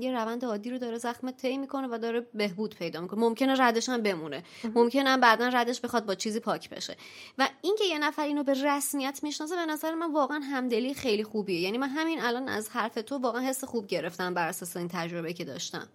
یه 0.00 0.12
روند 0.12 0.44
عادی 0.44 0.70
رو 0.70 0.78
داره 0.78 0.98
زخم 0.98 1.30
طی 1.30 1.58
می‌کنه 1.58 1.88
و 1.90 1.98
داره 1.98 2.20
بهبود 2.34 2.76
پیدا 2.76 3.00
می‌کنه. 3.00 3.20
ممکنه 3.20 3.54
ردش 3.60 3.88
هم 3.88 4.02
بمونه. 4.02 4.44
ممکنه 4.74 5.16
بعدا 5.16 5.48
ردش 5.48 5.80
بخواد 5.80 6.06
با 6.06 6.14
چیزی 6.14 6.40
پاک 6.40 6.70
بشه. 6.70 6.96
و 7.38 7.48
اینکه 7.62 7.84
یه 7.84 7.98
نفر 7.98 8.22
اینو 8.22 8.42
به 8.42 8.52
رسمی 8.52 9.05
رسمیت 9.06 9.24
می‌شناسه 9.24 9.56
به 9.56 9.66
نظر 9.66 9.94
من 9.94 10.12
واقعا 10.12 10.38
همدلی 10.38 10.94
خیلی 10.94 11.24
خوبیه. 11.24 11.60
یعنی 11.60 11.78
من 11.78 11.88
همین 11.88 12.20
الان 12.22 12.48
از 12.48 12.70
حرف 12.70 12.94
تو 12.94 13.18
واقعا 13.18 13.42
حس 13.42 13.64
خوب 13.64 13.86
گرفتم 13.86 14.34
بر 14.34 14.48
اساس 14.48 14.76
این 14.76 14.88
تجربه 14.92 15.32
که 15.32 15.44
داشتم. 15.44 15.88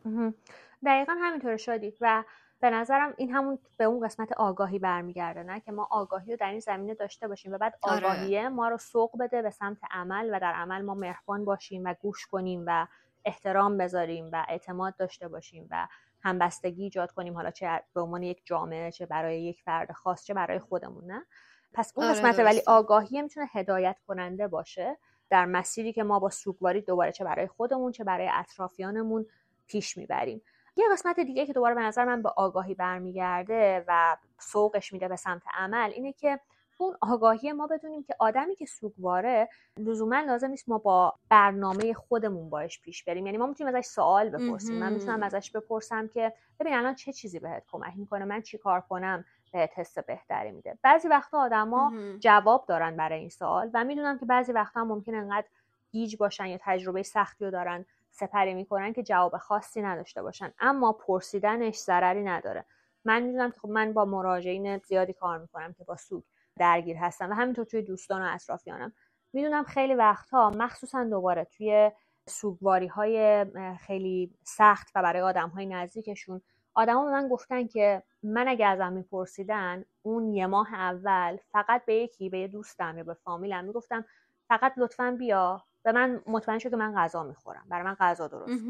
دقیقا 0.86 1.16
همینطور 1.22 1.58
شدید 1.58 1.98
و 2.02 2.24
به 2.60 2.70
نظرم 2.70 3.14
این 3.18 3.32
همون 3.32 3.60
به 3.78 3.84
اون 3.84 4.06
قسمت 4.06 4.34
آگاهی 4.34 4.80
برمیگرده 4.80 5.44
نه 5.44 5.60
که 5.60 5.72
ما 5.72 5.88
آگاهی 5.92 6.32
رو 6.32 6.38
در 6.38 6.50
این 6.50 6.60
زمینه 6.60 6.94
داشته 6.94 7.28
باشیم 7.28 7.52
و 7.52 7.58
بعد 7.58 7.74
آره. 7.82 8.08
آگاهیه 8.08 8.50
ما 8.50 8.68
رو 8.68 8.78
سوق 8.78 9.20
بده 9.20 9.42
به 9.42 9.50
سمت 9.50 9.78
عمل 9.92 10.30
و 10.34 10.40
در 10.40 10.54
عمل 10.54 10.82
ما 10.82 10.94
مهربان 10.94 11.46
باشیم 11.46 11.84
و 11.86 11.94
گوش 12.02 12.26
کنیم 12.28 12.64
و 12.68 12.88
احترام 13.26 13.78
بذاریم 13.78 14.30
و 14.32 14.46
اعتماد 14.48 14.96
داشته 14.98 15.28
باشیم 15.28 15.68
و 15.72 15.88
همبستگی 16.24 16.84
ایجاد 16.84 17.12
کنیم 17.12 17.34
حالا 17.34 17.52
چه 17.52 17.84
به 17.94 18.02
عنوان 18.02 18.24
یک 18.24 18.42
جامعه 18.46 18.92
چه 18.92 19.06
برای 19.06 19.44
یک 19.44 19.62
فرد 19.62 19.92
خاص 19.92 20.24
چه 20.24 20.34
برای 20.34 20.60
خودمون 20.60 21.06
نه؟ 21.06 21.26
پس 21.74 21.94
اون 21.96 22.06
آره 22.08 22.16
قسمت 22.16 22.40
ولی 22.40 22.62
آگاهی 22.68 23.22
می‌تونه 23.22 23.50
هدایت 23.52 23.98
کننده 24.08 24.48
باشه 24.48 24.98
در 25.30 25.46
مسیری 25.46 25.94
که 25.94 26.04
ما 26.04 26.20
با 26.20 26.30
سوگواری 26.30 26.82
دوباره 26.82 27.12
چه 27.12 27.24
برای 27.24 27.48
خودمون 27.48 27.92
چه 27.92 28.04
برای 28.04 28.30
اطرافیانمون 28.34 29.26
پیش 29.68 29.98
می‌بریم. 29.98 30.42
یه 30.76 30.86
قسمت 30.92 31.20
دیگه 31.20 31.46
که 31.46 31.54
دوباره 31.54 31.76
به 31.76 31.82
نظر 31.82 32.06
من 32.06 32.22
به 32.22 32.30
آگاهی 32.30 32.76
برمیگرده 32.76 33.86
و 33.88 34.18
سوقش 34.40 34.94
میده 34.94 35.08
به 35.08 35.16
سمت 35.16 35.42
عمل 35.54 35.92
اینه 35.94 36.14
که 36.14 36.40
اون 36.78 36.98
آگاهی 37.02 37.52
ما 37.52 37.68
بدونیم 37.68 38.04
که 38.04 38.16
آدمی 38.20 38.56
که 38.56 38.66
سوگواره 38.66 39.50
لزوما 39.78 40.20
لازم 40.20 40.48
نیست 40.48 40.70
ما 40.70 40.78
با 40.78 41.14
برنامه 41.30 41.94
خودمون 41.94 42.50
باش 42.50 42.82
پیش 42.82 43.04
بریم. 43.04 43.26
یعنی 43.26 43.38
ما 43.38 43.46
می‌تونیم 43.46 43.76
ازش 43.76 43.86
سوال 43.86 44.30
بپرسیم. 44.30 44.80
من 44.80 44.94
می‌تونم 44.94 45.24
ازش 45.24 45.52
بپرسم 45.52 46.08
که 46.08 46.34
ببین 46.60 46.74
الان 46.74 46.96
چه 46.96 47.14
چیزی 47.14 47.40
بهت 47.40 47.64
کمک 47.72 47.94
می‌کنه؟ 47.98 48.26
من 48.26 48.42
چی 48.42 48.58
کار 48.58 48.82
کنم؟ 48.82 49.26
بهت 49.52 49.72
حس 49.76 49.98
بهتری 49.98 50.52
میده. 50.52 50.78
بعضی 50.82 51.08
وقتا 51.08 51.40
آدما 51.40 51.94
جواب 52.20 52.66
دارن 52.68 52.98
برای 52.98 53.20
این 53.20 53.30
سوال 53.30 53.70
و 53.74 53.84
می‌دونم 53.84 54.20
که 54.20 54.26
بعضی 54.26 54.52
وقتا 54.52 54.84
ممکن 54.84 55.16
انقدر 55.16 55.48
گیج 55.92 56.18
باشن 56.18 56.46
یا 56.46 56.58
تجربه 56.62 57.04
سختی 57.04 57.46
رو 57.46 57.52
دارن 57.52 57.86
سپری 58.12 58.54
می‌کنن 58.54 58.94
که 58.94 59.04
جواب 59.04 59.38
خاصی 59.38 59.82
نداشته 59.82 60.22
باشن. 60.22 60.54
اما 60.60 60.94
پرسیدنش 60.94 61.78
ضرری 61.78 62.24
نداره. 62.24 62.66
من 63.06 63.24
می‌دونم 63.24 63.52
که 63.52 63.60
خب 63.60 63.70
من 63.70 63.94
با 63.94 64.06
مراجعین 64.06 64.78
زیادی 64.78 65.14
کار 65.14 65.38
می‌کنم 65.38 65.74
که 65.74 65.84
با 65.84 65.96
سوگ 65.96 66.24
درگیر 66.60 66.98
هستم 66.98 67.30
و 67.30 67.34
همینطور 67.34 67.66
توی 67.66 67.82
دوستان 67.82 68.22
و 68.22 68.34
اطرافیانم. 68.34 68.94
می‌دونم 69.34 69.64
خیلی 69.64 69.94
وقتها 69.94 70.50
مخصوصا 70.50 71.04
دوباره 71.04 71.44
توی 71.44 71.92
سوگواری 72.28 72.88
های 72.88 73.46
خیلی 73.80 74.34
سخت 74.44 74.92
و 74.96 75.02
برای 75.02 75.22
آدم 75.22 75.50
های 75.50 75.66
نزدیکشون 75.66 76.42
آدما 76.74 77.06
به 77.06 77.12
من 77.12 77.28
گفتن 77.28 77.68
که 77.68 78.04
من 78.24 78.48
اگه 78.48 78.66
ازم 78.68 78.94
میپرسیدن 78.94 79.86
اون 80.02 80.34
یه 80.34 80.48
ماه 80.48 80.74
اول 80.74 81.38
فقط 81.52 81.86
به 81.86 81.96
یکی 81.96 82.30
به 82.30 82.40
یه 82.40 82.48
دوستم 82.48 82.98
یا 82.98 83.04
به 83.04 83.14
فامیلم 83.14 83.66
می‌گفتم 83.66 84.06
فقط 84.48 84.74
لطفا 84.78 85.16
بیا. 85.20 85.64
به 85.84 85.92
من 85.92 86.22
مطمئن 86.28 86.60
شو 86.60 86.70
که 86.70 86.76
من 86.76 86.96
غذا 86.96 87.24
می‌خورم. 87.24 87.66
برای 87.70 87.84
من 87.84 87.96
غذا 88.00 88.28
درست. 88.28 88.64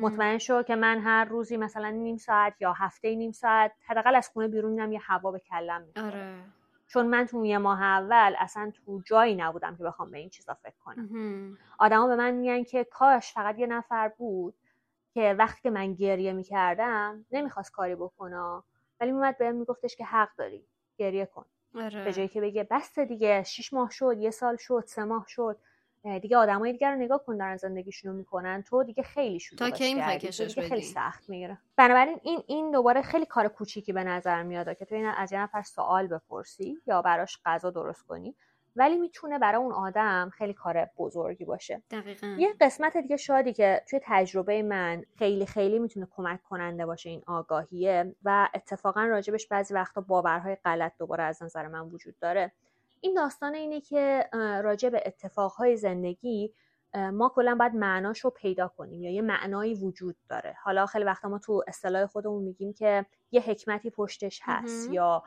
مطمئن 0.00 0.38
شو 0.38 0.62
که 0.62 0.76
من 0.76 0.98
هر 0.98 1.24
روزی 1.24 1.56
مثلا 1.56 1.90
نیم 1.90 2.16
ساعت 2.16 2.54
یا 2.60 2.72
هفته 2.72 3.14
نیم 3.14 3.32
ساعت 3.32 3.72
حداقل 3.86 4.14
از 4.14 4.28
خونه 4.28 4.48
بیرون 4.48 4.72
میرم 4.72 4.92
یه 4.92 5.00
هوا 5.02 5.30
به 5.30 5.38
کلم 5.38 5.82
می‌خورم 5.82 6.06
آره. 6.06 6.36
چون 6.86 7.06
من 7.06 7.26
تو 7.26 7.46
یه 7.46 7.58
ماه 7.58 7.82
اول 7.82 8.34
اصلا 8.38 8.72
تو 8.74 9.02
جایی 9.04 9.34
نبودم 9.36 9.76
که 9.76 9.84
بخوام 9.84 10.10
به 10.10 10.18
این 10.18 10.30
چیزا 10.30 10.54
فکر 10.54 10.74
کنم. 10.84 11.08
آدما 11.78 12.06
به 12.06 12.16
من 12.16 12.30
میگن 12.30 12.64
که 12.64 12.84
کاش 12.84 13.32
فقط 13.32 13.58
یه 13.58 13.66
نفر 13.66 14.08
بود 14.08 14.54
که 15.14 15.34
وقتی 15.38 15.62
که 15.62 15.70
من 15.70 15.94
گریه 15.94 16.32
می‌کردم 16.32 17.26
نمی‌خواست 17.30 17.72
کاری 17.72 17.94
بکنه. 17.94 18.62
ولی 19.00 19.12
میومد 19.12 19.38
بهم 19.38 19.54
میگفتش 19.54 19.96
که 19.96 20.04
حق 20.04 20.28
داری 20.38 20.66
گریه 20.96 21.26
کن. 21.26 21.44
آره. 21.74 22.04
به 22.04 22.12
جایی 22.12 22.28
که 22.28 22.40
بگه 22.40 22.66
بس 22.70 22.98
دیگه 22.98 23.42
شیش 23.42 23.72
ماه 23.72 23.90
شد 23.90 24.18
یه 24.18 24.30
سال 24.30 24.56
شد 24.56 24.84
سه 24.86 25.04
ماه 25.04 25.24
شد. 25.28 25.58
دیگه 26.22 26.36
آدمای 26.36 26.72
دیگر 26.72 26.92
رو 26.92 26.98
نگاه 26.98 27.24
کن 27.24 27.36
دارن 27.36 27.56
زندگیشون 27.56 28.10
رو 28.10 28.16
می‌کنن. 28.16 28.62
تو 28.62 28.84
دیگه 28.84 29.02
خیلی 29.02 29.40
شد 29.40 29.56
تا 29.56 29.70
کی 29.70 29.94
کشش 29.94 30.58
خیلی 30.58 30.82
سخت 30.82 31.28
می‌گیره. 31.28 31.58
بنابراین 31.76 32.20
این 32.22 32.42
این 32.46 32.70
دوباره 32.70 33.02
خیلی 33.02 33.26
کار 33.26 33.48
کوچیکی 33.48 33.92
به 33.92 34.04
نظر 34.04 34.42
میاد 34.42 34.76
که 34.76 34.84
تو 34.84 34.94
این 34.94 35.06
از 35.06 35.32
یه 35.32 35.40
نفر 35.40 35.62
سوال 35.62 36.06
بپرسی 36.06 36.78
یا 36.86 37.02
براش 37.02 37.38
غذا 37.44 37.70
درست 37.70 38.06
کنی. 38.06 38.34
ولی 38.76 38.96
می‌تونه 38.98 39.38
برای 39.38 39.62
اون 39.62 39.72
آدم 39.72 40.30
خیلی 40.32 40.52
کار 40.52 40.90
بزرگی 40.98 41.44
باشه. 41.44 41.82
دقیقا. 41.90 42.36
یه 42.38 42.54
قسمت 42.60 42.96
دیگه 42.96 43.16
شادی 43.16 43.52
که 43.52 43.82
توی 43.90 44.00
تجربه 44.02 44.62
من 44.62 45.02
خیلی 45.18 45.46
خیلی 45.46 45.78
می‌تونه 45.78 46.08
کمک 46.16 46.42
کننده 46.42 46.86
باشه 46.86 47.10
این 47.10 47.22
آگاهیه 47.26 48.14
و 48.24 48.48
اتفاقا 48.54 49.04
راجبش 49.04 49.48
بعضی 49.48 49.74
وقتا 49.74 50.00
باورهای 50.00 50.56
غلط 50.64 50.92
دوباره 50.98 51.24
از 51.24 51.42
نظر 51.42 51.68
من 51.68 51.80
وجود 51.80 52.18
داره. 52.18 52.52
این 53.00 53.14
داستان 53.14 53.54
اینه 53.54 53.80
که 53.80 54.28
راجع 54.64 54.88
به 54.88 55.02
اتفاقهای 55.06 55.76
زندگی 55.76 56.54
ما 57.12 57.28
کلا 57.34 57.54
باید 57.54 57.74
معناش 57.74 58.20
رو 58.20 58.30
پیدا 58.30 58.68
کنیم 58.68 59.02
یا 59.02 59.10
یه 59.10 59.22
معنایی 59.22 59.74
وجود 59.74 60.16
داره. 60.28 60.56
حالا 60.62 60.86
خیلی 60.86 61.04
وقتا 61.04 61.28
ما 61.28 61.38
تو 61.38 61.64
اصطلاح 61.68 62.06
خودمون 62.06 62.42
میگیم 62.42 62.72
که 62.72 63.06
یه 63.30 63.40
حکمتی 63.40 63.90
پشتش 63.90 64.40
هست 64.42 64.90
یا 64.90 65.22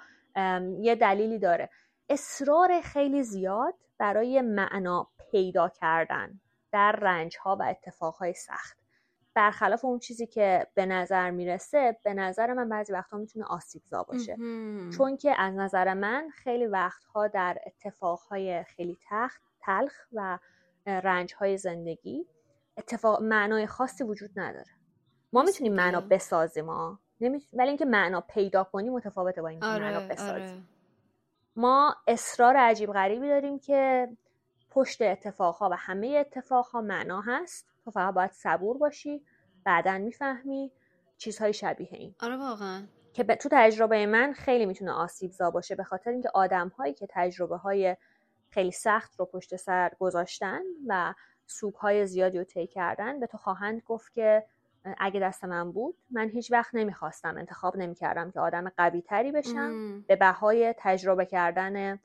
یه 0.80 0.96
دلیلی 0.96 1.40
داره. 1.40 1.70
اصرار 2.10 2.82
خیلی 2.82 3.24
زیاد 3.24 3.74
برای 3.98 4.42
معنا 4.42 5.08
پیدا 5.32 5.70
کردن 5.70 6.40
در 6.72 6.92
رنج 6.92 7.38
ها 7.42 7.56
و 7.56 7.64
اتفاق 7.64 8.16
های 8.16 8.34
سخت. 8.34 8.78
برخلاف 9.34 9.86
اون 9.86 10.00
چیزی 10.00 10.28
که 10.28 10.68
به 10.74 10.86
نظر 10.86 11.32
می‌رسه 11.32 11.98
به 12.04 12.14
نظر 12.14 12.54
من 12.54 12.70
بعضی 12.70 12.94
وقتها 12.94 13.18
می‌تونه 13.18 13.46
آسیبزا 13.46 14.04
باشه. 14.04 14.36
چون 14.98 15.18
که 15.18 15.42
از 15.42 15.54
نظر 15.54 15.94
من 15.94 16.30
خیلی 16.30 16.66
وقتها 16.66 17.28
در 17.28 17.58
اتفاقهای 17.66 18.64
خیلی 18.64 18.98
تخت 19.10 19.42
تلخ 19.60 19.94
و 20.14 20.40
رنج 20.86 21.34
های 21.34 21.58
زندگی 21.58 22.26
اتفاق 22.78 23.22
معنای 23.22 23.68
خاصی 23.68 24.04
وجود 24.04 24.30
نداره. 24.36 24.72
ما 25.34 25.44
می‌تونیم 25.44 25.74
معنا 25.74 26.02
بسازیم 26.02 26.66
ما 26.66 27.00
ولی 27.54 27.68
اینکه 27.68 27.86
معنا 27.86 28.22
پیدا 28.22 28.64
کنیم 28.64 28.94
متفاوته 28.94 29.42
با 29.42 29.48
اینکه 29.48 29.66
آره، 29.66 29.84
معنا 29.84 30.08
بسازیم. 30.08 30.56
آره. 30.56 30.77
ما 31.58 31.96
اصرار 32.08 32.58
عجیب 32.58 32.92
غریبی 32.94 33.28
داریم 33.28 33.60
که 33.60 34.10
پشت 34.70 35.02
اتفاقها 35.02 35.70
و 35.70 35.74
همه 35.78 36.08
اتفاقها 36.08 36.82
معنا 36.82 37.22
هست. 37.22 37.68
تو 37.86 37.92
فقط 37.92 38.14
باید 38.14 38.32
صبور 38.32 38.78
باشی 38.78 39.26
بعدا 39.64 39.98
می‌فهمی 39.98 40.72
چیزهای 41.18 41.54
شبیه 41.54 41.90
این. 41.92 42.16
آره 42.22 42.38
واقعا. 42.38 42.88
که 43.14 43.24
تو 43.24 43.50
تجربه 43.52 44.06
من 44.06 44.34
خیلی 44.34 44.66
می‌تونه 44.66 44.92
آسیب 44.92 45.32
زا 45.32 45.52
باشه 45.52 45.76
به 45.76 45.84
خاطر 45.84 46.10
اینکه 46.10 46.30
آدم 46.34 46.68
هایی 46.68 46.94
که 46.94 47.08
تجربه 47.10 47.58
های 47.58 47.98
خیلی 48.50 48.72
سخت 48.72 49.20
رو 49.20 49.26
پشت 49.26 49.56
سر 49.56 49.92
گذاشتن 50.00 50.62
و 50.88 51.14
سوگ 51.46 51.74
های 51.74 52.08
زیادی 52.08 52.38
رو 52.38 52.44
طی 52.44 52.68
کردن 52.68 53.20
به 53.20 53.28
تو 53.28 53.38
خواهند 53.38 53.82
گفت 53.86 54.14
که 54.14 54.46
اگه 54.98 55.20
دست 55.20 55.46
من 55.46 55.72
بود 55.72 55.96
من 56.12 56.30
هیچ 56.30 56.52
وقت 56.52 56.76
نمی‌خواستم 56.76 57.38
انتخاب 57.38 57.78
نمی‌کردم 57.78 58.32
که 58.32 58.40
آدم 58.40 58.70
قوی 58.78 59.02
تری 59.02 59.32
بشم 59.32 60.02
به 60.08 60.16
بهای 60.16 60.74
تجربه 60.78 61.26
کردن 61.26 62.00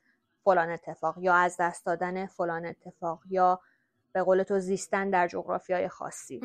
فلان 0.44 0.70
اتفاق 0.70 1.18
یا 1.18 1.34
از 1.34 1.56
دست 1.60 1.86
دادن 1.86 2.26
فلان 2.26 2.66
اتفاق 2.66 3.20
یا 3.30 3.60
به 4.12 4.22
قول 4.22 4.42
تو 4.42 4.58
زیستن 4.58 5.10
در 5.10 5.28
جغرافی 5.28 5.72
های 5.72 5.88
خاصی 5.88 6.40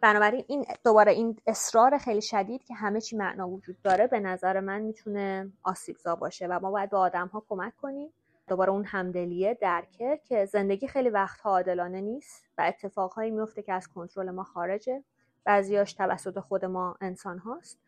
بنابراین 0.00 0.44
این 0.48 0.66
دوباره 0.84 1.12
این 1.12 1.36
اصرار 1.46 1.98
خیلی 1.98 2.22
شدید 2.22 2.64
که 2.64 2.74
همه 2.74 3.00
چی 3.00 3.16
معنا 3.16 3.48
وجود 3.48 3.82
داره 3.82 4.06
به 4.06 4.20
نظر 4.20 4.60
من 4.60 4.80
می‌تونه 4.80 5.52
آسیبزا 5.62 6.16
باشه 6.16 6.46
و 6.46 6.58
ما 6.62 6.70
باید 6.70 6.90
به 6.90 6.96
آدم 6.96 7.26
ها 7.26 7.44
کمک 7.48 7.76
کنیم. 7.76 8.12
دوباره 8.48 8.70
اون 8.70 8.84
همدلیه 8.84 9.58
درکه 9.60 10.20
که 10.24 10.44
زندگی 10.44 10.88
خیلی 10.88 11.10
وقتها 11.10 11.50
عادلانه 11.50 12.00
نیست 12.00 12.44
و 12.58 12.62
اتفاقهایی 12.62 13.30
میفته 13.30 13.62
که 13.62 13.72
از 13.72 13.88
کنترل 13.88 14.30
ما 14.30 14.42
خارجه. 14.42 15.04
بعضیاش 15.46 15.92
توسط 15.92 16.38
خود 16.38 16.64
ما 16.64 16.96
انسان 17.00 17.38
هاست 17.38 17.80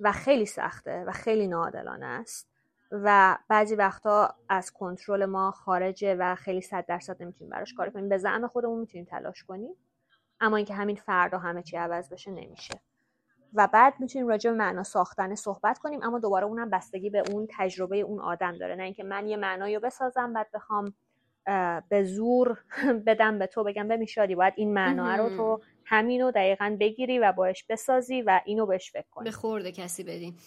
و 0.00 0.12
خیلی 0.12 0.46
سخته 0.46 1.04
و 1.04 1.12
خیلی 1.12 1.48
ناعادلانه 1.48 2.06
است 2.06 2.48
و 2.90 3.38
بعضی 3.48 3.74
وقتا 3.74 4.34
از 4.48 4.72
کنترل 4.72 5.24
ما 5.24 5.50
خارجه 5.50 6.14
و 6.14 6.34
خیلی 6.34 6.60
صد 6.60 6.86
درصد 6.86 7.22
نمی‌تونیم 7.22 7.50
براش 7.50 7.74
کار 7.74 7.90
کنیم. 7.90 8.08
به 8.08 8.18
زعم 8.18 8.46
خودمون 8.46 8.80
می‌تونیم 8.80 9.04
تلاش 9.04 9.44
کنیم 9.44 9.74
اما 10.40 10.56
اینکه 10.56 10.74
همین 10.74 10.96
فردا 10.96 11.38
همه 11.38 11.62
چی 11.62 11.76
عوض 11.76 12.12
بشه 12.12 12.30
نمیشه. 12.30 12.80
و 13.54 13.68
بعد 13.72 13.94
می‌تونیم 13.98 14.28
راجع 14.28 14.50
به 14.50 14.56
معنا 14.56 14.82
ساختن 14.82 15.34
صحبت 15.34 15.78
کنیم 15.78 16.02
اما 16.02 16.18
دوباره 16.18 16.46
اونم 16.46 16.70
بستگی 16.70 17.10
به 17.10 17.22
اون 17.32 17.46
تجربه 17.50 17.96
اون 17.96 18.20
آدم 18.20 18.58
داره. 18.58 18.74
نه 18.74 18.82
اینکه 18.82 19.04
من 19.04 19.28
یه 19.28 19.36
معنایی 19.36 19.78
بسازم 19.78 20.32
بعد 20.32 20.50
بخوام 20.54 20.94
به 21.88 22.04
زور 22.04 22.64
بدم 23.06 23.38
به 23.38 23.46
تو 23.46 23.64
بگم 23.64 23.88
به 23.88 23.96
میشادی 23.96 24.34
باید 24.34 24.54
این 24.56 24.74
معنا 24.74 25.16
رو 25.16 25.36
تو 25.36 25.60
همینو 25.86 26.30
دقیقا 26.30 26.76
بگیری 26.80 27.18
و 27.18 27.32
باش 27.32 27.64
بسازی 27.68 28.22
و 28.22 28.40
اینو 28.44 28.66
بهش 28.66 28.90
فکر 28.90 29.06
کنی. 29.10 29.24
به 29.24 29.30
خورده 29.30 29.72
کسی 29.72 30.02
بدیم 30.02 30.38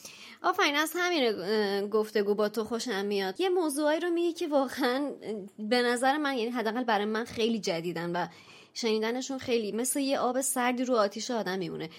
آفرین 0.43 0.75
از 0.75 0.93
همین 0.95 1.89
گفتگو 1.89 2.35
با 2.35 2.49
تو 2.49 2.63
خوشم 2.63 3.05
میاد. 3.05 3.41
یه 3.41 3.49
موضوعی 3.49 3.99
رو 3.99 4.09
میگی 4.09 4.33
که 4.33 4.47
واقعا 4.47 5.11
به 5.59 5.81
نظر 5.81 6.17
من 6.17 6.37
یعنی 6.37 6.51
حداقل 6.51 6.83
برای 6.83 7.05
من 7.05 7.25
خیلی 7.25 7.59
جدیدن 7.59 8.11
و 8.15 8.27
شنیدنشون 8.73 9.37
خیلی 9.37 9.71
مثل 9.71 9.99
یه 9.99 10.19
آب 10.19 10.41
سردی 10.41 10.85
رو 10.85 10.95
آتیش 10.95 11.31
آدم 11.31 11.59
میمونه. 11.59 11.89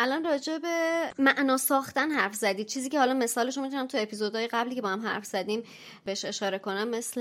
الان 0.00 0.24
راجع 0.24 0.58
به 0.58 1.02
معنا 1.18 1.56
ساختن 1.56 2.10
حرف 2.10 2.34
زدید 2.34 2.66
چیزی 2.66 2.88
که 2.88 2.98
حالا 2.98 3.14
مثالش 3.14 3.56
رو 3.56 3.62
می‌تونم 3.62 3.86
تو 3.86 3.98
اپیزودهای 3.98 4.46
قبلی 4.46 4.74
که 4.74 4.82
با 4.82 4.88
هم 4.88 5.06
حرف 5.06 5.24
زدیم 5.24 5.62
بهش 6.04 6.24
اشاره 6.24 6.58
کنم 6.58 6.88
مثل 6.88 7.20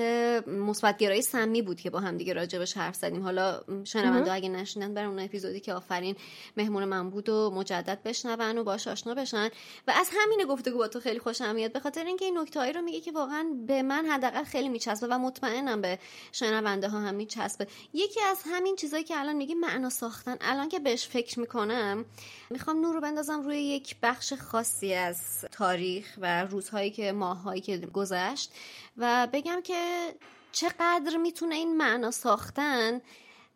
مثبتگرایی 0.50 1.22
سمی 1.22 1.62
بود 1.62 1.82
که 1.82 1.90
با 1.90 2.00
هم 2.00 2.18
دیگه 2.18 2.34
راجع 2.34 2.60
بهش 2.60 2.78
حرف 2.78 2.96
زدیم. 2.96 3.24
حالا 3.24 3.62
شنونده 3.84 4.34
اگه 4.34 4.50
نشیندن 4.50 4.94
برای 4.94 5.08
اون 5.08 5.20
اپیزودی 5.20 5.60
که 5.60 5.74
آفرین 5.74 6.16
مهمون 6.58 6.86
من 6.86 7.10
بود 7.10 7.30
و 7.30 7.52
مجدد 7.56 8.04
بشنون 8.06 8.58
و 8.58 8.64
باش 8.64 8.88
آشنا 8.88 9.14
بشن. 9.14 9.50
و 9.88 9.92
از 9.96 10.10
همین 10.20 10.46
گفتگو 10.48 10.78
با 10.78 10.88
تو 10.88 11.00
خیلی 11.00 11.20
خوشم 11.20 11.56
میاد 11.56 11.72
به 11.72 11.80
خاطر 11.80 12.06
اینکه 12.06 12.26
این 12.26 12.38
نکتهایی 12.38 12.74
رو 12.74 12.82
میگه 12.82 13.02
که 13.02 13.12
واقعا 13.12 13.46
به 13.68 13.82
من 13.82 14.06
حداقل 14.06 14.44
خیلی 14.44 14.70
میچسبه 14.70 15.08
و 15.08 15.20
مطمئنم 15.20 15.82
به 15.82 16.00
شنونده 16.32 16.90
ها 16.90 17.00
هم 17.00 17.16
میچسبه. 17.16 17.68
یکی 17.94 18.22
از 18.22 18.44
همین 18.46 18.76
چیزایی 18.76 19.04
که 19.04 19.20
الان 19.20 19.36
میگه 19.36 19.56
معنا 19.56 19.90
ساختن 19.90 20.38
الان 20.42 20.70
که 20.70 20.80
بهش 20.80 21.08
فکر 21.08 21.40
می‌کنم 21.40 22.06
می‌خوام 22.50 22.67
نور 22.76 22.96
رو 22.96 23.02
بندازم 23.02 23.42
روی 23.42 23.58
یک 23.58 23.96
بخش 24.04 24.34
خاصی 24.34 24.94
از 24.94 25.46
تاریخ 25.52 26.18
و 26.18 26.46
روزهایی 26.46 26.92
که 26.92 27.12
ماههایی 27.12 27.62
که 27.62 27.78
گذشت 27.78 28.52
و 28.98 29.28
بگم 29.34 29.62
که 29.62 30.14
چقدر 30.52 31.18
می‌تونه 31.18 31.56
این 31.56 31.78
معنا 31.78 32.12
ساختن 32.12 33.02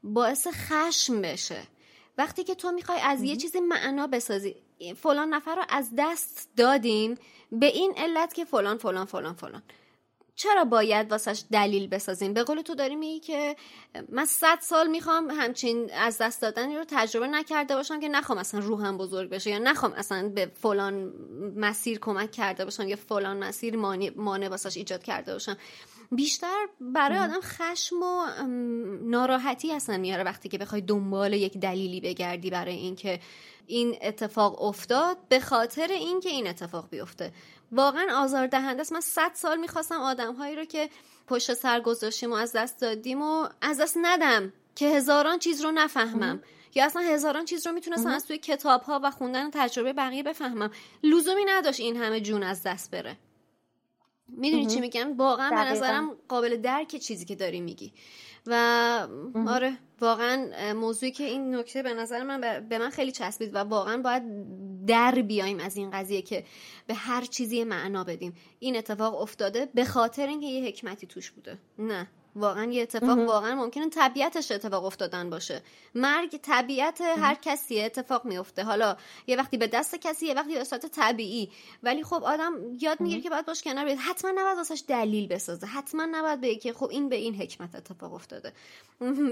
باعث 0.03 0.47
خشم 0.47 1.22
بشه. 1.22 1.62
وقتی 2.18 2.43
که 2.43 2.55
تو 2.55 2.72
می‌خوای 2.72 2.99
از 2.99 3.24
یه 3.24 3.36
چیزی 3.36 3.59
معنا 3.59 4.07
بسازی 4.07 4.55
فلان 5.01 5.34
نفر 5.34 5.55
رو 5.55 5.64
از 5.70 5.89
دست 5.97 6.49
دادیم 6.57 7.18
به 7.51 7.66
این 7.66 7.93
علت 7.97 8.34
که 8.34 8.45
فلان 8.45 8.78
فلان 8.78 9.05
فلان 9.05 9.34
فلان. 9.34 9.64
چرا 10.44 10.64
باید 10.64 11.12
واسش 11.12 11.44
دلیل 11.52 11.88
بسازیم؟ 11.88 12.34
به 12.34 12.44
قول 12.44 12.62
تو 12.62 12.76
داری 12.76 12.96
میگی 12.96 13.20
که 13.20 13.56
من 14.10 14.26
صد 14.26 14.60
سال 14.62 14.88
می‌خوام 14.88 15.30
همچین 15.30 15.89
از 15.94 16.18
دست 16.18 16.42
دادن 16.42 16.76
رو 16.76 16.86
تجربه 16.88 17.28
نکرده 17.28 17.76
باشم 17.76 18.00
که 18.00 18.08
نخوام 18.08 18.38
اصلا 18.38 18.60
روحم 18.60 18.98
بزرگ 18.98 19.30
بشه 19.30 19.50
یا 19.50 19.60
نخوام 19.60 19.94
اصلا 19.94 20.30
به 20.30 20.52
فلان 20.54 21.14
مسیر 21.56 22.00
کمک 22.00 22.32
کرده 22.32 22.66
باشم 22.66 22.88
یا 22.88 22.96
فلان 22.96 23.38
مسیر 23.38 23.76
مانع 24.16 24.50
واسش 24.50 24.78
ایجاد 24.78 25.04
کرده 25.04 25.34
باشم. 25.34 25.58
بیشتر 26.12 26.68
برای 26.82 27.18
آدم 27.18 27.42
خشم 27.42 27.96
و 28.04 28.26
ناراحتی 29.04 29.74
اصلا 29.74 29.98
میاره 29.98 30.24
وقتی 30.24 30.50
که 30.50 30.58
بخوای 30.58 30.82
دنبال 30.82 31.34
یک 31.34 31.58
دلیلی 31.58 32.02
بگردی 32.02 32.50
برای 32.50 32.76
اینکه 32.76 33.20
این 33.72 33.98
اتفاق 34.02 34.62
افتاد 34.62 35.18
به 35.30 35.40
خاطر 35.40 35.88
اینکه 35.88 36.30
این 36.30 36.48
اتفاق 36.48 36.90
بیفته. 36.90 37.32
واقعا 37.72 38.24
آزاردهنده 38.24 38.82
است. 38.82 38.94
من 38.94 39.02
صد 39.02 39.32
سال 39.34 39.60
می‌خواستم 39.60 40.02
آدمهایی 40.02 40.56
رو 40.56 40.66
که 40.66 40.90
پشت 41.28 41.54
سر 41.54 41.80
گذاشتیم 41.80 42.32
و 42.32 42.36
از 42.36 42.54
دست 42.54 42.82
دادیم 42.82 43.22
و 43.22 43.48
از 43.62 43.82
دست 43.82 43.98
ندم 44.02 44.54
که 44.76 44.88
هزاران 44.88 45.40
چیز 45.40 45.62
رو 45.62 45.72
نفهمم. 45.72 46.42
یا 46.76 46.86
اصلا 46.86 47.02
هزاران 47.02 47.46
چیز 47.46 47.68
رو 47.68 47.74
می‌تونستم 47.74 48.10
از 48.10 48.26
توی 48.26 48.38
کتاب 48.38 48.82
ها 48.82 49.00
و 49.04 49.12
خوندن 49.12 49.50
تجربه 49.54 49.94
بقیه 49.94 50.24
بفهمم. 50.24 50.72
لزومی 51.04 51.46
نداشت 51.46 51.80
این 51.80 51.98
همه 51.98 52.22
جون 52.22 52.44
از 52.44 52.64
دست 52.64 52.92
بره. 52.92 53.18
می‌دونی 54.28 54.66
چی 54.66 54.80
میگم؟ 54.80 55.18
واقعا 55.18 55.50
به 55.50 55.72
نظرم 55.72 56.18
قابل 56.28 56.58
درک 56.58 56.96
چیزی 56.96 57.26
که 57.26 57.36
داری 57.36 57.60
میگی. 57.60 57.94
و 58.48 58.54
آره 59.48 59.78
واقعا 60.02 60.74
موضوعی 60.74 61.12
که 61.12 61.24
این 61.24 61.56
نکته 61.56 61.84
به 61.84 61.94
نظر 61.94 62.24
من 62.24 62.68
به 62.70 62.78
من 62.78 62.89
خیلی 62.89 63.12
چسبید 63.12 63.56
و 63.56 63.58
واقعا 63.58 63.98
باید 63.98 64.24
در 64.86 65.12
بیایم 65.12 65.60
از 65.60 65.78
این 65.78 65.92
قضیه 65.92 66.22
که 66.22 66.44
به 66.88 66.94
هر 66.94 67.26
چیزی 67.26 67.64
معنا 67.64 68.04
بدیم. 68.04 68.34
این 68.60 68.78
اتفاق 68.78 69.22
افتاده 69.22 69.66
به 69.66 69.86
خاطر 69.86 70.28
اینکه 70.28 70.48
یه 70.48 70.68
حکمتی 70.68 71.08
توش 71.08 71.32
بوده. 71.32 71.58
نه. 71.80 72.08
واقعا 72.36 72.72
یه 72.72 72.82
اتفاق 72.82 73.20
واقعا 73.20 73.56
ممکنه 73.56 73.90
طبیعتش 73.90 74.52
اتفاق 74.52 74.86
افتادن 74.86 75.30
باشه. 75.30 75.62
مرگ 75.96 76.38
طبیعت 76.38 77.02
هر 77.02 77.36
کسی 77.42 77.82
اتفاق 77.82 78.26
میفته 78.26 78.64
حالا 78.64 78.98
یه 79.28 79.38
وقتی 79.38 79.58
به 79.58 79.68
دست 79.68 79.96
کسی 79.96 80.26
یه 80.26 80.34
وقتی 80.34 80.54
به 80.54 80.64
صورت 80.64 80.86
طبیعی. 80.86 81.52
ولی 81.84 82.04
خب 82.04 82.24
آدم 82.24 82.54
یاد 82.80 83.02
می‌گیره 83.02 83.22
که 83.22 83.30
باید 83.30 83.46
باش 83.46 83.62
کنار 83.64 83.86
بیاد. 83.86 83.98
حتما 83.98 84.32
نباید 84.32 84.58
واسش 84.58 84.84
دلیل 84.88 85.28
بسازه. 85.28 85.68
حتما 85.68 86.06
نباید 86.12 86.42
بگه 86.42 86.56
که 86.56 86.74
خب 86.74 86.90
این 86.90 87.10
به 87.10 87.16
این 87.16 87.36
حکمت 87.36 87.76
اتفاق 87.76 88.14
افتاده. 88.14 88.54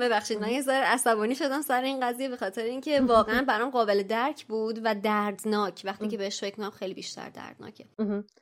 ببخشید 0.02 0.42
من 0.42 0.50
یه 0.50 0.62
ذره 0.62 0.86
عصبانی 0.86 1.36
شدم 1.36 1.62
سر 1.62 1.84
این 1.84 2.00
قضیه 2.00 2.30
به 2.30 2.38
خاطر 2.38 2.62
اینکه 2.62 3.02
واقعا 3.02 3.42
برام 3.48 3.70
قابل 3.70 4.04
درک 4.04 4.46
بود 4.46 4.82
و 4.84 4.96
دردناک. 4.96 5.82
وقتی 5.86 6.08
که 6.08 6.18
بهش 6.18 6.40
فکر 6.40 6.56
کنم 6.56 6.70
خیلی 6.70 6.94
بیشتر 6.94 7.30
دردناکه. 7.30 7.86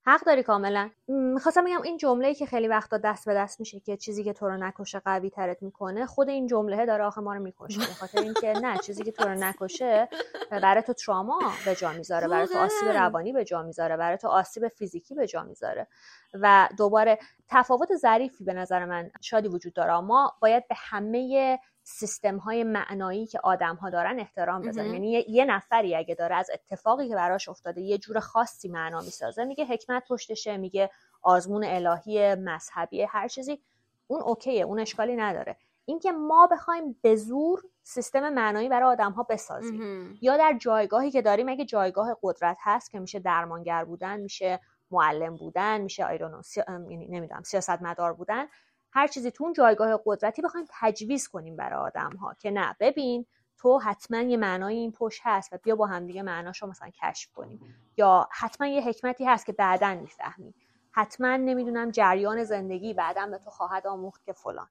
حق 0.05 0.26
داری 0.26 0.43
کاملا. 0.43 0.89
می‌خواستم 1.08 1.66
بگم 1.66 1.82
این 1.82 1.97
جمله 1.97 2.34
که 2.34 2.45
خیلی 2.45 2.68
وقتا 2.68 2.97
دست 2.97 3.26
به 3.26 3.34
دست 3.34 3.60
میشه 3.60 3.80
که 3.80 3.97
چیزی 3.97 4.24
که 4.24 4.34
تو 4.34 4.47
رو 4.48 4.58
نکشه 4.58 5.00
قوی 5.00 5.30
ترت 5.30 5.64
می‌کنه 5.64 6.06
خود 6.06 6.30
این 6.30 6.48
جمله 6.48 6.86
داره 6.86 7.04
آخه 7.04 7.22
ما 7.22 7.34
رو 7.34 7.41
می‌کشه 7.41 7.80
به 7.80 7.86
خاطر 7.86 8.20
اینکه 8.20 8.54
نه 8.54 8.78
چیزی 8.78 9.04
که 9.04 9.12
تو 9.12 9.24
رو 9.24 9.36
نکشه 9.36 10.10
برای 10.52 10.82
تو 10.82 10.93
تراما 10.93 11.39
به 11.66 11.76
جا 11.76 11.91
می‌ذاره 11.91 12.28
برای 12.28 12.48
تو 12.48 12.58
آسیب 12.60 12.88
روانی 12.88 13.34
به 13.34 13.45
جا 13.45 13.64
می‌ذاره 13.64 13.98
برای 13.98 14.18
تو 14.18 14.28
آسیب 14.28 14.68
فیزیکی 14.68 15.16
به 15.16 15.28
جا 15.28 15.43
می‌ذاره 15.43 15.88
و 16.34 16.70
دوباره 16.78 17.20
تفاوت 17.48 17.95
ظریفی 17.95 18.43
به 18.43 18.54
نظر 18.54 18.86
من 18.86 19.12
شادی 19.22 19.48
وجود 19.48 19.74
داره. 19.74 20.00
ما 20.00 20.34
باید 20.41 20.68
به 20.68 20.76
همه 20.78 21.60
سیستم 21.84 22.38
های 22.38 22.64
معنایی 22.64 23.26
که 23.26 23.39
آدم 23.43 23.76
ها 23.76 23.89
دارن 23.89 24.20
احترام 24.20 24.62
بذاریم. 24.62 24.93
یعنی 24.93 25.26
یه 25.30 25.45
نفری 25.45 25.95
اگه 25.95 26.16
داره 26.16 26.36
از 26.36 26.50
اتفاقی 26.54 27.08
که 27.08 27.16
براش 27.16 27.50
افتاده 27.50 27.82
یه 27.82 27.98
جور 27.98 28.20
خاصی 28.20 28.70
معنا 28.70 29.02
می‌سازه 29.02 29.45
میگه 29.45 29.66
حکمت 29.66 30.04
پشتشه 30.10 30.58
میگه 30.58 30.89
آزمون 31.22 31.64
الهی 31.64 32.36
مذهبی 32.36 33.04
هر 33.04 33.28
چیزی 33.28 33.62
اون 34.08 34.22
اوکیه 34.22 34.64
اون 34.64 34.80
اشکالی 34.80 35.16
نداره. 35.16 35.58
اینکه 35.86 36.12
ما 36.12 36.47
بخوایم 36.51 36.99
به 37.01 37.16
زور 37.16 37.64
سیستم 37.84 38.30
معنایی 38.30 38.70
برای 38.70 38.89
آدم 38.89 39.12
ها 39.12 39.24
بسازیم 39.24 40.18
یا 40.22 40.38
در 40.38 40.58
جایگاهی 40.62 41.12
که 41.12 41.22
داریم 41.22 41.49
اگه 41.49 41.66
جایگاه 41.66 42.18
قدرت 42.24 42.58
هست 42.62 42.91
که 42.91 42.99
میشه 42.99 43.20
درمانگر 43.20 43.86
بودن 43.86 44.20
میشه 44.20 44.60
معلم 44.91 45.38
بودن 45.38 45.82
میشه 45.82 46.05
آیرونو 46.05 46.41
سی... 46.41 46.62
یعنی 46.68 47.08
نمی‌دونم 47.08 47.43
سیاستمدار 47.43 48.14
بودن 48.14 48.47
هر 48.91 49.08
چیزی 49.08 49.32
تو 49.32 49.43
اون 49.43 49.53
جایگاه 49.53 50.01
قدرتی 50.05 50.41
بخوایم 50.41 50.66
تجویز 50.80 51.28
کنیم 51.28 51.55
برای 51.55 51.80
آدم 51.80 52.16
ها 52.16 52.34
که 52.34 52.51
نه 52.51 52.76
ببین 52.80 53.26
تو 53.58 53.80
حتما 53.80 54.18
یه 54.18 54.38
معنای 54.38 54.76
این 54.76 54.91
پشت 54.91 55.22
هست 55.24 55.53
و 55.53 55.58
بیا 55.64 55.76
با 55.76 55.86
هم 55.86 56.08
دیگه 56.08 56.22
معناشو 56.22 56.68
مثلا 56.68 56.89
کشف 57.03 57.32
کنیم. 57.34 57.76
یا 57.97 58.30
حتما 58.32 58.68
یه 58.68 58.82
حکمتی 58.82 59.26
هست 59.26 59.45
که 59.45 59.53
بعدا 59.53 59.95
می‌فهمی. 59.95 60.53
حتما 60.91 61.38
نمی‌دونم 61.38 61.91
جریان 61.91 62.43
زندگی 62.43 62.93
بعدا 62.93 63.27
به 63.27 63.38
تو 63.38 63.49
خواهد 63.49 63.88
آموخت 63.88 64.25
که 64.25 64.33
فلان. 64.33 64.67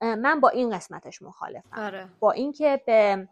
من 0.00 0.40
با 0.40 0.48
این 0.48 0.70
قسمتش 0.70 1.22
مخالفم. 1.22 1.82
آره. 1.82 2.08
با 2.20 2.32
اینکه 2.32 2.82
به 2.86 3.28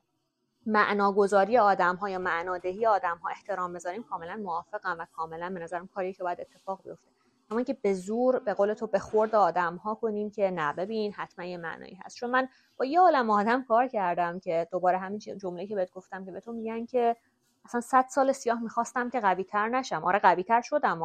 معناگذاری 0.66 1.58
آدم 1.58 1.96
ها 1.96 2.10
یا 2.10 2.18
معنادهی 2.18 2.86
آدم 2.86 3.16
ها 3.16 3.28
احترام 3.28 3.72
بذاریم 3.72 4.02
کاملا 4.02 4.36
موافقم 4.36 4.96
و 4.98 5.06
کاملا 5.12 5.50
به 5.50 5.60
نظرم 5.60 5.86
کاری 5.86 6.12
که 6.12 6.22
باید 6.22 6.40
اتفاق 6.40 6.82
بیفته. 6.82 7.10
اما 7.50 7.62
که 7.62 7.74
به 7.74 7.94
زور 7.94 8.38
به 8.38 8.54
قول 8.54 8.74
تو 8.74 8.86
به 8.86 8.98
خورد 8.98 9.34
آدم 9.34 9.76
ها 9.76 9.94
کنیم 9.94 10.30
که 10.30 10.50
نه 10.50 10.72
ببین 10.72 11.12
حتما 11.12 11.44
یه 11.44 11.56
معنایی 11.56 11.94
هست. 12.04 12.16
چون 12.16 12.30
من 12.30 12.48
با 12.76 12.84
یه 12.84 13.00
عالم 13.00 13.30
آدم 13.30 13.64
کار 13.64 13.88
کردم 13.88 14.40
که 14.40 14.68
دوباره 14.70 14.98
همین 14.98 15.18
جمله 15.18 15.66
که 15.66 15.74
بهت 15.74 15.90
گفتم 15.92 16.24
که 16.24 16.32
به 16.32 16.40
تو 16.40 16.52
میگن 16.52 16.86
که 16.86 17.16
اصلا 17.64 17.80
صد 17.80 18.06
سال 18.08 18.32
سیاه 18.32 18.62
می‌خواستم 18.62 19.10
که 19.10 19.20
قوی 19.20 19.44
تر 19.44 19.68
نشم. 19.68 20.04
آره 20.04 20.18
قوی 20.18 20.42
تر 20.42 20.60
شدم 20.60 21.02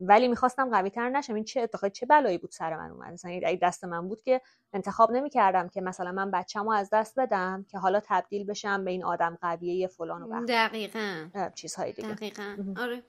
ولی 0.00 0.28
می‌خواستم 0.28 0.70
قوی 0.70 0.90
تر 0.90 1.08
نشم. 1.10 1.34
این 1.34 1.44
چه 1.44 1.60
اتفاقی 1.60 1.90
چه 1.90 2.06
بلایی 2.06 2.38
بود 2.38 2.50
سر 2.50 2.76
من 2.76 2.90
اومد؟ 2.90 3.12
مثلا 3.12 3.30
اگه 3.30 3.58
دست 3.62 3.84
من 3.84 4.08
بود 4.08 4.20
که 4.20 4.40
انتخاب 4.72 5.12
نمی‌کردم 5.12 5.68
که 5.68 5.80
مثلا 5.80 6.12
من 6.12 6.30
بچه‌مو 6.30 6.70
از 6.70 6.90
دست 6.92 7.20
بدم 7.20 7.66
که 7.70 7.78
حالا 7.78 8.00
تبدیل 8.04 8.46
بشم 8.46 8.84
به 8.84 8.90
این 8.90 9.04
آدم 9.04 9.38
قویه 9.42 9.86
فلان 9.86 10.22
و 10.22 10.46
دقیقاً. 10.46 11.28
چیزهای 11.54 11.92
دیگه. 11.92 12.08
دقیقاً. 12.14 12.56
آره. 12.76 13.02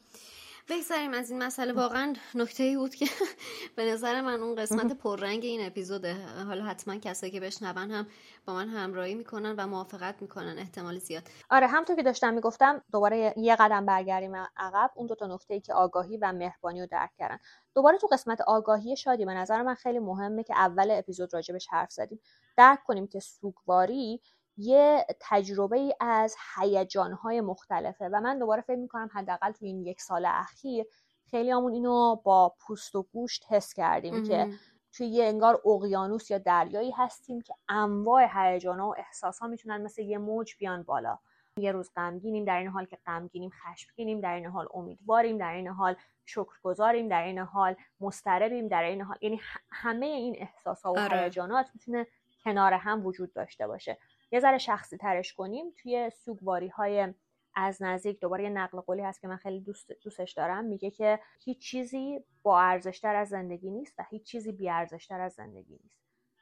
بگذاریم 0.72 1.14
از 1.14 1.32
این 1.32 1.44
مسئله 1.44 1.74
واقعا 1.74 2.14
نکته 2.36 2.64
ای 2.64 2.78
بود 2.78 2.96
که 2.96 3.06
به 3.76 3.86
نظر 3.86 4.22
من 4.22 4.42
اون 4.42 4.56
قسمت 4.56 4.98
پررنگ 4.98 5.44
این 5.44 5.66
اپیزوده. 5.66 6.14
حالا 6.48 6.64
حتما 6.64 6.96
کسایی 6.96 7.32
که 7.32 7.40
بشنون 7.40 7.92
هم 7.92 8.08
با 8.46 8.54
من 8.54 8.68
همراهی 8.68 9.16
می‌کنن 9.16 9.56
و 9.58 9.68
موافقت 9.68 10.22
می‌کنن 10.22 10.56
احتمال 10.58 11.00
زیاد. 11.00 11.24
آره 11.50 11.68
همونطور 11.68 11.96
که 11.96 12.04
داشتم 12.04 12.34
می‌گفتم 12.34 12.84
دوباره 12.92 13.34
یه 13.38 13.56
قدم 13.56 13.86
برگردیم 13.86 14.36
عقب 14.58 14.92
اون 14.96 15.08
دو 15.08 15.16
تا 15.16 15.28
نکته 15.28 15.54
ای 15.54 15.62
که 15.62 15.74
آگاهی 15.74 16.18
و 16.18 16.32
مهربانی 16.32 16.82
رو 16.82 16.88
درک 16.92 17.12
کردن. 17.18 17.38
دوباره 17.76 17.98
تو 17.98 18.08
قسمت 18.08 18.42
آگاهی 18.42 18.96
شادی 18.96 19.26
به 19.26 19.34
نظر 19.34 19.62
من 19.62 19.76
خیلی 19.76 20.00
مهمه 20.00 20.44
که 20.44 20.54
اول 20.56 20.92
اپیزود 20.92 21.34
راجبش 21.34 21.68
حرف 21.68 21.92
زدیم. 21.92 22.20
درک 22.58 22.84
کنیم 22.84 23.08
که 23.08 23.20
سوگواری 23.20 24.22
یه 24.62 25.06
تجربه 25.20 25.78
ای 25.78 25.94
از 26.00 26.36
هیجانهای 26.56 27.42
مختلفه 27.42 28.10
و 28.10 28.22
من 28.22 28.40
دوباره 28.40 28.62
فکر 28.62 28.80
می‌کنم 28.80 29.10
حداقل 29.14 29.52
تو 29.52 29.66
این 29.66 29.82
یک 29.82 30.02
سال 30.02 30.26
اخیر 30.26 30.86
خیلی 31.32 31.52
همون 31.52 31.74
اینو 31.74 32.16
با 32.16 32.56
پوست 32.60 32.96
و 32.96 33.04
گوشت 33.04 33.46
حس 33.50 33.74
کردیم 33.74 34.24
که 34.24 34.50
توی 34.94 35.08
یه 35.08 35.26
انگار 35.26 35.62
اقیانوس 35.66 36.32
یا 36.32 36.38
دریایی 36.38 36.92
هستیم 36.92 37.42
که 37.42 37.54
انواع 37.70 38.28
هیجانها 38.34 38.90
و 38.90 38.96
احساسها 38.98 39.48
می‌تونن 39.48 39.82
مثل 39.82 40.02
یه 40.02 40.18
موج 40.18 40.56
بیان 40.60 40.84
بالا. 40.84 41.20
یه 41.58 41.72
روز 41.72 41.92
غمگینیم 41.96 42.46
در 42.46 42.58
این 42.58 42.68
حال 42.68 42.86
که 42.86 42.98
غمگینیم 43.06 43.50
خشمگینیم 43.50 44.22
در 44.22 44.34
این 44.36 44.46
حال 44.46 44.68
امیدواریم 44.74 45.38
در 45.38 45.54
این 45.54 45.68
حال 45.68 45.96
شکرگزاریم 46.26 47.08
در 47.08 47.24
این 47.24 47.40
حال 47.40 47.76
مضطربیم 48.00 48.68
در 48.68 48.84
این 48.84 49.02
حال 49.02 49.18
یعنی 49.22 49.42
همه 49.72 50.06
این 50.06 50.36
احساسها 50.40 50.94
و 50.94 51.00
آره. 51.00 51.18
هیجانات 51.18 51.70
می‌تونه 51.74 52.08
کنار 52.44 52.74
هم 52.74 53.06
وجود 53.06 53.34
داشته 53.34 53.68
باشه. 53.68 53.98
یه 54.32 54.40
ذره 54.40 54.58
شخصی 54.58 54.98
ترش 54.98 55.34
کنیم 55.34 55.66
توی 55.78 56.10
سوگواری 56.10 56.68
های 56.68 57.14
از 57.56 57.82
نزدیک 57.82 58.20
دوباره 58.20 58.44
یه 58.44 58.50
نقل 58.50 58.80
قولی 58.80 59.02
هست 59.02 59.22
که 59.22 59.28
من 59.28 59.38
خیلی 59.38 59.60
دوست 59.60 59.92
دوستش 59.92 60.32
دارم. 60.34 60.66
میگه 60.66 60.92
که 60.92 61.20
هیچ 61.44 61.60
چیزی 61.62 62.20
با 62.44 62.62
ارزشتر 62.62 63.16
از 63.16 63.30
زندگی 63.30 63.72
نیست 63.72 63.96
و 64.00 64.04
هیچ 64.10 64.24
چیزی 64.24 64.52
بی 64.52 64.70
ارزشتر 64.70 65.22
از 65.22 65.34
زندگی 65.34 65.80
نیست. 65.84 66.02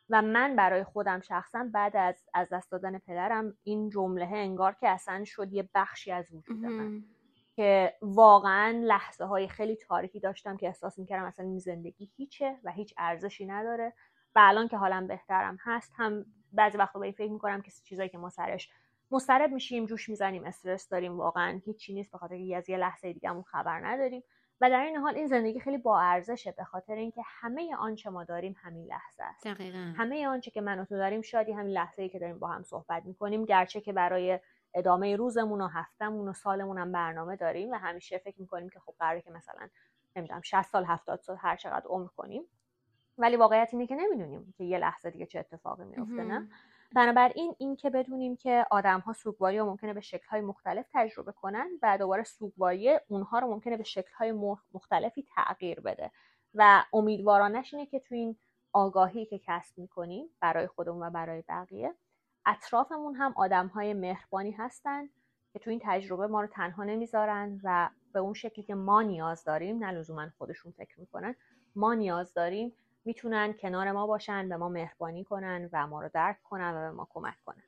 و 0.10 0.22
من 0.22 0.56
برای 0.56 0.84
خودم 0.84 1.20
شخصا 1.20 1.70
بعد 1.74 1.96
از 1.98 2.30
از 2.34 2.50
دست 2.50 2.72
دادن 2.72 2.98
پدرم 3.00 3.58
این 3.64 3.90
جمله 3.90 4.30
انگار 4.34 4.74
که 4.74 4.90
اصلا 4.90 5.24
شد 5.26 5.54
یه 5.54 5.70
بخشی 5.76 6.12
از 6.12 6.34
وجود 6.34 6.58
من. 6.58 7.04
که 7.56 7.94
واقعا 8.02 8.82
لحظه 8.84 9.26
های 9.26 9.48
خیلی 9.48 9.76
تاریکی 9.76 10.20
داشتم 10.20 10.58
که 10.58 10.68
احساس 10.68 11.00
می‌کردم 11.00 11.26
اصلا 11.26 11.46
این 11.46 11.60
زندگی 11.60 12.12
هیچه 12.16 12.60
و 12.64 12.72
هیچ 12.72 12.94
ارزشی 12.98 13.46
نداره. 13.46 13.94
و 14.36 14.40
الان 14.44 14.68
که 14.68 14.78
حالم 14.78 15.08
بهترم 15.08 15.58
هست 15.62 15.94
هم 15.96 16.26
بعضی 16.54 16.78
وقتا 16.78 17.00
به 17.00 17.06
این 17.06 17.14
فکر 17.14 17.32
می‌کنم 17.32 17.62
که 17.62 17.72
چیزایی 17.84 18.10
که 18.10 18.18
ما 18.18 18.30
سرش 18.30 18.70
مضطرب 19.12 19.52
میشیم 19.52 19.86
جوش 19.86 20.10
می‌زنیم 20.10 20.43
استرس 20.43 20.89
داریم 20.89 21.18
واقعا 21.18 21.62
هیچی 21.66 21.93
نیست 21.93 22.12
به 22.12 22.18
خاطر 22.18 22.36
از 22.56 22.70
یه 22.70 22.78
لحظه 22.78 23.14
دیگهمون 23.14 23.43
خبر 23.43 23.88
نداریم. 23.88 24.24
و 24.62 24.70
در 24.70 24.84
این 24.84 24.95
حال 24.95 25.16
این 25.16 25.28
زندگی 25.28 25.60
خیلی 25.60 25.78
با 25.78 26.00
ارزشه 26.00 26.52
به 26.52 26.64
خاطر 26.64 26.95
اینکه 26.95 27.22
همه 27.26 27.76
آنچه 27.76 28.10
ما 28.10 28.24
داریم 28.24 28.56
همین 28.62 28.86
لحظه 28.86 29.24
است. 29.24 29.47
دقیقا. 29.47 29.93
همه 29.97 30.28
آنچه 30.28 30.52
که 30.52 30.62
من 30.62 30.80
و 30.80 30.86
تو 30.86 30.97
داریم 30.97 31.22
شادی 31.22 31.52
همین 31.52 31.74
لحظه 31.74 32.02
ای 32.02 32.10
که 32.10 32.20
داریم 32.20 32.39
با 32.39 32.47
هم 32.47 32.64
صحبت 32.64 33.06
می‌کنیم 33.06 33.45
گرچه 33.45 33.82
که 33.82 33.93
برای 33.93 34.39
ادامه 34.74 35.16
روزمون 35.16 35.62
و 35.62 35.68
هفتمون 35.68 36.28
و 36.28 36.34
سالمون 36.34 36.78
هم 36.78 36.91
برنامه 36.91 37.36
داریم 37.36 37.72
و 37.72 37.76
همیشه 37.76 38.18
فکر 38.18 38.41
می‌کنیم 38.41 38.70
که 38.70 38.80
خب 38.80 38.93
قراره 39.00 39.22
که 39.22 39.32
مثلا 39.32 39.70
نمی‌دونم 40.16 40.41
60 40.41 40.62
سال 40.62 40.86
70 40.86 41.20
سال 41.20 41.38
هر 41.39 41.56
چقدر 41.56 41.86
عمر 41.86 42.08
کنیم. 42.08 42.43
ولی 43.20 43.36
واقعیت 43.36 43.70
اینه 43.72 43.88
که 43.88 43.96
نمی‌دونیم 43.96 44.54
که 44.58 44.64
یه 44.64 44.78
لحظه 44.78 45.10
دیگه 45.10 45.26
چه 45.26 45.40
اتفاقی 45.40 45.84
میفته 45.84 46.24
نه؟ 46.24 46.50
بنابراین 46.96 47.56
این 47.58 47.76
که 47.76 47.90
بدونیم 47.90 48.36
که 48.36 48.66
آدم 48.72 49.00
ها 49.00 49.14
سوگواری 49.14 49.60
رو 49.60 49.66
ممکنه 49.66 49.94
به 49.94 50.02
شکل 50.02 50.28
های 50.28 50.42
مختلف 50.42 50.86
تجربه 50.94 51.32
کنن 51.32 51.70
و 51.82 51.98
دوباره 51.98 52.24
سوگواری 52.24 53.00
اونها 53.08 53.40
رو 53.40 53.48
ممکنه 53.48 53.78
به 53.78 53.84
شکل 53.84 54.14
های 54.14 54.32
مختلفی 54.74 55.26
تغییر 55.36 55.80
بده. 55.80 56.12
و 56.56 56.84
امیدوارانش 56.94 57.74
اینه 57.74 57.86
که 57.86 58.00
تو 58.00 58.16
این 58.16 58.36
آگاهی 58.74 59.26
که 59.26 59.40
کسب 59.44 59.78
می‌کنیم 59.78 60.26
برای 60.40 60.68
خودمون 60.68 61.08
و 61.08 61.10
برای 61.10 61.44
بقیه 61.50 61.96
اطرافمون 62.46 63.16
هم 63.16 63.34
آدم 63.36 63.68
های 63.68 63.94
مهربانی 63.94 64.52
هستن 64.52 65.10
که 65.54 65.60
تو 65.60 65.70
این 65.70 65.80
تجربه 65.84 66.28
ما 66.28 66.42
رو 66.42 66.48
تنها 66.48 66.84
نمی‌ذارن 66.84 67.62
و 67.64 67.90
به 68.14 68.20
اون 68.20 68.34
شکلی 68.34 68.64
که 68.66 68.76
ما 68.76 69.02
نیاز 69.02 69.44
داریم 69.44 69.84
نه 69.84 69.92
لزوما 69.92 70.28
خودشون 70.38 70.72
فکر 70.72 71.00
می‌کنن 71.00 71.36
ما 71.76 71.94
نیاز 71.94 72.34
داریم 72.34 72.74
می‌تونن 73.06 73.54
کنار 73.54 73.91
ما 73.91 74.08
باشن 74.08 74.50
به 74.50 74.58
ما 74.58 74.70
مهربانی 74.70 75.24
کنن 75.24 75.70
و 75.72 75.88
ما 75.88 76.02
رو 76.02 76.10
درک 76.14 76.41
کنن 76.43 76.74
و 76.74 76.80
به 76.82 76.91
ما 76.91 77.08
کمک 77.10 77.36
کنن. 77.45 77.64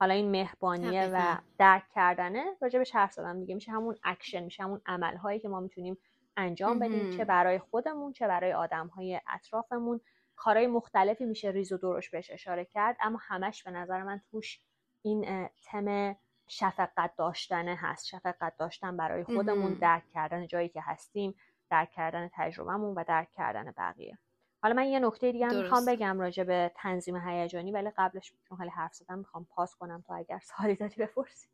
حالا 0.00 0.14
این 0.14 0.30
مهربانیه 0.30 1.10
و 1.12 1.36
درک 1.58 1.82
کردنه 1.94 2.44
راجبش 2.60 2.94
حرف 2.94 3.12
زدم 3.12 3.40
دیگه. 3.40 3.54
میشه 3.54 3.72
همون 3.72 3.96
اکشن 4.04 4.44
میشه 4.44 4.62
همون 4.62 4.80
عملهایی 4.86 5.40
که 5.40 5.48
ما 5.48 5.60
می‌تونیم 5.60 5.98
انجام 6.36 6.78
بدیم. 6.78 7.10
چه 7.16 7.24
برای 7.24 7.58
خودمون 7.58 8.12
چه 8.12 8.28
برای 8.28 8.52
آدمهای 8.52 9.20
اطرافمون. 9.28 10.00
کارهای 10.36 10.66
مختلفی 10.66 11.24
میشه 11.24 11.50
ریز 11.50 11.72
و 11.72 11.78
درش 11.78 12.10
بهش 12.10 12.30
اشاره 12.30 12.64
کرد 12.64 12.96
اما 13.00 13.18
همش 13.22 13.62
به 13.62 13.70
نظر 13.70 14.02
من 14.02 14.20
توش 14.30 14.60
این 15.02 15.48
تم 15.62 16.16
شفقت 16.48 17.16
داشتنه 17.16 17.76
هست. 17.80 18.06
شفقت 18.06 18.56
داشتن 18.56 18.96
برای 18.96 19.24
خودمون 19.24 19.74
درک 19.74 20.02
کردن 20.14 20.46
جایی 20.46 20.68
که 20.68 20.80
هستیم 20.80 21.34
درک 21.70 21.90
کردن 21.90 22.30
تجربهمون 22.32 22.94
و 22.94 23.04
درک 23.04 23.30
کردن 23.30 23.74
بقیه. 23.76 24.18
حالا 24.64 24.76
من 24.76 24.88
یه 24.88 24.98
نکته 24.98 25.32
دیگه 25.32 25.46
هم 25.46 25.56
می‌خوام 25.56 25.84
بگم 25.84 26.20
راجع 26.20 26.44
به 26.44 26.72
تنظیم 26.74 27.16
هیجانی 27.16 27.72
ولی 27.72 27.90
قبلش 27.98 28.32
چون 28.48 28.58
خیلی 28.58 28.70
حرف 28.70 28.94
زدم 28.94 29.18
می‌خوام 29.18 29.46
پاس 29.50 29.74
کنم 29.74 30.04
تا 30.06 30.14
اگر 30.14 30.40
سوالی 30.42 30.74
داری 30.74 30.94
بپرسی. 30.98 31.48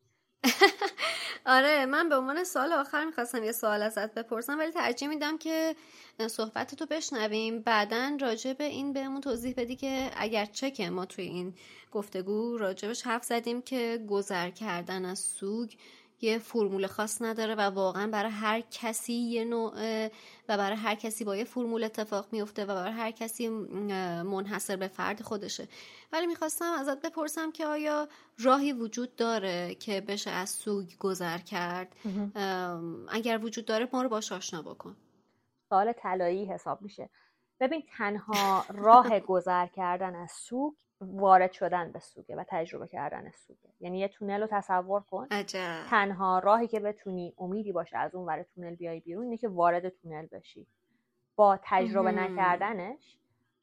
آره 1.47 1.87
من 1.87 2.09
به 2.09 2.17
عنوان 2.17 2.45
سال 2.45 2.73
آخر 2.73 3.05
می‌خواستم 3.05 3.45
یه 3.45 3.53
سوال 3.53 3.83
ازت 3.83 4.15
بپرسم 4.15 4.59
ولی 4.59 4.71
ترجیح 4.71 5.09
میدم 5.09 5.39
که 5.39 5.75
صحبت 6.27 6.75
تو 6.75 6.87
بشنویم. 6.87 7.63
بعدا 7.63 8.17
راجع 8.21 8.53
به 8.53 8.65
این 8.65 8.93
بهمون 8.93 9.21
توضیح 9.21 9.55
بدی 9.57 9.77
که 9.77 10.11
اگرچه 10.17 10.71
که 10.71 10.91
ما 10.91 11.07
توی 11.07 11.25
این 11.25 11.55
گفتگو 11.93 12.59
راجبش 12.59 13.03
حرف 13.03 13.25
زدیم 13.25 13.63
که 13.63 14.05
گذر 14.11 14.51
کردن 14.51 15.05
از 15.05 15.19
سوگ 15.19 15.73
یه 16.21 16.39
فرمول 16.39 16.87
خاص 16.87 17.23
نداره 17.23 17.55
و 17.55 17.61
واقعا 17.61 18.07
برای 18.07 18.31
هر 18.31 18.61
کسی 18.61 19.13
یه 19.13 19.45
نوع 19.45 19.73
و 20.49 20.57
برای 20.57 20.77
هر 20.77 20.95
کسی 20.95 21.25
با 21.25 21.37
یه 21.37 21.45
فرمول 21.45 21.85
اتفاق 21.85 22.27
میفته 22.33 22.65
و 22.65 22.67
برای 22.67 22.93
هر 22.93 23.11
کسی 23.11 23.49
منحصر 23.49 24.77
به 24.77 24.89
فرد 24.89 25.23
خودشه. 25.23 25.69
ولی 26.13 26.27
می‌خواستم 26.27 26.73
ازت 26.73 27.01
بپرسم 27.03 27.53
که 27.53 27.67
آیا 27.67 28.09
راهی 28.39 28.73
وجود 28.73 29.17
داره 29.17 29.75
که 29.75 30.01
بشه 30.01 30.31
از 30.31 30.51
سوگ 30.51 30.87
گذر 30.99 31.39
کرد؟ 31.39 31.97
اگر 33.09 33.41
وجود 33.43 33.65
داره 33.65 33.89
ما 33.93 34.03
رو 34.03 34.09
باش 34.09 34.33
آشنا 34.33 34.63
بکن. 34.63 34.97
سوال 35.69 35.93
طلایی 35.93 36.45
حساب 36.47 36.83
میشه. 36.83 37.11
ببین 37.61 37.83
تنها 37.97 38.65
راه 38.69 39.21
گذر 39.31 39.67
کردن 39.67 40.15
از 40.15 40.31
سوگ 40.33 40.75
وارد 41.01 41.53
شدن 41.53 41.93
به 41.93 41.99
سوگه 41.99 42.37
و 42.37 42.45
تجربه 42.49 42.89
کردن 42.89 43.31
سوگه. 43.31 43.71
یعنی 43.81 43.99
یه 43.99 44.09
تونل 44.09 44.41
رو 44.41 44.49
تصور 44.51 45.01
کن. 45.01 45.27
عجب. 45.31 45.87
تنها 45.91 46.39
راهی 46.39 46.69
که 46.69 46.81
بتونی 46.81 47.35
امیدی 47.39 47.73
باشه 47.73 47.99
از 47.99 48.15
اون 48.15 48.27
ور 48.27 48.43
تونل 48.43 48.75
بیای 48.75 49.01
بیرون 49.01 49.25
اینه 49.25 49.37
که 49.37 49.49
وارد 49.49 49.89
تونل 49.89 50.27
بشی. 50.27 50.67
با 51.37 51.59
تجربه 51.63 52.13
نکردنش 52.13 53.17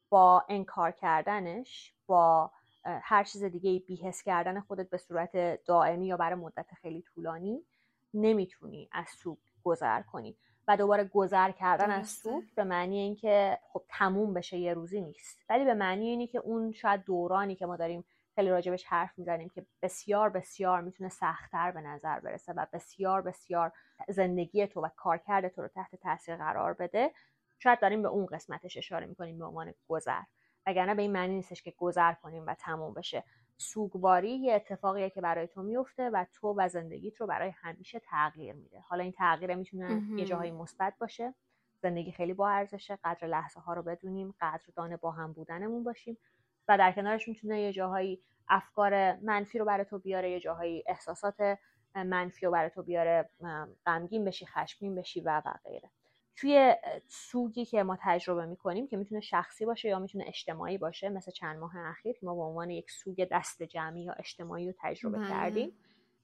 با 0.08 0.44
انکار 0.48 0.90
کردنش 0.90 1.94
با 2.06 2.50
هر 2.84 3.24
چیز 3.24 3.44
دیگه 3.44 3.78
بیهس 3.78 4.22
کردن 4.22 4.60
خودت 4.60 4.90
به 4.90 4.96
صورت 4.98 5.64
دائمی 5.64 6.06
یا 6.06 6.16
برای 6.16 6.40
مدت 6.40 6.66
خیلی 6.82 7.02
طولانی 7.02 7.62
نمی‌تونی 8.14 8.88
از 8.92 9.08
سوگ 9.08 9.38
گذر 9.64 10.02
کنی. 10.02 10.36
و 10.68 10.76
دوباره 10.76 11.04
گذر 11.04 11.50
کردن 11.50 11.90
از 11.90 12.08
سوگ 12.08 12.44
به 12.56 12.64
معنی 12.64 12.98
اینکه 12.98 13.58
خب 13.62 13.82
تموم 13.88 14.34
بشه 14.34 14.58
یه 14.58 14.74
روزی 14.74 15.00
نیست. 15.00 15.44
ولی 15.48 15.64
به 15.64 15.74
معنی 15.74 16.08
اینه 16.08 16.26
که 16.26 16.38
اون 16.38 16.72
شاید 16.72 17.04
دورانی 17.04 17.54
که 17.54 17.66
ما 17.66 17.76
داریم 17.76 18.04
خیلی 18.34 18.50
راجبش 18.50 18.84
حرف 18.84 19.18
می‌زنیم 19.18 19.48
که 19.48 19.66
بسیار 19.82 20.30
بسیار 20.30 20.80
می‌تونه 20.80 21.10
سختتر 21.10 21.70
به 21.70 21.80
نظر 21.80 22.20
برسه 22.20 22.52
و 22.52 22.66
بسیار 22.72 23.22
بسیار 23.22 23.72
زندگی 24.08 24.66
تو 24.66 24.80
و 24.80 24.88
کارکرد 24.96 25.48
تو 25.48 25.62
رو 25.62 25.68
تحت 25.68 25.96
تاثیر 25.96 26.36
قرار 26.36 26.74
بده 26.74 27.10
شاید 27.58 27.80
داریم 27.80 28.02
به 28.02 28.08
اون 28.08 28.26
قسمتش 28.26 28.76
اشاره 28.76 29.06
می‌کنیم 29.06 29.38
به 29.38 29.44
عنوان 29.44 29.74
گذر. 29.88 30.22
وگرنه 30.66 30.94
به 30.94 31.02
این 31.02 31.12
معنی 31.12 31.34
نیستش 31.34 31.62
که 31.62 31.74
گذر 31.78 32.12
کنیم 32.12 32.46
و 32.46 32.54
تموم 32.54 32.94
بشه. 32.94 33.24
سوگواری 33.60 34.30
یه 34.30 34.54
اتفاقیه 34.54 35.10
که 35.10 35.20
برای 35.20 35.46
تو 35.46 35.62
میفته 35.62 36.10
و 36.10 36.24
تو 36.32 36.54
و 36.58 36.68
زندگیت 36.68 37.16
رو 37.16 37.26
برای 37.26 37.50
همیشه 37.50 38.00
تغییر 38.00 38.54
میده. 38.54 38.80
حالا 38.80 39.02
این 39.02 39.12
تغییر 39.12 39.54
می‌تونه 39.54 40.02
یه 40.16 40.24
جاهایی 40.24 40.50
مثبت 40.50 40.94
باشه. 41.00 41.34
زندگی 41.82 42.12
خیلی 42.12 42.34
با 42.34 42.48
ارزشه 42.48 42.98
قدر 43.04 43.28
لحظه 43.28 43.60
ها 43.60 43.74
رو 43.74 43.82
بدونیم 43.82 44.34
قدردان 44.40 44.96
با 44.96 45.10
هم 45.10 45.32
بودنمون 45.32 45.84
باشیم 45.84 46.18
و 46.68 46.78
در 46.78 46.92
کنارش 46.92 47.28
می‌تونه 47.28 47.60
یه 47.60 47.72
جاهایی 47.72 48.22
افکار 48.48 49.16
منفی 49.16 49.58
رو 49.58 49.64
برای 49.64 49.84
تو 49.84 49.98
بیاره 49.98 50.30
یه 50.30 50.40
جاهایی 50.40 50.84
احساسات 50.86 51.58
منفی 51.94 52.46
رو 52.46 52.52
برای 52.52 52.70
تو 52.70 52.82
بیاره 52.82 53.30
غمگین 53.86 54.24
بشی 54.24 54.46
خشمگین 54.46 54.94
بشی 54.94 55.20
و 55.20 55.42
و 55.44 55.52
غیره. 55.64 55.90
توی 56.40 56.74
سوگی 57.08 57.64
که 57.64 57.82
ما 57.82 57.98
تجربه 58.00 58.46
می‌کنیم 58.46 58.86
که 58.86 58.96
می‌تونه 58.96 59.20
شخصی 59.20 59.66
باشه 59.66 59.88
یا 59.88 59.98
می‌تونه 59.98 60.24
اجتماعی 60.28 60.78
باشه 60.78 61.08
مثل 61.08 61.30
چند 61.30 61.58
ماه 61.58 61.72
اخیر 61.76 62.12
که 62.12 62.26
ما 62.26 62.34
به 62.34 62.40
عنوان 62.40 62.70
یک 62.70 62.90
سوگ 62.90 63.28
دست 63.30 63.62
جمعی 63.62 64.02
یا 64.02 64.12
اجتماعی 64.12 64.66
رو 64.66 64.74
تجربه 64.78 65.18
بله. 65.18 65.28
کردیم 65.28 65.72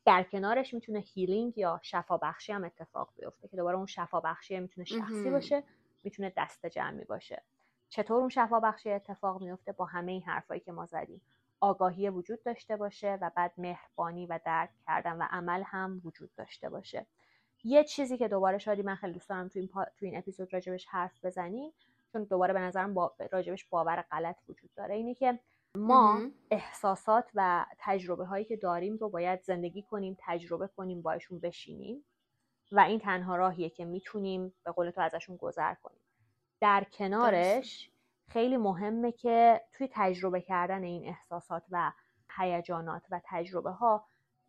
در 0.05 0.23
کنارش 0.23 0.75
می‌تونه 0.75 0.99
هیلینگ 0.99 1.59
یا 1.59 1.81
شفابخشی 1.83 2.53
هم 2.53 2.65
اتفاق 2.65 3.13
بیفته 3.17 3.49
که 3.49 3.57
دوباره 3.57 3.77
اون 3.77 3.87
شفابخشی 3.87 4.61
می‌تونه 4.61 4.85
شخصی 4.85 5.31
باشه 5.31 5.63
می‌تونه 6.05 6.33
دست 6.37 6.67
جمعی 6.67 7.05
باشه. 7.05 7.43
چطور 7.89 8.21
اون 8.21 8.29
شفابخشی 8.29 8.91
اتفاق 8.91 9.43
میفته 9.43 9.73
با 9.73 9.85
همه 9.85 10.13
این 10.13 10.23
حرفایی 10.23 10.61
که 10.61 10.73
ما 10.73 10.87
زدیم. 10.87 11.21
آگاهی 11.61 12.09
وجود 12.09 12.43
داشته 12.43 12.77
باشه 12.77 13.19
و 13.21 13.31
بعد 13.37 13.53
مهربانی 13.59 14.27
و 14.27 14.41
درک 14.45 14.71
کردن 14.87 15.17
و 15.17 15.27
عمل 15.31 15.63
هم 15.67 16.01
وجود 16.05 16.35
داشته 16.35 16.69
باشه. 16.69 17.07
یه 17.65 17.85
چیزی 17.85 18.19
که 18.19 18.29
دوباره 18.29 18.59
شادی 18.59 18.83
من 18.83 18.95
خیلی 18.95 19.13
دوست 19.13 19.29
دارم 19.29 19.49
تو 19.49 19.59
این, 19.59 19.69
پا... 19.69 19.85
تو 19.85 20.07
این 20.07 20.19
اپیزود 20.19 20.55
راجبش 20.55 20.87
حرف 20.87 21.25
بزنیم 21.25 21.73
چون 22.13 22.25
دوباره 22.25 22.53
به 22.53 22.61
نظرم 22.61 22.95
با... 22.95 23.15
راجبش 23.33 23.65
باور 23.65 24.05
غلط 24.11 24.37
وجود 24.49 24.71
داره 24.75 24.95
اینه 24.95 25.15
که 25.15 25.39
ما 25.77 26.21
احساسات 26.51 27.31
و 27.35 27.67
تجربه 27.79 28.25
هایی 28.25 28.45
که 28.45 28.57
داریم 28.57 28.97
رو 28.97 29.09
باید 29.09 29.43
زندگی 29.43 29.83
کنیم 29.83 30.17
تجربه 30.19 30.69
کنیم 30.77 31.03
باشون 31.03 31.39
بشینیم 31.41 32.05
و 32.73 32.81
این 32.81 32.99
تنها 32.99 33.37
راهیه 33.37 33.71
که 33.71 33.85
می‌تونیم 33.85 34.55
به 34.65 34.73
قول 34.73 34.91
تو 34.91 35.01
ازشون 35.01 35.37
گذر 35.37 35.75
کنیم. 35.75 36.01
در 36.61 36.85
کنارش 36.93 37.91
خیلی 38.29 38.57
مهمه 38.57 39.13
که 39.13 39.61
توی 39.73 39.89
تجربه 39.93 40.41
کردن 40.41 40.83
این 40.83 41.09
احساسات 41.09 41.63
و 41.71 41.93
هیجانات 42.37 43.03
و 43.11 43.21
تجربه 43.25 43.71
ها 43.71 44.07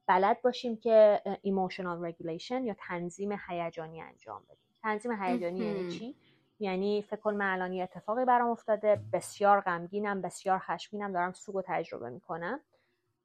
بلد 0.07 0.41
باشیم 0.41 0.77
که 0.77 1.21
emotional 1.25 2.11
regulation 2.11 2.65
یا 2.65 2.75
تنظیم 2.77 3.39
هیجانی 3.47 4.01
انجام 4.01 4.43
بدیم. 4.43 4.75
تنظیم 4.83 5.23
هیجانی 5.23 5.59
یعنی 5.59 5.91
چی؟ 5.91 6.15
یعنی 6.59 7.01
فکر 7.01 7.19
کن 7.19 7.33
من 7.33 7.53
الان 7.53 7.73
یه 7.73 7.83
اتفاقی 7.83 8.25
برام 8.25 8.49
افتاده 8.49 9.01
بسیار 9.13 9.61
غمگینم 9.61 10.21
بسیار 10.21 10.59
خشمگینم 10.59 11.11
دارم 11.13 11.31
سوگ 11.31 11.55
و 11.55 11.61
تجربه 11.65 12.09
می‌کنم. 12.09 12.59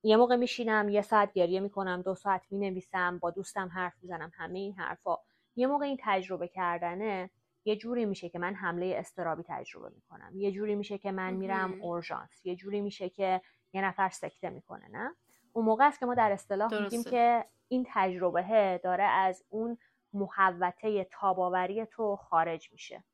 یه 0.02 0.16
موقع 0.16 0.36
میشینم 0.36 0.88
یه 0.88 1.02
ساعت 1.02 1.32
گریه 1.32 1.60
می‌کنم 1.60 2.02
دو 2.02 2.14
ساعت 2.14 2.42
می‌نویسم 2.50 3.18
با 3.18 3.30
دوستم 3.30 3.68
حرف 3.68 3.94
می‌زنم 4.02 4.32
همه 4.34 4.58
این 4.58 4.72
حرفا. 4.72 5.16
یه 5.56 5.66
موقع 5.66 5.84
این 5.86 5.98
تجربه 6.00 6.48
کردنه 6.48 7.30
یه 7.64 7.76
جوری 7.76 8.04
میشه 8.04 8.28
که 8.28 8.38
من 8.38 8.54
حمله 8.54 8.94
استرابی 8.98 9.42
تجربه 9.46 9.88
می‌کنم. 9.94 10.32
یه 10.34 10.52
جوری 10.52 10.74
میشه 10.74 10.98
که 10.98 11.12
من 11.12 11.34
میرم 11.34 11.82
اورژانس. 11.82 12.46
یه 12.46 12.56
جوری 12.56 12.80
میشه 12.80 13.08
که 13.08 13.40
یه 13.72 13.84
نفر 13.84 14.08
سکته 14.08 14.50
می‌کنه 14.50 14.88
نه؟ 14.88 15.14
اون 15.52 15.64
موقع 15.64 15.86
است 15.86 16.00
که 16.00 16.06
ما 16.06 16.14
در 16.14 16.32
اصطلاح 16.32 16.82
میگیم 16.82 17.02
که 17.04 17.44
این 17.68 17.86
تجربه 17.88 18.80
داره 18.84 19.04
از 19.04 19.44
اون 19.48 19.78
محوته 20.12 21.04
تاباوری 21.04 21.86
تو 21.86 22.16
خارج 22.16 22.72
میشه. 22.72 23.04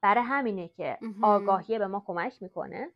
برای 0.00 0.24
همینه 0.24 0.68
که 0.68 0.98
آگاهی 1.22 1.78
به 1.78 1.86
ما 1.86 2.02
کمک 2.06 2.42
می‌کنه 2.42 2.90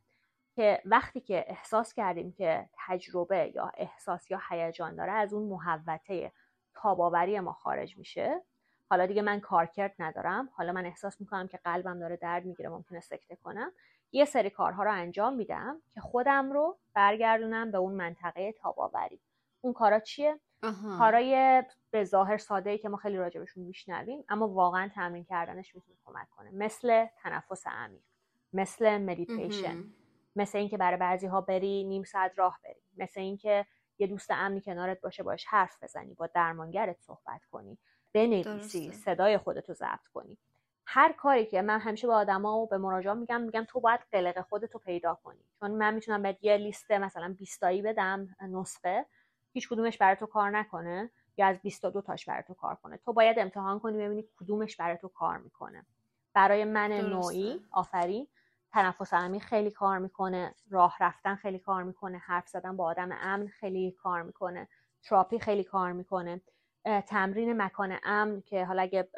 که 0.54 0.82
وقتی 0.84 1.20
که 1.20 1.44
احساس 1.48 1.94
کردیم 1.94 2.32
که 2.32 2.68
تجربه 2.86 3.52
یا 3.54 3.72
احساس 3.76 4.30
یا 4.30 4.40
هیجان 4.48 4.96
داره 4.96 5.12
از 5.12 5.32
اون 5.34 5.48
محوته 5.48 6.32
تاباوری 6.74 7.40
ما 7.40 7.52
خارج 7.52 7.98
میشه. 7.98 8.42
حالا 8.90 9.06
دیگه 9.06 9.22
من 9.22 9.40
کارکرد 9.40 9.94
ندارم. 9.98 10.48
حالا 10.52 10.72
من 10.72 10.86
احساس 10.86 11.20
می‌کنم 11.20 11.48
که 11.48 11.58
قلبم 11.64 11.98
داره 11.98 12.16
درد 12.16 12.44
می‌گیره 12.44 12.68
ممکنه 12.68 13.00
سکته 13.00 13.36
کنم. 13.36 13.72
یه 14.12 14.24
سری 14.24 14.50
کارها 14.50 14.82
رو 14.82 14.92
انجام 14.92 15.34
میدم 15.34 15.82
که 15.94 16.00
خودم 16.00 16.52
رو 16.52 16.78
برگردونم 16.94 17.70
به 17.70 17.78
اون 17.78 17.94
منطقه 17.94 18.52
تاباوری. 18.52 19.20
اون 19.60 19.72
کارا 19.72 20.00
چیه؟ 20.00 20.40
کارای 20.98 21.62
به 21.90 22.04
ظاهر 22.04 22.38
ساده 22.38 22.70
ای 22.70 22.78
که 22.78 22.88
ما 22.88 22.96
خیلی 22.96 23.16
راجبشون 23.16 23.64
میشنویم 23.64 24.24
اما 24.28 24.48
واقعا 24.48 24.90
تمرین 24.94 25.24
کردنش 25.24 25.74
می‌تونه 25.74 25.96
کمک 26.04 26.30
کنه. 26.30 26.50
مثل 26.52 27.06
تنفس 27.22 27.66
عمیق 27.66 28.02
مثل 28.52 28.98
مدیتیشن 28.98 29.84
مثل 30.36 30.58
اینکه 30.58 30.76
برای 30.76 30.96
بعضی 30.96 31.26
ها 31.26 31.40
بری 31.40 31.84
نیم 31.84 32.02
ساعت 32.02 32.38
راه 32.38 32.60
بری 32.64 32.82
مثل 32.96 33.20
اینکه 33.20 33.66
یه 33.98 34.06
دوست 34.06 34.30
امنی 34.30 34.60
کنارت 34.60 35.00
باشه 35.00 35.22
باش 35.22 35.44
حرف 35.46 35.82
بزنی 35.82 36.14
با 36.14 36.26
درمانگرت 36.26 37.00
صحبت 37.00 37.44
کنی 37.50 37.78
بنویسی 38.12 38.92
صدای 38.92 39.38
خودتو 39.38 39.72
ضبط 39.72 40.06
کنی. 40.14 40.38
هر 40.86 41.12
کاری 41.12 41.46
که 41.46 41.62
من 41.62 41.80
همیشه 41.80 42.06
به 42.06 42.12
آدما 42.12 42.58
و 42.58 42.66
به 42.66 42.78
مراجعان 42.78 43.18
میگم 43.18 43.40
میگم 43.40 43.64
تو 43.68 43.80
باید 43.80 44.00
قلق 44.12 44.40
خودتو 44.40 44.78
پیدا 44.78 45.14
کنی. 45.24 45.44
چون 45.60 45.70
من 45.70 45.94
می‌تونم 45.94 46.22
بهت 46.22 46.44
یه 46.44 46.56
لیست 46.56 46.90
مثلا 46.90 47.34
20 47.38 47.64
بدم 47.64 48.36
نسخه 48.40 49.06
هیچ 49.52 49.68
کدومش 49.68 49.98
برای 49.98 50.16
تو 50.16 50.26
کار 50.26 50.50
نکنه 50.50 51.10
یا 51.36 51.46
از 51.46 51.58
22 51.62 52.00
تاش 52.02 52.24
برای 52.24 52.42
تو 52.42 52.54
کار 52.54 52.74
کنه. 52.74 52.96
تو 52.96 53.12
باید 53.12 53.38
امتحان 53.38 53.78
کنی 53.80 53.98
ببینی 53.98 54.24
کدومش 54.40 54.76
برای 54.76 54.96
تو 54.96 55.08
کار 55.08 55.38
می‌کنه. 55.38 55.86
برای 56.34 56.64
من 56.64 56.92
نوعی 56.92 57.64
آفرین 57.70 58.26
تنفس 58.72 59.14
عمیق 59.14 59.42
خیلی 59.42 59.70
کار 59.70 59.98
می‌کنه 59.98 60.54
راه 60.70 60.96
رفتن 61.00 61.34
خیلی 61.34 61.58
کار 61.58 61.82
می‌کنه 61.82 62.18
حرف 62.18 62.48
زدن 62.48 62.76
با 62.76 62.84
آدم 62.84 63.08
امن 63.12 63.48
خیلی 63.48 63.90
کار 63.90 64.22
می‌کنه 64.22 64.68
تراپی 65.02 65.38
خیلی 65.38 65.64
کار 65.64 65.92
می‌کنه. 65.92 66.40
تمرین 66.84 67.62
مکان 67.62 67.98
امن 68.02 68.40
که 68.40 68.64
حالا 68.64 68.82
اگه 68.82 69.08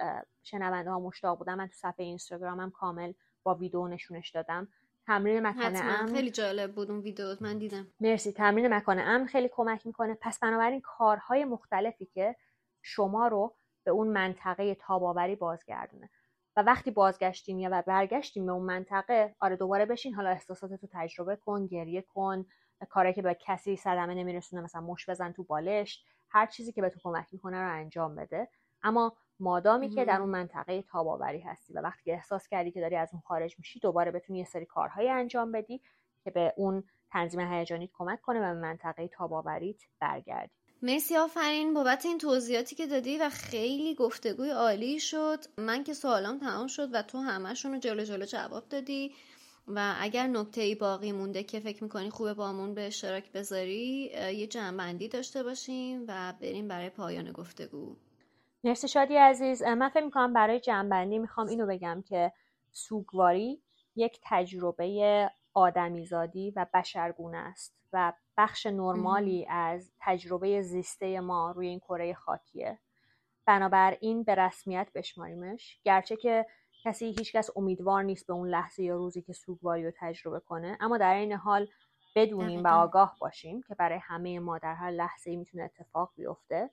شنونده 0.42 0.90
ها 0.90 1.00
مشتاق 1.00 1.38
بودن 1.38 1.54
من 1.54 1.66
تو 1.66 1.74
صفحه 1.74 2.04
اینستاگرامم 2.04 2.70
کامل 2.70 3.12
با 3.42 3.54
ویدیو 3.54 3.88
نشونش 3.88 4.30
دادم. 4.30 4.68
تمرین 5.06 5.46
مکان 5.46 5.76
امن 5.76 6.14
خیلی 6.14 6.30
جالب 6.30 6.74
بود 6.74 6.90
اون 6.90 7.00
ویدیو 7.00 7.36
من 7.40 7.58
دیدم. 7.58 7.86
مرسی. 8.00 8.32
تمرین 8.32 8.74
مکان 8.74 8.98
امن 8.98 9.26
خیلی 9.26 9.50
کمک 9.52 9.86
می‌کنه. 9.86 10.14
پس 10.20 10.38
بنابراین 10.38 10.80
کارهای 10.80 11.44
مختلفی 11.44 12.06
که 12.06 12.36
شما 12.82 13.28
رو 13.28 13.54
به 13.84 13.90
اون 13.90 14.08
منطقه 14.08 14.74
تاباوری 14.74 15.36
بازگردونه. 15.36 16.10
و 16.56 16.62
وقتی 16.62 16.90
بازگشتیم 16.90 17.58
یا 17.58 17.68
و 17.72 17.82
برگشتیم 17.86 18.46
به 18.46 18.52
اون 18.52 18.66
منطقه 18.66 19.34
آره 19.40 19.56
دوباره 19.56 19.86
بشین 19.86 20.14
حالا 20.14 20.30
احساساتتو 20.30 20.86
تجربه 20.92 21.36
کن 21.36 21.66
گریه 21.66 22.02
کن. 22.02 22.46
کاری 22.90 23.12
که 23.12 23.22
به 23.22 23.36
کسی 23.40 23.76
صدمه 23.76 24.14
نمیرسونه 24.14 24.62
مثلا 24.62 24.80
مش 24.80 25.08
بزن 25.08 25.32
تو 25.32 25.42
بالشت. 25.42 26.06
هر 26.32 26.46
چیزی 26.46 26.72
که 26.72 26.82
به 26.82 26.90
تو 26.90 27.00
کمک 27.02 27.26
می‌کنه 27.32 27.60
رو 27.60 27.72
انجام 27.72 28.14
بده. 28.14 28.48
اما 28.82 29.16
مادامی 29.40 29.90
که 29.90 30.04
در 30.04 30.20
اون 30.20 30.30
منطقه 30.30 30.82
تاباوری 30.82 31.40
هستی 31.40 31.72
و 31.72 31.80
وقتی 31.80 32.02
که 32.04 32.12
احساس 32.12 32.48
کردی 32.48 32.70
که 32.70 32.80
داری 32.80 32.96
از 32.96 33.08
اون 33.12 33.22
خارج 33.26 33.54
میشی 33.58 33.80
دوباره 33.80 34.10
بتونی 34.10 34.38
یه 34.38 34.44
سری 34.44 34.66
کارهایی 34.66 35.08
انجام 35.08 35.52
بدی 35.52 35.80
که 36.24 36.30
به 36.30 36.54
اون 36.56 36.84
تنظیم 37.10 37.40
هیجانیت 37.40 37.90
کمک 37.92 38.20
کنه 38.20 38.38
و 38.38 38.54
به 38.54 38.60
منطقه 38.60 39.08
تاباوریت 39.08 39.82
برگردی. 40.00 40.52
مرسی 40.82 41.16
آفرین 41.16 41.74
بابت 41.74 42.06
این 42.06 42.18
توضیحاتی 42.18 42.76
که 42.76 42.86
دادی 42.86 43.18
و 43.18 43.30
خیلی 43.30 43.94
گفتگوی 43.94 44.50
عالی 44.50 45.00
شد. 45.00 45.38
من 45.58 45.84
که 45.84 45.94
سوالام 45.94 46.38
تمام 46.38 46.66
شد 46.66 46.94
و 46.94 47.02
تو 47.02 47.18
همهشون 47.18 47.72
رو 47.72 47.78
جلو 47.78 48.04
جلو 48.04 48.24
جواب 48.24 48.68
دادی. 48.68 49.14
و 49.66 49.94
اگر 50.00 50.26
نکته 50.26 50.60
ای 50.60 50.74
باقی 50.74 51.12
مونده 51.12 51.42
که 51.42 51.60
فکر 51.60 51.84
می‌کنی 51.84 52.10
خوبه 52.10 52.34
بامون 52.34 52.74
به 52.74 52.86
اشتراک 52.86 53.32
بذاری 53.32 54.10
یه 54.34 54.46
جنبندی 54.46 55.08
داشته 55.08 55.42
باشیم 55.42 56.04
و 56.08 56.34
بریم 56.40 56.68
برای 56.68 56.90
پایان 56.90 57.32
گفتگو. 57.32 57.96
مرسی 58.64 58.88
شادی 58.88 59.16
عزیز. 59.16 59.62
من 59.62 59.88
فکر 59.88 60.04
می‌کنم 60.04 60.32
برای 60.32 60.60
جنبندی 60.60 61.18
می‌خوام 61.18 61.46
اینو 61.46 61.66
بگم 61.66 62.02
که 62.06 62.32
سوگواری 62.70 63.62
یک 63.96 64.20
تجربه 64.22 65.30
آدمیزادی 65.54 66.50
و 66.56 66.66
بشرگونه 66.74 67.36
است 67.36 67.74
و 67.92 68.12
بخش 68.36 68.66
نرمالی 68.66 69.46
از 69.48 69.92
تجربه 70.00 70.62
زیسته 70.62 71.20
ما 71.20 71.50
روی 71.50 71.68
این 71.68 71.80
کره 71.80 72.14
خاکیه. 72.14 72.78
بنابراین 73.46 74.22
به 74.22 74.34
رسمیت 74.34 74.88
بشماریمش. 74.94 75.80
گرچه 75.84 76.16
که 76.16 76.46
کسی 76.82 77.06
هیچکس 77.06 77.50
امیدوار 77.56 78.02
نیست 78.02 78.26
به 78.26 78.32
اون 78.32 78.48
لحظه 78.48 78.82
یا 78.82 78.96
روزی 78.96 79.22
که 79.22 79.32
سوگواری 79.32 79.84
رو 79.84 79.92
تجربه 79.98 80.40
کنه. 80.40 80.78
اما 80.80 80.98
در 80.98 81.14
این 81.14 81.32
حال 81.32 81.68
بدونیم 82.14 82.64
و 82.64 82.68
آگاه 82.68 83.16
باشیم 83.20 83.62
که 83.62 83.74
برای 83.74 83.98
همه 84.02 84.38
ما 84.40 84.58
در 84.58 84.74
هر 84.74 84.90
لحظه 84.90 85.30
ای 85.30 85.36
می‌تونه 85.36 85.64
اتفاق 85.64 86.12
بیفته 86.16 86.70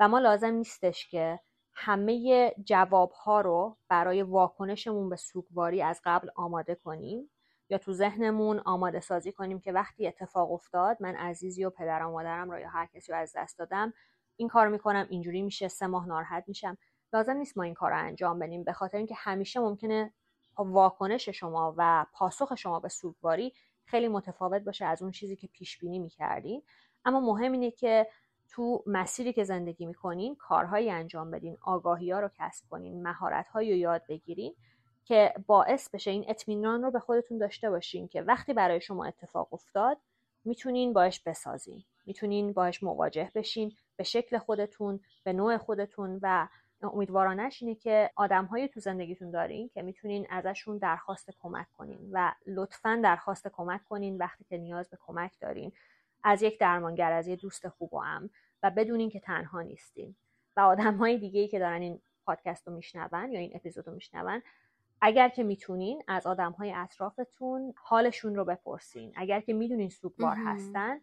و 0.00 0.08
ما 0.08 0.18
لازم 0.18 0.54
نیستش 0.54 1.08
که 1.08 1.40
همه 1.74 2.50
جواب 2.64 3.10
ها 3.10 3.40
رو 3.40 3.76
برای 3.88 4.22
واکنشمون 4.22 5.08
به 5.08 5.16
سوگواری 5.16 5.82
از 5.82 6.00
قبل 6.04 6.28
آماده 6.36 6.74
کنیم 6.74 7.30
یا 7.68 7.78
تو 7.78 7.92
ذهنمون 7.92 8.58
آماده 8.58 9.00
سازی 9.00 9.32
کنیم 9.32 9.60
که 9.60 9.72
وقتی 9.72 10.06
اتفاق 10.06 10.52
افتاد 10.52 10.96
من 11.00 11.14
عزیزی 11.14 11.64
و 11.64 11.70
پدرم 11.70 12.08
و 12.08 12.12
مادرم 12.12 12.50
رو 12.50 12.60
یا 12.60 12.68
هر 12.68 12.86
کسی 12.86 13.12
رو 13.12 13.18
از 13.18 13.32
دست 13.36 13.58
دادم 13.58 13.92
این 14.36 14.48
کار 14.48 14.68
می‌کنم 14.68 15.06
اینجوری 15.10 15.42
میشه 15.42 15.68
سه 15.68 15.86
ماه 15.86 16.06
ناراحت 16.06 16.44
میشم. 16.46 16.78
لازم 17.12 17.36
نیست 17.36 17.56
ما 17.56 17.62
این 17.62 17.74
کار 17.74 17.90
رو 17.90 17.98
انجام 17.98 18.38
بدیم. 18.38 18.64
به 18.64 18.72
خاطر 18.72 18.98
اینکه 18.98 19.14
همیشه 19.18 19.60
ممکنه 19.60 20.12
واکنش 20.56 21.28
شما 21.28 21.74
و 21.76 22.06
پاسخ 22.12 22.54
شما 22.54 22.80
به 22.80 22.88
سوگواری 22.88 23.52
خیلی 23.84 24.08
متفاوت 24.08 24.62
باشه 24.62 24.84
از 24.84 25.02
اون 25.02 25.10
چیزی 25.10 25.36
که 25.36 25.46
پیش 25.46 25.78
بینی 25.78 25.98
می‌کردین. 25.98 26.62
اما 27.04 27.20
مهم 27.20 27.52
اینه 27.52 27.70
که 27.70 28.06
تو 28.48 28.82
مسیری 28.86 29.32
که 29.32 29.44
زندگی 29.44 29.86
می‌کنین 29.86 30.36
کارهایی 30.36 30.90
انجام 30.90 31.30
بدین 31.30 31.58
آگاهی 31.62 32.10
ها 32.10 32.20
رو 32.20 32.30
کسب 32.38 32.68
کنین 32.70 33.02
مهارت 33.02 33.46
رو 33.54 33.62
یاد 33.62 34.02
بگیرین 34.08 34.54
که 35.04 35.34
باعث 35.46 35.90
بشه 35.90 36.10
این 36.10 36.24
اطمینان 36.28 36.82
رو 36.82 36.90
به 36.90 37.00
خودتون 37.00 37.38
داشته 37.38 37.70
باشین 37.70 38.08
که 38.08 38.22
وقتی 38.22 38.52
برای 38.52 38.80
شما 38.80 39.04
اتفاق 39.04 39.54
افتاد 39.54 39.98
می‌تونین 40.44 40.92
باش 40.92 41.20
بسازین. 41.20 41.84
می‌تونین 42.06 42.52
باش 42.52 42.82
مواجه 42.82 43.30
بشین 43.34 43.72
به 43.96 44.04
شکل 44.04 44.38
خودتون 44.38 45.00
به 45.24 45.32
نوع 45.32 45.56
خودتون 45.56 46.18
و 46.22 46.48
امیدوارانش 46.86 47.62
اینه 47.62 47.74
که 47.74 48.10
آدمهایی 48.16 48.68
تو 48.68 48.80
زندگیتون 48.80 49.30
دارین 49.30 49.68
که 49.68 49.82
می‌تونین 49.82 50.26
ازشون 50.30 50.78
درخواست 50.78 51.30
کمک 51.42 51.66
کنین 51.78 52.08
و 52.12 52.32
لطفا 52.46 53.00
درخواست 53.04 53.48
کمک 53.48 53.84
کنین 53.84 54.18
وقتی 54.18 54.44
که 54.44 54.58
نیاز 54.58 54.90
به 54.90 54.98
کمک 55.06 55.32
دارین. 55.40 55.72
از 56.22 56.42
یک 56.42 56.58
درمانگر 56.58 57.12
از 57.12 57.28
یک 57.28 57.40
دوست 57.40 57.68
خوب 57.68 57.94
و 57.94 58.00
هم 58.00 58.30
و 58.62 58.70
بدونین 58.70 59.10
که 59.10 59.20
تنها 59.20 59.62
نیستین. 59.62 60.14
و 60.56 60.60
آدم 60.60 60.96
های 60.96 61.18
دیگه 61.18 61.40
ای 61.40 61.48
که 61.48 61.58
دارن 61.58 61.82
این 61.82 62.00
پادکست 62.24 62.68
رو 62.68 62.74
میشنون 62.74 63.32
یا 63.32 63.40
این 63.40 63.52
اپیزود 63.54 63.86
رو 63.86 63.94
میشنون 63.94 64.42
اگر 65.00 65.28
که 65.28 65.42
می‌تونین 65.42 66.02
از 66.08 66.26
آدم 66.26 66.52
های 66.52 66.72
اطرافتون 66.72 67.74
حالشون 67.76 68.34
رو 68.34 68.44
بپرسین. 68.44 69.12
اگر 69.16 69.40
که 69.40 69.52
می‌دونین 69.52 69.90
سوگوار 69.90 70.36
هستن 70.36 71.00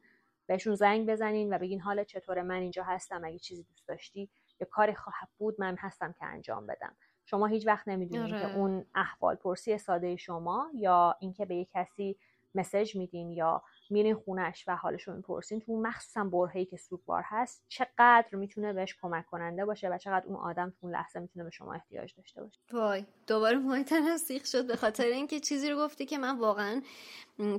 بهشون 0.48 0.76
زنگ 0.76 1.10
بزنین 1.10 1.54
و 1.54 1.58
بگین 1.58 1.82
حال 1.82 2.04
چطوره 2.04 2.44
من 2.44 2.56
اینجا 2.56 2.84
هستم 2.84 3.22
اگه 3.26 3.40
چیزی 3.40 3.64
دوست 3.64 3.88
داشتی 3.88 4.30
یا 4.60 4.68
کاری 4.72 4.96
خواهد 4.96 5.30
بود 5.38 5.56
من 5.60 5.76
هستم 5.80 6.16
که 6.20 6.26
انجام 6.26 6.68
بدم. 6.68 6.96
شما 7.26 7.46
هیچ 7.46 7.68
وقت 7.68 7.88
نمی‌دونین 7.88 8.40
که 8.40 8.46
آره. 8.46 8.56
اون 8.56 8.86
احوال 8.96 9.36
پرسی 9.36 9.78
ساده 9.78 10.16
شما 10.16 10.72
یا 10.74 11.16
اینکه 11.20 11.46
به 11.46 11.56
یک 11.56 11.70
کسی 11.74 12.18
مسج 12.56 12.96
میدین 12.96 13.32
یا 13.32 13.64
میرین 13.90 14.16
خونش 14.16 14.64
و 14.68 14.76
حالش 14.76 15.04
رو 15.04 15.16
می‌پرسین 15.16 15.60
تو 15.60 15.82
مخصوصا 15.82 16.24
برهی 16.24 16.66
که 16.66 16.78
سوگوار 16.78 17.24
هست 17.26 17.66
چقدر 17.68 18.28
می‌تونه 18.32 18.74
بهش 18.74 18.96
کمک 19.02 19.26
کننده 19.26 19.66
باشه 19.66 19.90
و 19.90 19.98
چقدر 19.98 20.26
اون 20.26 20.36
آدم 20.36 20.70
تو 20.70 20.76
اون 20.82 20.94
لحظه 20.94 21.20
می‌تونه 21.20 21.44
به 21.44 21.52
شما 21.52 21.74
احتیاج 21.74 22.14
داشته 22.18 22.44
باشه؟ 22.44 22.60
وای 22.74 23.06
دوباره 23.28 23.58
موهای 23.58 23.84
تنم 23.84 24.18
سیخ 24.18 24.46
شد 24.46 24.68
به 24.68 24.76
خاطر 24.76 25.04
اینکه 25.04 25.40
چیزی 25.40 25.70
رو 25.70 25.78
گفتی 25.78 26.06
که 26.06 26.18
من 26.18 26.40
واقعا 26.40 26.82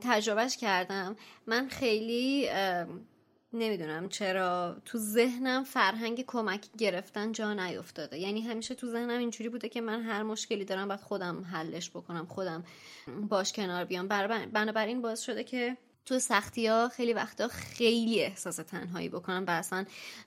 تجربهش 0.02 0.56
کردم. 0.56 1.16
من 1.46 1.68
خیلی 1.68 2.48
نمی‌دونم 3.52 4.08
چرا 4.08 4.76
تو 4.84 4.98
ذهنم 4.98 5.64
فرهنگ 5.64 6.24
کمک 6.26 6.66
گرفتن 6.78 7.32
جا 7.32 7.54
نیفتاده 7.54 8.18
یعنی 8.18 8.40
همیشه 8.40 8.74
تو 8.74 8.86
ذهنم 8.86 9.18
اینجوری 9.18 9.48
بوده 9.50 9.68
که 9.68 9.80
من 9.80 10.02
هر 10.02 10.22
مشکلی 10.22 10.64
دارم 10.64 10.88
باید 10.88 11.00
خودم 11.00 11.44
حلش 11.44 11.90
بکنم 11.90 12.26
خودم 12.26 12.64
باش 13.28 13.52
کنار 13.52 13.84
بیام. 13.84 14.08
بنابراین 14.52 15.02
باعث 15.02 15.20
شده 15.20 15.44
که 15.44 15.76
تو 16.08 16.18
سختی 16.18 16.66
ها 16.66 16.88
خیلی 16.88 17.12
وقتا 17.12 17.48
خیلی 17.48 18.20
احساس 18.20 18.56
تنهایی 18.56 19.08
بکنم 19.08 19.44
و 19.48 19.50
اصلا 19.50 19.84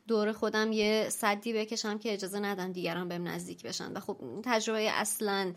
دور 0.08 0.32
خودم 0.32 0.72
یه 0.72 1.08
صدی 1.10 1.54
بکشم 1.54 1.98
که 1.98 2.14
اجازه 2.14 2.40
ندم 2.40 2.72
دیگران 2.72 3.08
بهم 3.08 3.28
نزدیک 3.28 3.64
بشن. 3.64 3.94
و 3.94 4.00
خب 4.00 4.18
تجربه 4.44 4.92
اصلا 4.92 5.54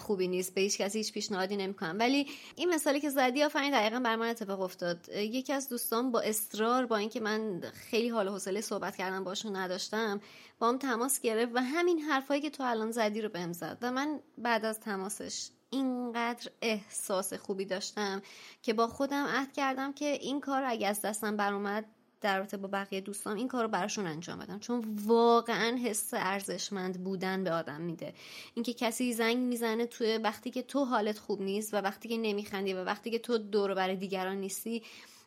خوبی 0.00 0.28
نیست. 0.28 0.54
به 0.54 0.60
هیچ 0.60 0.78
کسی 0.78 0.98
هیچ 0.98 1.12
پیشنهادی 1.12 1.56
نمی‌کنم. 1.56 1.96
ولی 1.98 2.26
این 2.56 2.74
مثالی 2.74 3.00
که 3.00 3.10
زدی 3.10 3.42
آفرین 3.42 3.70
دقیقا 3.70 4.00
بر 4.00 4.16
من 4.16 4.28
اتفاق 4.28 4.60
افتاد. 4.60 5.08
یکی 5.08 5.52
از 5.52 5.68
دوستان 5.68 6.12
با 6.12 6.20
اصرار 6.20 6.86
با 6.86 6.96
اینکه 6.96 7.20
من 7.20 7.60
خیلی 7.74 8.08
حال 8.08 8.28
حوصله 8.28 8.60
صحبت 8.60 8.96
کردن 8.96 9.24
باشون 9.24 9.56
نداشتم 9.56 10.20
با 10.58 10.68
هم 10.68 10.78
تماس 10.78 11.20
گرفت 11.20 11.52
و 11.54 11.58
همین 11.58 11.98
حرفایی 11.98 12.40
که 12.40 12.50
تو 12.50 12.62
الان 12.62 12.90
زدی 12.90 13.20
رو 13.20 13.28
بهم 13.28 13.52
زد. 13.52 13.78
و 13.82 13.92
من 13.92 14.20
بعد 14.38 14.64
از 14.64 14.80
تماسش 14.80 15.48
اینقدر 15.72 16.50
احساس 16.62 17.34
خوبی 17.34 17.64
داشتم 17.64 18.22
که 18.62 18.72
با 18.72 18.86
خودم 18.86 19.26
عهد 19.26 19.52
کردم 19.52 19.92
که 19.92 20.06
این 20.06 20.40
کار 20.40 20.62
اگه 20.64 20.86
از 20.88 21.00
دستم 21.00 21.36
برآمد 21.36 21.84
در 22.20 22.38
رابطه 22.38 22.56
با 22.56 22.68
بقیه 22.68 23.00
دوستان 23.00 23.36
این 23.36 23.48
کار 23.48 23.62
رو 23.62 23.68
براشون 23.68 24.06
انجام 24.06 24.38
بدم. 24.38 24.58
چون 24.58 24.98
واقعا 25.06 25.76
حس 25.84 26.14
ارزشمند 26.14 27.04
بودن 27.04 27.44
به 27.44 27.52
آدم 27.52 27.80
میده. 27.80 28.14
اینکه 28.54 28.72
کسی 28.72 29.12
زنگ 29.12 29.36
می‌زنه 29.36 29.86
توی 29.86 30.18
وقتی 30.18 30.50
که 30.50 30.62
تو 30.62 30.84
حالت 30.84 31.18
خوب 31.18 31.42
نیست 31.42 31.74
و 31.74 31.76
وقتی 31.76 32.08
که 32.08 32.16
نمیخندی 32.16 32.72
و 32.72 32.84
وقتی 32.84 33.10
که 33.10 33.18
تو 33.18 33.38
دور 33.38 33.74
برای 33.74 33.96
دیگران 33.96 34.36
نیستی 34.36 34.82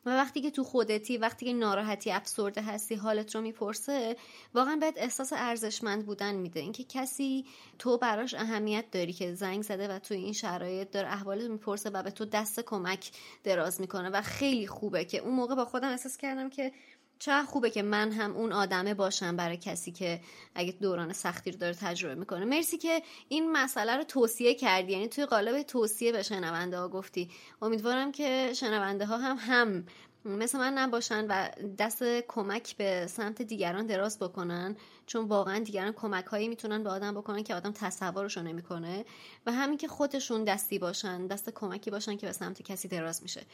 و 0.06 0.10
وقتی 0.10 0.42
که 0.42 0.52
تو 0.52 0.64
خودتی 0.64 1.18
وقتی 1.18 1.46
که 1.46 1.54
ناراحتی 1.54 2.12
افسرده 2.12 2.62
هستی 2.62 2.96
حالت 2.96 3.36
رو 3.36 3.42
می‌پرسه 3.42 4.18
واقعا 4.54 4.76
بهت 4.76 4.94
احساس 4.98 5.34
ارزشمند 5.36 6.06
بودن 6.06 6.36
میده. 6.36 6.60
اینکه 6.60 6.84
کسی 6.84 7.46
تو 7.80 7.98
براش 7.98 8.34
اهمیت 8.34 8.92
داری 8.92 9.14
که 9.14 9.34
زنگ 9.34 9.64
زده 9.64 9.88
و 9.88 10.00
تو 10.00 10.14
این 10.14 10.34
شرایط 10.34 10.92
داره 10.92 11.08
احوالت 11.08 11.50
می‌پرسه 11.50 11.90
و 11.90 12.04
به 12.04 12.12
تو 12.12 12.26
دست 12.26 12.60
کمک 12.60 13.12
دراز 13.44 13.82
می‌کنه 13.82 14.10
و 14.10 14.22
خیلی 14.22 14.68
خوبه 14.68 15.06
که 15.06 15.18
اون 15.18 15.36
موقع 15.36 15.56
با 15.56 15.66
خودم 15.66 15.90
احساس 15.90 16.18
کردم 16.18 16.50
که 16.50 16.72
چه 17.20 17.44
خوبه 17.44 17.70
که 17.70 17.82
من 17.82 18.12
هم 18.12 18.36
اون 18.36 18.52
آدمه 18.52 18.94
باشم 18.94 19.36
برای 19.36 19.58
کسی 19.58 19.92
که 19.92 20.22
اگه 20.56 20.72
دوران 20.72 21.14
سختی 21.14 21.52
رو 21.52 21.58
داره 21.58 21.74
تجربه 21.74 22.16
می‌کنه. 22.16 22.46
مرسی 22.46 22.78
که 22.78 23.02
این 23.28 23.52
مسئله 23.52 23.98
رو 23.98 24.04
توصیه 24.04 24.56
کردی. 24.56 24.92
یعنی 24.92 25.08
توی 25.08 25.26
قالب 25.26 25.64
توصیه 25.64 26.12
به 26.12 26.24
شنونده 26.24 26.78
ها 26.78 26.88
گفتی. 26.90 27.30
امیدوارم 27.62 28.12
که 28.12 28.54
شنونده 28.56 29.06
ها 29.06 29.18
هم 29.18 29.38
هم 29.40 29.86
مثل 30.26 30.58
من 30.58 30.74
نباشن 30.74 31.28
و 31.30 31.50
دست 31.78 32.04
کمک 32.28 32.78
به 32.78 33.08
سمت 33.08 33.42
دیگران 33.42 33.86
دراز 33.86 34.20
بکنن 34.20 34.76
چون 35.06 35.26
واقعا 35.26 35.60
دیگران 35.60 35.92
کمک 35.92 36.26
هایی 36.26 36.48
می‌تونن 36.48 36.84
به 36.84 36.90
آدم 36.90 37.14
بکنن 37.14 37.44
که 37.44 37.56
آدم 37.56 37.72
تصورشو 37.72 38.42
نمی‌کنه 38.42 39.06
و 39.46 39.52
همین 39.52 39.78
که 39.78 39.88
خودشون 39.88 40.44
دستی 40.44 40.80
باشن 40.80 41.28
دست 41.28 41.50
کمکی 41.50 41.92
باشن 41.92 42.18
که 42.18 42.28
به 42.28 42.32
سمت 42.32 42.62
کسی 42.62 42.88
دراز 42.88 43.24
میشه. 43.24 43.46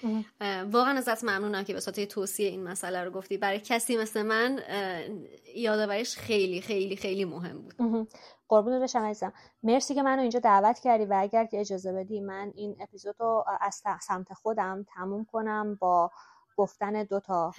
واقعا 0.72 0.98
ازت 0.98 1.24
ممنونم 1.24 1.64
که 1.64 1.74
به 1.74 1.80
صورت 1.80 2.06
توصیه 2.06 2.50
این 2.50 2.64
مسئله 2.64 3.04
رو 3.04 3.12
گفتی. 3.12 3.38
برای 3.38 3.60
کسی 3.60 3.98
مثل 3.98 4.22
من 4.22 4.60
یادآوریش 5.56 6.16
خیلی 6.16 6.62
خیلی 6.62 6.96
خیلی 6.96 7.26
مهم 7.26 7.62
بود. 7.62 8.08
قربون 8.50 8.80
بشم 8.80 9.00
عزیزم. 9.00 9.34
مرسی 9.64 9.96
که 9.96 10.02
منو 10.04 10.22
اینجا 10.22 10.40
دعوت 10.40 10.80
کردی 10.80 11.06
و 11.06 11.14
اگر 11.20 11.46
که 11.46 11.60
اجازه 11.60 11.94
بدی 11.94 12.20
من 12.20 12.52
این 12.56 12.78
اپیزود 12.80 13.16
رو 13.20 13.46
از 13.62 13.82
سمت 14.02 14.34
خودم 14.34 14.86
تموم 14.96 15.26
کنم 15.26 15.78
با 15.82 16.12
گفتن 16.58 17.04
دو 17.04 17.20
تا 17.20 17.52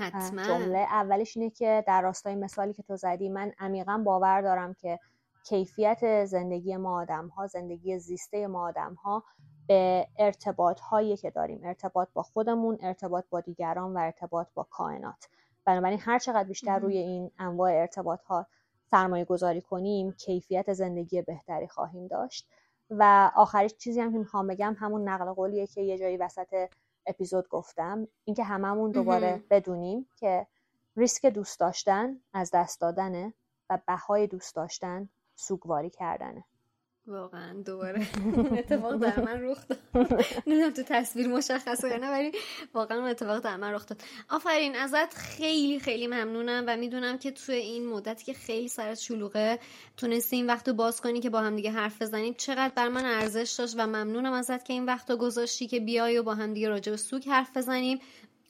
جمله. 0.47 0.79
اولش 0.79 1.37
اینه 1.37 1.51
که 1.51 1.85
در 1.87 2.03
راستای 2.03 2.35
مثالی 2.35 2.73
که 2.73 2.83
تو 2.83 2.97
زدی 2.97 3.29
من 3.29 3.53
عمیقا 3.59 4.03
باور 4.05 4.41
دارم 4.41 4.75
که 4.75 4.99
کیفیت 5.45 6.25
زندگی 6.25 6.77
ما 6.77 7.01
آدم 7.01 7.29
ها 7.29 7.47
زندگی 7.47 7.99
زیسته 7.99 8.47
ما 8.47 8.69
آدم 8.69 8.95
ها 8.95 9.25
به 9.69 10.07
ارتباط 10.19 10.81
هایی 10.81 11.17
که 11.17 11.31
داریم 11.31 11.61
ارتباط 11.65 12.09
با 12.15 12.23
خودمون 12.23 12.79
ارتباط 12.83 13.25
با 13.31 13.41
دیگران 13.41 13.95
و 13.95 13.99
ارتباط 13.99 14.47
با 14.55 14.67
کائنات. 14.71 15.29
بنابراین 15.65 15.99
هر 16.03 16.19
چقدر 16.19 16.49
بیشتر 16.49 16.79
روی 16.79 16.99
این 16.99 17.31
انواع 17.39 17.73
ارتباط 17.73 18.23
ها 18.25 18.47
سرمایه 18.91 19.25
گذاری 19.25 19.61
کنیم 19.61 20.13
کیفیت 20.13 20.73
زندگی 20.73 21.23
بهتری 21.23 21.69
خواهیم 21.69 22.07
داشت. 22.07 22.49
و 22.91 23.31
آخرش 23.37 23.75
چیزی 23.75 24.01
هم 24.01 24.13
که 24.13 24.19
می‌خوام 24.19 24.47
بگم 24.47 24.77
همون 24.79 25.09
نقل 25.09 25.33
قولیه 25.33 25.67
که 25.67 25.81
یه 25.81 25.99
جایی 25.99 26.17
وسط 26.17 26.69
اپیزود 27.07 27.49
گفتم. 27.49 28.09
اینکه 28.25 28.45
هممون 28.45 28.91
دوباره 28.91 29.45
بدونیم 29.51 30.09
که 30.17 30.47
ریسک 30.97 31.27
دوست 31.27 31.61
داشتن 31.61 32.21
از 32.33 32.51
دست 32.51 32.81
دادنه 32.81 33.35
و 33.71 33.79
بهای 33.87 34.27
دوست 34.27 34.57
داشتن 34.57 35.09
سوگواری 35.35 35.91
کردنه. 35.91 36.45
واقعا 37.07 37.63
دوباره. 37.67 38.07
اتفاق 38.59 38.97
در 38.97 39.21
من 39.21 39.43
رخ 39.43 39.59
داد. 39.69 39.79
نمی‌دونم 40.47 40.73
تو 40.73 40.83
تصویر 40.83 41.29
مشخصه 41.29 41.89
یا 41.89 41.97
نه 41.97 42.11
ولی 42.11 42.33
واقعا 42.75 42.99
اون 42.99 43.09
اتفاق 43.09 43.39
در 43.39 43.57
من 43.57 43.73
رخ 43.73 43.87
داد. 43.87 44.03
آفرین 44.31 44.77
ازت 44.77 45.15
خیلی 45.15 45.81
خیلی 45.81 46.07
ممنونم 46.07 46.65
و 46.67 46.77
می‌دونم 46.77 47.19
که 47.19 47.31
توی 47.31 47.55
این 47.55 47.87
مدتی 47.87 48.25
که 48.25 48.33
خیلی 48.33 48.69
سرت 48.69 48.99
شلوغه 48.99 49.59
تونستی 49.97 50.37
این 50.37 50.47
وقت 50.47 50.69
رو 50.69 50.75
باز 50.75 51.01
کنی 51.01 51.21
که 51.21 51.31
با 51.31 51.41
هم 51.41 51.57
دیگه 51.57 51.71
حرف 51.71 52.03
بزنیم. 52.03 52.35
چقدر 52.35 52.73
بر 52.75 52.89
من 52.89 53.05
ارزش 53.05 53.55
داشت 53.59 53.75
و 53.79 53.87
ممنونم 53.87 54.33
ازت 54.33 54.65
که 54.65 54.73
این 54.73 54.85
وقت 54.85 55.11
رو 55.11 55.17
گذاشتی 55.17 55.67
که 55.67 55.81
بیای 55.81 56.19
و 56.19 56.23
با 56.23 56.35
هم 56.35 56.55
دیگه 56.55 56.69
راجع 56.69 56.91
به 56.91 56.97
سوک 56.97 57.29
حرف 57.29 57.57
بزنیم. 57.57 57.99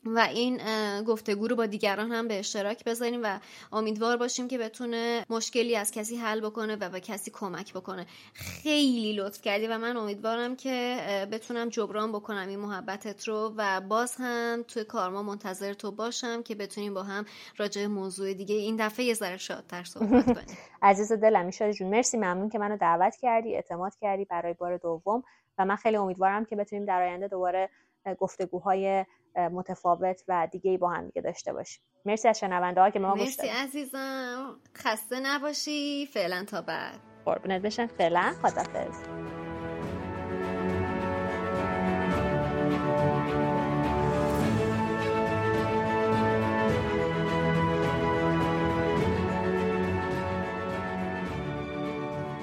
و 0.05 0.19
این 0.19 0.61
گفتگو 1.03 1.49
رو 1.49 1.57
با 1.57 1.67
دیگران 1.67 2.13
هم 2.13 2.29
به 2.29 2.39
اشتراک 2.39 2.85
بذاریم 2.85 3.21
و 3.23 3.39
امیدوار 3.73 4.17
باشیم 4.17 4.49
که 4.49 4.59
بتونه 4.59 5.27
مشکلی 5.31 5.77
از 5.77 5.91
کسی 5.91 6.17
حل 6.17 6.41
بکنه 6.41 6.77
و 6.77 6.89
به 6.89 7.01
کسی 7.01 7.31
کمک 7.31 7.73
بکنه. 7.75 8.07
خیلی 8.35 9.13
لطف 9.13 9.41
کردی 9.43 9.67
و 9.67 9.79
من 9.79 9.97
امیدوارم 9.97 10.57
که 10.57 10.99
بتونم 11.33 11.69
جبران 11.69 12.13
بکنم 12.13 12.49
این 12.49 12.59
محبتت 12.59 13.29
رو 13.29 13.55
و 13.57 13.81
باز 13.81 14.15
هم 14.19 14.65
توی 14.69 14.85
کارما 14.85 15.23
منتظر 15.23 15.73
تو 15.73 15.91
باشم 15.91 16.43
که 16.43 16.55
بتونیم 16.55 16.95
با 16.95 17.03
هم 17.03 17.25
راجع 17.57 17.87
موضوع 17.87 18.33
دیگه 18.35 18.55
این 18.55 18.77
دفعه 18.77 19.05
یه 19.05 19.15
ذره 19.15 19.37
شادتر 19.37 19.85
صحبت 19.85 20.25
کنیم. 20.35 20.57
عزیز 20.83 21.13
دلم 21.13 21.47
ایشالا 21.47 21.73
جون 21.73 21.89
مرسی. 21.89 22.17
ممنون 22.17 22.49
که 22.49 22.59
منو 22.59 22.77
دعوت 22.77 23.17
کردی 23.17 23.55
اعتماد 23.55 23.93
کردی 24.01 24.25
برای 24.25 24.53
بار 24.53 24.77
دوم 24.77 25.23
و 25.59 25.65
من 25.65 25.77
خیلی 25.77 25.97
امیدوارم 25.97 26.45
که 26.45 26.57
بتونیم 26.57 26.85
در 26.85 27.03
آینده 27.03 27.29
دوباره 27.29 27.71
گفتگوهای 28.19 29.05
متفاوت 29.37 30.23
و 30.29 30.49
دیگه 30.53 30.79
با 30.79 30.89
هم 30.91 31.07
دیگه 31.07 31.23
داشته 31.23 31.53
باشیم. 31.53 31.83
مرسی 32.05 32.29
از 32.29 32.39
شنونده 32.41 32.81
ها 32.81 32.91
که 32.91 32.99
ما 32.99 33.11
گوش 33.11 33.21
مرسی 33.21 33.49
عزیزم. 33.49 34.57
خسته 34.77 35.21
نباشی. 35.21 36.07
فعلا 36.07 36.45
تا 36.45 36.63
بعد. 36.63 37.01
قربونت 37.25 37.63
بشن 37.63 37.87
فعلا 37.87 38.33
خدافظ 38.43 39.03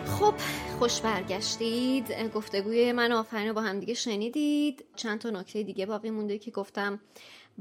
خب 0.05 0.33
خوش 0.79 1.01
برگشتید. 1.01 2.31
گفتگوی 2.33 2.91
من 2.91 3.11
آفرین 3.11 3.53
با 3.53 3.61
همدیگه 3.61 3.93
شنیدید. 3.93 4.85
چند 4.95 5.19
تا 5.19 5.29
نکته 5.29 5.63
دیگه 5.63 5.85
باقی 5.85 6.09
مونده 6.09 6.37
که 6.37 6.51
گفتم 6.51 6.99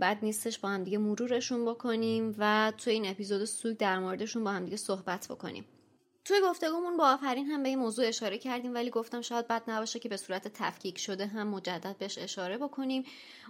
بد 0.01 0.19
نیستش 0.23 0.59
با 0.59 0.69
همدیگه 0.69 0.99
مرورشون 0.99 1.65
بکنیم 1.65 2.35
و 2.39 2.73
تو 2.79 2.91
این 2.91 3.07
اپیزود 3.07 3.45
سوگ 3.45 3.77
در 3.77 3.99
موردشون 3.99 4.45
با 4.45 4.51
همدیگه 4.51 4.77
صحبت 4.77 5.27
بکنیم. 5.31 5.65
توی 6.25 6.41
گفتگومون 6.45 6.97
با 6.97 7.13
آفرین 7.13 7.47
هم 7.47 7.63
به 7.63 7.69
این 7.69 7.79
موضوع 7.79 8.09
اشاره 8.09 8.39
کردیم 8.39 8.75
ولی 8.75 8.91
گفتم 8.91 9.21
شاید 9.21 9.49
بد 9.49 9.63
نباشه 9.69 9.99
که 9.99 10.09
به 10.09 10.17
صورت 10.17 10.49
تفکیک 10.49 10.99
شده 10.99 11.27
هم 11.27 11.49
مجدد 11.49 11.97
بهش 11.99 12.19
اشاره 12.19 12.59
بکنیم. 12.59 13.05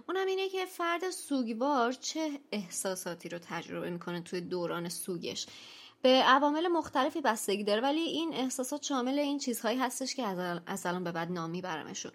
اونم 0.07 0.27
اینه 0.27 0.49
که 0.49 0.65
فرد 0.65 1.09
سوگوار 1.09 1.91
چه 1.91 2.29
احساساتی 2.51 3.29
رو 3.29 3.39
تجربه 3.41 3.89
می‌کنه 3.89 4.21
توی 4.21 4.41
دوران 4.41 4.89
سوگش؟ 4.89 5.47
به 6.01 6.09
عوامل 6.09 6.67
مختلفی 6.67 7.21
بستگی 7.21 7.63
داره 7.63 7.81
ولی 7.81 7.99
این 7.99 8.33
احساسات 8.33 8.83
شامل 8.83 9.19
این 9.19 9.39
چیزهایی 9.39 9.77
هستش 9.77 10.15
که 10.15 10.23
از 10.65 10.85
الان 10.85 11.03
به 11.03 11.11
بعد 11.11 11.31
نامی 11.31 11.61
برمشون 11.61 12.11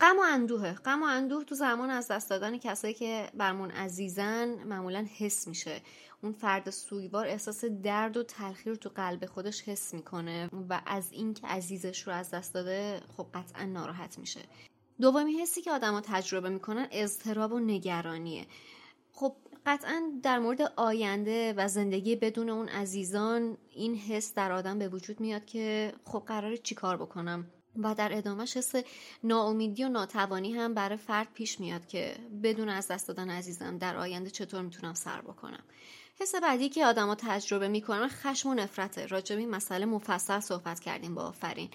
غم 0.00 0.18
و 0.18 0.22
اندوه 0.22 0.72
غم 0.72 1.02
و 1.02 1.06
اندوه 1.06 1.44
تو 1.44 1.54
زمان 1.54 1.90
از 1.90 2.08
دست 2.08 2.30
دادن 2.30 2.58
کسایی 2.58 2.94
که 2.94 3.30
برمون 3.34 3.70
عزیزن 3.70 4.48
معمولا 4.48 5.06
حس 5.18 5.48
میشه. 5.48 5.80
اون 6.22 6.32
فرد 6.32 6.70
سویوار 6.70 7.26
احساس 7.26 7.64
درد 7.64 8.16
و 8.16 8.22
تلخی 8.22 8.70
رو 8.70 8.76
تو 8.76 8.88
قلب 8.88 9.26
خودش 9.26 9.62
حس 9.62 9.94
می‌کنه 9.94 10.50
و 10.68 10.80
از 10.86 11.12
اینکه 11.12 11.46
عزیزش 11.46 12.02
رو 12.02 12.12
از 12.12 12.30
دست 12.30 12.54
داده 12.54 13.00
خب 13.16 13.26
قطعا 13.34 13.64
ناراحت 13.64 14.18
میشه. 14.18 14.40
دومی 15.00 15.32
حسی 15.32 15.62
که 15.62 15.72
آدما 15.72 16.00
تجربه 16.00 16.48
می‌کنن 16.48 16.88
اضطراب 16.90 17.52
و 17.52 17.58
نگرانیه. 17.58 18.46
خب 19.12 19.36
قطعا 19.66 20.02
در 20.22 20.38
مورد 20.38 20.72
آینده 20.76 21.54
و 21.56 21.68
زندگی 21.68 22.16
بدون 22.16 22.50
اون 22.50 22.68
عزیزان 22.68 23.56
این 23.70 23.96
حس 23.96 24.34
در 24.34 24.52
آدم 24.52 24.78
به 24.78 24.88
وجود 24.88 25.20
میاد 25.20 25.44
که 25.44 25.92
خب 26.04 26.22
قراره 26.26 26.58
چیکار 26.58 26.96
بکنم؟ 26.96 27.46
و 27.82 27.94
در 27.94 28.16
ادامهش 28.16 28.56
حس 28.56 28.74
ناامیدی 29.24 29.84
و 29.84 29.88
ناتوانی 29.88 30.52
هم 30.52 30.74
برای 30.74 30.96
فرد 30.96 31.28
پیش 31.34 31.60
میاد 31.60 31.86
که 31.86 32.16
بدون 32.42 32.68
از 32.68 32.88
دست 32.88 33.08
دادن 33.08 33.30
عزیزم 33.30 33.78
در 33.78 33.96
آینده 33.96 34.30
چطور 34.30 34.62
می‌تونم 34.62 34.94
سر 34.94 35.20
بکنم؟ 35.20 35.62
حس 36.20 36.34
بعدی 36.34 36.68
که 36.68 36.86
آدما 36.86 37.14
تجربه 37.14 37.68
می‌کنن 37.68 38.08
خشم 38.08 38.48
و 38.48 38.54
نفرته. 38.54 39.06
راجب 39.06 39.38
این 39.38 39.50
مسئله 39.50 39.86
مفصل 39.86 40.40
صحبت 40.40 40.80
کردیم 40.80 41.14
با 41.14 41.22
آفرین. 41.22 41.70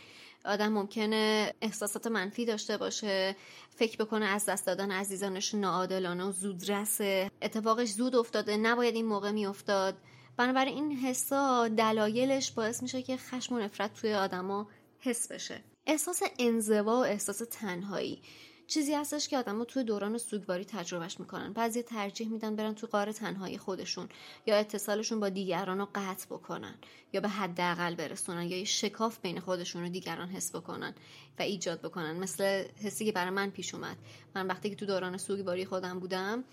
آدم 0.45 0.67
ممکنه 0.67 1.53
احساسات 1.61 2.07
منفی 2.07 2.45
داشته 2.45 2.77
باشه 2.77 3.35
فکر 3.69 3.97
بکنه 3.97 4.25
از 4.25 4.45
دست 4.45 4.65
دادن 4.65 4.91
عزیزانش 4.91 5.55
ناعادلانه 5.55 6.23
و 6.23 6.31
زودرسه. 6.31 7.31
اتفاقش 7.41 7.89
زود 7.89 8.15
افتاده 8.15 8.57
نباید 8.57 8.95
این 8.95 9.05
موقع 9.05 9.31
میافتاد. 9.31 9.95
بنابراین 10.37 10.73
این 10.73 10.97
حسا 10.97 11.67
دلایلش 11.67 12.51
باعث 12.51 12.83
میشه 12.83 13.01
که 13.01 13.17
خشم 13.17 13.55
و 13.55 13.59
نفرت 13.59 13.93
توی 13.93 14.13
آدما 14.13 14.67
حس 14.99 15.31
بشه. 15.31 15.63
احساس 15.85 16.21
انزوا 16.39 16.83
و 16.83 17.05
احساس 17.05 17.41
تنهایی. 17.51 18.21
چیزی 18.71 18.93
هستش 18.93 19.27
که 19.27 19.37
آدما 19.37 19.65
توی 19.65 19.83
دوران 19.83 20.17
سوگواری 20.17 20.65
تجربهش 20.65 21.19
می‌کنن. 21.19 21.53
بعضی 21.53 21.83
ترجیح 21.83 22.29
میدن 22.29 22.55
برن 22.55 22.75
تو 22.75 22.87
قار 22.87 23.11
تنهایی 23.11 23.57
خودشون 23.57 24.09
یا 24.45 24.55
اتصالشون 24.55 25.19
با 25.19 25.29
دیگران 25.29 25.77
رو 25.77 25.87
قطع 25.95 26.25
بکنن 26.25 26.75
یا 27.13 27.21
به 27.21 27.27
حداقل 27.29 27.95
برسونن 27.95 28.43
یا 28.43 28.57
یه 28.57 28.63
شکاف 28.63 29.19
بین 29.19 29.39
خودشون 29.39 29.81
رو 29.81 29.89
دیگران 29.89 30.29
حس 30.29 30.55
بکنن 30.55 30.95
و 31.39 31.41
ایجاد 31.41 31.81
بکنن. 31.81 32.17
مثل 32.19 32.63
حسی 32.83 33.05
که 33.05 33.11
برای 33.11 33.29
من 33.29 33.49
پیش 33.49 33.75
اومد. 33.75 33.97
من 34.35 34.47
وقتی 34.47 34.69
که 34.69 34.75
تو 34.75 34.85
دوران 34.85 35.17
سوگواری 35.17 35.65
خودم 35.65 35.99
بودم 35.99 36.43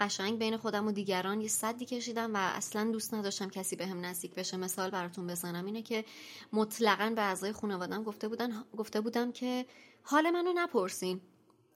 قشنگ 0.00 0.38
بین 0.38 0.56
خودم 0.56 0.86
و 0.86 0.92
دیگران 0.92 1.40
یه 1.40 1.48
صدی 1.48 1.84
کشیدم 1.84 2.34
و 2.34 2.36
اصلا 2.36 2.90
دوست 2.90 3.14
نداشتم 3.14 3.48
کسی 3.48 3.76
به 3.76 3.86
هم 3.86 4.04
نزدیک 4.04 4.34
بشه. 4.34 4.56
مثال 4.56 4.90
براتون 4.90 5.26
بزنم 5.26 5.64
اینه 5.64 5.82
که 5.82 6.04
مطلقا 6.52 7.12
به 7.16 7.22
اعضای 7.22 7.52
خانوادم 7.52 8.02
گفته 8.02 8.28
بودن 8.28 8.64
گفته 8.76 9.00
بودم 9.00 9.32
که 9.32 9.66
حال 10.02 10.30
منو 10.30 10.52
نپرسین. 10.54 11.20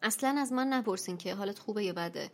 اصلا 0.03 0.37
از 0.39 0.53
من 0.53 0.69
نپرسین 0.69 1.17
که 1.17 1.35
حالت 1.35 1.59
خوبه 1.59 1.85
یا 1.85 1.93
بده. 1.93 2.31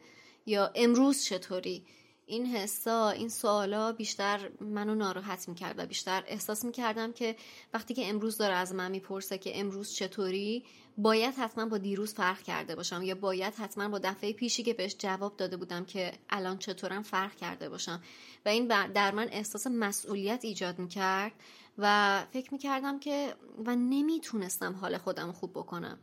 یا 0.47 0.73
امروز 0.75 1.23
چطوری؟ 1.23 1.87
این 2.27 2.47
حسا 2.47 3.11
این 3.11 3.29
سوالا 3.29 3.93
بیشتر 3.93 4.51
منو 4.61 4.95
ناراحت 4.95 5.49
می‌کرد 5.49 5.75
و 5.79 5.87
بیشتر 5.87 6.25
احساس 6.27 6.65
می‌کردم 6.65 7.13
که 7.13 7.37
وقتی 7.75 7.95
که 7.95 8.09
امروز 8.09 8.39
داره 8.39 8.55
از 8.55 8.75
من 8.75 8.91
می‌پرسه 8.91 9.39
که 9.39 9.61
امروز 9.61 9.93
چطوری 9.93 10.65
باید 10.99 11.35
حتما 11.35 11.67
با 11.67 11.79
دیروز 11.79 12.15
فرق 12.15 12.43
کرده 12.43 12.75
باشم 12.75 13.03
یا 13.03 13.15
باید 13.15 13.55
حتما 13.55 13.89
با 13.89 13.99
دفعه 13.99 14.33
پیشی 14.33 14.63
که 14.63 14.75
بهش 14.75 14.97
جواب 14.99 15.37
داده 15.37 15.57
بودم 15.57 15.85
که 15.85 16.13
الان 16.31 16.59
چطورم 16.59 17.03
فرق 17.03 17.37
کرده 17.37 17.69
باشم. 17.69 18.03
و 18.47 18.49
این 18.49 18.67
در 18.93 19.11
من 19.11 19.29
احساس 19.33 19.67
مسئولیت 19.67 20.45
ایجاد 20.45 20.79
می‌کرد 20.79 21.33
و 21.79 22.25
فکر 22.33 22.53
می‌کردم 22.53 22.99
که 22.99 23.35
و 23.67 23.77
نمی‌تونستم 23.77 24.75
حال 24.75 24.99
خودم 24.99 25.33
خوب 25.33 25.51
بکنم. 25.51 25.99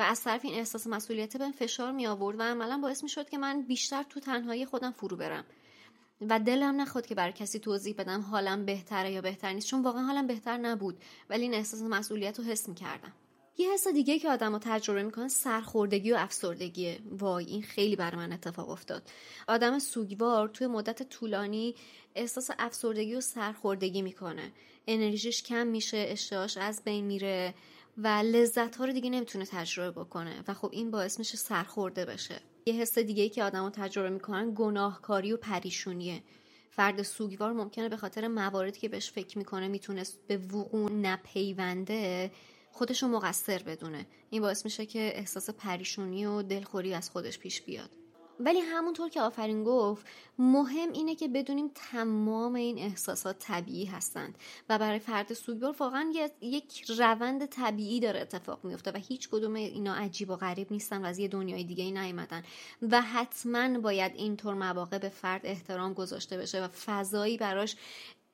و 0.00 0.02
از 0.02 0.22
طرف 0.22 0.44
این 0.44 0.54
احساس 0.54 0.86
مسئولیت 0.86 1.36
به 1.36 1.50
فشار 1.50 1.92
می 1.92 2.06
آورد 2.06 2.40
و 2.40 2.42
عملا 2.42 2.78
باعث 2.78 3.02
می 3.02 3.08
شد 3.08 3.28
که 3.28 3.38
من 3.38 3.62
بیشتر 3.62 4.02
تو 4.02 4.20
تنهایی 4.20 4.66
خودم 4.66 4.90
فرو 4.90 5.16
برم. 5.16 5.44
و 6.20 6.38
دلم 6.38 6.80
نخواد 6.80 7.06
که 7.06 7.14
برای 7.14 7.32
کسی 7.32 7.58
توضیح 7.58 7.94
بدم 7.98 8.20
حالم 8.20 8.64
بهتره 8.64 9.12
یا 9.12 9.20
بهتر 9.20 9.52
نیست 9.52 9.66
چون 9.66 9.82
واقعا 9.82 10.02
حالم 10.02 10.26
بهتر 10.26 10.56
نبود 10.56 10.98
ولی 11.30 11.42
این 11.42 11.54
احساس 11.54 11.82
مسئولیت 11.82 12.38
رو 12.38 12.44
حس 12.44 12.68
می 12.68 12.74
کردم 12.74 13.12
یه 13.58 13.72
حس 13.72 13.88
دیگه 13.88 14.18
که 14.18 14.30
آدم 14.30 14.58
تجربه 14.58 15.02
می‌کنن 15.02 15.28
سرخوردگی 15.28 16.12
و 16.12 16.16
افسردگیه. 16.16 16.98
وای 17.10 17.44
این 17.44 17.62
خیلی 17.62 17.96
بر 17.96 18.14
من 18.14 18.32
اتفاق 18.32 18.70
افتاد. 18.70 19.02
آدم 19.48 19.78
سوگوار 19.78 20.48
توی 20.48 20.66
مدت 20.66 21.02
طولانی 21.02 21.74
احساس 22.14 22.50
افسردگی 22.58 23.14
و 23.14 23.20
سرخوردگی 23.20 24.02
می‌کنه. 24.02 24.52
انرژیش 24.86 25.42
کم 25.42 25.66
میشه 25.66 26.06
اشتهاش 26.08 26.56
از 26.56 26.82
بین 26.84 27.04
میره. 27.04 27.54
و 28.02 28.08
لذت 28.08 28.76
ها 28.76 28.84
رو 28.84 28.92
دیگه 28.92 29.10
نمی‌تونه 29.10 29.46
تجربه 29.46 30.00
بکنه. 30.00 30.44
و 30.48 30.54
خب 30.54 30.68
این 30.72 30.90
باعث 30.90 31.18
میشه 31.18 31.36
سرخورده 31.36 32.04
بشه. 32.04 32.40
یه 32.66 32.74
حس 32.74 32.98
دیگه 32.98 33.22
ای 33.22 33.28
که 33.28 33.44
آدما 33.44 33.70
تجربه 33.70 34.10
می‌کنن 34.10 34.52
گناهکاری 34.56 35.32
و 35.32 35.36
پریشونیه. 35.36 36.22
فرد 36.70 37.02
سوگوار 37.02 37.52
ممکنه 37.52 37.88
به 37.88 37.96
خاطر 37.96 38.28
مواردی 38.28 38.80
که 38.80 38.88
بهش 38.88 39.10
فکر 39.10 39.38
می‌کنه 39.38 39.68
می‌تونست 39.68 40.18
به 40.26 40.36
وقوع 40.36 40.92
نپیونده 40.92 42.30
خودشو 42.72 43.08
مقصر 43.08 43.62
بدونه. 43.62 44.06
این 44.30 44.42
باعث 44.42 44.64
میشه 44.64 44.86
که 44.86 45.12
احساس 45.14 45.50
پریشونی 45.50 46.26
و 46.26 46.42
دلخوری 46.42 46.94
از 46.94 47.10
خودش 47.10 47.38
پیش 47.38 47.62
بیاد. 47.62 47.90
ولی 48.40 48.60
همونطور 48.60 49.08
که 49.08 49.20
آفرین 49.20 49.64
گفت 49.64 50.06
مهم 50.38 50.92
اینه 50.92 51.14
که 51.14 51.28
بدونیم 51.28 51.70
تمام 51.74 52.54
این 52.54 52.78
احساسات 52.78 53.38
طبیعی 53.38 53.84
هستند 53.84 54.38
و 54.68 54.78
برای 54.78 54.98
فرد 54.98 55.32
سوگوار 55.32 55.76
واقعا 55.78 56.12
یک 56.40 56.90
روند 56.98 57.46
طبیعی 57.46 58.00
داره 58.00 58.20
اتفاق 58.20 58.64
میفته 58.64 58.90
و 58.90 58.96
هیچ 58.96 59.28
کدوم 59.28 59.54
اینا 59.54 59.94
عجیب 59.94 60.30
و 60.30 60.36
غریب 60.36 60.72
نیستن 60.72 61.04
و 61.04 61.06
از 61.06 61.18
یه 61.18 61.28
دنیای 61.28 61.64
دیگه 61.64 61.84
ای 61.84 61.92
نیومدن. 61.92 62.42
و 62.90 63.00
حتما 63.00 63.80
باید 63.80 64.12
اینطور 64.14 64.54
مواقع 64.54 64.98
به 64.98 65.08
فرد 65.08 65.40
احترام 65.44 65.92
گذاشته 65.92 66.38
بشه 66.38 66.64
و 66.64 66.68
فضایی 66.68 67.36
براش 67.36 67.76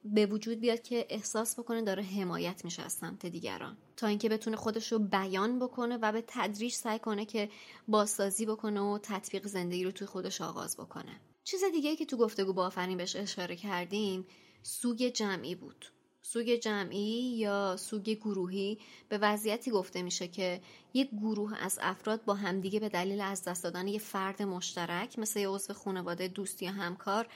به 0.04 0.26
وجود 0.26 0.60
بیاد 0.60 0.82
که 0.82 1.06
احساس 1.08 1.58
بکنه 1.58 1.82
داره 1.82 2.02
حمایت 2.02 2.64
میشه 2.64 2.82
از 2.82 2.92
سمت 2.92 3.26
دیگران. 3.26 3.76
تا 3.96 4.06
اینکه 4.06 4.28
بتونه 4.28 4.56
خودش 4.56 4.92
رو 4.92 4.98
بیان 4.98 5.58
بکنه 5.58 5.96
و 5.96 6.12
به 6.12 6.24
تدریج 6.26 6.72
سعی 6.72 6.98
کنه 6.98 7.24
که 7.24 7.48
بازسازی 7.88 8.46
بکنه 8.46 8.80
و 8.80 8.98
تطبیق 9.02 9.46
زندگی 9.46 9.84
رو 9.84 9.90
توی 9.90 10.06
خودش 10.06 10.40
آغاز 10.40 10.76
بکنه. 10.76 11.20
چیز 11.44 11.64
دیگه 11.72 11.96
که 11.96 12.06
تو 12.06 12.16
گفتگو 12.16 12.52
با 12.52 12.66
آفرین 12.66 12.96
بهش 12.96 13.16
اشاره 13.16 13.56
کردیم 13.56 14.26
سوگ 14.62 15.02
جمعی 15.08 15.54
بود. 15.54 15.86
سوگ 16.32 16.54
جمعی 16.54 17.36
یا 17.36 17.76
سوگ 17.76 18.02
گروهی 18.10 18.78
به 19.08 19.18
وضعیتی 19.18 19.70
گفته 19.70 20.02
میشه 20.02 20.28
که 20.28 20.60
یک 20.94 21.10
گروه 21.10 21.58
از 21.60 21.78
افراد 21.82 22.24
با 22.24 22.34
همدیگه 22.34 22.80
به 22.80 22.88
دلیل 22.88 23.20
از 23.20 23.44
دست 23.44 23.64
دادن 23.64 23.88
یه 23.88 23.98
فرد 23.98 24.42
مشترک 24.42 25.18
مثل 25.18 25.40
یه 25.40 25.48
عضو 25.48 25.72
خانواده 25.74 26.28
دوست 26.28 26.62
یا 26.62 26.70
همکار 26.70 27.28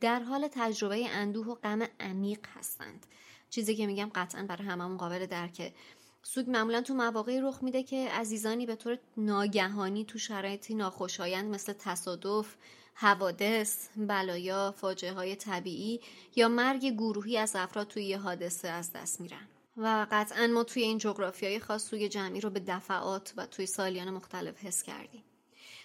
در 0.00 0.20
حال 0.20 0.48
تجربه 0.52 1.08
اندوه 1.08 1.46
و 1.46 1.54
غم 1.54 1.82
عمیق 2.00 2.38
هستند. 2.58 3.06
چیزی 3.50 3.76
که 3.76 3.86
میگم 3.86 4.10
قطعا 4.14 4.42
برای 4.42 4.68
هممون 4.68 4.96
قابل 4.96 5.26
درکه. 5.26 5.74
سوگ 6.22 6.50
معمولا 6.50 6.82
تو 6.82 6.94
مواقعی 6.94 7.40
رخ 7.40 7.62
میده 7.62 7.82
که 7.82 8.08
عزیزانی 8.08 8.66
به 8.66 8.76
طور 8.76 8.98
ناگهانی 9.16 10.04
تو 10.04 10.18
شرایطی 10.18 10.74
ناخوشایند 10.74 11.54
مثل 11.54 11.72
تصادف 11.72 12.56
حوادث، 12.98 13.88
بلایا، 13.96 14.74
فاجعه 14.78 15.12
های 15.12 15.36
طبیعی 15.36 16.00
یا 16.36 16.48
مرگ 16.48 16.86
گروهی 16.86 17.38
از 17.38 17.56
افراد 17.56 17.88
توی 17.88 18.04
یه 18.04 18.18
حادثه 18.18 18.68
از 18.68 18.92
دست 18.92 19.20
میرن. 19.20 19.48
و 19.76 20.06
قطعا 20.10 20.46
ما 20.46 20.64
توی 20.64 20.82
این 20.82 20.98
جغرافی 20.98 21.46
های 21.46 21.60
خاص 21.60 21.88
سوگ 21.88 22.02
جمعی 22.06 22.40
رو 22.40 22.50
به 22.50 22.60
دفعات 22.60 23.34
و 23.36 23.46
توی 23.46 23.66
سالیان 23.66 24.10
مختلف 24.10 24.64
حس 24.64 24.82
کردیم. 24.82 25.24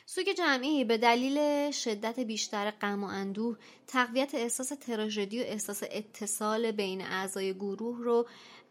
سوگ 0.06 0.30
جمعی 0.38 0.84
به 0.84 0.98
دلیل 0.98 1.72
شدت 1.72 2.20
بیشتر 2.20 2.72
غم 2.72 3.04
و 3.04 3.08
اندوه 3.08 3.58
تقویت 3.88 4.36
احساس 4.36 4.68
تراژدی 4.68 5.40
و 5.40 5.44
احساس 5.44 5.84
اتصال 5.92 6.72
بین 6.72 7.02
اعضای 7.02 7.54
گروه 7.54 8.04
رو 8.04 8.28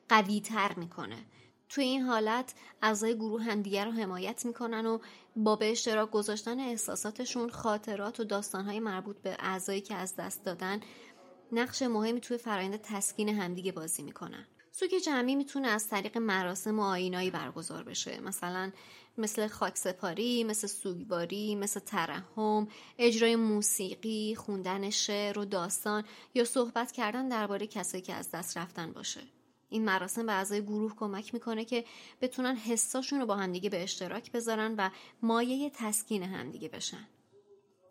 قوی 0.09 0.41
تر 0.41 0.75
می‌کنه. 0.75 1.25
توی 1.71 1.85
این 1.85 2.03
حالت 2.03 2.55
اعضای 2.83 3.15
گروه 3.15 3.43
همدیگر 3.43 3.85
رو 3.85 3.93
حمایت 3.93 4.47
می‌کنن 4.47 4.87
و 4.87 4.99
با 5.37 5.57
به 5.57 5.71
اشتراک 5.71 6.11
گذاشتن 6.11 6.61
احساساتشون 6.61 7.51
خاطرات 7.51 8.21
و 8.21 8.25
داستانهای 8.25 8.81
مربوط 8.81 9.17
به 9.17 9.37
اعضایی 9.39 9.81
که 9.81 9.95
از 9.95 10.17
دست 10.17 10.45
دادن 10.45 10.81
نقش 11.53 11.83
مهمی 11.83 12.21
توی 12.21 12.37
فرایند 12.37 12.81
تسکین 12.83 13.29
همدیگه 13.29 13.73
بازی 13.73 14.03
می‌کنن 14.03 14.47
سوگ 14.73 14.99
جمعی 14.99 15.35
می‌تونه 15.35 15.69
از 15.69 15.89
طریق 15.89 16.19
مراسم 16.19 16.79
و 16.79 16.83
آینایی 16.83 17.31
برگزار 17.31 17.85
بشه 17.85 18.21
مثلا 18.21 18.73
مثل 19.19 19.47
خاکسپاری، 19.47 20.45
مثل 20.45 20.67
سوگواری، 20.67 21.55
مثل 21.55 21.81
ترحم، 21.81 22.69
اجرای 22.99 23.37
موسیقی، 23.37 24.35
خوندن 24.35 24.91
شعر 24.91 25.39
و 25.39 25.45
داستان 25.45 26.05
یا 26.35 26.45
صحبت 26.45 26.93
کردن 26.93 27.29
درباره 27.29 27.67
کسایی 27.67 28.03
که 28.03 28.15
از 28.15 28.31
دست 28.31 28.57
رفتن 28.57 28.93
باشه. 28.93 29.21
این 29.71 29.85
مراسم 29.85 30.27
به 30.27 30.33
اعضای 30.33 30.63
گروه 30.63 30.97
کمک 30.97 31.35
می‌کنه 31.35 31.65
که 31.65 31.85
بتونن 32.21 32.57
حساشون 32.57 33.21
رو 33.21 33.27
با 33.27 33.37
همدیگه 33.37 33.71
به 33.71 33.83
اشتراک 33.83 34.33
بذارن 34.33 34.75
و 34.79 34.91
مایه 35.23 35.71
تسکین 35.75 36.23
همدیگه 36.23 36.69
بشن. 36.69 37.09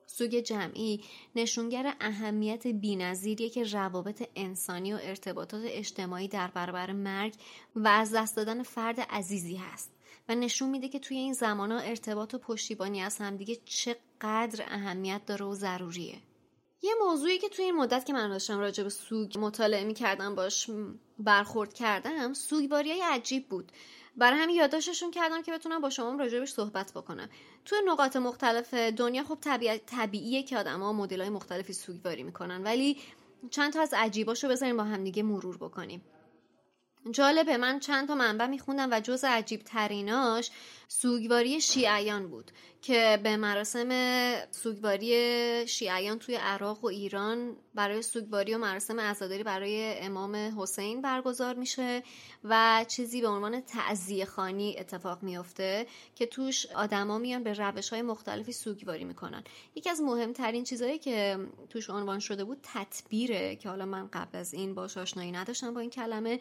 سوگ 0.07 0.35
جمعی 0.35 1.03
نشونگر 1.35 1.95
اهمیت 2.01 2.68
بینظیریه 2.68 3.49
که 3.49 3.64
روابط 3.64 4.30
انسانی 4.35 4.93
و 4.93 4.99
ارتباطات 5.01 5.61
اجتماعی 5.65 6.27
در 6.27 6.47
برابر 6.47 6.91
مرگ 6.91 7.34
و 7.76 7.88
از 7.88 8.14
دست 8.15 8.35
دادن 8.35 8.64
فرد 8.64 8.99
عزیزی 8.99 9.56
هست 9.56 9.91
و 10.30 10.35
نشون 10.35 10.69
میده 10.69 10.89
که 10.89 10.99
توی 10.99 11.18
این 11.18 11.34
زمان 11.34 11.72
ارتباط 11.72 12.34
و 12.34 12.38
پشتیبانی 12.38 13.01
از 13.01 13.18
همدیگه 13.18 13.57
چقدر 13.65 14.65
اهمیت 14.68 15.26
داره 15.26 15.45
و 15.45 15.56
ضروریه. 15.56 16.18
یه 16.81 16.93
موضوعی 17.06 17.38
که 17.38 17.49
توی 17.49 17.65
این 17.65 17.76
مدت 17.76 18.06
که 18.06 18.14
من 18.14 18.30
داشتم 18.30 18.60
راجع 18.60 18.84
به 18.84 18.89
سوگ 18.89 19.39
مطالعه 19.39 19.84
می‌کردم 19.84 20.35
باش 20.35 20.69
برخورد 21.19 21.73
کردم 21.73 22.33
سوگواری 22.33 22.91
های 22.91 23.01
عجیب 23.01 23.49
بود. 23.49 23.71
برای 24.17 24.39
همین 24.39 24.55
یادداشتشون 24.55 25.11
کردم 25.11 25.41
که 25.41 25.51
بتونم 25.51 25.81
با 25.81 25.89
شما 25.89 26.15
راجبش 26.15 26.49
صحبت 26.49 26.91
بکنم. 26.93 27.29
توی 27.65 27.79
نقاط 27.85 28.15
مختلف 28.15 28.73
دنیا 28.73 29.23
خب 29.23 29.37
طبیعت 29.41 29.85
طبیعیه 29.85 30.43
که 30.43 30.57
آدما 30.57 30.93
مدل 30.93 31.21
های 31.21 31.29
مختلفی 31.29 31.73
سوگواری 31.73 32.23
می‌کنن 32.23 32.63
ولی 32.63 32.97
چند 33.49 33.73
تا 33.73 33.81
از 33.81 33.93
عجیباشو 33.97 34.47
بذاریم 34.47 34.77
با 34.77 34.83
همدیگه 34.83 35.23
مرور 35.23 35.57
بکنیم. 35.57 36.01
جالبه 37.11 37.57
من 37.57 37.80
چند 37.80 38.07
تا 38.07 38.15
منبع 38.15 38.48
میخوندم 38.48 38.90
و 38.91 38.99
جز 38.99 39.23
عجیب 39.23 39.64
تریناش 39.64 40.52
سوگواری 40.88 41.61
شیعیان 41.61 42.27
بود 42.27 42.52
که 42.81 43.19
به 43.23 43.38
مراسم 43.38 43.90
سوگواری 44.52 45.68
شیعیان 45.68 46.19
توی 46.19 46.36
عراق 46.36 46.84
و 46.84 46.88
ایران 46.88 47.56
برای 47.76 48.02
سوگواری 48.02 48.53
و 48.53 48.57
مراسم 48.57 48.99
عزاداری 48.99 49.44
برای 49.44 49.99
امام 49.99 50.36
حسین 50.36 51.02
برگزار 51.02 51.56
میشه 51.56 52.03
و 52.44 52.86
چیزی 52.88 53.22
به 53.22 53.27
عنوان 53.27 53.61
تعذیه 53.61 54.26
خانی 54.26 54.76
اتفاق 54.80 55.23
میافته 55.23 55.88
که 56.15 56.26
توش 56.26 56.65
آدما 56.65 57.18
میان 57.18 57.44
به 57.44 57.53
روش 57.53 57.90
های 57.90 58.02
مختلفی 58.02 58.53
سوگواری 58.53 59.03
می‌کنن. 59.03 59.44
یکی 59.76 59.90
از 59.90 60.02
مهمترین 60.02 60.64
چیزهایی 60.64 60.99
که 60.99 61.40
توش 61.69 61.90
عنوان 61.90 62.19
شده 62.19 62.44
بود 62.44 62.57
تطبیره 62.64 63.56
که 63.56 63.69
حالا 63.69 63.86
من 63.86 64.07
قبل 64.14 64.38
از 64.38 64.53
این 64.53 64.73
باش 64.73 64.98
آشنایی 64.98 65.31
نداشتم 65.31 65.73
با 65.73 65.80
این 65.80 65.90
کلمه 65.90 66.40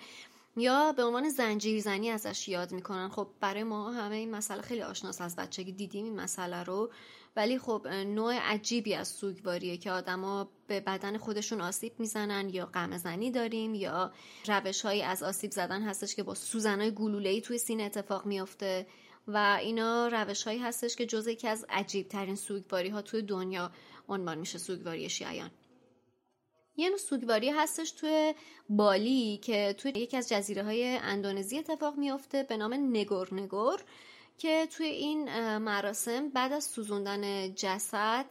یا 0.57 0.93
به 0.93 1.05
عنوان 1.05 1.29
زنجیرزنی 1.29 2.11
ازش 2.11 2.49
یاد 2.49 2.73
می‌کنن. 2.73 3.09
خب 3.09 3.29
برای 3.41 3.63
ما 3.63 3.91
همه 3.91 4.17
این 4.17 4.31
مسئله 4.31 4.63
خیلی 4.63 4.83
آشناس 4.83 5.21
از 5.21 5.37
بچگی 5.37 5.73
دیدیم 5.73 6.05
این 6.05 6.17
مسئله 6.17 6.63
رو. 6.63 6.91
ولی 7.37 7.59
خب 7.59 7.87
نوع 7.89 8.35
عجیبی 8.35 8.95
از 8.95 9.09
سوگواریه 9.09 9.77
که 9.77 9.91
آدما 9.91 10.49
به 10.67 10.81
بدن 10.81 11.19
خودشون 11.19 11.61
آسیب 11.61 11.93
می‌زنن 12.01 12.49
یا 12.49 12.67
غم 12.67 12.97
زنی 12.97 13.31
داریم 13.31 13.75
یا 13.75 14.13
روش 14.47 14.83
هایی 14.83 15.03
از 15.03 15.23
آسیب 15.23 15.51
زدن 15.51 15.83
هستش 15.83 16.15
که 16.15 16.23
با 16.23 16.35
سوزنهای 16.35 16.91
گلوله 16.91 17.41
توی 17.41 17.59
سینه 17.59 17.83
اتفاق 17.83 18.27
میافته. 18.27 18.87
و 19.29 19.59
اینا 19.61 20.09
روش 20.09 20.43
هایی 20.43 20.59
هستش 20.59 20.97
که 20.97 21.07
جز 21.07 21.27
یکی 21.27 21.49
از 21.49 21.67
عجیب 21.69 22.09
ترین 22.09 22.37
سوگواری 22.37 22.89
ها 22.89 23.03
توی 23.03 23.23
دنیا 23.23 23.71
عنوان 24.09 24.39
میشه 24.39 24.59
سوگواری 24.59 25.11
شیعیان. 25.11 25.51
یه 26.79 26.89
نوع 26.89 26.99
سوگواری 26.99 27.51
هستش 27.51 27.91
توی 27.91 28.35
بالی 28.69 29.37
که 29.43 29.75
توی 29.79 29.93
یکی 29.97 30.17
از 30.17 30.29
جزیره 30.29 30.63
های 30.63 30.97
اندونزی 30.97 31.59
اتفاق 31.59 31.97
میافته 31.97 32.43
به 32.43 32.57
نام 32.57 32.75
نگور 32.75 33.35
نگور 33.35 33.83
که 34.39 34.67
توی 34.67 34.87
این 34.87 35.29
مراسم 35.59 36.29
بعد 36.29 36.53
از 36.53 36.65
سوزوندن 36.65 37.55
جسد 37.55 38.27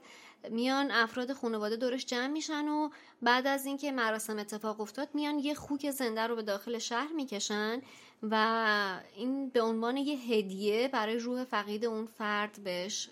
میان 0.49 0.91
افراد 0.91 1.33
خانواده 1.33 1.75
دورش 1.75 2.05
جمع 2.05 2.27
میشن 2.27 2.67
و 2.67 2.89
بعد 3.21 3.47
از 3.47 3.65
اینکه 3.65 3.91
مراسم 3.91 4.39
اتفاق 4.39 4.81
افتاد 4.81 5.09
میان 5.13 5.39
یه 5.39 5.53
خوک 5.53 5.91
زنده 5.91 6.21
رو 6.21 6.35
به 6.35 6.41
داخل 6.41 6.77
شهر 6.77 7.11
می‌کشن 7.15 7.81
و 8.23 8.99
این 9.15 9.49
به 9.49 9.61
عنوان 9.61 9.97
یه 9.97 10.17
هدیه 10.17 10.87
برای 10.87 11.19
روح 11.19 11.43
فقید 11.43 11.85
اون 11.85 12.05
فرد 12.05 12.59
بهش 12.63 13.09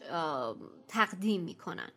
تقدیم 0.87 1.41
می‌کنن. 1.41 1.89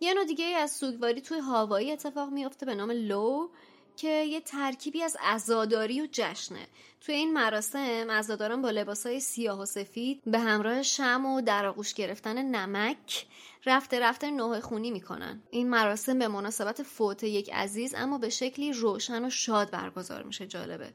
یه 0.00 0.14
نوع 0.14 0.24
دیگه 0.24 0.44
از 0.44 0.72
سوگواری 0.72 1.20
توی 1.20 1.38
هاوایی 1.38 1.92
اتفاق 1.92 2.30
میافته 2.30 2.66
به 2.66 2.74
نام 2.74 2.90
لو 2.90 3.48
که 3.96 4.08
یه 4.08 4.40
ترکیبی 4.40 5.02
از 5.02 5.16
عزاداری 5.20 6.00
و 6.00 6.08
جشنه. 6.12 6.66
توی 7.00 7.14
این 7.14 7.32
مراسم 7.32 8.10
عزاداران 8.10 8.62
با 8.62 8.70
لباسای 8.70 9.20
سیاه 9.20 9.60
و 9.60 9.64
سفید 9.64 10.22
به 10.26 10.38
همراه 10.38 10.82
شم 10.82 11.26
و 11.26 11.40
در 11.40 11.66
آغوش 11.66 11.94
گرفتن 11.94 12.42
نمک 12.42 13.26
رفته 13.66 14.00
رفته 14.00 14.30
نوه 14.30 14.60
خونی 14.60 14.90
می‌کنن. 14.90 15.42
این 15.50 15.70
مراسم 15.70 16.18
به 16.18 16.28
مناسبت 16.28 16.82
فوت 16.82 17.22
یک 17.22 17.52
عزیز 17.52 17.94
اما 17.96 18.18
به 18.18 18.28
شکلی 18.28 18.72
روشن 18.72 19.24
و 19.24 19.30
شاد 19.30 19.70
برگزار 19.70 20.22
میشه 20.22 20.46
جالبه. 20.46 20.92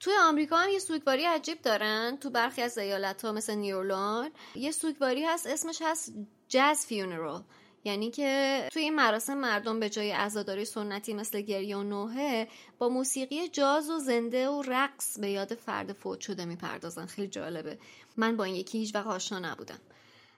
توی 0.00 0.12
آمریکا 0.22 0.56
هم 0.56 0.70
یه 0.70 0.78
سوگواری 0.78 1.24
عجیب 1.24 1.62
دارن. 1.62 2.16
تو 2.16 2.30
برخی 2.30 2.62
از 2.62 2.78
ایالت 2.78 3.24
ها 3.24 3.32
مثل 3.32 3.54
نیورلان 3.54 4.30
یه 4.54 4.70
سوگواری 4.70 5.24
هست 5.24 5.46
اسمش 5.46 5.82
هست 5.82 6.12
جاز 6.48 6.86
فیونرال. 6.86 7.42
یعنی 7.84 8.10
که 8.10 8.68
توی 8.72 8.82
این 8.82 8.94
مراسم 8.94 9.38
مردم 9.38 9.80
به 9.80 9.90
جای 9.90 10.10
عزاداری 10.10 10.64
سنتی 10.64 11.14
مثل 11.14 11.40
گریه 11.40 11.76
و 11.76 11.82
نوحه 11.82 12.48
با 12.78 12.88
موسیقی 12.88 13.48
جاز 13.48 13.90
و 13.90 13.98
زنده 13.98 14.48
و 14.48 14.62
رقص 14.62 15.18
به 15.18 15.30
یاد 15.30 15.54
فرد 15.54 15.92
فوت 15.92 16.20
شده 16.20 16.44
می‌پردازن. 16.44 17.06
خیلی 17.06 17.28
جالبه. 17.28 17.78
من 18.16 18.36
با 18.36 18.44
این 18.44 18.54
یکی 18.54 18.78
هیچ 18.78 18.94
وقت 18.94 19.06
آشنا 19.06 19.38
نبودم. 19.38 19.78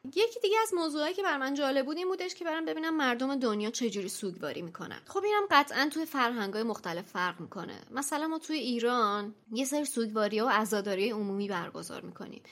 یکی 0.05 0.41
دیگه 0.43 0.57
از 0.63 0.75
موضوعایی 0.75 1.15
که 1.15 1.23
بر 1.23 1.39
من 1.39 1.55
جالب 1.55 1.87
بود 1.87 1.97
این 1.97 2.09
بودش 2.09 2.35
که 2.35 2.45
برم 2.45 2.65
ببینم 2.65 2.97
مردم 2.97 3.37
دنیا 3.37 3.71
چجوری 3.71 4.09
سوگواری 4.09 4.63
می‌کنن. 4.63 5.01
خب 5.07 5.25
اینم 5.25 5.43
قطعا 5.51 5.89
توی 5.93 6.07
فرهنگای 6.07 6.63
مختلف 6.63 7.07
فرق 7.07 7.41
می‌کنه. 7.41 7.81
مثلا 7.91 8.29
ما 8.29 8.39
توی 8.39 8.57
ایران 8.57 9.35
یه 9.53 9.65
سری 9.65 9.85
سوگواری 9.85 10.41
و 10.41 10.49
عزاداری 10.49 11.11
عمومی 11.11 11.49
برگزار 11.49 12.01
می‌کنیم. 12.01 12.43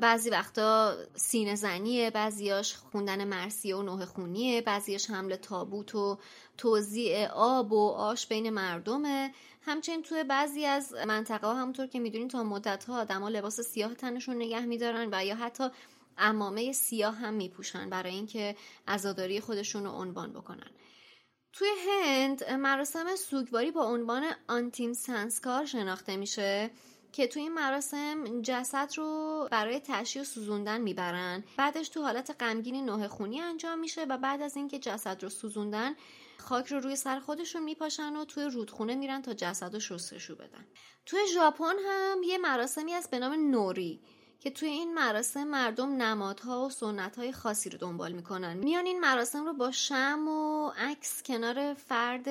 بعضی 0.00 0.30
وقتا 0.30 0.96
سینه 1.14 1.54
زنیه 1.54 2.10
بعضیاش 2.10 2.76
خوندن 2.76 3.24
مرسی 3.24 3.72
و 3.72 3.82
نوه 3.82 4.04
خونیه 4.04 4.62
بعضیاش 4.62 5.10
حمل 5.10 5.36
تابوت 5.36 5.94
و 5.94 6.18
توزیع 6.58 7.26
آب 7.28 7.72
و 7.72 7.88
آش 7.90 8.26
بین 8.26 8.50
مردمه. 8.50 9.34
همچنین 9.62 10.02
توی 10.02 10.24
بعضی 10.24 10.64
از 10.64 10.92
منطقه 10.92 11.46
ها 11.46 11.54
همونطور 11.54 11.86
که 11.86 12.00
می‌دونین 12.00 12.28
تا 12.28 12.42
مدت 12.42 12.84
ها 12.84 13.00
آدما 13.00 13.28
لباس 13.28 13.60
سیاه 13.60 13.94
تنشون 13.94 14.36
نگه 14.36 14.60
میدارن 14.60 15.08
و 15.12 15.24
یا 15.24 15.34
حتی 15.34 15.68
امامه 16.18 16.72
سیاه 16.72 17.14
هم 17.14 17.34
میپوشن 17.34 17.90
برای 17.90 18.14
اینکه 18.14 18.56
عزاداری 18.88 19.40
خودشون 19.40 19.84
رو 19.84 19.90
عنوان 19.90 20.32
بکنن. 20.32 20.70
توی 21.52 21.68
هند 21.88 22.44
مراسم 22.44 23.16
سوگواری 23.16 23.70
با 23.70 23.84
عنوان 23.84 24.24
آنتیم 24.48 24.92
سنسکار 24.92 25.64
شناخته 25.64 26.16
میشه. 26.16 26.70
که 27.16 27.26
توی 27.26 27.42
این 27.42 27.54
مراسم 27.54 28.42
جسد 28.42 28.92
رو 28.96 29.48
برای 29.50 29.80
تشییع 29.80 30.24
سوزوندن 30.24 30.80
می‌برن. 30.80 31.44
بعدش 31.56 31.88
تو 31.88 32.02
حالت 32.02 32.36
غمگین 32.40 32.84
نوه 32.84 33.08
خونی 33.08 33.40
انجام 33.40 33.78
میشه 33.78 34.04
و 34.04 34.18
بعد 34.18 34.42
از 34.42 34.56
اینکه 34.56 34.78
جسد 34.78 35.22
رو 35.22 35.28
سوزوندن 35.28 35.94
خاک 36.38 36.66
رو 36.66 36.80
روی 36.80 36.96
سر 36.96 37.20
خودشون 37.20 37.62
میپاشن 37.62 38.16
و 38.16 38.24
توی 38.24 38.44
رودخونه 38.44 38.94
میرن 38.94 39.22
تا 39.22 39.34
جسد 39.34 39.74
رو 39.74 39.80
شستشو 39.80 40.34
بدن. 40.34 40.66
توی 41.06 41.20
ژاپن 41.34 41.74
هم 41.86 42.22
یه 42.22 42.38
مراسمی 42.38 42.92
هست 42.92 43.10
به 43.10 43.18
نام 43.18 43.50
نوری 43.50 44.00
که 44.40 44.50
توی 44.50 44.68
این 44.68 44.94
مراسم 44.94 45.44
مردم 45.44 46.02
نمادها 46.02 46.66
و 46.66 46.70
سنتهای 46.70 47.32
خاصی 47.32 47.70
رو 47.70 47.78
دنبال 47.78 48.12
می‌کنن. 48.12 48.56
میان 48.56 48.86
این 48.86 49.00
مراسم 49.00 49.44
رو 49.44 49.52
با 49.52 49.70
شم 49.70 50.28
و 50.28 50.70
عکس 50.78 51.22
کنار 51.22 51.74
فرد 51.74 52.28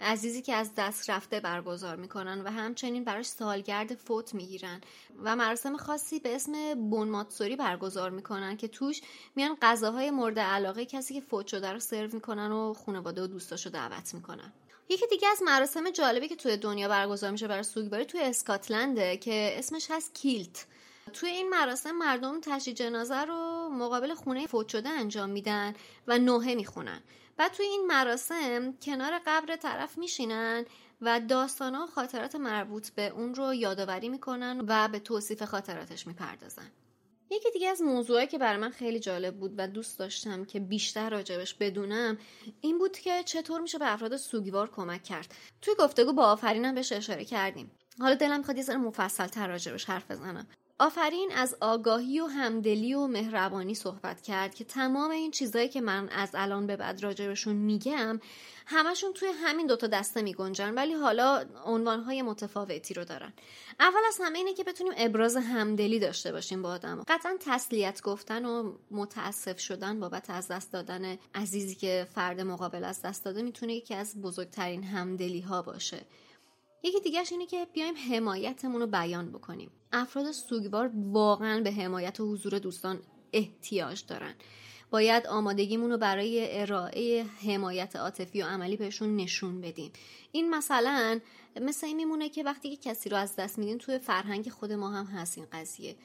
عزیزی 0.00 0.42
که 0.42 0.54
از 0.54 0.70
دست 0.76 1.10
رفته 1.10 1.40
برگزار 1.40 1.96
می‌کنن 1.96 2.40
و 2.40 2.50
همچنین 2.50 3.04
براش 3.04 3.26
سالگرد 3.26 3.94
فوت 3.94 4.34
می‌گیرن 4.34 4.80
و 5.24 5.36
مراسم 5.36 5.76
خاصی 5.76 6.18
به 6.18 6.34
اسم 6.34 6.74
بونماتسوری 6.90 7.56
برگزار 7.56 8.10
می‌کنن 8.10 8.56
که 8.56 8.68
توش 8.68 9.00
میان 9.36 9.56
غذاهای 9.62 10.10
مورد 10.10 10.38
علاقه 10.38 10.84
کسی 10.84 11.14
که 11.14 11.20
فوت 11.20 11.46
شده 11.46 11.72
رو 11.72 11.80
سرو 11.80 12.08
می‌کنن 12.12 12.52
و 12.52 12.74
خانواده 12.74 13.22
و 13.22 13.26
دوستاشو 13.26 13.70
دعوت 13.70 14.14
می‌کنن. 14.14 14.52
یکی 14.88 15.06
دیگه 15.06 15.28
از 15.28 15.42
مراسم 15.42 15.90
جالبی 15.90 16.28
که 16.28 16.36
توی 16.36 16.56
دنیا 16.56 16.88
برگزار 16.88 17.30
میشه 17.30 17.48
برای 17.48 17.62
سوگواری 17.62 18.04
توی 18.04 18.20
اسکاتلنده 18.20 19.16
که 19.16 19.54
اسمش 19.58 19.86
هست 19.90 20.14
کیلت. 20.14 20.66
توی 21.12 21.30
این 21.30 21.48
مراسم 21.48 21.90
مردم 21.90 22.40
تشییع 22.40 22.76
جنازه 22.76 23.24
رو 23.24 23.68
مقابل 23.68 24.14
خونه 24.14 24.46
فوت 24.46 24.68
شده 24.68 24.88
انجام 24.88 25.30
میدن 25.30 25.74
و 26.06 26.18
نوحه 26.18 26.54
می‌خونن. 26.54 27.00
بعد 27.40 27.52
توی 27.52 27.66
این 27.66 27.86
مراسم 27.86 28.72
کنار 28.82 29.20
قبر 29.26 29.56
طرف 29.56 29.98
میشینن 29.98 30.64
و 31.00 31.20
داستان 31.20 31.74
و 31.74 31.86
خاطرات 31.86 32.36
مربوط 32.36 32.90
به 32.90 33.06
اون 33.06 33.34
رو 33.34 33.54
یادآوری 33.54 34.08
می‌کنن 34.08 34.64
و 34.68 34.88
به 34.88 34.98
توصیف 34.98 35.42
خاطراتش 35.42 36.06
می‌پردازن. 36.06 36.70
یکی 37.30 37.50
دیگه 37.50 37.68
از 37.68 37.82
موضوعی 37.82 38.26
که 38.26 38.38
برای 38.38 38.60
من 38.60 38.70
خیلی 38.70 39.00
جالب 39.00 39.36
بود 39.36 39.54
و 39.56 39.68
دوست 39.68 39.98
داشتم 39.98 40.44
که 40.44 40.60
بیشتر 40.60 41.10
راجبش 41.10 41.54
بدونم 41.54 42.18
این 42.60 42.78
بود 42.78 42.98
که 42.98 43.22
چطور 43.22 43.60
میشه 43.60 43.78
به 43.78 43.92
افراد 43.92 44.16
سوگوار 44.16 44.70
کمک 44.70 45.02
کرد. 45.02 45.34
توی 45.62 45.74
گفتگو 45.78 46.12
با 46.12 46.24
آفرینم 46.24 46.74
بهش 46.74 46.92
اشاره 46.92 47.24
کردیم. 47.24 47.70
حالا 48.00 48.14
دلم 48.14 48.38
می‌خواد 48.38 48.56
یه 48.56 48.62
ذره 48.62 48.76
مفصل 48.76 49.26
تر 49.26 49.48
راجبش 49.48 49.84
حرف 49.84 50.10
بزنم. 50.10 50.46
آفرین 50.80 51.32
از 51.32 51.56
آگاهی 51.60 52.20
و 52.20 52.26
همدلی 52.26 52.94
و 52.94 53.06
مهربانی 53.06 53.74
صحبت 53.74 54.22
کرد 54.22 54.54
که 54.54 54.64
تمام 54.64 55.10
این 55.10 55.30
چیزایی 55.30 55.68
که 55.68 55.80
من 55.80 56.08
از 56.08 56.30
الان 56.34 56.66
به 56.66 56.76
بعد 56.76 57.02
راجبشون 57.02 57.56
میگم 57.56 58.20
همشون 58.66 59.12
توی 59.12 59.28
همین 59.28 59.66
دوتا 59.66 59.86
دسته 59.86 60.22
میگنجن 60.22 60.74
ولی 60.74 60.92
حالا 60.92 61.44
عنوانهای 61.64 62.22
متفاوتی 62.22 62.94
رو 62.94 63.04
دارن. 63.04 63.32
اول 63.80 64.00
از 64.08 64.20
همه 64.24 64.38
اینه 64.38 64.54
که 64.54 64.64
بتونیم 64.64 64.92
ابراز 64.96 65.36
همدلی 65.36 65.98
داشته 65.98 66.32
باشیم 66.32 66.62
با 66.62 66.68
آدم 66.68 67.04
قطعا 67.08 67.36
تسلیت 67.40 68.02
گفتن 68.02 68.44
و 68.44 68.72
متاسف 68.90 69.60
شدن 69.60 70.00
بابت 70.00 70.30
از 70.30 70.48
دست 70.48 70.72
دادن 70.72 71.18
عزیزی 71.34 71.74
که 71.74 72.06
فرد 72.14 72.40
مقابل 72.40 72.84
از 72.84 73.02
دست 73.02 73.24
داده 73.24 73.42
می‌تونه 73.42 73.74
یکی 73.74 73.94
از 73.94 74.20
بزرگترین 74.20 74.84
همدلی 74.84 75.40
ها 75.40 75.62
باشه. 75.62 76.00
یکی 76.82 77.00
دیگهش 77.00 77.32
اینه 77.32 77.46
که 77.46 77.66
بیایم 77.72 77.94
حمایتمون 78.10 78.80
رو 78.80 78.86
بیان 78.86 79.32
بکنیم. 79.32 79.70
افراد 79.92 80.32
سوگوار 80.32 80.90
واقعا 80.94 81.60
به 81.60 81.72
حمایت 81.72 82.20
و 82.20 82.32
حضور 82.32 82.58
دوستان 82.58 83.00
احتیاج 83.32 84.06
دارن. 84.06 84.34
باید 84.90 85.26
آمادگیمون 85.26 85.90
رو 85.90 85.98
برای 85.98 86.60
ارائه 86.60 87.24
حمایت 87.46 87.96
عاطفی 87.96 88.42
و 88.42 88.46
عملی 88.46 88.76
بهشون 88.76 89.16
نشون 89.16 89.60
بدیم. 89.60 89.92
این 90.32 90.50
مثلا 90.50 91.20
مثل 91.60 91.86
این 91.86 91.96
میمونه 91.96 92.28
که 92.28 92.42
وقتی 92.42 92.76
که 92.76 92.90
کسی 92.90 93.08
رو 93.08 93.16
از 93.16 93.36
دست 93.36 93.58
میدین 93.58 93.78
توی 93.78 93.98
فرهنگ 93.98 94.48
خود 94.48 94.72
ما 94.72 94.90
هم 94.90 95.06
هست 95.06 95.38
این 95.38 95.46
قضیه. 95.52 95.96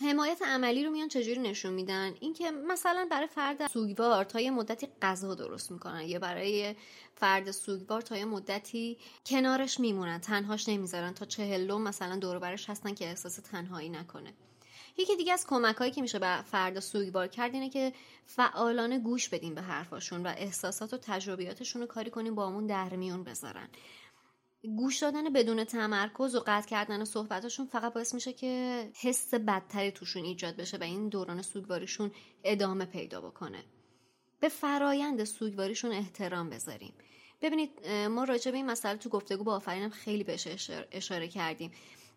حمایت 0.00 0.42
عملی 0.42 0.84
رو 0.84 0.90
میان 0.90 1.08
چجوری 1.08 1.40
نشون 1.40 1.72
میدن؟ 1.72 2.14
اینکه 2.20 2.50
مثلا 2.50 3.08
برای 3.10 3.26
فرد 3.26 3.66
سوگوار 3.66 4.24
تا 4.24 4.40
یه 4.40 4.50
مدتی 4.50 4.88
غذا 5.02 5.34
درست 5.34 5.70
می‌کنن 5.70 6.00
یا 6.00 6.18
برای 6.18 6.74
فرد 7.14 7.50
سوگوار 7.50 8.00
تا 8.00 8.16
یه 8.16 8.24
مدتی 8.24 8.98
کنارش 9.26 9.80
میمونن 9.80 10.18
تنهاش 10.18 10.68
نمی‌ذارن 10.68 11.14
تا 11.14 11.26
چهلم 11.26 11.82
مثلا 11.82 12.16
دور 12.16 12.38
برش 12.38 12.70
هستن 12.70 12.94
که 12.94 13.04
احساس 13.04 13.36
تنهایی 13.36 13.88
نکنه. 13.88 14.32
یکی 14.98 15.16
دیگه 15.16 15.32
از 15.32 15.46
کمک 15.46 15.76
هایی 15.76 15.90
که 15.90 16.02
میشه 16.02 16.18
به 16.18 16.42
فرد 16.42 16.80
سوگوار 16.80 17.26
کرد 17.26 17.54
اینه 17.54 17.70
که 17.70 17.92
فعالانه 18.26 18.98
گوش 18.98 19.28
بدیم 19.28 19.54
به 19.54 19.62
حرفاشون 19.62 20.22
و 20.22 20.34
احساسات 20.36 20.94
و 20.94 20.96
تجربیاتشون 20.96 21.82
رو 21.82 21.88
کاری 21.88 22.10
کنیم 22.10 22.34
با 22.34 22.46
همون 22.46 22.66
در 22.66 22.96
میون 22.96 23.24
بذارن. 23.24 23.68
گوش 24.62 24.98
دادن 24.98 25.32
بدون 25.32 25.64
تمرکز 25.64 26.34
و 26.34 26.42
قطع 26.46 26.68
کردن 26.68 27.04
صحبتاشون 27.04 27.66
فقط 27.66 27.92
باعث 27.92 28.14
میشه 28.14 28.32
که 28.32 28.90
حس 29.00 29.34
بدتری 29.34 29.90
توشون 29.90 30.24
ایجاد 30.24 30.56
بشه 30.56 30.76
و 30.76 30.82
این 30.82 31.08
دوران 31.08 31.42
سوگواریشون 31.42 32.10
ادامه 32.44 32.84
پیدا 32.84 33.20
بکنه. 33.20 33.64
به 34.40 34.48
فرایند 34.48 35.24
سوگواریشون 35.24 35.92
احترام 35.92 36.50
بذاریم. 36.50 36.94
ببینید 37.42 37.88
ما 37.88 38.24
راجع 38.24 38.50
به 38.50 38.56
این 38.56 38.66
مسئله 38.66 38.98
تو 38.98 39.08
گفتگو 39.08 39.44
با 39.44 39.56
آفرینم 39.56 39.90
خیلی 39.90 40.24
بهش 40.24 40.70
اشاره 40.92 41.28
کردیم. 41.28 41.70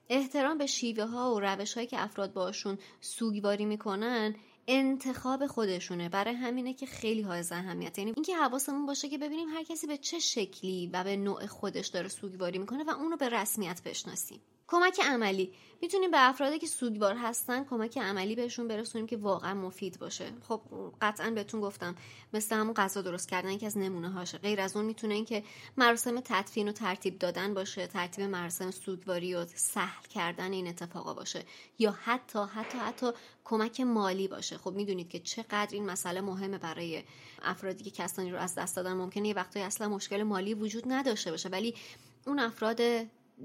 احترام 0.10 0.58
به 0.58 0.66
شیوه 0.66 1.06
ها 1.06 1.36
و 1.36 1.40
روش 1.40 1.74
هایی 1.74 1.88
که 1.88 2.04
افراد 2.04 2.34
باشون 2.34 2.78
سوگواری 3.02 3.66
می‌کنن 3.66 4.36
انتخاب 4.72 5.48
خودشونه 5.48 6.10
برای 6.10 6.34
همینه 6.34 6.74
که 6.74 6.86
خیلی 6.86 7.22
های 7.22 7.44
اهمیت 7.52 7.98
یعنی 7.98 8.14
اینکه 8.16 8.36
حواسمون 8.36 8.86
باشه 8.86 9.10
که 9.10 9.18
ببینیم 9.18 9.50
هر 9.50 9.64
کسی 9.64 9.88
به 9.88 9.98
چه 9.98 10.20
شکلی 10.20 10.90
و 10.94 11.04
به 11.04 11.16
نوع 11.16 11.46
خودش 11.46 11.88
داره 11.88 12.08
سوگواری 12.08 12.58
می‌کنه 12.58 12.84
و 12.84 12.90
اونو 12.90 13.18
به 13.18 13.30
رسمیت 13.30 13.82
بشناسیم. 13.86 14.42
کمک 14.72 15.00
عملی. 15.00 15.54
می‌تونیم 15.82 16.12
به 16.12 16.30
افرادی 16.30 16.60
که 16.60 16.68
سوگوار 16.68 17.16
هستن 17.16 17.64
کمک 17.64 17.98
عملی 17.98 18.36
بهشون 18.36 18.68
برسونیم 18.68 19.08
که 19.08 19.18
واقعا 19.18 19.54
مفید 19.54 20.00
باشه. 20.00 20.32
خب 20.48 20.62
قطعا 21.02 21.32
بهتون 21.32 21.62
گفتم 21.62 21.96
مثل 22.34 22.56
همون 22.56 22.74
غذا 22.74 23.02
درست 23.02 23.30
کردن 23.30 23.50
یکی 23.50 23.66
از 23.66 23.78
نمونه 23.78 24.10
هاشه. 24.10 24.38
غیر 24.38 24.62
از 24.62 24.76
اون 24.76 24.86
می‌تونه 24.86 25.14
این 25.14 25.26
که 25.26 25.44
مراسم 25.78 26.20
تدفین 26.20 26.70
و 26.70 26.72
ترتیب 26.72 27.20
دادن 27.20 27.54
باشه 27.54 27.88
ترتیب 27.88 28.26
مراسم 28.26 28.72
سوگواری 28.72 29.36
و 29.36 29.46
سهل 29.56 30.06
کردن 30.10 30.52
این 30.52 30.68
اتفاقا 30.68 31.14
باشه. 31.14 31.46
یا 31.80 31.92
حتی 31.92 32.40
حتی 32.40 32.78
حتی 32.78 33.12
کمک 33.44 33.82
مالی 33.82 34.28
باشه. 34.28 34.58
خب 34.58 34.74
می‌دونید 34.74 35.10
که 35.10 35.20
چقدر 35.20 35.70
این 35.72 35.86
مسئله 35.86 36.22
مهمه 36.22 36.58
برای 36.58 37.04
افرادی 37.42 37.84
که 37.84 37.92
کسانی 37.92 38.32
رو 38.32 38.38
از 38.38 38.56
دست 38.56 38.76
دادن. 38.76 38.94
ممکنه 38.94 39.28
یه 39.28 39.34
وقتی 39.34 39.60
اصلا 39.60 39.90
مشکل 39.90 40.24
مالی 40.24 40.54
وجود 40.54 40.84
نداشته 40.88 41.32
باشه. 41.32 41.50
ولی 41.50 41.76
اون 42.28 42.40
افراد 42.40 42.82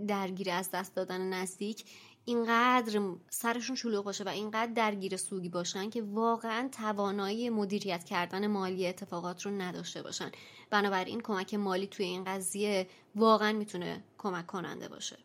درگیر 0.09 0.51
از 0.51 0.71
دست 0.71 0.95
دادن 0.95 1.21
نزدیک 1.21 1.85
اینقدر 2.25 3.01
سرشون 3.31 3.77
شلوغ 3.77 4.05
باشه 4.05 4.25
و 4.25 4.29
اینقدر 4.29 4.73
درگیر 4.73 5.17
سوگی 5.17 5.49
باشن 5.49 5.91
که 5.91 6.03
واقعا 6.03 6.69
توانایی 6.73 7.51
مدیریت 7.51 8.05
کردن 8.05 8.47
مالی 8.47 8.87
اتفاقات 8.87 9.43
رو 9.43 9.51
نداشته 9.51 10.03
باشن. 10.03 10.31
بنابراین 10.71 11.21
کمک 11.21 11.55
مالی 11.55 11.87
توی 11.87 12.07
این 12.07 12.25
قضیه 12.25 12.89
واقعا 13.15 13.53
می‌تونه 13.53 14.05
کمک 14.19 14.47
کننده 14.47 14.89
باشه. 14.89 15.19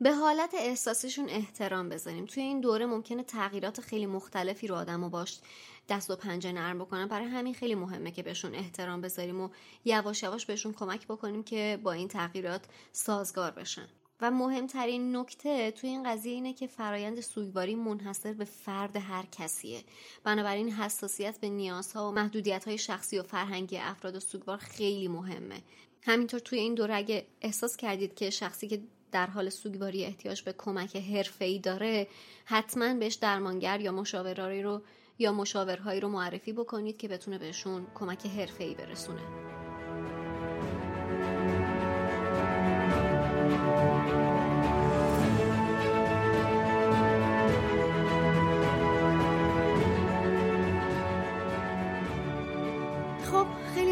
به 0.00 0.12
حالت 0.12 0.54
احساسیشون 0.54 1.28
احترام 1.28 1.88
بذاریم. 1.88 2.26
توی 2.26 2.42
این 2.42 2.60
دوره 2.60 2.86
ممکنه 2.86 3.22
تغییرات 3.22 3.80
خیلی 3.80 4.06
مختلفی 4.06 4.66
رو 4.66 4.74
آدم 4.74 5.04
و 5.04 5.08
باش 5.08 5.40
دست 5.88 6.10
و 6.10 6.16
پنجه 6.16 6.52
نرم 6.52 6.78
بکنن. 6.78 7.06
برای 7.06 7.26
همین 7.26 7.54
خیلی 7.54 7.74
مهمه 7.74 8.10
که 8.10 8.22
بهشون 8.22 8.54
احترام 8.54 9.00
بذاریم 9.00 9.40
و 9.40 9.48
یواش 9.84 10.22
یواش 10.22 10.46
بهشون 10.46 10.72
کمک 10.72 11.06
بکنیم 11.06 11.42
که 11.42 11.78
با 11.82 11.92
این 11.92 12.08
تغییرات 12.08 12.64
سازگار 12.92 13.50
بشن. 13.50 13.88
و 14.22 14.30
مهمترین 14.30 15.16
نکته 15.16 15.70
توی 15.70 15.90
این 15.90 16.02
قضیه 16.02 16.32
اینه 16.32 16.52
که 16.52 16.66
فرایند 16.66 17.20
سوگواری 17.20 17.74
منحصر 17.74 18.32
به 18.32 18.44
فرد 18.44 18.96
هر 18.96 19.26
کسیه. 19.32 19.84
بنابراین 20.24 20.72
حساسیت 20.72 21.40
به 21.40 21.48
نیازها 21.48 22.08
و 22.08 22.12
محدودیت 22.12 22.68
های 22.68 22.78
شخصی 22.78 23.18
و 23.18 23.22
فرهنگی 23.22 23.78
افراد 23.78 24.16
و 24.16 24.20
سوگوار 24.20 24.56
خیلی 24.56 25.08
مهمه. 25.08 25.62
همینطور 26.02 26.40
توی 26.40 26.58
این 26.58 26.74
دوره 26.74 26.96
اگه 26.96 27.26
احساس 27.40 27.76
کردید 27.76 28.14
که 28.14 28.30
شخصی 28.30 28.68
که 28.68 28.80
در 29.12 29.26
حال 29.26 29.48
سوگواری 29.48 30.04
احتیاج 30.04 30.42
به 30.42 30.54
کمک 30.58 30.96
حرفه‌ای 30.96 31.58
داره 31.58 32.08
حتما 32.44 32.94
بهش 32.94 33.14
درمانگر 33.14 33.80
یا 33.80 33.92
مشاورایی 33.92 34.62
رو 34.62 34.82
یا 35.18 35.32
مشاورهایی 35.32 36.00
رو 36.00 36.08
معرفی 36.08 36.52
بکنید 36.52 36.96
که 36.96 37.08
بتونه 37.08 37.38
بهشون 37.38 37.86
کمک 37.94 38.26
حرفه‌ای 38.26 38.74
برسونه. 38.74 39.69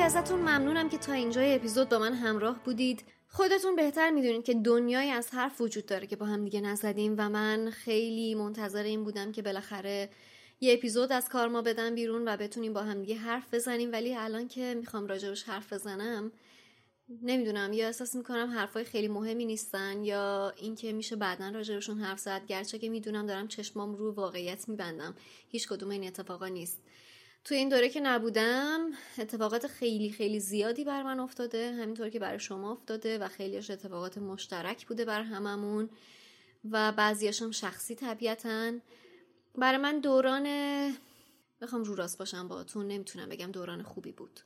ازتون 0.08 0.40
ممنونم 0.40 0.88
که 0.88 0.98
تا 0.98 1.12
اینجای 1.12 1.54
اپیزود 1.54 1.88
با 1.88 1.98
من 1.98 2.14
همراه 2.14 2.64
بودید. 2.64 3.04
خودتون 3.28 3.76
بهتر 3.76 4.10
می‌دونید 4.10 4.44
که 4.44 4.54
دنیای 4.54 5.10
از 5.10 5.30
حرف 5.30 5.60
وجود 5.60 5.86
داره 5.86 6.06
که 6.06 6.16
با 6.16 6.26
هم 6.26 6.44
دیگه 6.44 6.60
نزدیم 6.60 7.14
و 7.18 7.28
من 7.28 7.70
خیلی 7.70 8.34
منتظر 8.34 8.82
این 8.82 9.04
بودم 9.04 9.32
که 9.32 9.42
بالاخره 9.42 10.10
یه 10.60 10.74
اپیزود 10.74 11.12
از 11.12 11.28
کار 11.28 11.48
ما 11.48 11.62
بدم 11.62 11.94
بیرون 11.94 12.28
و 12.28 12.36
بتونیم 12.36 12.72
با 12.72 12.82
هم 12.82 13.00
دیگه 13.00 13.14
حرف 13.14 13.54
بزنیم. 13.54 13.92
ولی 13.92 14.14
الان 14.14 14.48
که 14.48 14.74
می‌خوام 14.74 15.06
راجبش 15.06 15.42
حرف 15.42 15.72
بزنم 15.72 16.32
نمی‌دونم 17.22 17.72
یا 17.72 17.86
احساس 17.86 18.14
می‌کنم 18.14 18.50
حرفای 18.50 18.84
خیلی 18.84 19.08
مهمی 19.08 19.44
نیستن 19.46 20.04
یا 20.04 20.52
اینکه 20.56 20.92
میشه 20.92 21.16
بعدا 21.16 21.48
راجبشون 21.48 21.98
حرف 22.00 22.18
زد. 22.18 22.46
گرچه 22.46 22.78
که 22.78 22.88
می‌دونم 22.88 23.26
دارم 23.26 23.48
چشمام 23.48 23.94
رو 23.94 24.12
واقعیت 24.12 24.68
میبندم. 24.68 25.14
هیچ 25.48 25.68
کدوم 25.68 25.90
این 25.90 26.06
اتفاقا 26.06 26.46
نیست. 26.48 26.82
تو 27.44 27.54
این 27.54 27.68
دوره 27.68 27.88
که 27.88 28.00
نبودم 28.00 28.90
اتفاقات 29.18 29.66
خیلی 29.66 30.10
خیلی 30.10 30.40
زیادی 30.40 30.84
بر 30.84 31.02
من 31.02 31.20
افتاده. 31.20 31.72
همینطور 31.72 32.08
که 32.08 32.18
برای 32.18 32.40
شما 32.40 32.72
افتاده 32.72 33.18
و 33.18 33.28
خیلیش 33.28 33.70
اتفاقات 33.70 34.18
مشترک 34.18 34.86
بوده 34.86 35.04
بر 35.04 35.22
هممون 35.22 35.90
و 36.70 36.92
بعضیاشم 36.92 37.50
شخصی 37.50 37.94
طبیعتا. 37.94 38.72
برای 39.54 39.78
من 39.78 40.00
دوران 40.00 40.44
بخوام 41.60 41.84
رو 41.84 41.94
راست 41.94 42.18
باشم 42.18 42.48
باهاتون 42.48 42.86
نمی‌تونم 42.86 43.28
بگم 43.28 43.52
دوران 43.52 43.82
خوبی 43.82 44.12
بود. 44.12 44.40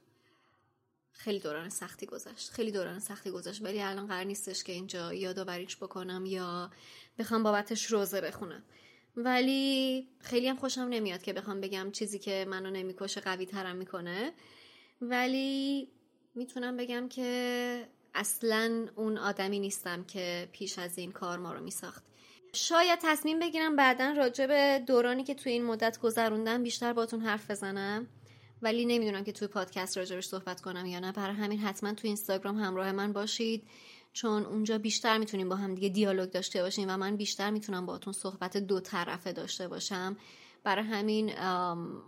خیلی 1.13 1.39
دوران 1.39 1.69
سختی 1.69 2.07
گذشت. 2.07 2.51
خیلی 2.51 2.73
دوران 2.73 2.99
سختی 2.99 3.31
گذشت. 3.31 3.63
ولی 3.63 3.83
الان 3.83 4.07
قرار 4.07 4.25
نیستش 4.25 4.65
که 4.65 4.73
اینجا 4.73 5.15
یادآوریش 5.15 5.77
بکنم 5.77 6.27
یا 6.27 6.71
بخوام 7.19 7.43
بابتش 7.43 7.87
روزه 7.87 8.21
بخونم. 8.21 8.63
ولی 9.17 10.09
خیلی 10.21 10.49
هم 10.49 10.57
خوشم 10.57 10.81
نمیاد 10.81 11.23
که 11.23 11.33
بخوام 11.33 11.61
بگم 11.61 11.91
چیزی 11.93 12.19
که 12.19 12.47
منو 12.49 12.71
نمی‌کشه 12.71 13.21
قوی 13.21 13.47
ترم 13.47 13.77
می‌کنه. 13.77 14.33
ولی 15.01 15.89
می‌تونم 16.35 16.77
بگم 16.77 17.09
که 17.09 17.89
اصلا 18.15 18.87
اون 18.97 19.19
آدمی 19.19 19.59
نیستم 19.59 20.05
که 20.05 20.49
پیش 20.53 20.79
از 20.79 20.99
این 20.99 21.13
کار 21.13 21.39
ما 21.39 21.53
رو 21.53 21.61
میساخت. 21.61 22.05
شاید 22.53 22.99
تصمیم 23.03 23.39
بگیرم 23.39 23.77
بعدا 23.77 24.15
راجع 24.17 24.47
به 24.47 24.85
دورانی 24.87 25.25
که 25.25 25.35
توی 25.35 25.53
این 25.53 25.65
مدت 25.65 25.99
گذروندم 26.01 26.63
بیشتر 26.63 26.93
باتون 26.93 27.21
حرف 27.21 27.51
بزنم. 27.51 28.07
ولی 28.63 28.85
نمی‌دونم 28.87 29.25
که 29.25 29.33
توی 29.33 29.49
پادکست 29.49 29.99
راجبش 29.99 30.27
صحبت 30.27 30.61
کنم 30.61 30.87
یا 30.87 30.99
نه. 31.01 31.13
برای 31.13 31.37
همین 31.37 31.59
حتما 31.59 31.95
توی 31.95 32.09
اینستاگرام 32.09 32.59
همراه 32.59 32.93
من 32.93 33.13
باشید 33.13 33.69
چون 34.13 34.45
اونجا 34.45 34.79
بیشتر 34.79 35.19
می‌تونیم 35.19 35.49
با 35.49 35.57
هم 35.57 35.75
دیگه 35.75 35.89
دیالوگ 35.89 36.31
داشته 36.31 36.63
باشیم 36.63 36.89
و 36.89 36.97
من 36.97 37.17
بیشتر 37.17 37.51
می‌تونم 37.51 37.87
باهاتون 37.87 38.13
صحبت 38.13 38.57
دو 38.57 38.81
طرفه 38.81 39.33
داشته 39.33 39.69
باشم. 39.69 40.17
برای 40.65 40.85
همین 40.85 41.33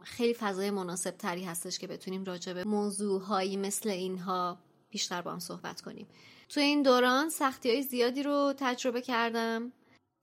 خیلی 0.03 0.35
فضای 0.35 0.71
مناسب 0.71 1.11
تری 1.11 1.45
هستش 1.45 1.79
که 1.79 1.87
بتونیم 1.87 2.25
راجع 2.25 2.53
به 2.53 2.65
موضوعهایی 2.65 3.57
مثل 3.57 3.89
اینها 3.89 4.59
بیشتر 4.91 5.23
با 5.23 5.33
هم 5.33 5.39
صحبت 5.39 5.81
کنیم. 5.81 6.07
توی 6.49 6.63
این 6.63 6.83
دوران 6.83 7.29
سختی 7.29 7.71
های 7.71 7.83
زیادی 7.83 8.23
رو 8.23 8.55
تجربه 8.57 9.01
کردم. 9.01 9.73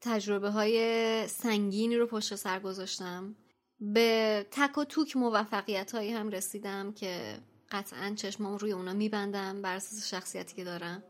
تجربه 0.02 0.50
های 0.50 1.28
سنگینی 1.28 1.98
رو 1.98 2.08
پشت 2.08 2.36
سر 2.36 2.60
گذاشتم. 2.60 3.36
به 3.82 4.46
تک 4.52 4.78
و 4.78 4.84
توک 4.84 5.18
موفقیت 5.18 5.92
هایی 5.92 6.12
هم 6.12 6.30
رسیدم 6.30 6.94
که 6.94 7.38
قطعا 7.72 8.14
چشمام 8.16 8.58
روی 8.58 8.72
اونا 8.72 8.94
میبندم 8.94 9.62
بر 9.62 9.76
اساس 9.76 10.08
شخصیتی 10.08 10.56
که 10.56 10.64
دارم. 10.64 11.04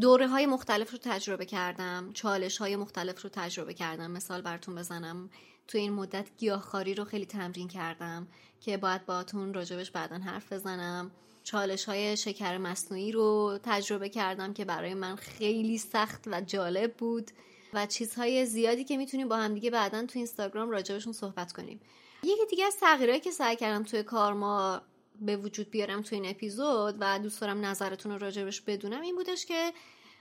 دوره 0.00 0.28
های 0.28 0.46
مختلف 0.46 0.90
رو 0.90 0.98
تجربه 1.02 1.46
کردم 1.46 2.10
چالش 2.14 2.58
های 2.58 2.76
مختلف 2.76 3.22
رو 3.22 3.30
تجربه 3.32 3.74
کردم. 3.74 4.10
مثال 4.10 4.42
براتون 4.42 4.74
بزنم. 4.74 5.30
تو 5.68 5.78
این 5.78 5.92
مدت 5.92 6.26
گیاهخواری 6.38 6.94
رو 6.94 7.04
خیلی 7.04 7.26
تمرین 7.26 7.68
کردم 7.68 8.26
که 8.60 8.76
باید 8.76 9.06
باهاتون 9.06 9.54
راجبش 9.54 9.90
بعدا 9.90 10.18
حرف 10.18 10.52
بزنم. 10.52 11.10
چالش 11.44 11.84
های 11.84 12.16
شکر 12.16 12.58
مصنوعی 12.58 13.12
رو 13.12 13.58
تجربه 13.62 14.08
کردم 14.08 14.52
که 14.52 14.64
برای 14.64 14.94
من 14.94 15.16
خیلی 15.16 15.78
سخت 15.78 16.24
و 16.26 16.40
جالب 16.40 16.94
بود 16.94 17.30
و 17.72 17.86
چیزهای 17.86 18.46
زیادی 18.46 18.84
که 18.84 18.96
می‌تونیم 18.96 19.28
با 19.28 19.36
هم 19.36 19.54
دیگه 19.54 19.70
بعدا 19.70 20.06
تو 20.06 20.18
اینستاگرام 20.18 20.70
راجبشون 20.70 21.12
صحبت 21.12 21.52
کنیم. 21.52 21.80
یکی 22.24 22.46
دیگه 22.50 22.64
از 22.64 22.76
تغییرهایی 22.76 23.20
که 23.20 23.30
سعی 23.30 23.56
کردم 23.56 23.82
توی 23.82 24.02
کار 24.02 24.32
ما 24.32 24.82
به 25.20 25.36
وجود 25.36 25.70
بیارم 25.70 26.02
تو 26.02 26.14
این 26.14 26.26
اپیزود 26.26 26.96
و 27.00 27.18
دوست 27.18 27.40
دارم 27.40 27.64
نظرتون 27.64 28.12
رو 28.12 28.18
راجبش 28.18 28.60
بدونم 28.60 29.00
این 29.00 29.16
بودش 29.16 29.46
که 29.46 29.72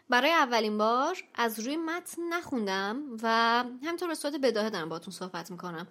برای 0.10 0.32
اولین 0.32 0.78
بار 0.78 1.18
از 1.36 1.60
روی 1.60 1.78
متن 1.78 2.22
نخوندم 2.30 3.02
و 3.23 3.28
همینطور 3.84 4.07
به 4.07 4.15
صورت 4.15 4.36
بداهه 4.36 4.69
دارم 4.69 4.90
باتون 4.90 5.14
صحبت 5.14 5.52
می‌کنم. 5.52 5.88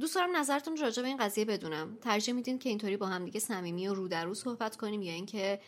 دوست 0.00 0.14
دارم 0.14 0.36
نظرتون 0.36 0.76
راجع 0.76 1.02
به 1.02 1.08
این 1.08 1.16
قضیه 1.16 1.44
بدونم. 1.44 1.98
ترجیح 2.02 2.34
میدین 2.34 2.58
که 2.58 2.68
اینطوری 2.68 2.96
با 2.96 3.06
هم 3.06 3.24
دیگه 3.24 3.40
صمیمی 3.40 3.88
و 3.88 3.94
رو 3.94 4.08
در 4.08 4.24
رو 4.24 4.34
صحبت 4.34 4.76
کنیم 4.76 5.02
یا 5.02 5.12
اینکه 5.12 5.60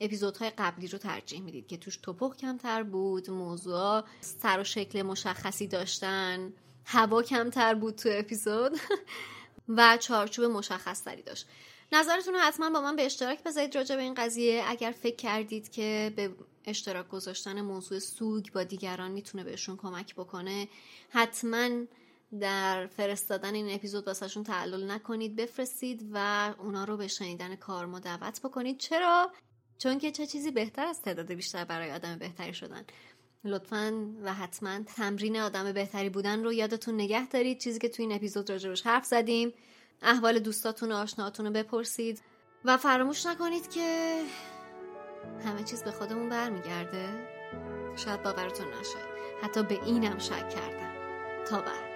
اپیزودهای 0.00 0.50
قبلی 0.50 0.86
رو 0.86 0.98
ترجیح 0.98 1.40
می‌دید 1.40 1.66
که 1.66 1.76
توش 1.76 1.96
توپخ 1.96 2.36
کمتر 2.36 2.82
بود 2.82 3.30
موضوع 3.30 4.02
سر 4.20 4.60
و 4.60 4.64
شکل 4.64 5.02
مشخصی 5.02 5.66
داشتن. 5.66 6.52
هوا 6.92 7.22
کمتر 7.22 7.74
بود 7.74 7.94
تو 7.94 8.08
اپیزود 8.12 8.80
و 9.76 9.96
چارچوب 9.96 10.44
مشخص 10.44 11.02
تری 11.02 11.22
داشت. 11.22 11.46
نظرتون 11.92 12.34
رو 12.34 12.40
حتما 12.40 12.70
با 12.70 12.80
من 12.80 12.96
به 12.96 13.06
اشتراک 13.06 13.42
بذارید 13.42 13.76
راجع 13.76 13.96
به 13.96 14.02
این 14.02 14.14
قضیه. 14.14 14.64
اگر 14.66 14.90
فکر 14.90 15.16
کردید 15.16 15.70
که 15.70 16.12
به 16.16 16.30
اشتراک 16.64 17.08
گذاشتن 17.08 17.60
موضوع 17.60 17.98
سوگ 17.98 18.52
با 18.52 18.64
دیگران 18.64 19.10
می‌تونه 19.10 19.44
بهشون 19.44 19.76
کمک 19.76 20.14
بکنه 20.14 20.68
حتما 21.10 21.68
در 22.40 22.86
فرستادن 22.86 23.54
این 23.54 23.74
اپیزود 23.74 24.06
واسهشون 24.06 24.44
تعلل 24.44 24.90
نکنید 24.90 25.36
بفرستید 25.36 26.10
و 26.12 26.54
اونا 26.58 26.84
رو 26.84 26.96
به 26.96 27.08
شنیدن 27.08 27.56
کارما 27.56 27.98
دعوت 27.98 28.40
بکنید. 28.40 28.78
چرا؟ 28.78 29.32
چون 29.78 29.98
که 29.98 30.10
چه 30.10 30.26
چیزی 30.26 30.50
بهتر 30.50 30.86
از 30.86 31.02
تعداد 31.02 31.32
بیشتر 31.32 31.64
برای 31.64 31.92
آدم 31.92 32.18
بهتری 32.18 32.54
شدن. 32.54 32.84
لطفا 33.44 34.14
و 34.22 34.34
حتما 34.34 34.78
تمرین 34.96 35.36
آدم 35.36 35.72
بهتری 35.72 36.08
بودن 36.08 36.44
رو 36.44 36.52
یادتون 36.52 36.94
نگه 36.94 37.28
دارید. 37.28 37.58
چیزی 37.58 37.78
که 37.78 37.88
تو 37.88 38.02
این 38.02 38.12
اپیزود 38.12 38.50
راجبش 38.50 38.82
حرف 38.82 39.04
زدیم. 39.04 39.52
احوال 40.02 40.38
دوستاتون 40.38 40.92
و 40.92 40.94
آشناتون 40.94 41.46
رو 41.46 41.52
بپرسید. 41.52 42.22
و 42.64 42.76
فراموش 42.76 43.26
نکنید 43.26 43.70
که 43.70 44.20
همه 45.44 45.64
چیز 45.64 45.82
به 45.82 45.90
خودمون 45.90 46.28
برمیگرده. 46.28 47.08
شاید 47.96 48.22
باورتون 48.22 48.66
نشه. 48.80 48.98
حتی 49.42 49.62
به 49.62 49.84
اینم 49.84 50.18
شک 50.18 50.50
کردم. 50.50 50.92
تا 51.46 51.60
بعد. 51.60 51.90